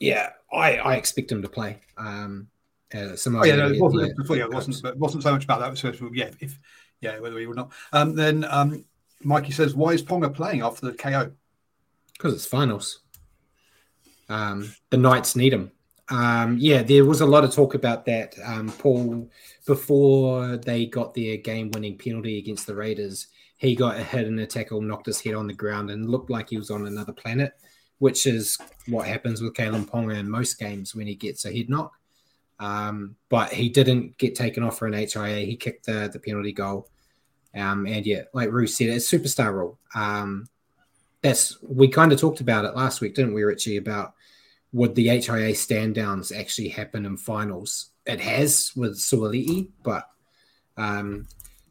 yeah, 0.00 0.30
I 0.52 0.78
I 0.78 0.94
expect 0.96 1.30
him 1.30 1.42
to 1.42 1.48
play. 1.48 1.80
Um, 1.96 2.48
uh, 2.94 3.16
oh, 3.26 3.44
yeah, 3.44 3.56
no, 3.56 3.70
it 3.70 3.80
wasn't, 3.80 4.14
yeah, 4.30 4.44
it 4.44 4.50
wasn't, 4.50 4.84
it 4.84 4.96
wasn't 4.96 5.22
so 5.22 5.32
much 5.32 5.44
about 5.44 5.60
that. 5.60 5.76
So 5.76 5.92
yeah, 6.12 6.30
if 6.40 6.58
yeah, 7.00 7.18
whether 7.18 7.38
he 7.38 7.46
would 7.46 7.56
not. 7.56 7.72
Um, 7.92 8.14
then 8.14 8.44
um, 8.44 8.84
Mikey 9.22 9.52
says, 9.52 9.74
why 9.74 9.90
is 9.90 10.02
Ponga 10.02 10.34
playing 10.34 10.62
after 10.62 10.86
the 10.86 10.92
KO? 10.92 11.32
Because 12.12 12.34
it's 12.34 12.46
finals. 12.46 13.00
Um, 14.28 14.74
the 14.90 14.96
Knights 14.96 15.36
need 15.36 15.52
him. 15.52 15.70
Um, 16.10 16.56
yeah, 16.58 16.82
there 16.82 17.04
was 17.04 17.20
a 17.20 17.26
lot 17.26 17.44
of 17.44 17.54
talk 17.54 17.74
about 17.74 18.04
that. 18.06 18.34
Um, 18.44 18.70
Paul, 18.72 19.28
before 19.66 20.56
they 20.56 20.86
got 20.86 21.14
their 21.14 21.36
game 21.36 21.70
winning 21.70 21.98
penalty 21.98 22.38
against 22.38 22.66
the 22.66 22.74
Raiders, 22.74 23.28
he 23.58 23.74
got 23.74 23.96
a 23.96 24.02
hit 24.02 24.26
and 24.26 24.40
a 24.40 24.46
tackle, 24.46 24.80
knocked 24.80 25.06
his 25.06 25.20
head 25.20 25.34
on 25.34 25.46
the 25.46 25.52
ground, 25.52 25.90
and 25.90 26.08
looked 26.08 26.30
like 26.30 26.50
he 26.50 26.56
was 26.56 26.70
on 26.70 26.86
another 26.86 27.12
planet, 27.12 27.52
which 27.98 28.26
is 28.26 28.56
what 28.86 29.06
happens 29.06 29.42
with 29.42 29.54
Kalyn 29.54 29.86
Ponga 29.88 30.16
in 30.16 30.30
most 30.30 30.58
games 30.58 30.94
when 30.94 31.06
he 31.06 31.14
gets 31.14 31.44
a 31.44 31.52
head 31.52 31.68
knock. 31.68 31.92
Um, 32.60 33.16
but 33.28 33.52
he 33.52 33.68
didn't 33.68 34.16
get 34.18 34.34
taken 34.34 34.62
off 34.62 34.78
for 34.78 34.86
an 34.86 34.94
HIA. 34.94 35.40
He 35.40 35.56
kicked 35.56 35.86
the, 35.86 36.08
the 36.12 36.18
penalty 36.18 36.52
goal. 36.52 36.88
Um, 37.54 37.86
and 37.86 38.04
yeah, 38.06 38.22
like 38.32 38.50
Rue 38.50 38.66
said, 38.66 38.88
it's 38.88 39.10
superstar 39.10 39.52
rule. 39.52 39.78
Um, 39.94 40.46
that's 41.22 41.60
we 41.62 41.88
kind 41.88 42.12
of 42.12 42.20
talked 42.20 42.40
about 42.40 42.64
it 42.64 42.76
last 42.76 43.00
week, 43.00 43.14
didn't 43.14 43.34
we, 43.34 43.42
Richie? 43.42 43.76
About 43.76 44.14
would 44.72 44.94
the 44.94 45.08
HIA 45.08 45.54
stand 45.54 45.94
downs 45.94 46.32
actually 46.32 46.68
happen 46.68 47.06
in 47.06 47.16
finals? 47.16 47.90
It 48.06 48.20
has 48.20 48.72
with 48.76 48.98
Suaalii, 48.98 49.68
but 49.82 50.08
um, 50.76 51.26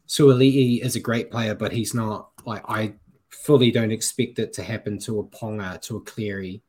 is 0.06 0.96
a 0.96 1.00
great 1.00 1.30
player, 1.30 1.54
but 1.54 1.72
he's 1.72 1.94
not 1.94 2.30
like 2.44 2.62
I 2.68 2.94
fully 3.30 3.70
don't 3.70 3.92
expect 3.92 4.38
it 4.38 4.52
to 4.54 4.62
happen 4.62 4.98
to 4.98 5.20
a 5.20 5.24
Ponga, 5.24 5.80
to 5.82 5.96
a 5.96 6.00
Cleary. 6.00 6.62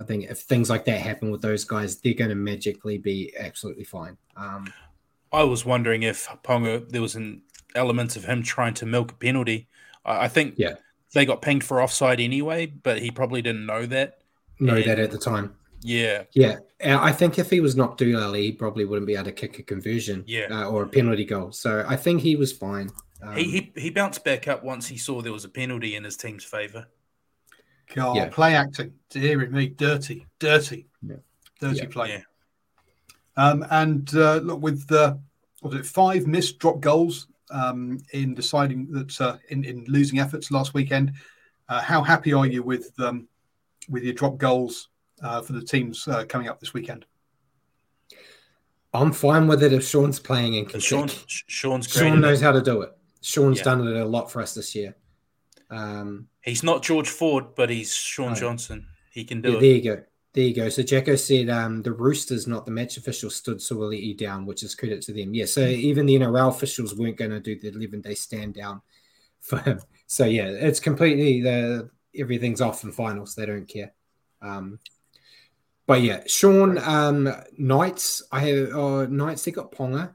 I 0.00 0.04
think 0.04 0.24
if 0.24 0.38
things 0.38 0.68
like 0.68 0.84
that 0.86 1.00
happen 1.00 1.30
with 1.30 1.42
those 1.42 1.64
guys, 1.64 2.00
they're 2.00 2.14
going 2.14 2.30
to 2.30 2.36
magically 2.36 2.98
be 2.98 3.32
absolutely 3.38 3.84
fine. 3.84 4.16
Um, 4.36 4.72
I 5.32 5.44
was 5.44 5.64
wondering 5.64 6.02
if 6.02 6.28
Ponga 6.44 6.88
there 6.88 7.02
was 7.02 7.14
an 7.14 7.42
element 7.74 8.16
of 8.16 8.24
him 8.24 8.42
trying 8.42 8.74
to 8.74 8.86
milk 8.86 9.12
a 9.12 9.14
penalty. 9.14 9.68
I, 10.04 10.24
I 10.24 10.28
think 10.28 10.54
yeah. 10.56 10.74
they 11.14 11.24
got 11.24 11.42
pinged 11.42 11.64
for 11.64 11.80
offside 11.80 12.20
anyway, 12.20 12.66
but 12.66 13.00
he 13.00 13.10
probably 13.10 13.42
didn't 13.42 13.66
know 13.66 13.86
that. 13.86 14.18
Know 14.60 14.76
and, 14.76 14.84
that 14.84 14.98
at 14.98 15.10
the 15.10 15.18
time. 15.18 15.54
Yeah. 15.82 16.24
Yeah. 16.32 16.58
I 16.84 17.12
think 17.12 17.38
if 17.38 17.50
he 17.50 17.60
was 17.60 17.76
not 17.76 17.98
Doolally, 17.98 18.42
he 18.42 18.52
probably 18.52 18.84
wouldn't 18.84 19.06
be 19.06 19.14
able 19.14 19.24
to 19.24 19.32
kick 19.32 19.58
a 19.58 19.62
conversion 19.62 20.24
yeah. 20.26 20.46
Uh, 20.50 20.68
or 20.68 20.82
a 20.82 20.88
penalty 20.88 21.24
goal. 21.24 21.52
So 21.52 21.84
I 21.86 21.96
think 21.96 22.20
he 22.20 22.36
was 22.36 22.52
fine. 22.52 22.90
Um, 23.22 23.36
he, 23.36 23.44
he, 23.44 23.72
he 23.76 23.90
bounced 23.90 24.24
back 24.24 24.48
up 24.48 24.64
once 24.64 24.88
he 24.88 24.96
saw 24.96 25.20
there 25.20 25.32
was 25.32 25.44
a 25.44 25.48
penalty 25.48 25.94
in 25.94 26.04
his 26.04 26.16
team's 26.16 26.44
favour. 26.44 26.86
God, 27.94 28.16
yeah. 28.16 28.28
play 28.28 28.54
acting. 28.54 28.94
to 29.10 29.20
Dear 29.20 29.48
me, 29.48 29.68
dirty, 29.68 30.26
dirty, 30.38 30.86
yeah. 31.02 31.16
dirty 31.60 31.80
yeah. 31.80 31.86
play. 31.88 32.08
Yeah. 32.08 32.22
Um, 33.36 33.66
and 33.70 34.14
uh, 34.14 34.36
look, 34.36 34.60
with 34.60 34.90
uh, 34.90 35.16
was 35.62 35.74
it 35.74 35.86
five 35.86 36.26
missed 36.26 36.58
drop 36.58 36.80
goals 36.80 37.28
um, 37.50 37.98
in 38.12 38.34
deciding 38.34 38.90
that 38.92 39.20
uh, 39.20 39.36
in, 39.50 39.64
in 39.64 39.84
losing 39.88 40.18
efforts 40.18 40.50
last 40.50 40.74
weekend? 40.74 41.12
Uh, 41.68 41.80
how 41.80 42.02
happy 42.02 42.32
are 42.32 42.46
you 42.46 42.62
with 42.62 42.92
um, 42.98 43.28
with 43.88 44.02
your 44.02 44.14
drop 44.14 44.36
goals 44.38 44.88
uh, 44.88 44.91
for 45.22 45.52
the 45.52 45.62
teams 45.62 46.06
uh, 46.08 46.24
coming 46.24 46.48
up 46.48 46.60
this 46.60 46.74
weekend? 46.74 47.04
I'm 48.94 49.12
fine 49.12 49.46
with 49.46 49.62
it 49.62 49.72
if 49.72 49.86
Shaun's 49.86 50.20
playing 50.20 50.56
and 50.56 50.68
can 50.68 50.80
Shaun, 50.80 51.08
Shaun's 51.26 51.86
great. 51.86 52.08
Shaun 52.08 52.20
knows 52.20 52.40
how 52.40 52.52
to 52.52 52.60
do 52.60 52.82
it. 52.82 52.90
Shaun's 53.22 53.58
yeah. 53.58 53.64
done 53.64 53.86
it 53.86 53.96
a 53.96 54.04
lot 54.04 54.30
for 54.30 54.42
us 54.42 54.54
this 54.54 54.74
year. 54.74 54.96
Um, 55.70 56.28
he's 56.42 56.62
not 56.62 56.82
George 56.82 57.08
Ford, 57.08 57.54
but 57.56 57.70
he's 57.70 57.94
Shaun 57.94 58.34
Johnson. 58.34 58.86
He 59.10 59.24
can 59.24 59.40
do 59.40 59.52
yeah, 59.52 59.56
it. 59.56 59.60
There 59.60 59.70
you 59.70 59.82
go. 59.82 60.02
There 60.34 60.44
you 60.44 60.54
go. 60.54 60.68
So 60.68 60.82
Jacko 60.82 61.16
said 61.16 61.48
um, 61.50 61.82
the 61.82 61.92
Roosters, 61.92 62.46
not 62.46 62.64
the 62.64 62.72
match 62.72 62.96
officials, 62.96 63.36
stood 63.36 63.58
Suaalii 63.58 64.16
down, 64.16 64.46
which 64.46 64.62
is 64.62 64.74
credit 64.74 65.02
to 65.02 65.12
them. 65.12 65.34
Yeah. 65.34 65.44
So 65.46 65.60
even 65.60 66.06
the 66.06 66.18
NRL 66.18 66.48
officials 66.48 66.94
weren't 66.94 67.16
going 67.16 67.30
to 67.30 67.40
do 67.40 67.58
the 67.58 67.68
11 67.68 68.00
day 68.00 68.14
stand 68.14 68.54
down 68.54 68.82
for 69.40 69.58
him. 69.58 69.80
So 70.06 70.24
yeah, 70.24 70.48
it's 70.48 70.80
completely 70.80 71.42
the 71.42 71.90
everything's 72.14 72.60
off 72.60 72.84
in 72.84 72.92
finals. 72.92 73.34
They 73.34 73.46
don't 73.46 73.66
care. 73.66 73.92
Um, 74.42 74.78
but 75.92 76.00
yeah, 76.00 76.22
Shaun 76.26 76.78
um, 76.78 77.28
Knights. 77.58 78.22
I 78.32 78.40
have 78.40 78.74
uh, 78.74 79.06
Knights. 79.08 79.44
They 79.44 79.50
got 79.50 79.72
Ponga. 79.72 80.14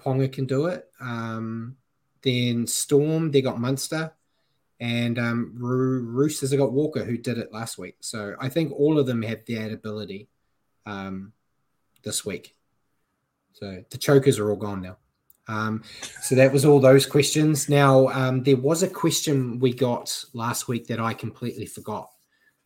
Ponga 0.00 0.32
can 0.32 0.46
do 0.46 0.66
it. 0.66 0.90
Um, 1.00 1.76
then 2.22 2.66
Storm. 2.66 3.30
They 3.30 3.40
got 3.40 3.60
Munster, 3.60 4.12
and 4.80 5.16
um, 5.16 5.52
Roosters. 5.56 6.50
They 6.50 6.56
got 6.56 6.72
Walker, 6.72 7.04
who 7.04 7.16
did 7.16 7.38
it 7.38 7.52
last 7.52 7.78
week. 7.78 7.98
So 8.00 8.34
I 8.40 8.48
think 8.48 8.72
all 8.72 8.98
of 8.98 9.06
them 9.06 9.22
have 9.22 9.44
that 9.46 9.70
ability 9.70 10.28
um, 10.86 11.32
this 12.02 12.26
week. 12.26 12.56
So 13.52 13.84
the 13.90 13.98
chokers 13.98 14.40
are 14.40 14.50
all 14.50 14.56
gone 14.56 14.82
now. 14.82 14.96
Um, 15.46 15.84
so 16.20 16.34
that 16.34 16.52
was 16.52 16.64
all 16.64 16.80
those 16.80 17.06
questions. 17.06 17.68
Now 17.68 18.08
um, 18.08 18.42
there 18.42 18.56
was 18.56 18.82
a 18.82 18.88
question 18.88 19.60
we 19.60 19.72
got 19.72 20.24
last 20.32 20.66
week 20.66 20.88
that 20.88 20.98
I 20.98 21.14
completely 21.14 21.66
forgot. 21.66 22.10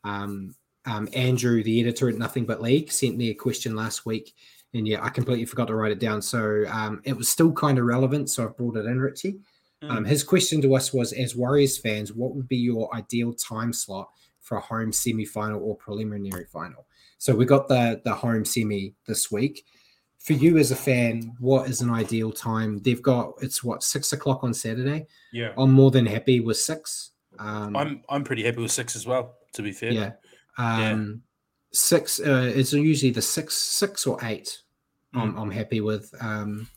Um, 0.05 0.55
um, 0.89 1.09
Andrew, 1.12 1.62
the 1.62 1.81
editor 1.81 2.09
at 2.09 2.16
Nothing 2.16 2.47
But 2.47 2.62
League, 2.62 2.90
sent 2.90 3.16
me 3.16 3.31
a 3.31 3.35
question 3.35 3.77
last 3.77 4.06
week, 4.06 4.35
and 4.73 4.89
yeah, 4.89 5.05
I 5.05 5.10
completely 5.10 5.44
forgot 5.44 5.66
to 5.69 5.74
write 5.74 5.93
it 5.93 6.01
down. 6.01 6.23
So 6.23 6.65
um, 6.69 7.02
it 7.05 7.16
was 7.16 7.28
still 7.28 7.52
kind 7.52 7.78
of 7.78 7.85
relevant, 7.85 8.31
so 8.31 8.44
I've 8.44 8.56
brought 8.56 8.77
it 8.77 8.86
in, 8.86 8.98
Richie. 8.98 9.40
Mm. 9.82 9.90
Um, 9.90 10.05
his 10.05 10.24
question 10.24 10.60
to 10.62 10.74
us 10.74 10.93
was, 10.93 11.12
as 11.12 11.36
Warriors 11.36 11.78
fans, 11.78 12.12
what 12.12 12.35
would 12.35 12.48
be 12.48 12.56
your 12.56 12.94
ideal 12.94 13.32
time 13.32 13.73
slot 13.73 14.09
for 14.40 14.56
a 14.56 14.60
home 14.60 14.93
semi-final 14.93 15.62
or 15.62 15.77
preliminary 15.77 16.47
final? 16.47 16.86
So 17.19 17.35
we 17.35 17.44
got 17.44 17.69
the 17.69 18.01
the 18.05 18.15
home 18.15 18.44
semi 18.44 18.94
this 19.06 19.31
week. 19.31 19.65
For 20.20 20.32
you 20.32 20.59
as 20.59 20.70
a 20.70 20.77
fan, 20.77 21.32
what 21.39 21.69
is 21.69 21.81
an 21.81 21.90
ideal 21.90 22.32
time? 22.32 22.78
They've 22.78 23.02
got 23.02 23.35
it's 23.40 23.62
what 23.62 23.82
six 23.82 24.12
o'clock 24.12 24.43
on 24.43 24.55
Saturday. 24.55 25.06
Yeah, 25.32 25.52
I'm 25.56 25.73
more 25.73 25.90
than 25.90 26.06
happy 26.06 26.40
with 26.40 26.56
six. 26.56 27.10
Um, 27.39 27.77
I'm 27.77 28.02
I'm 28.09 28.24
pretty 28.24 28.43
happy 28.43 28.62
with 28.62 28.73
six 28.73 28.97
as 28.97 29.06
well. 29.06 29.36
To 29.55 29.62
be 29.62 29.73
fair, 29.73 29.93
yeah. 29.93 30.12
Um, 30.59 30.82
yeah. 30.82 31.14
Six 31.72 32.20
uh, 32.20 32.52
is 32.55 32.72
usually 32.72 33.12
the 33.12 33.22
six, 33.22 33.56
six 33.56 34.06
or 34.06 34.18
eight. 34.24 34.59
Mm. 35.14 35.20
I'm, 35.20 35.39
I'm, 35.39 35.51
happy 35.51 35.80
with. 35.80 36.12
Um, 36.20 36.68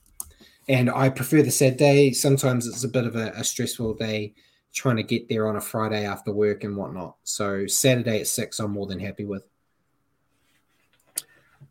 and 0.69 0.89
I 0.89 1.09
prefer 1.09 1.41
the 1.41 1.51
Saturday. 1.51 2.13
Sometimes 2.13 2.67
it's 2.67 2.83
a 2.83 2.89
bit 2.89 3.05
of 3.05 3.15
a, 3.15 3.31
a, 3.31 3.43
stressful 3.43 3.95
day 3.95 4.33
trying 4.73 4.97
to 4.97 5.03
get 5.03 5.27
there 5.27 5.47
on 5.47 5.57
a 5.57 5.61
Friday 5.61 6.05
after 6.05 6.31
work 6.31 6.63
and 6.63 6.77
whatnot. 6.77 7.15
So 7.23 7.67
Saturday 7.67 8.21
at 8.21 8.27
six, 8.27 8.59
I'm 8.59 8.71
more 8.71 8.85
than 8.85 8.99
happy 8.99 9.25
with. 9.25 9.43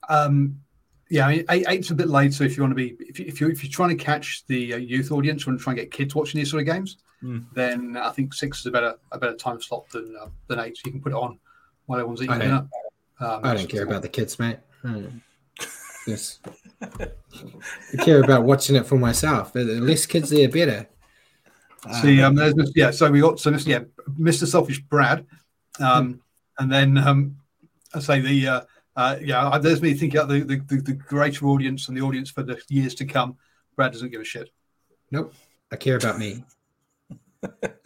Um, 0.09 0.61
yeah, 1.09 1.27
I 1.27 1.37
mean, 1.37 1.45
eight, 1.51 1.67
eight's 1.69 1.91
a 1.91 1.95
bit 1.95 2.09
late. 2.09 2.35
So 2.35 2.45
if 2.45 2.57
you 2.57 2.63
want 2.63 2.73
to 2.73 2.77
be, 2.77 2.97
if, 3.01 3.19
you, 3.19 3.27
if, 3.27 3.41
you, 3.41 3.49
if 3.49 3.63
you're 3.65 3.71
trying 3.71 3.97
to 3.97 4.05
catch 4.05 4.45
the 4.47 4.75
uh, 4.75 4.77
youth 4.77 5.13
audience, 5.13 5.47
want 5.47 5.59
to 5.59 5.63
try 5.63 5.73
and 5.73 5.81
get 5.81 5.91
kids 5.91 6.15
watching 6.15 6.39
these 6.39 6.51
sort 6.51 6.61
of 6.61 6.67
games, 6.67 6.99
mm. 7.23 7.45
then 7.55 7.97
I 7.97 8.11
think 8.11 8.35
six 8.35 8.61
is 8.61 8.67
a 8.67 8.71
better 8.71 8.97
a 9.13 9.19
better 9.19 9.37
time 9.37 9.61
slot 9.61 9.89
than 9.91 10.15
uh, 10.21 10.29
than 10.47 10.61
eight. 10.61 10.77
So 10.77 10.83
you 10.87 10.93
can 10.93 11.01
put 11.01 11.13
it 11.13 11.17
on 11.17 11.39
while 11.91 11.99
everyone's 11.99 12.23
eating 12.23 12.37
I 12.37 12.39
dinner. 12.39 12.69
Um, 13.19 13.41
I 13.43 13.55
don't 13.55 13.69
care 13.69 13.83
about 13.83 14.03
the 14.03 14.09
kids, 14.09 14.39
mate. 14.39 14.59
Yes. 16.07 16.39
I 16.81 17.97
care 17.99 18.23
about 18.23 18.45
watching 18.45 18.77
it 18.77 18.87
for 18.87 18.97
myself. 18.97 19.53
The 19.53 19.65
less 19.65 20.07
kids 20.07 20.31
there, 20.31 20.49
better. 20.49 20.89
See, 22.01 22.23
um, 22.23 22.37
there's 22.37 22.55
yeah. 22.77 22.93
So 22.93 23.11
we 23.11 23.21
got 23.21 23.41
so 23.41 23.51
yeah, 23.51 23.81
Mr. 24.19 24.47
Selfish 24.47 24.81
Brad, 24.83 25.27
um, 25.81 26.21
and 26.59 26.71
then 26.71 26.97
um, 26.97 27.37
I 27.93 27.99
say 27.99 28.21
the 28.21 28.47
uh, 28.47 28.61
uh, 28.97 29.17
yeah. 29.21 29.59
There's 29.59 29.83
me 29.83 29.95
thinking 29.95 30.19
about 30.19 30.29
the, 30.29 30.41
the, 30.41 30.57
the 30.57 30.77
the 30.83 30.93
greater 30.93 31.47
audience 31.47 31.89
and 31.89 31.97
the 31.97 32.03
audience 32.03 32.31
for 32.31 32.43
the 32.43 32.61
years 32.69 32.95
to 32.97 33.05
come. 33.05 33.37
Brad 33.77 33.93
doesn't 33.93 34.11
give 34.11 34.21
a 34.21 34.25
shit. 34.25 34.51
Nope, 35.11 35.35
I 35.73 35.77
care 35.77 35.97
about 35.97 36.19
me 36.19 36.45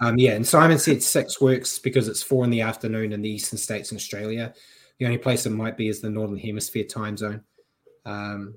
um, 0.00 0.18
yeah, 0.18 0.32
and 0.32 0.46
Simon 0.46 0.78
said 0.78 1.02
six 1.02 1.40
works 1.40 1.78
because 1.78 2.08
it's 2.08 2.22
four 2.22 2.44
in 2.44 2.50
the 2.50 2.60
afternoon 2.60 3.12
in 3.12 3.22
the 3.22 3.30
eastern 3.30 3.58
states 3.58 3.92
in 3.92 3.96
Australia. 3.96 4.52
The 4.98 5.06
only 5.06 5.18
place 5.18 5.46
it 5.46 5.50
might 5.50 5.76
be 5.76 5.88
is 5.88 6.00
the 6.00 6.10
northern 6.10 6.38
hemisphere 6.38 6.84
time 6.84 7.16
zone. 7.16 7.42
Um, 8.04 8.54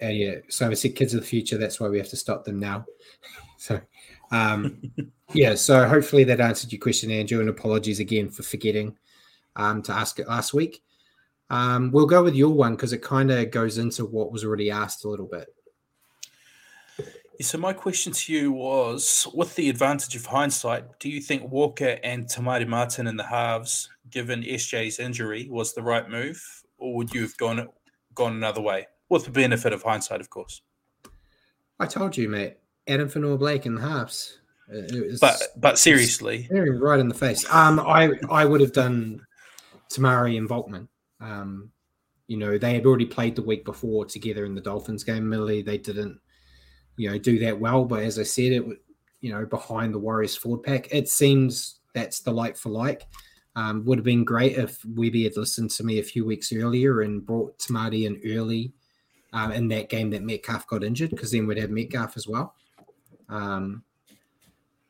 and 0.00 0.16
yeah, 0.16 0.34
Simon 0.48 0.76
said 0.76 0.96
kids 0.96 1.14
of 1.14 1.20
the 1.20 1.26
future. 1.26 1.56
That's 1.56 1.78
why 1.78 1.88
we 1.88 1.98
have 1.98 2.08
to 2.08 2.16
stop 2.16 2.44
them 2.44 2.58
now. 2.58 2.84
so, 3.56 3.80
um, 4.30 4.82
yeah, 5.32 5.54
so 5.54 5.86
hopefully 5.86 6.24
that 6.24 6.40
answered 6.40 6.72
your 6.72 6.80
question, 6.80 7.10
Andrew. 7.10 7.40
And 7.40 7.48
apologies 7.48 8.00
again 8.00 8.28
for 8.28 8.42
forgetting 8.42 8.96
um, 9.56 9.82
to 9.82 9.92
ask 9.92 10.18
it 10.18 10.28
last 10.28 10.52
week. 10.54 10.82
Um, 11.50 11.90
we'll 11.92 12.06
go 12.06 12.22
with 12.22 12.34
your 12.34 12.52
one 12.52 12.76
because 12.76 12.92
it 12.92 13.02
kind 13.02 13.30
of 13.30 13.50
goes 13.50 13.78
into 13.78 14.06
what 14.06 14.32
was 14.32 14.44
already 14.44 14.70
asked 14.70 15.04
a 15.04 15.08
little 15.08 15.26
bit. 15.26 15.48
So 17.40 17.58
my 17.58 17.72
question 17.72 18.12
to 18.12 18.32
you 18.32 18.52
was, 18.52 19.26
with 19.34 19.54
the 19.56 19.68
advantage 19.68 20.14
of 20.14 20.26
hindsight, 20.26 20.98
do 21.00 21.08
you 21.08 21.20
think 21.20 21.50
Walker 21.50 21.98
and 22.04 22.28
Te 22.28 22.42
Maire 22.42 22.66
Martin 22.66 23.06
in 23.06 23.16
the 23.16 23.24
halves, 23.24 23.88
given 24.10 24.42
SJ's 24.42 24.98
injury, 24.98 25.48
was 25.50 25.74
the 25.74 25.82
right 25.82 26.08
move, 26.08 26.40
or 26.78 26.94
would 26.94 27.12
you 27.12 27.22
have 27.22 27.36
gone 27.38 27.68
gone 28.14 28.36
another 28.36 28.60
way? 28.60 28.86
With 29.08 29.24
the 29.24 29.30
benefit 29.30 29.72
of 29.72 29.82
hindsight, 29.82 30.20
of 30.20 30.30
course. 30.30 30.62
I 31.80 31.86
told 31.86 32.16
you, 32.16 32.28
mate. 32.28 32.58
Addin 32.86 33.08
Fonua-Blake 33.08 33.66
in 33.66 33.74
the 33.74 33.80
halves. 33.80 34.38
but 35.20 35.42
but 35.56 35.78
seriously, 35.78 36.48
right 36.50 37.00
in 37.00 37.08
the 37.08 37.14
face. 37.14 37.44
Um, 37.52 37.80
I 37.80 38.10
I 38.30 38.44
would 38.44 38.60
have 38.60 38.72
done 38.72 39.26
Te 39.88 40.00
Maire 40.00 40.26
and 40.26 40.48
Volkman. 40.48 40.88
Um, 41.20 41.70
you 42.26 42.36
know, 42.36 42.56
they 42.56 42.74
had 42.74 42.86
already 42.86 43.04
played 43.04 43.36
the 43.36 43.42
week 43.42 43.64
before 43.64 44.04
together 44.04 44.44
in 44.44 44.54
the 44.54 44.60
Dolphins 44.60 45.04
game. 45.04 45.18
Admittedly, 45.18 45.62
they 45.62 45.78
didn't, 45.78 46.18
you 46.96 47.10
know, 47.10 47.18
do 47.18 47.38
that 47.40 47.58
well. 47.58 47.84
But 47.84 48.02
as 48.02 48.18
I 48.18 48.22
said, 48.22 48.52
it 48.52 48.64
you 49.20 49.32
know 49.32 49.46
behind 49.46 49.94
the 49.94 49.98
Warriors 49.98 50.36
forward 50.36 50.62
pack, 50.62 50.92
it 50.92 51.08
seems 51.08 51.80
that's 51.94 52.20
the 52.20 52.32
like 52.32 52.56
for 52.56 52.70
like. 52.70 53.06
Um, 53.54 53.84
would 53.84 53.98
have 53.98 54.04
been 54.04 54.24
great 54.24 54.56
if 54.56 54.82
Webby 54.82 55.24
had 55.24 55.36
listened 55.36 55.70
to 55.72 55.84
me 55.84 55.98
a 55.98 56.02
few 56.02 56.24
weeks 56.24 56.54
earlier 56.54 57.02
and 57.02 57.24
brought 57.24 57.58
Te 57.58 57.70
Maire 57.70 57.92
in 57.92 58.18
early 58.24 58.72
um, 59.34 59.52
in 59.52 59.68
that 59.68 59.90
game 59.90 60.08
that 60.10 60.22
Metcalf 60.22 60.66
got 60.66 60.82
injured, 60.82 61.10
because 61.10 61.32
then 61.32 61.46
we'd 61.46 61.58
have 61.58 61.70
Metcalf 61.70 62.16
as 62.16 62.26
well. 62.26 62.54
Um, 63.28 63.82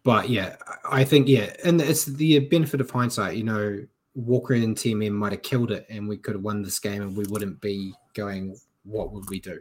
but 0.05 0.29
yeah, 0.29 0.57
I 0.89 1.05
think 1.05 1.29
yeah, 1.29 1.53
and 1.65 1.81
it's 1.81 2.05
the 2.05 2.41
benefit 2.41 2.81
of 2.81 2.91
hindsight. 2.91 3.37
You 3.37 3.45
know, 3.45 3.87
Walker 4.15 4.55
and 4.55 4.77
TMM 4.77 5.13
might 5.13 5.33
have 5.33 5.43
killed 5.43 5.71
it, 5.71 5.87
and 5.89 6.09
we 6.09 6.17
could 6.17 6.35
have 6.35 6.43
won 6.43 6.63
this 6.63 6.79
game, 6.79 7.03
and 7.03 7.17
we 7.17 7.25
wouldn't 7.29 7.61
be 7.61 7.95
going. 8.15 8.57
What 8.85 9.13
would 9.13 9.31
we 9.31 9.39
do? 9.39 9.61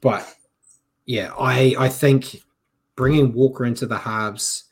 But 0.00 0.34
yeah, 1.08 1.32
I 1.38 1.74
I 1.78 1.88
think 1.88 2.42
bringing 2.94 3.32
Walker 3.32 3.64
into 3.64 3.86
the 3.86 3.96
halves 3.96 4.64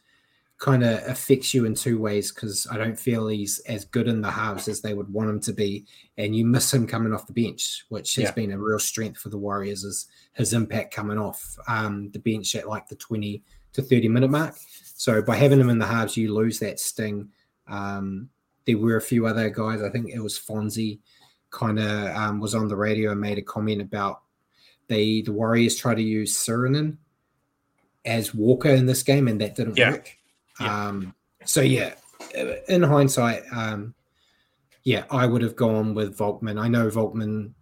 kind 0.59 0.85
of 0.85 1.03
affects 1.09 1.55
you 1.55 1.65
in 1.65 1.75
two 1.75 1.99
ways 1.99 2.31
because 2.31 2.67
I 2.71 2.77
don't 2.77 2.99
feel 2.99 3.29
he's 3.29 3.59
as 3.61 3.87
good 3.87 4.07
in 4.07 4.21
the 4.21 4.31
halves 4.31 4.69
as 4.69 4.83
they 4.83 4.93
would 4.93 5.11
want 5.11 5.31
him 5.31 5.41
to 5.41 5.55
be, 5.55 5.87
and 6.19 6.37
you 6.37 6.45
miss 6.45 6.75
him 6.75 6.87
coming 6.87 7.15
off 7.15 7.27
the 7.27 7.33
bench, 7.33 7.87
which 7.89 8.17
has 8.17 8.25
yeah. 8.25 8.31
been 8.33 8.53
a 8.53 8.59
real 8.59 8.79
strength 8.79 9.19
for 9.19 9.31
the 9.31 9.39
Warriors. 9.39 9.83
Is 9.83 10.09
his 10.35 10.53
impact 10.53 10.93
coming 10.93 11.17
off 11.17 11.57
um, 11.69 12.11
the 12.11 12.19
bench 12.19 12.55
at 12.55 12.69
like 12.69 12.87
the 12.87 12.97
twenty 12.97 13.43
to 13.73 13.81
thirty 13.81 14.09
minute 14.09 14.31
mark? 14.31 14.57
So 14.95 15.23
by 15.23 15.37
having 15.37 15.59
him 15.59 15.71
in 15.71 15.79
the 15.79 15.87
halves, 15.87 16.19
you 16.19 16.35
lose 16.35 16.59
that 16.59 16.79
sting. 16.79 17.31
Um, 17.67 18.29
there 18.67 18.77
were 18.77 18.97
a 18.97 19.01
few 19.01 19.27
other 19.27 19.49
guys. 19.49 19.81
I 19.81 19.89
think 19.89 20.11
it 20.11 20.21
was 20.21 20.39
Fonzie, 20.39 20.99
kind 21.49 21.79
of 21.79 22.15
um, 22.15 22.41
was 22.41 22.55
on 22.55 22.69
the 22.69 22.77
radio 22.77 23.13
and 23.13 23.21
made 23.23 23.39
a 23.39 23.43
comment 23.43 23.81
about 23.81 24.21
they 24.89 25.23
the 25.23 25.33
Warriors 25.33 25.77
try 25.77 25.95
to 25.95 26.03
use 26.03 26.37
Sironen 26.37 26.97
as 28.05 28.35
Walker 28.35 28.71
in 28.71 28.87
this 28.87 29.03
game, 29.03 29.29
and 29.29 29.41
that 29.41 29.57
didn't 29.57 29.77
yeah. 29.77 29.93
work. 29.93 30.17
Yeah. 30.61 30.87
Um, 30.87 31.15
so 31.45 31.61
yeah, 31.61 31.95
in 32.69 32.83
hindsight, 32.83 33.43
um, 33.53 33.95
yeah, 34.85 35.05
I 35.11 35.27
would 35.27 35.43
have 35.43 35.57
gone 35.57 35.95
with 35.95 36.17
Volkman. 36.17 36.61
I 36.61 36.69
know 36.69 36.89
Volkman, 36.89 37.53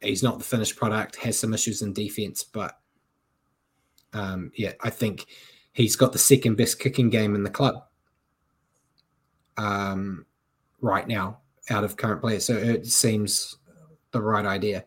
he's 0.00 0.22
not 0.22 0.38
the 0.38 0.44
finished 0.44 0.76
product, 0.76 1.16
has 1.16 1.38
some 1.38 1.54
issues 1.54 1.82
in 1.82 1.92
defense, 1.92 2.44
but 2.44 2.78
um, 4.12 4.52
yeah, 4.54 4.72
I 4.82 4.90
think 4.90 5.26
he's 5.72 5.96
got 5.96 6.12
the 6.12 6.18
second 6.18 6.56
best 6.56 6.78
kicking 6.78 7.10
game 7.10 7.34
in 7.34 7.42
the 7.42 7.50
club 7.50 7.76
um, 9.56 10.26
right 10.80 11.06
now 11.06 11.38
out 11.70 11.84
of 11.84 11.96
current 11.96 12.20
players. 12.20 12.44
So 12.44 12.54
it 12.54 12.86
seems 12.86 13.56
the 14.12 14.22
right 14.22 14.46
idea. 14.46 14.84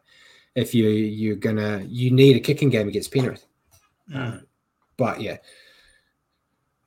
If 0.55 0.75
you 0.75 0.89
you're 0.89 1.35
gonna 1.35 1.83
you 1.87 2.11
need 2.11 2.35
a 2.35 2.39
kicking 2.39 2.69
game 2.69 2.87
against 2.87 3.13
Penrith, 3.13 3.45
mm. 4.13 4.43
but 4.97 5.21
yeah, 5.21 5.37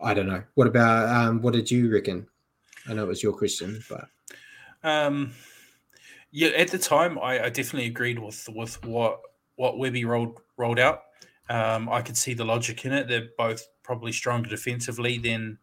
I 0.01 0.13
don't 0.13 0.27
know. 0.27 0.43
What 0.55 0.67
about 0.67 1.09
um, 1.09 1.41
what 1.41 1.55
did 1.55 1.71
you 1.71 1.91
reckon? 1.91 2.27
I 2.87 2.93
know 2.93 3.05
it 3.05 3.09
was 3.09 3.23
your 3.23 3.33
question, 3.33 3.83
but 3.89 4.09
um, 4.83 5.33
yeah, 6.31 6.49
at 6.49 6.69
the 6.69 6.79
time, 6.79 7.19
I, 7.19 7.45
I 7.45 7.49
definitely 7.49 7.87
agreed 7.87 8.19
with 8.19 8.49
with 8.55 8.85
what 8.85 9.21
what 9.57 9.79
Webby 9.79 10.05
rolled 10.05 10.41
rolled 10.57 10.79
out. 10.79 11.03
Um, 11.49 11.89
I 11.89 12.03
could 12.03 12.17
see 12.17 12.35
the 12.35 12.45
logic 12.45 12.85
in 12.85 12.93
it. 12.93 13.09
They're 13.09 13.29
both 13.39 13.67
probably 13.83 14.13
stronger 14.13 14.49
defensively 14.49 15.19
than 15.19 15.59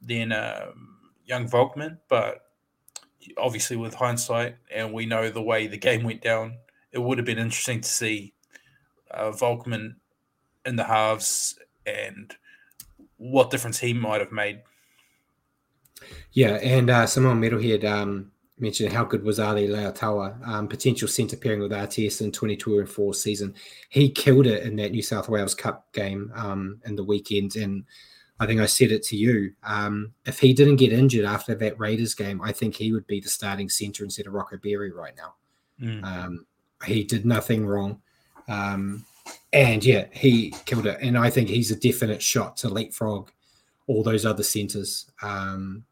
than 0.00 0.32
um, 0.32 1.12
young 1.26 1.48
Volkman, 1.48 1.98
but 2.08 2.40
obviously 3.36 3.76
with 3.76 3.94
hindsight, 3.94 4.56
and 4.72 4.92
we 4.92 5.06
know 5.06 5.28
the 5.30 5.42
way 5.42 5.66
the 5.66 5.76
game 5.76 6.02
went 6.04 6.22
down, 6.22 6.54
it 6.92 6.98
would 6.98 7.18
have 7.18 7.26
been 7.26 7.38
interesting 7.38 7.80
to 7.80 7.88
see 7.88 8.34
uh, 9.10 9.30
Volkman 9.30 9.94
in 10.64 10.76
the 10.76 10.84
halves 10.84 11.58
and 11.86 12.34
what 13.16 13.50
difference 13.50 13.78
he 13.78 13.92
might 13.92 14.20
have 14.20 14.32
made. 14.32 14.60
Yeah, 16.32 16.54
and 16.56 16.90
uh, 16.90 17.06
Simon 17.06 17.40
Metalhead 17.40 17.84
um, 17.84 18.30
mentioned 18.58 18.92
how 18.92 19.04
good 19.04 19.24
was 19.24 19.40
Ali 19.40 19.68
Leiataua, 19.68 20.46
um, 20.46 20.68
potential 20.68 21.08
centre 21.08 21.36
pairing 21.36 21.60
with 21.60 21.72
RTS 21.72 22.20
in 22.20 22.32
22 22.32 22.78
and 22.78 22.88
4 22.88 23.14
season. 23.14 23.54
He 23.88 24.10
killed 24.10 24.46
it 24.46 24.62
in 24.62 24.76
that 24.76 24.92
New 24.92 25.02
South 25.02 25.28
Wales 25.28 25.54
Cup 25.54 25.92
game 25.92 26.32
um, 26.34 26.80
in 26.84 26.96
the 26.96 27.04
weekend. 27.04 27.56
And 27.56 27.84
I 28.40 28.46
think 28.46 28.60
I 28.60 28.66
said 28.66 28.92
it 28.92 29.02
to 29.04 29.16
you. 29.16 29.52
Um, 29.64 30.12
if 30.26 30.38
he 30.38 30.52
didn't 30.52 30.76
get 30.76 30.92
injured 30.92 31.24
after 31.24 31.54
that 31.56 31.78
Raiders 31.78 32.14
game, 32.14 32.40
I 32.40 32.52
think 32.52 32.76
he 32.76 32.92
would 32.92 33.06
be 33.06 33.20
the 33.20 33.28
starting 33.28 33.68
centre 33.68 34.04
instead 34.04 34.26
of 34.26 34.34
Rocco 34.34 34.58
Berry 34.58 34.92
right 34.92 35.14
now. 35.16 35.34
Mm. 35.80 36.04
Um, 36.04 36.46
he 36.84 37.04
did 37.04 37.26
nothing 37.26 37.66
wrong. 37.66 38.00
Um, 38.48 39.04
and 39.52 39.84
yeah, 39.84 40.06
he 40.12 40.54
killed 40.64 40.86
it. 40.86 40.98
And 41.00 41.16
I 41.16 41.30
think 41.30 41.48
he's 41.48 41.70
a 41.70 41.76
definite 41.76 42.22
shot 42.22 42.56
to 42.58 42.68
leapfrog 42.68 43.30
all 43.86 44.02
those 44.02 44.26
other 44.26 44.42
centres 44.42 45.10
um, 45.22 45.84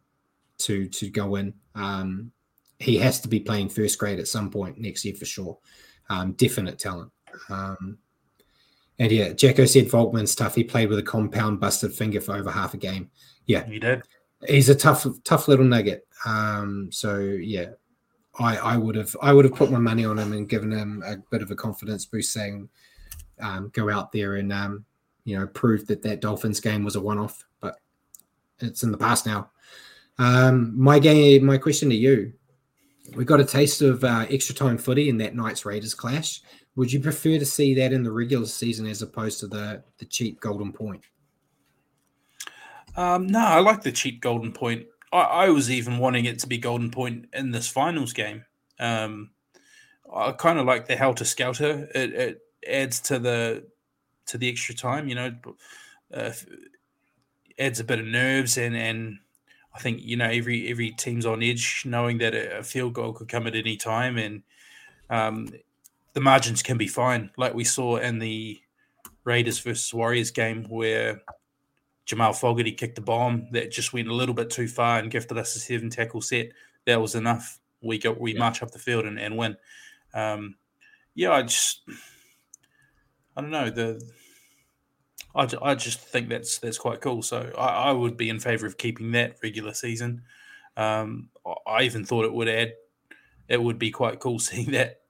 to 0.58 0.86
to 0.88 1.10
go 1.10 1.36
in. 1.36 1.54
Um, 1.74 2.32
he 2.78 2.98
has 2.98 3.20
to 3.20 3.28
be 3.28 3.40
playing 3.40 3.70
first 3.70 3.98
grade 3.98 4.18
at 4.18 4.28
some 4.28 4.50
point 4.50 4.78
next 4.78 5.04
year 5.04 5.14
for 5.14 5.24
sure. 5.24 5.58
Um, 6.10 6.32
definite 6.32 6.78
talent. 6.78 7.10
Um, 7.48 7.98
and 8.98 9.10
yeah, 9.10 9.32
Jacko 9.32 9.64
said 9.64 9.86
Volkman's 9.86 10.34
tough. 10.34 10.54
He 10.54 10.64
played 10.64 10.88
with 10.88 10.98
a 10.98 11.02
compound 11.02 11.60
busted 11.60 11.92
finger 11.92 12.20
for 12.20 12.36
over 12.36 12.50
half 12.50 12.74
a 12.74 12.78
game. 12.78 13.10
Yeah, 13.46 13.64
he 13.64 13.78
did. 13.78 14.02
He's 14.46 14.68
a 14.68 14.74
tough, 14.74 15.06
tough 15.24 15.48
little 15.48 15.64
nugget. 15.64 16.06
Um, 16.24 16.88
so 16.90 17.18
yeah, 17.18 17.70
I, 18.38 18.56
I 18.56 18.76
would 18.76 18.94
have, 18.96 19.16
I 19.22 19.32
would 19.32 19.44
have 19.44 19.54
put 19.54 19.70
my 19.70 19.78
money 19.78 20.04
on 20.04 20.18
him 20.18 20.32
and 20.32 20.48
given 20.48 20.70
him 20.70 21.02
a 21.06 21.16
bit 21.30 21.42
of 21.42 21.50
a 21.50 21.56
confidence 21.56 22.04
boost, 22.04 22.32
saying, 22.32 22.68
um, 23.40 23.70
"Go 23.72 23.90
out 23.90 24.12
there 24.12 24.36
and 24.36 24.52
um, 24.52 24.84
you 25.24 25.38
know 25.38 25.46
prove 25.46 25.86
that 25.86 26.02
that 26.02 26.20
Dolphins 26.20 26.60
game 26.60 26.84
was 26.84 26.96
a 26.96 27.00
one-off." 27.00 27.44
But 27.60 27.76
it's 28.58 28.82
in 28.82 28.92
the 28.92 28.98
past 28.98 29.26
now. 29.26 29.50
Um, 30.18 30.78
my 30.78 30.98
game, 30.98 31.44
my 31.44 31.58
question 31.58 31.88
to 31.90 31.96
you: 31.96 32.32
we 33.14 33.24
got 33.24 33.40
a 33.40 33.44
taste 33.44 33.82
of 33.82 34.04
uh, 34.04 34.26
extra 34.30 34.54
time 34.54 34.78
footy 34.78 35.08
in 35.08 35.18
that 35.18 35.34
Knights 35.34 35.64
Raiders 35.64 35.94
clash. 35.94 36.42
Would 36.74 36.92
you 36.92 37.00
prefer 37.00 37.38
to 37.38 37.46
see 37.46 37.74
that 37.74 37.92
in 37.92 38.02
the 38.02 38.12
regular 38.12 38.46
season 38.46 38.86
as 38.86 39.02
opposed 39.02 39.40
to 39.40 39.46
the 39.46 39.82
the 39.98 40.04
cheap 40.04 40.40
golden 40.40 40.72
point? 40.72 41.02
Um, 42.96 43.26
no, 43.26 43.40
I 43.40 43.60
like 43.60 43.82
the 43.82 43.92
cheap 43.92 44.20
golden 44.20 44.52
point. 44.52 44.86
I, 45.16 45.46
I, 45.46 45.48
was 45.50 45.70
even 45.70 45.98
wanting 45.98 46.24
it 46.24 46.38
to 46.40 46.46
be 46.46 46.58
golden 46.58 46.90
point 46.90 47.28
in 47.32 47.50
this 47.50 47.68
finals 47.68 48.12
game. 48.12 48.44
Um, 48.78 49.30
I 50.12 50.32
kind 50.32 50.58
of 50.58 50.66
like 50.66 50.86
the 50.86 50.96
helter 50.96 51.24
skelter. 51.24 51.88
It, 51.94 52.12
it, 52.12 52.40
adds 52.68 52.98
to 52.98 53.18
the 53.20 53.64
to 54.26 54.38
the 54.38 54.48
extra 54.48 54.74
time. 54.74 55.08
You 55.08 55.14
know, 55.14 55.34
uh, 56.12 56.32
adds 57.58 57.80
a 57.80 57.84
bit 57.84 58.00
of 58.00 58.06
nerves 58.06 58.58
and 58.58 58.76
and 58.76 59.18
I 59.76 59.78
think 59.78 60.02
you 60.02 60.16
know 60.16 60.28
every 60.28 60.70
every 60.70 60.92
team's 60.92 61.26
on 61.26 61.42
edge, 61.42 61.82
knowing 61.84 62.18
that 62.18 62.34
a, 62.34 62.62
field 62.62 62.94
goal 62.94 63.12
could 63.12 63.28
come 63.28 63.46
at 63.46 63.54
any 63.54 63.76
time, 63.76 64.16
and 64.16 64.42
um, 65.10 65.48
the 66.14 66.20
margins 66.20 66.62
can 66.62 66.78
be 66.78 66.88
fine, 66.88 67.30
like 67.36 67.52
we 67.52 67.64
saw 67.64 67.96
in 67.96 68.18
the 68.18 68.58
Raiders 69.24 69.58
versus 69.58 69.92
Warriors 69.92 70.30
game, 70.30 70.64
where 70.70 71.20
Jamal 72.06 72.32
Fogarty 72.32 72.72
kicked 72.72 72.98
a 72.98 73.02
bomb 73.02 73.48
that 73.52 73.70
just 73.70 73.92
went 73.92 74.08
a 74.08 74.14
little 74.14 74.34
bit 74.34 74.48
too 74.48 74.68
far 74.68 74.98
and 74.98 75.10
gifted 75.10 75.36
us 75.36 75.56
a 75.56 75.58
seven 75.58 75.90
tackle 75.90 76.22
set. 76.22 76.48
That 76.86 77.00
was 77.00 77.14
enough. 77.14 77.58
We 77.82 77.98
go, 77.98 78.12
we 78.12 78.32
yeah. 78.32 78.38
march 78.38 78.62
up 78.62 78.70
the 78.70 78.78
field 78.78 79.04
and, 79.04 79.18
and 79.18 79.36
win. 79.36 79.56
Um, 80.14 80.54
yeah, 81.14 81.32
I 81.32 81.42
just, 81.42 81.80
I 83.36 83.42
don't 83.42 83.50
know 83.50 83.70
the 83.70 84.00
I, 85.36 85.48
I 85.62 85.74
just 85.74 86.00
think 86.00 86.28
that's 86.30 86.58
that's 86.58 86.78
quite 86.78 87.00
cool. 87.02 87.22
So 87.22 87.52
I, 87.56 87.66
I 87.66 87.92
would 87.92 88.16
be 88.16 88.30
in 88.30 88.40
favour 88.40 88.66
of 88.66 88.78
keeping 88.78 89.12
that 89.12 89.36
regular 89.42 89.74
season. 89.74 90.22
Um, 90.76 91.28
I 91.66 91.82
even 91.82 92.04
thought 92.04 92.24
it 92.24 92.32
would 92.32 92.48
add, 92.48 92.72
it 93.48 93.62
would 93.62 93.78
be 93.78 93.90
quite 93.90 94.18
cool 94.18 94.38
seeing 94.40 94.72
that 94.72 95.02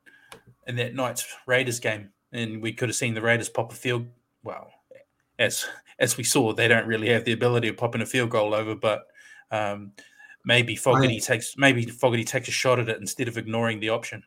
in 0.66 0.76
that 0.76 0.94
Knights 0.94 1.26
Raiders 1.46 1.78
game, 1.78 2.10
and 2.32 2.60
we 2.60 2.72
could 2.72 2.88
have 2.88 2.96
seen 2.96 3.14
the 3.14 3.22
Raiders 3.22 3.48
pop 3.48 3.72
a 3.72 3.76
field. 3.76 4.06
Well, 4.42 4.70
as 5.38 5.66
as 5.98 6.16
we 6.16 6.24
saw, 6.24 6.52
they 6.52 6.68
don't 6.68 6.86
really 6.86 7.08
have 7.08 7.24
the 7.24 7.32
ability 7.32 7.68
of 7.68 7.76
popping 7.76 8.02
a 8.02 8.06
field 8.06 8.30
goal 8.30 8.54
over, 8.54 8.74
but 8.74 9.06
um, 9.50 9.92
maybe 10.44 10.76
Fogarty 10.76 11.16
I, 11.16 11.20
takes 11.20 11.56
maybe 11.56 11.86
Fogarty 11.86 12.24
takes 12.24 12.48
a 12.48 12.52
shot 12.52 12.78
at 12.78 12.88
it 12.88 13.00
instead 13.00 13.28
of 13.28 13.38
ignoring 13.38 13.80
the 13.80 13.90
option. 13.90 14.22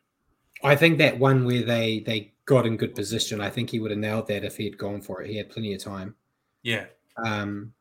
I 0.62 0.76
think 0.76 0.98
that 0.98 1.18
one 1.18 1.44
where 1.44 1.62
they 1.62 2.00
they 2.00 2.32
got 2.44 2.66
in 2.66 2.76
good 2.76 2.94
position, 2.94 3.40
I 3.40 3.50
think 3.50 3.70
he 3.70 3.80
would 3.80 3.90
have 3.90 4.00
nailed 4.00 4.26
that 4.28 4.44
if 4.44 4.56
he 4.56 4.64
had 4.64 4.76
gone 4.76 5.00
for 5.00 5.22
it. 5.22 5.30
He 5.30 5.36
had 5.36 5.50
plenty 5.50 5.74
of 5.74 5.82
time. 5.82 6.14
Yeah. 6.62 6.86
Um, 7.24 7.72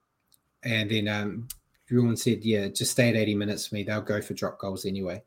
and 0.64 0.90
then 0.90 1.08
um, 1.08 1.48
said, 2.16 2.44
yeah, 2.44 2.68
just 2.68 2.92
stay 2.92 3.10
at 3.10 3.16
80 3.16 3.36
minutes 3.36 3.68
for 3.68 3.76
me. 3.76 3.84
They'll 3.84 4.02
go 4.02 4.22
for 4.22 4.34
drop 4.34 4.60
goals 4.60 4.86
anyway. 4.86 5.24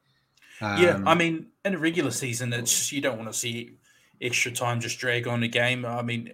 Um, 0.61 0.83
yeah, 0.83 1.03
I 1.05 1.15
mean, 1.15 1.47
in 1.65 1.75
a 1.75 1.79
regular 1.79 2.11
season, 2.11 2.53
it's 2.53 2.93
you 2.93 3.01
don't 3.01 3.19
want 3.19 3.33
to 3.33 3.37
see 3.37 3.79
extra 4.21 4.53
time 4.53 4.81
just 4.81 4.99
drag 4.99 5.27
on 5.27 5.43
a 5.43 5.49
game. 5.49 5.85
I 5.85 6.03
mean, 6.03 6.33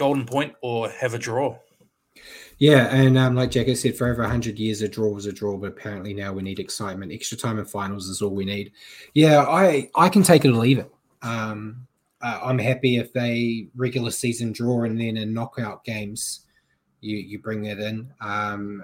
golden 0.00 0.24
point 0.24 0.54
or 0.62 0.88
have 0.88 1.12
a 1.12 1.18
draw. 1.18 1.56
Yeah, 2.58 2.88
and 2.90 3.16
um, 3.18 3.34
like 3.34 3.50
Jacko 3.50 3.74
said, 3.74 3.96
for 3.96 4.08
over 4.08 4.22
100 4.22 4.58
years, 4.58 4.80
a 4.80 4.88
draw 4.88 5.10
was 5.10 5.26
a 5.26 5.32
draw, 5.32 5.58
but 5.58 5.68
apparently 5.68 6.14
now 6.14 6.32
we 6.32 6.42
need 6.42 6.58
excitement. 6.58 7.12
Extra 7.12 7.36
time 7.36 7.58
in 7.58 7.66
finals 7.66 8.08
is 8.08 8.22
all 8.22 8.34
we 8.34 8.46
need. 8.46 8.72
Yeah, 9.14 9.42
I, 9.42 9.90
I 9.94 10.08
can 10.08 10.22
take 10.22 10.44
it 10.44 10.48
or 10.48 10.54
leave 10.54 10.78
it. 10.78 10.90
Um, 11.20 11.86
uh, 12.22 12.40
I'm 12.42 12.58
happy 12.58 12.96
if 12.96 13.12
they 13.12 13.68
regular 13.74 14.10
season 14.10 14.52
draw 14.52 14.84
and 14.84 14.98
then 14.98 15.18
in 15.18 15.34
knockout 15.34 15.84
games, 15.84 16.46
you, 17.02 17.18
you 17.18 17.38
bring 17.38 17.62
that 17.62 17.78
in. 17.78 18.10
Um, 18.22 18.82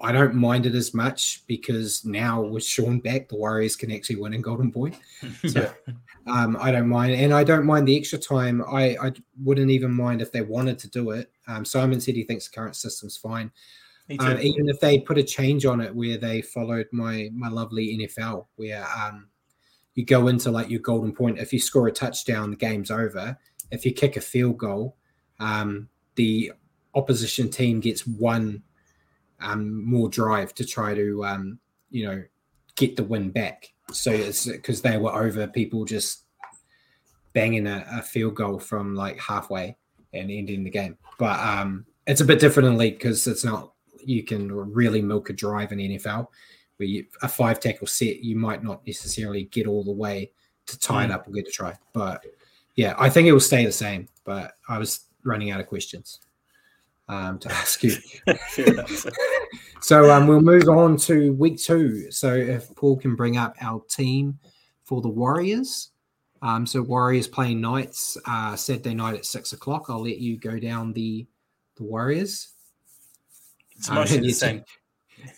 I 0.00 0.12
don't 0.12 0.34
mind 0.34 0.66
it 0.66 0.74
as 0.74 0.92
much 0.92 1.44
because 1.46 2.04
now 2.04 2.42
with 2.42 2.64
Shaun 2.64 2.98
back, 2.98 3.28
the 3.28 3.36
Warriors 3.36 3.76
can 3.76 3.92
actually 3.92 4.16
win 4.16 4.34
in 4.34 4.42
Golden 4.42 4.72
Point. 4.72 4.96
So 5.48 5.72
um, 6.26 6.56
I 6.60 6.72
don't 6.72 6.88
mind, 6.88 7.14
and 7.14 7.32
I 7.32 7.44
don't 7.44 7.64
mind 7.64 7.86
the 7.86 7.96
extra 7.96 8.18
time. 8.18 8.62
I, 8.66 8.96
I 9.00 9.12
wouldn't 9.42 9.70
even 9.70 9.92
mind 9.92 10.20
if 10.20 10.32
they 10.32 10.40
wanted 10.40 10.78
to 10.80 10.90
do 10.90 11.10
it. 11.10 11.30
Um, 11.46 11.64
Simon 11.64 12.00
said 12.00 12.16
he 12.16 12.24
thinks 12.24 12.48
the 12.48 12.54
current 12.54 12.74
system's 12.74 13.16
fine. 13.16 13.50
Um, 14.20 14.38
even 14.40 14.68
if 14.68 14.78
they 14.78 15.00
put 15.00 15.18
a 15.18 15.22
change 15.22 15.64
on 15.64 15.80
it 15.80 15.94
where 15.94 16.16
they 16.16 16.40
followed 16.40 16.86
my 16.92 17.28
my 17.32 17.48
lovely 17.48 17.96
NFL, 17.98 18.46
where 18.56 18.86
um, 18.96 19.28
you 19.94 20.04
go 20.04 20.28
into 20.28 20.50
like 20.50 20.70
your 20.70 20.80
golden 20.80 21.12
point. 21.12 21.38
If 21.38 21.52
you 21.52 21.58
score 21.58 21.88
a 21.88 21.92
touchdown, 21.92 22.50
the 22.50 22.56
game's 22.56 22.90
over. 22.90 23.36
If 23.70 23.84
you 23.84 23.92
kick 23.92 24.16
a 24.16 24.20
field 24.20 24.58
goal, 24.58 24.96
um, 25.40 25.88
the 26.14 26.52
opposition 26.94 27.50
team 27.50 27.80
gets 27.80 28.06
one 28.06 28.62
um, 29.40 29.84
more 29.84 30.08
drive 30.08 30.54
to 30.54 30.64
try 30.64 30.94
to 30.94 31.24
um, 31.24 31.58
you 31.90 32.06
know 32.06 32.22
get 32.74 32.96
the 32.96 33.04
win 33.04 33.30
back. 33.30 33.72
So 33.92 34.10
it's 34.10 34.46
because 34.46 34.82
they 34.82 34.96
were 34.96 35.14
over 35.14 35.46
people 35.46 35.84
just 35.84 36.24
banging 37.32 37.66
a, 37.66 37.86
a, 37.92 38.02
field 38.02 38.34
goal 38.34 38.58
from 38.58 38.94
like 38.94 39.18
halfway 39.20 39.76
and 40.12 40.30
ending 40.30 40.64
the 40.64 40.70
game. 40.70 40.96
But 41.18 41.38
um, 41.40 41.86
it's 42.06 42.20
a 42.20 42.24
bit 42.24 42.40
different 42.40 42.68
in 42.68 42.78
league 42.78 42.98
because 42.98 43.26
it's 43.26 43.44
not 43.44 43.72
you 44.04 44.22
can 44.24 44.52
really 44.52 45.02
milk 45.02 45.30
a 45.30 45.32
drive 45.32 45.72
in 45.72 45.78
NFL 45.78 46.28
where 46.76 46.88
you, 46.88 47.06
a 47.22 47.28
five 47.28 47.60
tackle 47.60 47.86
set 47.86 48.20
you 48.20 48.36
might 48.36 48.62
not 48.62 48.86
necessarily 48.86 49.44
get 49.44 49.66
all 49.66 49.84
the 49.84 49.92
way 49.92 50.30
to 50.66 50.78
tie 50.78 51.04
mm. 51.04 51.10
it 51.10 51.12
up 51.12 51.26
and 51.26 51.34
get 51.34 51.48
a 51.48 51.50
try. 51.50 51.74
But 51.92 52.24
yeah, 52.74 52.94
I 52.98 53.08
think 53.08 53.28
it 53.28 53.32
will 53.32 53.40
stay 53.40 53.64
the 53.64 53.72
same. 53.72 54.08
But 54.24 54.54
I 54.68 54.78
was 54.78 55.00
running 55.24 55.50
out 55.50 55.60
of 55.60 55.66
questions 55.66 56.20
um, 57.08 57.38
to 57.40 57.52
ask 57.52 57.82
you. 57.82 57.96
so 59.80 60.10
um, 60.10 60.26
we'll 60.26 60.40
move 60.40 60.68
on 60.68 60.96
to 60.98 61.32
week 61.34 61.58
two. 61.58 62.10
So 62.10 62.34
if 62.34 62.74
Paul 62.74 62.96
can 62.96 63.16
bring 63.16 63.36
up 63.36 63.54
our 63.60 63.82
team 63.88 64.38
for 64.84 65.00
the 65.00 65.08
Warriors. 65.08 65.90
Um, 66.42 66.66
so 66.66 66.82
Warriors 66.82 67.26
playing 67.26 67.60
Knights 67.60 68.16
uh, 68.26 68.56
Saturday 68.56 68.94
night 68.94 69.14
at 69.14 69.26
six 69.26 69.52
o'clock. 69.52 69.86
I'll 69.88 70.02
let 70.02 70.18
you 70.18 70.38
go 70.38 70.58
down 70.58 70.92
the 70.92 71.26
the 71.76 71.84
Warriors. 71.84 72.48
It's 73.76 73.88
um, 73.88 73.96
mostly 73.96 74.18
the 74.20 74.32
same. 74.32 74.64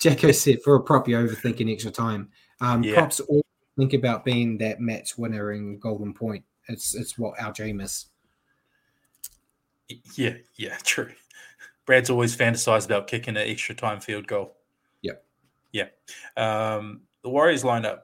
Jacko 0.00 0.32
said 0.32 0.60
for 0.62 0.74
a 0.74 0.80
prop, 0.82 1.08
you're 1.08 1.26
overthinking 1.26 1.72
extra 1.72 1.90
time. 1.90 2.28
Um, 2.60 2.82
yeah. 2.82 2.94
Props 2.94 3.20
all 3.20 3.42
think 3.78 3.94
about 3.94 4.24
being 4.24 4.58
that 4.58 4.80
match 4.80 5.16
winner 5.16 5.52
in 5.52 5.78
Golden 5.78 6.12
Point. 6.12 6.44
It's 6.68 6.94
it's 6.94 7.16
what 7.16 7.40
our 7.40 7.52
dream 7.52 7.80
is. 7.80 8.06
Yeah, 10.14 10.34
yeah, 10.56 10.76
true. 10.82 11.12
Brad's 11.88 12.10
always 12.10 12.36
fantasized 12.36 12.84
about 12.84 13.06
kicking 13.06 13.34
an 13.38 13.48
extra 13.48 13.74
time 13.74 13.98
field 13.98 14.26
goal. 14.26 14.58
Yeah. 15.00 15.14
Yeah. 15.72 15.86
Um, 16.36 17.00
the 17.22 17.30
Warriors 17.30 17.62
lineup 17.62 18.00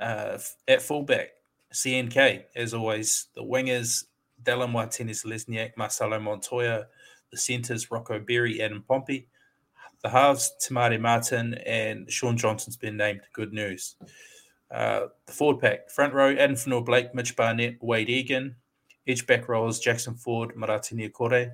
uh, 0.00 0.38
at 0.66 0.82
fullback, 0.82 1.28
CNK, 1.72 2.42
as 2.56 2.74
always. 2.74 3.28
The 3.36 3.42
wingers, 3.44 4.06
Dallin 4.42 4.72
Watene-Zelezniak, 4.72 5.76
Marcelo 5.76 6.18
Montoya. 6.18 6.88
The 7.30 7.36
centers, 7.36 7.92
Rocco 7.92 8.18
Berry, 8.18 8.60
Adam 8.60 8.82
Pompey. 8.88 9.28
The 10.02 10.08
halves, 10.08 10.50
Te 10.60 10.74
Maire 10.74 10.98
Martin 10.98 11.54
and 11.64 12.10
Shaun 12.10 12.36
Johnson's 12.36 12.76
been 12.76 12.96
named. 12.96 13.20
Good 13.32 13.52
news. 13.52 13.94
Uh, 14.68 15.06
the 15.26 15.32
forward 15.32 15.60
pack, 15.60 15.90
front 15.90 16.12
row, 16.12 16.32
Addin 16.32 16.56
Fonua-Blake, 16.56 17.14
Mitch 17.14 17.36
Barnett, 17.36 17.80
Wayde 17.80 18.08
Egan. 18.08 18.56
Edge 19.06 19.24
back 19.28 19.48
rowers, 19.48 19.78
Jackson 19.78 20.16
Ford, 20.16 20.56
Marata 20.56 20.94
Niukore. 20.94 21.52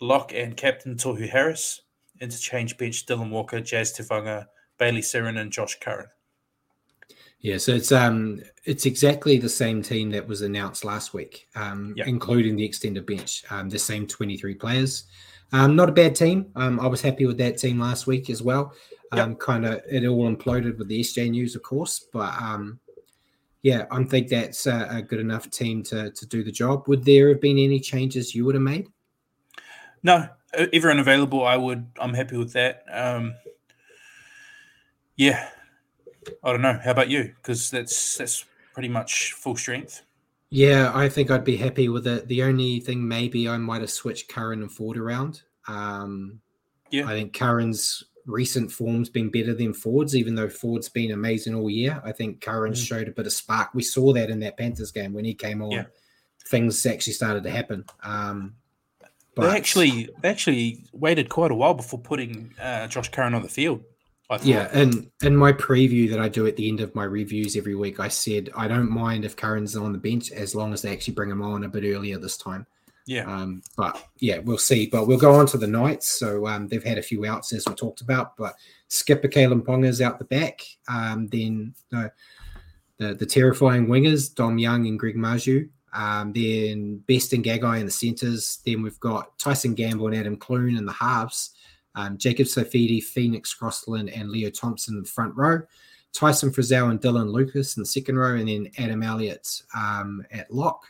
Lock 0.00 0.32
and 0.32 0.56
captain 0.56 0.96
Tohu 0.96 1.28
Harris. 1.28 1.82
Interchange 2.20 2.76
bench 2.76 3.06
Dylan 3.06 3.30
Walker, 3.30 3.60
Jazz 3.60 3.92
Tevaga, 3.92 4.46
Bayley 4.78 5.00
Sironen, 5.00 5.40
and 5.40 5.52
Josh 5.52 5.78
Curran. 5.80 6.08
Yeah, 7.40 7.58
so 7.58 7.72
it's 7.72 7.92
um 7.92 8.40
it's 8.64 8.84
exactly 8.84 9.38
the 9.38 9.48
same 9.48 9.80
team 9.80 10.10
that 10.10 10.26
was 10.26 10.42
announced 10.42 10.84
last 10.84 11.14
week, 11.14 11.46
um, 11.54 11.94
yep. 11.96 12.08
including 12.08 12.56
the 12.56 12.64
extended 12.64 13.06
bench. 13.06 13.44
Um, 13.50 13.68
the 13.68 13.78
same 13.78 14.06
twenty 14.06 14.36
three 14.36 14.54
players. 14.54 15.04
Um, 15.52 15.76
not 15.76 15.88
a 15.88 15.92
bad 15.92 16.14
team. 16.16 16.50
Um, 16.56 16.80
I 16.80 16.86
was 16.88 17.00
happy 17.00 17.26
with 17.26 17.38
that 17.38 17.56
team 17.56 17.78
last 17.78 18.06
week 18.06 18.28
as 18.28 18.42
well. 18.42 18.72
Um, 19.12 19.30
yep. 19.30 19.38
kind 19.38 19.64
of 19.64 19.80
it 19.88 20.04
all 20.06 20.28
imploded 20.28 20.78
with 20.78 20.88
the 20.88 21.00
SJ 21.00 21.30
news, 21.30 21.54
of 21.54 21.62
course, 21.62 22.06
but 22.12 22.34
um, 22.42 22.80
yeah, 23.62 23.86
I 23.90 24.02
think 24.04 24.28
that's 24.28 24.66
a, 24.66 24.88
a 24.90 25.02
good 25.02 25.20
enough 25.20 25.48
team 25.50 25.84
to 25.84 26.10
to 26.10 26.26
do 26.26 26.42
the 26.42 26.52
job. 26.52 26.88
Would 26.88 27.04
there 27.04 27.28
have 27.28 27.40
been 27.40 27.58
any 27.58 27.78
changes 27.78 28.34
you 28.34 28.44
would 28.46 28.56
have 28.56 28.62
made? 28.62 28.88
No, 30.02 30.28
everyone 30.52 30.98
available. 30.98 31.44
I 31.44 31.56
would. 31.56 31.86
I'm 32.00 32.14
happy 32.14 32.36
with 32.36 32.52
that. 32.52 32.84
Um, 32.90 33.34
yeah, 35.16 35.48
I 36.42 36.52
don't 36.52 36.62
know. 36.62 36.78
How 36.82 36.92
about 36.92 37.08
you? 37.08 37.34
Because 37.36 37.70
that's 37.70 38.16
that's 38.16 38.44
pretty 38.72 38.88
much 38.88 39.32
full 39.32 39.56
strength. 39.56 40.02
Yeah, 40.50 40.92
I 40.94 41.08
think 41.08 41.30
I'd 41.30 41.44
be 41.44 41.56
happy 41.56 41.88
with 41.88 42.06
it. 42.06 42.26
The 42.28 42.42
only 42.42 42.80
thing 42.80 43.06
maybe 43.06 43.48
I 43.48 43.58
might 43.58 43.82
have 43.82 43.90
switched 43.90 44.28
Curran 44.28 44.62
and 44.62 44.72
Ford 44.72 44.96
around. 44.96 45.42
Um, 45.66 46.40
yeah, 46.90 47.06
I 47.06 47.10
think 47.10 47.34
Curran's 47.34 48.04
recent 48.24 48.70
form's 48.70 49.08
been 49.08 49.30
better 49.30 49.54
than 49.54 49.74
Ford's, 49.74 50.14
even 50.14 50.34
though 50.34 50.48
Ford's 50.48 50.88
been 50.88 51.12
amazing 51.12 51.54
all 51.54 51.68
year. 51.68 52.00
I 52.04 52.12
think 52.12 52.40
Curran 52.40 52.74
mm. 52.74 52.86
showed 52.86 53.08
a 53.08 53.12
bit 53.12 53.26
of 53.26 53.32
spark. 53.32 53.70
We 53.74 53.82
saw 53.82 54.12
that 54.12 54.30
in 54.30 54.40
that 54.40 54.56
Panthers 54.56 54.92
game 54.92 55.12
when 55.12 55.24
he 55.24 55.34
came 55.34 55.62
on. 55.62 55.70
Yeah. 55.72 55.84
Things 56.46 56.86
actually 56.86 57.12
started 57.14 57.42
to 57.42 57.50
happen. 57.50 57.84
Um, 58.02 58.54
but, 59.38 59.50
they 59.50 59.56
actually 59.56 60.10
they 60.20 60.28
actually 60.28 60.84
waited 60.92 61.28
quite 61.28 61.50
a 61.50 61.54
while 61.54 61.74
before 61.74 61.98
putting 61.98 62.54
uh, 62.60 62.86
Josh 62.88 63.10
Curran 63.10 63.34
on 63.34 63.42
the 63.42 63.48
field. 63.48 63.82
Yeah, 64.42 64.68
and 64.72 65.10
in 65.22 65.34
my 65.34 65.52
preview 65.52 66.10
that 66.10 66.20
I 66.20 66.28
do 66.28 66.46
at 66.46 66.56
the 66.56 66.68
end 66.68 66.80
of 66.80 66.94
my 66.94 67.04
reviews 67.04 67.56
every 67.56 67.74
week, 67.74 67.98
I 67.98 68.08
said 68.08 68.50
I 68.54 68.68
don't 68.68 68.90
mind 68.90 69.24
if 69.24 69.36
Curran's 69.36 69.74
on 69.74 69.92
the 69.92 69.98
bench 69.98 70.32
as 70.32 70.54
long 70.54 70.74
as 70.74 70.82
they 70.82 70.92
actually 70.92 71.14
bring 71.14 71.30
him 71.30 71.40
on 71.40 71.64
a 71.64 71.68
bit 71.68 71.84
earlier 71.84 72.18
this 72.18 72.36
time. 72.36 72.66
Yeah. 73.06 73.24
Um, 73.24 73.62
but 73.74 74.04
yeah, 74.18 74.38
we'll 74.40 74.58
see. 74.58 74.86
But 74.86 75.06
we'll 75.06 75.16
go 75.16 75.32
on 75.32 75.46
to 75.46 75.56
the 75.56 75.66
Knights. 75.66 76.08
So 76.18 76.46
um, 76.46 76.68
they've 76.68 76.84
had 76.84 76.98
a 76.98 77.02
few 77.02 77.24
outs 77.24 77.54
as 77.54 77.64
we 77.66 77.74
talked 77.74 78.02
about, 78.02 78.36
but 78.36 78.54
skipper 78.88 79.28
Kalyn 79.28 79.62
Ponga's 79.62 80.02
out 80.02 80.18
the 80.18 80.26
back. 80.26 80.60
Um, 80.88 81.26
then 81.28 81.74
the 81.90 82.12
the 82.98 83.26
terrifying 83.26 83.86
wingers 83.86 84.34
Dom 84.34 84.58
Young 84.58 84.86
and 84.86 84.98
Greg 84.98 85.16
Marzhew. 85.16 85.70
Um, 85.92 86.32
then 86.32 86.98
Best 87.06 87.32
and 87.32 87.44
Gagai 87.44 87.80
in 87.80 87.86
the 87.86 87.92
centres. 87.92 88.60
Then 88.64 88.82
we've 88.82 89.00
got 89.00 89.38
Tyson 89.38 89.74
Gamble 89.74 90.08
and 90.08 90.16
Adam 90.16 90.36
Clune 90.36 90.76
in 90.76 90.84
the 90.84 90.92
halves. 90.92 91.50
Um, 91.94 92.16
Jacob 92.18 92.46
Saifiti, 92.46 93.02
Phoenix 93.02 93.54
Crossland, 93.54 94.10
and 94.10 94.30
Leo 94.30 94.50
Thompson 94.50 94.96
in 94.96 95.02
the 95.02 95.08
front 95.08 95.34
row. 95.36 95.60
Tyson 96.12 96.50
Frizell 96.50 96.90
and 96.90 97.00
Dylan 97.00 97.32
Lucas 97.32 97.76
in 97.76 97.82
the 97.82 97.86
second 97.86 98.18
row, 98.18 98.36
and 98.36 98.48
then 98.48 98.70
Adam 98.78 99.02
Elliott 99.02 99.62
um, 99.76 100.24
at 100.30 100.50
lock. 100.50 100.84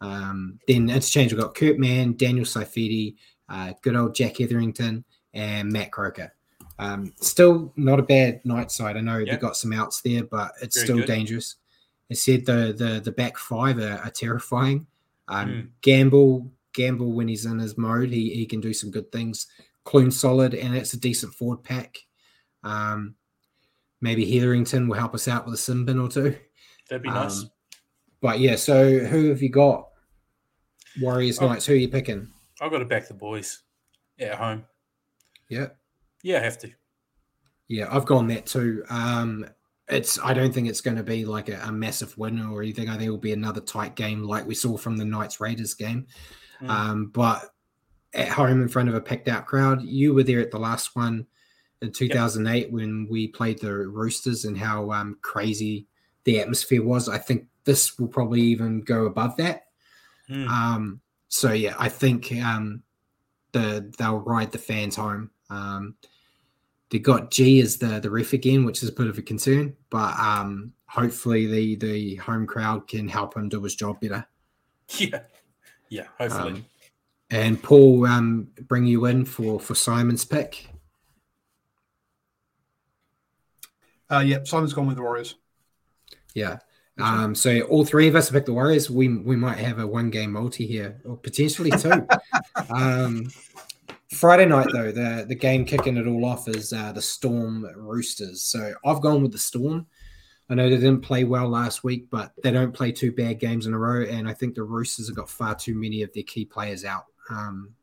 Um, 0.00 0.58
then 0.68 0.88
interchange, 0.88 1.32
we've 1.32 1.40
got 1.40 1.54
Kurt 1.54 1.78
Mann, 1.78 2.14
Daniel 2.14 2.44
Saifiti, 2.44 3.16
uh, 3.48 3.72
good 3.82 3.96
old 3.96 4.14
Jack 4.14 4.36
Hetherington, 4.36 5.04
and 5.34 5.70
Matt 5.70 5.90
Croker. 5.90 6.32
Um, 6.78 7.12
still 7.20 7.72
not 7.76 7.98
a 7.98 8.04
bad 8.04 8.44
Knight 8.44 8.70
side. 8.70 8.96
I 8.96 9.00
know 9.00 9.24
they've 9.24 9.40
got 9.40 9.56
some 9.56 9.72
outs 9.72 10.00
there, 10.00 10.22
but 10.24 10.52
it's 10.62 10.76
Very 10.76 10.86
still 10.86 10.96
good. 10.98 11.06
dangerous. 11.06 11.56
It 12.08 12.16
said 12.16 12.46
the 12.46 12.74
the 12.76 13.00
the 13.04 13.12
back 13.12 13.36
five 13.36 13.78
are, 13.78 13.98
are 13.98 14.10
terrifying. 14.10 14.86
Um, 15.28 15.48
mm. 15.48 15.68
Gamble 15.82 16.50
Gamble 16.72 17.12
when 17.12 17.28
he's 17.28 17.44
in 17.44 17.58
his 17.58 17.76
mode, 17.76 18.10
he 18.10 18.34
he 18.34 18.46
can 18.46 18.60
do 18.60 18.72
some 18.72 18.90
good 18.90 19.10
things. 19.12 19.46
Clune 19.84 20.10
solid, 20.10 20.54
and 20.54 20.76
it's 20.76 20.94
a 20.94 21.00
decent 21.00 21.34
forward 21.34 21.62
pack. 21.62 21.98
Um, 22.62 23.14
maybe 24.00 24.30
Hetherington 24.30 24.88
will 24.88 24.96
help 24.96 25.14
us 25.14 25.28
out 25.28 25.44
with 25.44 25.54
a 25.54 25.58
sim 25.58 25.84
bin 25.84 25.98
or 25.98 26.08
two. 26.08 26.36
That'd 26.88 27.02
be 27.02 27.10
nice. 27.10 27.42
Um, 27.42 27.50
but 28.20 28.40
yeah, 28.40 28.56
so 28.56 28.98
who 28.98 29.28
have 29.28 29.42
you 29.42 29.50
got? 29.50 29.88
Warriors 31.00 31.40
Knights. 31.40 31.66
Who 31.66 31.74
are 31.74 31.76
you 31.76 31.88
picking? 31.88 32.28
I've 32.60 32.70
got 32.70 32.78
to 32.78 32.84
back 32.84 33.06
the 33.08 33.14
boys 33.14 33.62
at 34.18 34.34
home. 34.34 34.64
Yeah. 35.48 35.68
Yeah, 36.22 36.38
I 36.38 36.44
have 36.44 36.58
to. 36.58 36.70
Yeah, 37.68 37.88
I've 37.90 38.06
gone 38.06 38.26
that 38.28 38.46
too. 38.46 38.84
Um, 38.90 39.46
it's 39.90 40.18
I 40.18 40.34
don't 40.34 40.52
think 40.52 40.68
it's 40.68 40.80
going 40.80 40.96
to 40.96 41.02
be 41.02 41.24
like 41.24 41.48
a, 41.48 41.60
a, 41.64 41.72
massive 41.72 42.16
win 42.18 42.40
or 42.40 42.62
anything. 42.62 42.88
I 42.88 42.92
think 42.92 43.04
it'll 43.04 43.18
be 43.18 43.32
another 43.32 43.60
tight 43.60 43.94
game 43.94 44.22
like 44.22 44.46
we 44.46 44.54
saw 44.54 44.76
from 44.76 44.96
the 44.96 45.04
Knights 45.04 45.40
Raiders 45.40 45.74
game. 45.74 46.06
Mm. 46.62 46.68
Um, 46.68 47.06
but 47.06 47.50
at 48.14 48.28
home 48.28 48.62
in 48.62 48.68
front 48.68 48.88
of 48.88 48.94
a 48.94 49.00
packed 49.00 49.28
out 49.28 49.46
crowd, 49.46 49.82
you 49.82 50.14
were 50.14 50.22
there 50.22 50.40
at 50.40 50.50
the 50.50 50.58
last 50.58 50.94
one. 50.96 51.26
in 51.80 51.92
2008 51.92 52.58
yep. 52.58 52.70
when 52.70 53.06
we 53.08 53.28
played 53.28 53.60
the 53.60 53.72
Roosters 53.72 54.44
and 54.44 54.58
how 54.58 54.90
um, 54.90 55.16
crazy 55.22 55.86
the 56.24 56.40
atmosphere 56.40 56.82
was. 56.82 57.08
I 57.08 57.18
think 57.18 57.46
this 57.64 57.98
will 57.98 58.08
probably 58.08 58.42
even 58.42 58.82
go 58.82 59.06
above 59.06 59.36
that. 59.36 59.66
Mm. 60.28 60.48
Um, 60.48 61.00
so 61.28 61.52
yeah, 61.52 61.74
I 61.78 61.88
think 61.88 62.32
um, 62.32 62.82
the 63.52 63.92
they'll 63.98 64.18
ride 64.18 64.52
the 64.52 64.58
fans 64.58 64.96
home. 64.96 65.30
They 66.90 66.98
got 66.98 67.30
G 67.30 67.60
as 67.60 67.76
the 67.76 68.00
the 68.00 68.10
ref 68.10 68.32
again, 68.32 68.64
which 68.64 68.82
is 68.82 68.88
a 68.88 68.92
bit 68.92 69.08
of 69.08 69.18
a 69.18 69.22
concern, 69.22 69.76
but 69.90 70.18
um, 70.18 70.72
hopefully 70.86 71.46
the 71.46 71.76
the 71.76 72.14
home 72.16 72.46
crowd 72.46 72.88
can 72.88 73.08
help 73.08 73.36
him 73.36 73.48
do 73.48 73.62
his 73.62 73.74
job 73.74 74.00
better. 74.00 74.26
Yeah, 74.96 75.20
yeah, 75.90 76.04
hopefully. 76.18 76.52
Um, 76.52 76.66
and 77.28 77.62
Paul, 77.62 78.06
um, 78.06 78.48
bring 78.68 78.86
you 78.86 79.04
in 79.04 79.26
for 79.26 79.60
for 79.60 79.74
Simon's 79.74 80.24
pick. 80.24 80.66
Uh, 84.10 84.20
yeah, 84.20 84.38
Simon's 84.44 84.72
gone 84.72 84.86
with 84.86 84.96
the 84.96 85.02
Warriors. 85.02 85.34
Yeah. 86.34 86.58
Um, 87.00 87.34
so 87.34 87.60
all 87.62 87.84
three 87.84 88.08
of 88.08 88.16
us 88.16 88.28
have 88.28 88.34
picked 88.34 88.46
the 88.46 88.52
Warriors. 88.52 88.90
We 88.90 89.08
we 89.08 89.36
might 89.36 89.58
have 89.58 89.78
a 89.78 89.86
one 89.86 90.10
game 90.10 90.32
multi 90.32 90.66
here, 90.66 91.00
or 91.04 91.16
potentially 91.16 91.70
two. 91.70 92.06
um, 92.70 93.28
Friday 94.10 94.46
night 94.46 94.68
though, 94.72 94.90
the 94.90 95.26
the 95.28 95.34
game 95.34 95.64
kicking 95.64 95.96
it 95.96 96.06
all 96.06 96.24
off 96.24 96.48
is 96.48 96.72
uh, 96.72 96.92
the 96.92 97.02
Storm 97.02 97.66
Roosters. 97.76 98.42
So 98.42 98.72
I've 98.84 99.02
gone 99.02 99.22
with 99.22 99.32
the 99.32 99.38
Storm. 99.38 99.86
I 100.50 100.54
know 100.54 100.70
they 100.70 100.76
didn't 100.76 101.02
play 101.02 101.24
well 101.24 101.48
last 101.48 101.84
week, 101.84 102.08
but 102.10 102.32
they 102.42 102.50
don't 102.50 102.72
play 102.72 102.90
two 102.90 103.12
bad 103.12 103.38
games 103.38 103.66
in 103.66 103.74
a 103.74 103.78
row, 103.78 104.04
and 104.04 104.26
I 104.26 104.32
think 104.32 104.54
the 104.54 104.62
Roosters 104.62 105.08
have 105.08 105.16
got 105.16 105.28
far 105.28 105.54
too 105.54 105.74
many 105.74 106.02
of 106.02 106.12
their 106.14 106.22
key 106.22 106.46
players 106.46 106.86
out. 106.86 107.04
Um, 107.28 107.74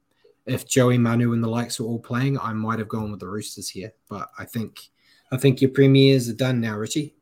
if 0.48 0.68
Joey 0.68 0.98
Manu 0.98 1.34
and 1.34 1.44
the 1.44 1.48
likes 1.48 1.80
are 1.80 1.84
all 1.84 2.00
playing, 2.00 2.40
I 2.40 2.54
might 2.54 2.80
have 2.80 2.88
gone 2.88 3.12
with 3.12 3.20
the 3.20 3.28
Roosters 3.28 3.70
here, 3.70 3.94
but 4.10 4.30
I 4.40 4.46
think 4.46 4.90
I 5.32 5.38
think 5.38 5.62
your 5.62 5.72
premiers 5.72 6.28
are 6.30 6.34
done 6.34 6.60
now, 6.60 6.78
Richie. 6.78 7.16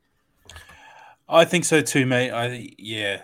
I 1.27 1.43
think 1.45 1.65
so 1.65 1.81
too, 1.81 2.05
mate. 2.05 2.31
I 2.31 2.73
yeah, 2.77 3.23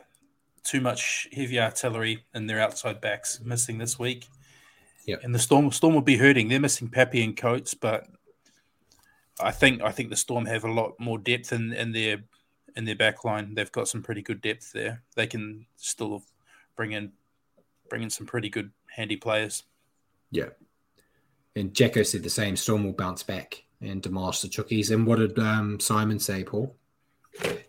too 0.64 0.81
much 0.81 1.30
heavy 1.31 1.60
artillery 1.60 2.26
and 2.34 2.49
their 2.49 2.60
outside 2.60 2.99
backs 2.99 3.39
missing 3.43 3.77
this 3.77 3.97
week. 3.97 4.27
Yeah, 5.05 5.17
and 5.23 5.34
the 5.34 5.39
storm 5.39 5.71
storm 5.71 5.95
will 5.95 6.01
be 6.01 6.17
hurting. 6.17 6.49
They're 6.49 6.59
missing 6.59 6.89
Pappy 6.89 7.23
and 7.23 7.35
Coates, 7.35 7.73
but 7.73 8.07
I 9.39 9.51
think 9.51 9.81
I 9.81 9.91
think 9.91 10.09
the 10.09 10.15
Storm 10.15 10.45
have 10.45 10.65
a 10.65 10.71
lot 10.71 10.99
more 10.99 11.17
depth 11.17 11.53
in, 11.53 11.73
in 11.73 11.91
their 11.93 12.23
in 12.76 12.85
their 12.85 12.95
back 12.95 13.23
line. 13.23 13.55
They've 13.55 13.71
got 13.71 13.88
some 13.88 14.03
pretty 14.03 14.21
good 14.21 14.41
depth 14.41 14.71
there. 14.73 15.01
They 15.15 15.27
can 15.27 15.65
still 15.77 16.23
bring 16.76 16.91
in 16.91 17.13
bring 17.89 18.03
in 18.03 18.09
some 18.09 18.27
pretty 18.27 18.49
good 18.49 18.71
handy 18.88 19.15
players. 19.15 19.63
Yeah, 20.30 20.49
and 21.55 21.73
Jacko 21.73 22.03
said 22.03 22.21
the 22.21 22.30
same. 22.30 22.55
Storm 22.55 22.84
will 22.84 22.93
bounce 22.93 23.23
back 23.23 23.63
and 23.81 24.01
demolish 24.01 24.41
the 24.41 24.49
Chookies. 24.49 24.91
And 24.91 25.07
what 25.07 25.19
did 25.19 25.39
um, 25.39 25.80
Simon 25.80 26.19
say, 26.19 26.43
Paul? 26.43 26.76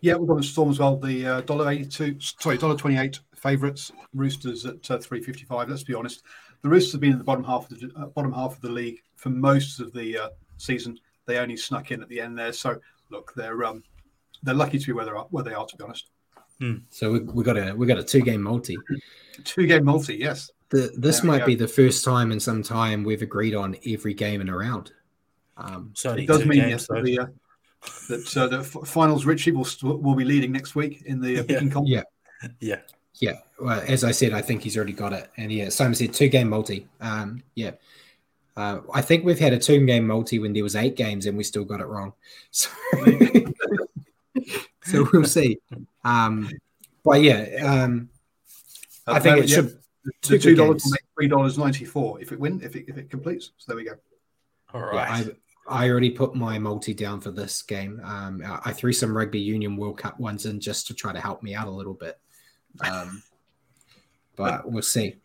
Yeah, 0.01 0.15
we've 0.15 0.27
got 0.27 0.37
the 0.37 0.43
Storm 0.43 0.69
as 0.69 0.79
well. 0.79 0.97
The 0.97 1.25
uh, 1.25 1.41
dollar 1.41 1.71
eighty-two, 1.71 2.17
sorry, 2.19 2.57
dollar 2.57 2.75
twenty-eight 2.75 3.19
favourites. 3.33 3.91
Roosters 4.13 4.65
at 4.65 4.91
uh, 4.91 4.97
three 4.97 5.21
fifty-five. 5.21 5.69
Let's 5.69 5.83
be 5.83 5.93
honest, 5.93 6.23
the 6.61 6.69
Roosters 6.69 6.91
have 6.93 7.01
been 7.01 7.13
in 7.13 7.17
the 7.17 7.23
bottom 7.23 7.43
half 7.43 7.69
of 7.69 7.79
the 7.79 7.91
uh, 7.95 8.05
bottom 8.07 8.31
half 8.31 8.55
of 8.55 8.61
the 8.61 8.69
league 8.69 8.99
for 9.15 9.29
most 9.29 9.79
of 9.79 9.93
the 9.93 10.17
uh, 10.17 10.29
season. 10.57 10.97
They 11.25 11.37
only 11.37 11.57
snuck 11.57 11.91
in 11.91 12.01
at 12.01 12.09
the 12.09 12.19
end 12.19 12.37
there. 12.37 12.53
So 12.53 12.79
look, 13.09 13.33
they're 13.35 13.63
um, 13.63 13.83
they're 14.43 14.55
lucky 14.55 14.79
to 14.79 14.85
be 14.85 14.93
where 14.93 15.05
they 15.05 15.11
are. 15.11 15.27
Where 15.29 15.43
they 15.43 15.53
are, 15.53 15.65
to 15.65 15.77
be 15.77 15.83
honest. 15.83 16.07
Hmm. 16.59 16.75
So 16.91 17.11
we, 17.11 17.19
we 17.19 17.43
got 17.43 17.57
a 17.57 17.73
we 17.73 17.87
got 17.87 17.97
a 17.97 18.03
two 18.03 18.21
game 18.21 18.41
multi. 18.41 18.77
two 19.43 19.65
game 19.65 19.85
multi, 19.85 20.15
yes. 20.15 20.51
The, 20.69 20.91
this 20.95 21.19
there 21.19 21.31
might 21.31 21.45
be 21.45 21.55
the 21.55 21.67
first 21.67 22.05
time 22.05 22.31
in 22.31 22.39
some 22.39 22.63
time 22.63 23.03
we've 23.03 23.21
agreed 23.21 23.55
on 23.55 23.75
every 23.85 24.13
game 24.13 24.39
in 24.39 24.47
a 24.47 24.55
round. 24.55 24.93
Um, 25.57 25.91
so 25.93 26.13
it 26.13 26.27
does 26.27 26.45
mean 26.45 26.59
yes, 26.59 26.87
that 26.87 27.03
the, 27.03 27.19
uh, 27.19 27.25
that 28.07 28.37
uh, 28.37 28.47
the 28.47 28.63
finals 28.63 29.25
Richie 29.25 29.51
will 29.51 29.67
will 29.81 30.15
be 30.15 30.23
leading 30.23 30.51
next 30.51 30.75
week 30.75 31.01
in 31.05 31.19
the 31.19 31.39
uh, 31.39 31.43
yeah. 31.49 31.69
comp. 31.69 31.87
Yeah, 31.87 32.03
yeah, 32.59 32.79
yeah. 33.21 33.37
Well, 33.59 33.81
as 33.87 34.03
I 34.03 34.11
said, 34.11 34.33
I 34.33 34.41
think 34.41 34.63
he's 34.63 34.75
already 34.75 34.93
got 34.93 35.13
it, 35.13 35.29
and 35.37 35.51
yeah, 35.51 35.69
Simon 35.69 35.95
said 35.95 36.13
two 36.13 36.27
game 36.27 36.49
multi. 36.49 36.87
Um, 36.99 37.43
yeah. 37.55 37.71
Uh, 38.57 38.81
I 38.93 39.01
think 39.01 39.23
we've 39.23 39.39
had 39.39 39.53
a 39.53 39.59
two 39.59 39.85
game 39.85 40.05
multi 40.05 40.39
when 40.39 40.51
there 40.51 40.63
was 40.63 40.75
eight 40.75 40.97
games 40.97 41.25
and 41.25 41.37
we 41.37 41.43
still 41.43 41.63
got 41.63 41.79
it 41.79 41.87
wrong. 41.87 42.13
So, 44.83 45.03
so 45.03 45.09
we'll 45.13 45.25
see. 45.25 45.59
Um, 46.03 46.49
but 47.03 47.21
yeah, 47.21 47.43
um, 47.63 48.09
I 49.05 49.19
think 49.19 49.37
it 49.37 49.49
should. 49.49 49.77
The 50.23 50.39
two 50.39 50.55
dollars 50.55 50.83
will 50.83 50.91
make 50.91 51.01
three 51.15 51.27
dollars 51.27 51.57
ninety 51.57 51.85
four 51.85 52.19
if 52.19 52.31
it 52.31 52.39
win 52.39 52.59
if 52.63 52.75
it 52.75 52.85
if 52.87 52.97
it 52.97 53.09
completes. 53.09 53.51
So 53.57 53.65
there 53.67 53.77
we 53.77 53.83
go. 53.83 53.93
All 54.73 54.81
right. 54.81 55.25
Yeah, 55.25 55.33
I, 55.69 55.85
I 55.85 55.89
already 55.89 56.09
put 56.09 56.33
my 56.35 56.57
multi 56.57 56.93
down 56.93 57.21
for 57.21 57.31
this 57.31 57.61
game. 57.61 58.01
Um, 58.03 58.43
I 58.65 58.73
threw 58.73 58.91
some 58.91 59.15
rugby 59.15 59.39
union 59.39 59.77
World 59.77 59.99
Cup 59.99 60.19
ones 60.19 60.45
in 60.45 60.59
just 60.59 60.87
to 60.87 60.93
try 60.93 61.13
to 61.13 61.19
help 61.21 61.43
me 61.43 61.53
out 61.53 61.67
a 61.67 61.71
little 61.71 61.93
bit. 61.93 62.19
Um, 62.79 63.23
but 64.35 64.69
we'll 64.69 64.81
see. 64.81 65.15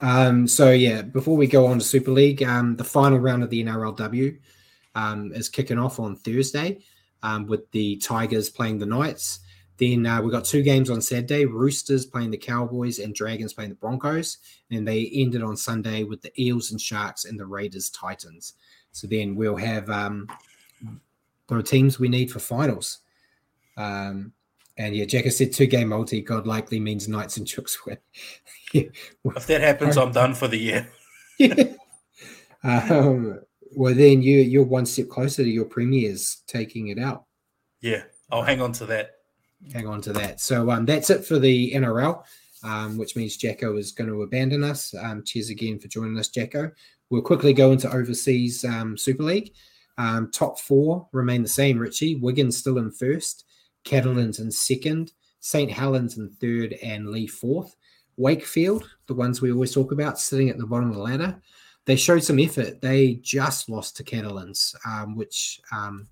Um, 0.00 0.46
so 0.46 0.70
yeah, 0.70 1.02
before 1.02 1.36
we 1.36 1.46
go 1.46 1.66
on 1.66 1.78
to 1.78 1.84
Super 1.84 2.10
League, 2.10 2.42
um, 2.42 2.76
the 2.76 2.84
final 2.84 3.18
round 3.18 3.42
of 3.42 3.50
the 3.50 3.64
NRLW 3.64 4.38
um, 4.94 5.32
is 5.32 5.48
kicking 5.48 5.78
off 5.78 5.98
on 5.98 6.16
Thursday 6.16 6.80
um, 7.22 7.46
with 7.46 7.70
the 7.70 7.96
Tigers 7.96 8.50
playing 8.50 8.78
the 8.78 8.86
Knights. 8.86 9.40
Then 9.76 10.06
uh, 10.06 10.22
we 10.22 10.30
got 10.30 10.44
two 10.44 10.62
games 10.62 10.90
on 10.90 11.00
Saturday: 11.00 11.46
Roosters 11.46 12.06
playing 12.06 12.30
the 12.30 12.36
Cowboys 12.36 12.98
and 12.98 13.14
Dragons 13.14 13.52
playing 13.52 13.70
the 13.70 13.76
Broncos. 13.76 14.38
And 14.70 14.86
they 14.86 15.10
ended 15.12 15.42
on 15.42 15.56
Sunday 15.56 16.04
with 16.04 16.22
the 16.22 16.32
Eels 16.40 16.70
and 16.70 16.80
Sharks 16.80 17.24
and 17.24 17.38
the 17.38 17.46
Raiders 17.46 17.90
Titans. 17.90 18.54
So 18.92 19.08
then 19.08 19.34
we'll 19.34 19.56
have 19.56 19.90
um, 19.90 20.28
the 21.48 21.62
teams 21.62 21.98
we 21.98 22.08
need 22.08 22.30
for 22.30 22.38
finals. 22.38 22.98
Um, 23.76 24.32
and 24.76 24.94
yeah, 24.94 25.04
Jack 25.04 25.24
has 25.24 25.36
said 25.36 25.52
two 25.52 25.66
game 25.66 25.88
multi. 25.88 26.20
God 26.20 26.46
likely 26.46 26.80
means 26.80 27.08
Knights 27.08 27.36
and 27.36 27.46
Chooks 27.46 27.76
win. 27.86 27.98
if 28.74 29.46
that 29.46 29.60
happens, 29.60 29.96
I'm 29.96 30.12
done 30.12 30.34
for 30.34 30.48
the 30.48 30.58
year. 30.58 30.88
um, 32.64 33.40
well, 33.76 33.94
then 33.94 34.22
you 34.22 34.38
you're 34.38 34.64
one 34.64 34.86
step 34.86 35.08
closer 35.08 35.44
to 35.44 35.48
your 35.48 35.64
premiers 35.64 36.42
taking 36.46 36.88
it 36.88 36.98
out. 36.98 37.24
Yeah, 37.80 38.02
I'll 38.30 38.42
hang 38.42 38.60
on 38.60 38.72
to 38.72 38.86
that. 38.86 39.12
Hang 39.72 39.86
on 39.86 40.00
to 40.02 40.12
that. 40.14 40.40
So 40.40 40.70
um, 40.70 40.84
that's 40.84 41.10
it 41.10 41.24
for 41.24 41.38
the 41.38 41.72
NRL, 41.72 42.22
um, 42.64 42.98
which 42.98 43.16
means 43.16 43.36
Jacko 43.36 43.76
is 43.76 43.92
going 43.92 44.10
to 44.10 44.22
abandon 44.22 44.62
us. 44.62 44.94
Um, 44.94 45.22
cheers 45.24 45.50
again 45.50 45.78
for 45.78 45.88
joining 45.88 46.18
us, 46.18 46.28
Jacko. 46.28 46.70
We'll 47.10 47.22
quickly 47.22 47.52
go 47.52 47.72
into 47.72 47.90
overseas 47.90 48.64
um, 48.64 48.96
Super 48.96 49.22
League. 49.22 49.52
Um, 49.96 50.30
top 50.32 50.58
four 50.58 51.08
remain 51.12 51.42
the 51.42 51.48
same. 51.48 51.78
Richie 51.78 52.16
Wigan's 52.16 52.56
still 52.56 52.78
in 52.78 52.90
first. 52.90 53.44
Catalans 53.84 54.40
in 54.40 54.50
second, 54.50 55.12
St. 55.40 55.70
Helens 55.70 56.18
in 56.18 56.30
third, 56.30 56.72
and 56.82 57.10
Leigh 57.10 57.26
fourth. 57.26 57.76
Wakefield, 58.16 58.88
the 59.06 59.14
ones 59.14 59.40
we 59.40 59.52
always 59.52 59.74
talk 59.74 59.92
about, 59.92 60.18
sitting 60.18 60.48
at 60.48 60.58
the 60.58 60.66
bottom 60.66 60.88
of 60.90 60.96
the 60.96 61.02
ladder. 61.02 61.40
They 61.84 61.96
showed 61.96 62.24
some 62.24 62.38
effort. 62.38 62.80
They 62.80 63.14
just 63.16 63.68
lost 63.68 63.96
to 63.96 64.04
Catalans, 64.04 64.74
um, 64.86 65.16
which 65.16 65.60
um, 65.72 66.08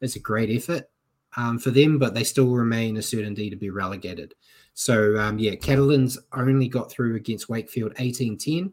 is 0.00 0.16
a 0.16 0.20
great 0.20 0.50
effort 0.50 0.88
um, 1.36 1.58
for 1.58 1.70
them, 1.70 1.98
but 1.98 2.14
they 2.14 2.24
still 2.24 2.48
remain 2.48 2.96
a 2.96 3.02
certainty 3.02 3.50
to 3.50 3.56
be 3.56 3.70
relegated. 3.70 4.34
So, 4.74 5.18
um, 5.18 5.38
yeah, 5.38 5.56
Catalans 5.56 6.18
only 6.32 6.68
got 6.68 6.90
through 6.90 7.16
against 7.16 7.48
Wakefield 7.48 7.92
18 7.98 8.38
10. 8.38 8.72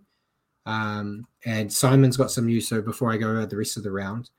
Um, 0.66 1.28
and 1.46 1.72
Simon's 1.72 2.18
got 2.18 2.32
some 2.32 2.46
news. 2.46 2.68
So, 2.68 2.82
before 2.82 3.12
I 3.12 3.18
go 3.18 3.30
over 3.30 3.46
the 3.46 3.58
rest 3.58 3.78
of 3.78 3.84
the 3.84 3.92
round, 3.92 4.30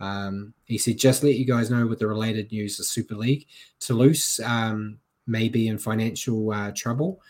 um, 0.00 0.54
he 0.64 0.78
said, 0.78 0.98
just 0.98 1.22
let 1.22 1.36
you 1.36 1.44
guys 1.44 1.70
know 1.70 1.86
with 1.86 1.98
the 1.98 2.06
related 2.06 2.50
news 2.50 2.78
of 2.80 2.86
Super 2.86 3.14
League, 3.14 3.46
Toulouse 3.80 4.40
um, 4.40 4.98
may 5.26 5.48
be 5.48 5.68
in 5.68 5.78
financial 5.78 6.52
uh, 6.52 6.72
trouble. 6.74 7.20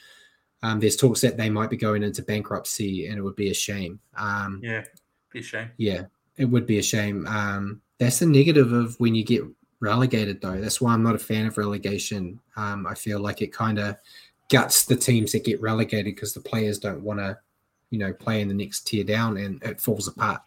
Um, 0.63 0.81
there's 0.81 0.97
talks 0.97 1.21
that 1.21 1.37
they 1.37 1.51
might 1.51 1.69
be 1.69 1.77
going 1.77 2.03
into 2.03 2.23
bankruptcy, 2.23 3.07
and 3.07 3.19
it 3.19 3.23
would 3.23 3.37
be 3.37 3.51
a 3.51 3.55
shame. 3.55 4.01
Um, 4.17 4.61
yeah, 4.63 4.85
be 5.31 5.41
a 5.41 5.43
shame. 5.43 5.71
Yeah, 5.77 6.05
it 6.39 6.47
would 6.47 6.67
be 6.67 6.79
a 6.79 6.83
shame. 6.83 7.27
Um, 7.27 7.83
that's 7.99 8.19
the 8.21 8.27
negative 8.27 8.73
of 8.73 8.99
when 8.99 9.15
you 9.15 9.25
get 9.25 9.43
relegated, 9.81 10.41
though. 10.41 10.59
That's 10.59 10.81
why 10.81 10.95
I'm 10.95 11.03
not 11.03 11.15
a 11.15 11.19
fan 11.19 11.47
of 11.47 11.59
relegation. 11.59 12.41
Um, 12.57 12.87
I 12.87 12.95
feel 12.95 13.21
like 13.21 13.43
it 13.43 13.53
kind 13.53 13.79
of 13.79 13.97
guts 14.51 14.87
the 14.87 14.97
teams 14.97 15.33
that 15.33 15.45
get 15.45 15.61
relegated 15.61 16.15
because 16.15 16.33
the 16.33 16.41
players 16.41 16.79
don't 16.79 17.03
want 17.03 17.21
to, 17.21 17.39
you 17.91 17.99
know, 17.99 18.13
play 18.13 18.41
in 18.41 18.49
the 18.49 18.55
next 18.55 18.87
tier 18.87 19.05
down, 19.05 19.37
and 19.37 19.63
it 19.63 19.83
falls 19.83 20.09
apart. 20.09 20.41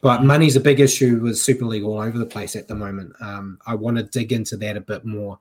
But 0.00 0.24
money's 0.24 0.56
a 0.56 0.60
big 0.60 0.80
issue 0.80 1.20
with 1.20 1.38
Super 1.38 1.66
League 1.66 1.84
all 1.84 2.00
over 2.00 2.18
the 2.18 2.26
place 2.26 2.56
at 2.56 2.68
the 2.68 2.74
moment. 2.74 3.12
Um, 3.20 3.58
I 3.66 3.74
want 3.74 3.98
to 3.98 4.02
dig 4.02 4.32
into 4.32 4.56
that 4.58 4.76
a 4.76 4.80
bit 4.80 5.04
more 5.04 5.38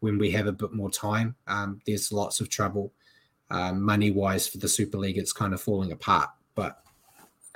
when 0.00 0.18
we 0.18 0.30
have 0.32 0.46
a 0.46 0.52
bit 0.52 0.72
more 0.72 0.90
time. 0.90 1.34
Um, 1.46 1.80
there's 1.86 2.12
lots 2.12 2.40
of 2.40 2.50
trouble 2.50 2.92
um, 3.50 3.82
money 3.82 4.10
wise 4.10 4.46
for 4.46 4.58
the 4.58 4.68
Super 4.68 4.98
League. 4.98 5.16
It's 5.16 5.32
kind 5.32 5.54
of 5.54 5.60
falling 5.60 5.92
apart. 5.92 6.28
But 6.54 6.82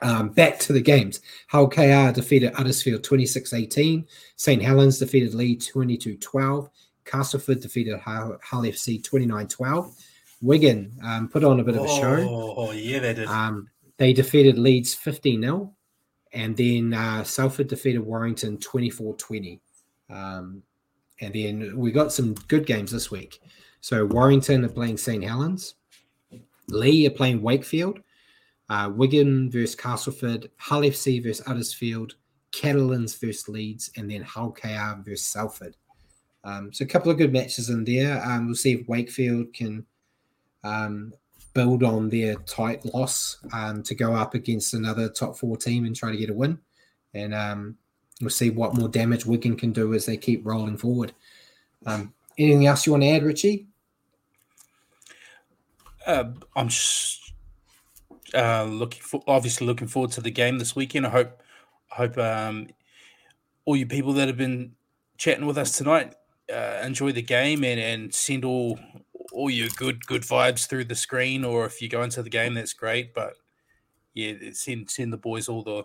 um, 0.01 0.31
back 0.31 0.59
to 0.61 0.73
the 0.73 0.81
games. 0.81 1.21
Hull 1.49 1.69
KR 1.69 2.13
defeated 2.13 2.55
Huddersfield 2.55 3.05
26 3.05 3.53
18. 3.53 4.07
St. 4.37 4.63
Helens 4.63 4.99
defeated 4.99 5.35
Leigh 5.35 5.57
22 5.57 6.17
12. 6.17 6.71
Castleford 7.05 7.61
defeated 7.61 7.99
Hull, 8.01 8.39
FC 8.43 9.03
29 9.03 9.49
12. 9.49 9.97
Wigan 10.41 10.93
um, 11.05 11.29
put 11.29 11.43
on 11.43 11.59
a 11.59 11.65
bit 11.65 11.77
of 11.77 11.85
a 11.85 11.89
show. 11.89 12.55
Oh, 12.57 12.71
yeah, 12.71 13.01
they 13.01 13.15
did. 13.15 13.29
Um, 13.29 13.69
they 13.97 14.13
defeated 14.13 14.59
Leeds 14.59 14.95
50 14.95 15.41
0 15.41 15.75
And 16.33 16.57
then 16.57 16.95
uh, 16.95 17.25
Salford 17.25 17.69
defeated 17.69 18.01
Warrington 18.01 18.59
24 18.59 19.17
20. 19.17 19.61
Um, 20.11 20.63
and 21.21 21.35
then 21.35 21.77
we 21.77 21.91
got 21.91 22.13
some 22.13 22.35
good 22.49 22.67
games 22.67 22.93
this 22.93 23.11
week. 23.11 23.41
So 23.81 24.05
Warrington 24.07 24.65
are 24.65 24.69
playing 24.69 24.99
St. 24.99 25.25
Helens. 25.25 25.75
Leigh 26.69 27.07
are 27.07 27.11
playing 27.11 27.43
Wakefield. 27.43 28.01
Uh, 28.69 28.91
Wigan 28.95 29.51
versus 29.51 29.75
Castleford. 29.75 30.51
Hull 30.57 30.83
FC 30.83 31.23
versus 31.23 31.45
Uddersfield. 31.47 32.13
Catalans 32.53 33.17
versus 33.17 33.49
Leeds. 33.49 33.91
And 33.97 34.11
then 34.11 34.23
Hull 34.23 34.53
KR 34.53 35.01
versus 35.03 35.27
Salford. 35.27 35.77
Um, 36.45 36.73
so 36.73 36.85
a 36.85 36.89
couple 36.89 37.11
of 37.11 37.19
good 37.19 37.33
matches 37.33 37.71
in 37.71 37.85
there. 37.85 38.23
Um, 38.25 38.47
we'll 38.47 38.55
see 38.55 38.75
if 38.75 38.89
Wakefield 38.89 39.53
can 39.53 39.85
um, 40.65 41.13
build 41.55 41.83
on 41.83 42.09
their 42.09 42.37
tight 42.37 42.85
loss 42.95 43.39
um, 43.53 43.83
to 43.83 43.95
go 43.95 44.15
up 44.15 44.35
against 44.35 44.75
another 44.75 45.09
top 45.09 45.37
four 45.37 45.57
team 45.57 45.85
and 45.85 45.97
try 45.97 46.11
to 46.11 46.17
get 46.17 46.31
a 46.31 46.35
win. 46.35 46.59
And 47.15 47.35
um, 47.35 47.77
we'll 48.21 48.31
see 48.31 48.51
what 48.51 48.75
more 48.75 48.89
damage 48.89 49.27
Wigan 49.27 49.57
can 49.57 49.73
do 49.73 49.95
as 49.95 50.07
they 50.07 50.17
keep 50.17 50.47
rolling 50.47 50.77
forward. 50.77 51.13
Um, 51.87 52.13
anything 52.37 52.67
else 52.67 52.87
you 52.87 52.93
want 52.93 53.03
to 53.03 53.11
add, 53.11 53.23
Richie? 53.23 53.67
Uh, 56.07 56.31
I'm 56.57 56.69
just 56.69 57.33
uh, 58.35 58.65
looking 58.65 59.03
for, 59.03 59.23
obviously 59.27 59.67
looking 59.67 59.89
forward 59.89 60.13
to 60.13 60.21
the 60.21 60.31
game 60.31 60.59
this 60.59 60.77
weekend. 60.77 61.07
I 61.07 61.11
hope, 61.11 61.43
I 61.93 61.95
hope 61.95 62.19
um, 62.19 62.69
all 63.65 63.77
you 63.77 63.87
people 63.87 64.13
that 64.15 64.29
have 64.29 64.37
been 64.37 64.73
chatting 65.17 65.47
with 65.47 65.59
us 65.59 65.77
tonight 65.77 66.15
uh, 66.53 66.81
enjoy 66.83 67.13
the 67.13 67.23
game 67.23 67.65
and, 67.65 67.81
and 67.81 68.15
send 68.15 68.45
all 68.45 68.79
all 69.39 69.51
your 69.51 69.69
good 69.77 70.05
good 70.07 70.23
vibes 70.23 70.67
through 70.69 70.85
the 70.85 70.95
screen. 70.97 71.45
Or 71.45 71.65
if 71.65 71.81
you 71.81 71.89
go 71.89 72.03
into 72.03 72.23
the 72.23 72.31
game, 72.31 72.55
that's 72.55 72.73
great. 72.73 73.15
But 73.15 73.35
yeah, 74.15 74.33
send 74.53 74.91
send 74.91 75.13
the 75.13 75.17
boys 75.17 75.49
all 75.49 75.63
the 75.63 75.85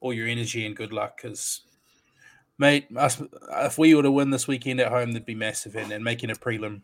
all 0.00 0.12
your 0.12 0.28
energy 0.28 0.66
and 0.66 0.76
good 0.76 0.92
luck 0.92 1.16
because 1.16 1.62
mate, 2.58 2.86
us, 2.96 3.22
if 3.52 3.78
we 3.78 3.94
were 3.94 4.02
to 4.02 4.10
win 4.10 4.30
this 4.30 4.46
weekend 4.46 4.80
at 4.80 4.92
home, 4.92 5.12
that'd 5.12 5.26
be 5.26 5.34
massive, 5.34 5.76
and, 5.76 5.90
and 5.92 6.04
making 6.04 6.30
a 6.30 6.34
prelim, 6.34 6.82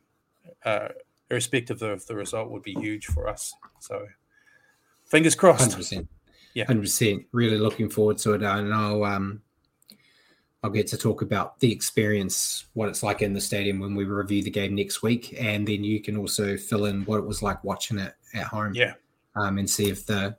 uh, 0.64 0.88
irrespective 1.30 1.82
of 1.82 2.06
the 2.06 2.14
result, 2.14 2.50
would 2.50 2.62
be 2.62 2.74
huge 2.74 3.06
for 3.06 3.28
us. 3.28 3.54
So, 3.80 4.06
fingers 5.04 5.34
crossed. 5.34 5.78
100%. 5.78 6.06
Yeah, 6.54 6.66
hundred 6.66 6.82
percent. 6.82 7.24
Really 7.32 7.58
looking 7.58 7.88
forward 7.88 8.18
to 8.18 8.34
it, 8.34 8.42
I 8.42 8.60
know 8.60 9.04
um, 9.04 9.40
I'll 10.62 10.70
get 10.70 10.86
to 10.88 10.96
talk 10.96 11.22
about 11.22 11.58
the 11.60 11.72
experience, 11.72 12.66
what 12.74 12.88
it's 12.88 13.02
like 13.02 13.20
in 13.20 13.32
the 13.32 13.40
stadium 13.40 13.80
when 13.80 13.94
we 13.94 14.04
review 14.04 14.42
the 14.42 14.50
game 14.50 14.74
next 14.74 15.02
week, 15.02 15.36
and 15.40 15.66
then 15.66 15.82
you 15.82 16.00
can 16.00 16.16
also 16.16 16.56
fill 16.56 16.84
in 16.84 17.04
what 17.04 17.18
it 17.18 17.26
was 17.26 17.42
like 17.42 17.62
watching 17.64 17.98
it 17.98 18.14
at 18.34 18.44
home. 18.44 18.74
Yeah, 18.74 18.94
um, 19.34 19.58
and 19.58 19.68
see 19.68 19.90
if 19.90 20.06
the 20.06 20.36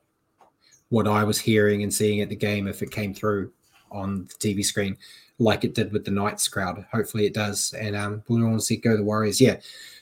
what 0.89 1.07
I 1.07 1.23
was 1.23 1.39
hearing 1.39 1.83
and 1.83 1.93
seeing 1.93 2.21
at 2.21 2.29
the 2.29 2.35
game 2.35 2.67
if 2.67 2.81
it 2.81 2.91
came 2.91 3.13
through 3.13 3.51
on 3.91 4.25
the 4.25 4.33
TV 4.35 4.63
screen 4.63 4.97
like 5.39 5.63
it 5.63 5.75
did 5.75 5.91
with 5.91 6.05
the 6.05 6.11
Knights 6.11 6.47
crowd. 6.47 6.85
Hopefully 6.91 7.25
it 7.25 7.33
does. 7.33 7.73
And 7.73 7.95
um, 7.95 8.23
we'll 8.27 8.59
see 8.59 8.77
go 8.77 8.95
the 8.95 9.03
Warriors. 9.03 9.41
Yeah, 9.41 9.57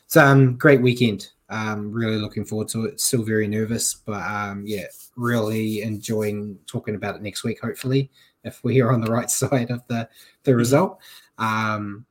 it's 0.06 0.18
um 0.18 0.58
great 0.58 0.82
weekend. 0.82 1.30
Um, 1.50 1.92
really 1.92 2.18
looking 2.18 2.46
forward 2.46 2.70
to 2.70 2.86
it. 2.86 3.02
Still 3.02 3.24
very 3.24 3.48
nervous, 3.48 3.94
but 3.94 4.24
um, 4.24 4.64
yeah, 4.66 4.86
really 5.18 5.82
enjoying 5.82 6.58
talking 6.66 6.96
about 6.96 7.16
it 7.16 7.22
next 7.22 7.44
week. 7.44 7.60
Hopefully, 7.62 8.10
if 8.44 8.64
we 8.64 8.82
are 8.82 8.92
on 8.92 9.02
the 9.02 9.12
right 9.12 9.30
side 9.42 9.72
of 9.72 9.86
the 9.88 10.10
the 10.44 10.56
result. 10.56 11.00
Um, 11.38 12.06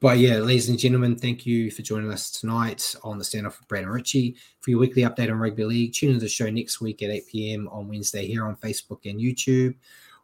but 0.00 0.18
yeah, 0.18 0.38
ladies 0.38 0.68
and 0.68 0.78
gentlemen, 0.78 1.16
thank 1.16 1.44
you 1.44 1.72
for 1.72 1.82
joining 1.82 2.12
us 2.12 2.30
tonight 2.30 2.94
on 3.02 3.18
the 3.18 3.24
standoff 3.24 3.58
with 3.58 3.66
Brad 3.66 3.82
and 3.82 3.92
Richie 3.92 4.36
for 4.60 4.70
your 4.70 4.78
weekly 4.78 5.02
update 5.02 5.28
on 5.28 5.38
rugby 5.38 5.64
league. 5.64 5.92
Tune 5.92 6.10
into 6.10 6.20
the 6.20 6.28
show 6.28 6.48
next 6.48 6.80
week 6.80 7.02
at 7.02 7.10
8 7.10 7.26
p.m. 7.26 7.68
on 7.68 7.88
Wednesday 7.88 8.24
here 8.24 8.46
on 8.46 8.54
Facebook 8.56 9.10
and 9.10 9.20
YouTube 9.20 9.74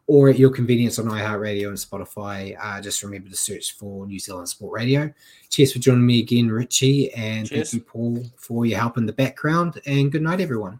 or 0.07 0.29
at 0.29 0.39
your 0.39 0.51
convenience 0.51 0.99
on 0.99 1.05
iHeartRadio 1.05 1.67
and 1.67 1.77
Spotify. 1.77 2.55
Uh, 2.61 2.79
just 2.79 3.01
remember 3.03 3.29
to 3.29 3.35
search 3.35 3.75
for 3.75 4.05
New 4.05 4.19
Zealand 4.19 4.47
Sport 4.47 4.73
Radio. 4.73 5.11
Cheers 5.49 5.73
for 5.73 5.79
joining 5.79 6.05
me 6.05 6.19
again, 6.19 6.49
Richie. 6.49 7.11
And 7.13 7.47
Cheers. 7.47 7.71
thank 7.71 7.73
you, 7.73 7.85
Paul, 7.91 8.23
for 8.37 8.65
your 8.65 8.79
help 8.79 8.97
in 8.97 9.05
the 9.05 9.13
background. 9.13 9.81
And 9.85 10.11
good 10.11 10.21
night, 10.21 10.41
everyone. 10.41 10.79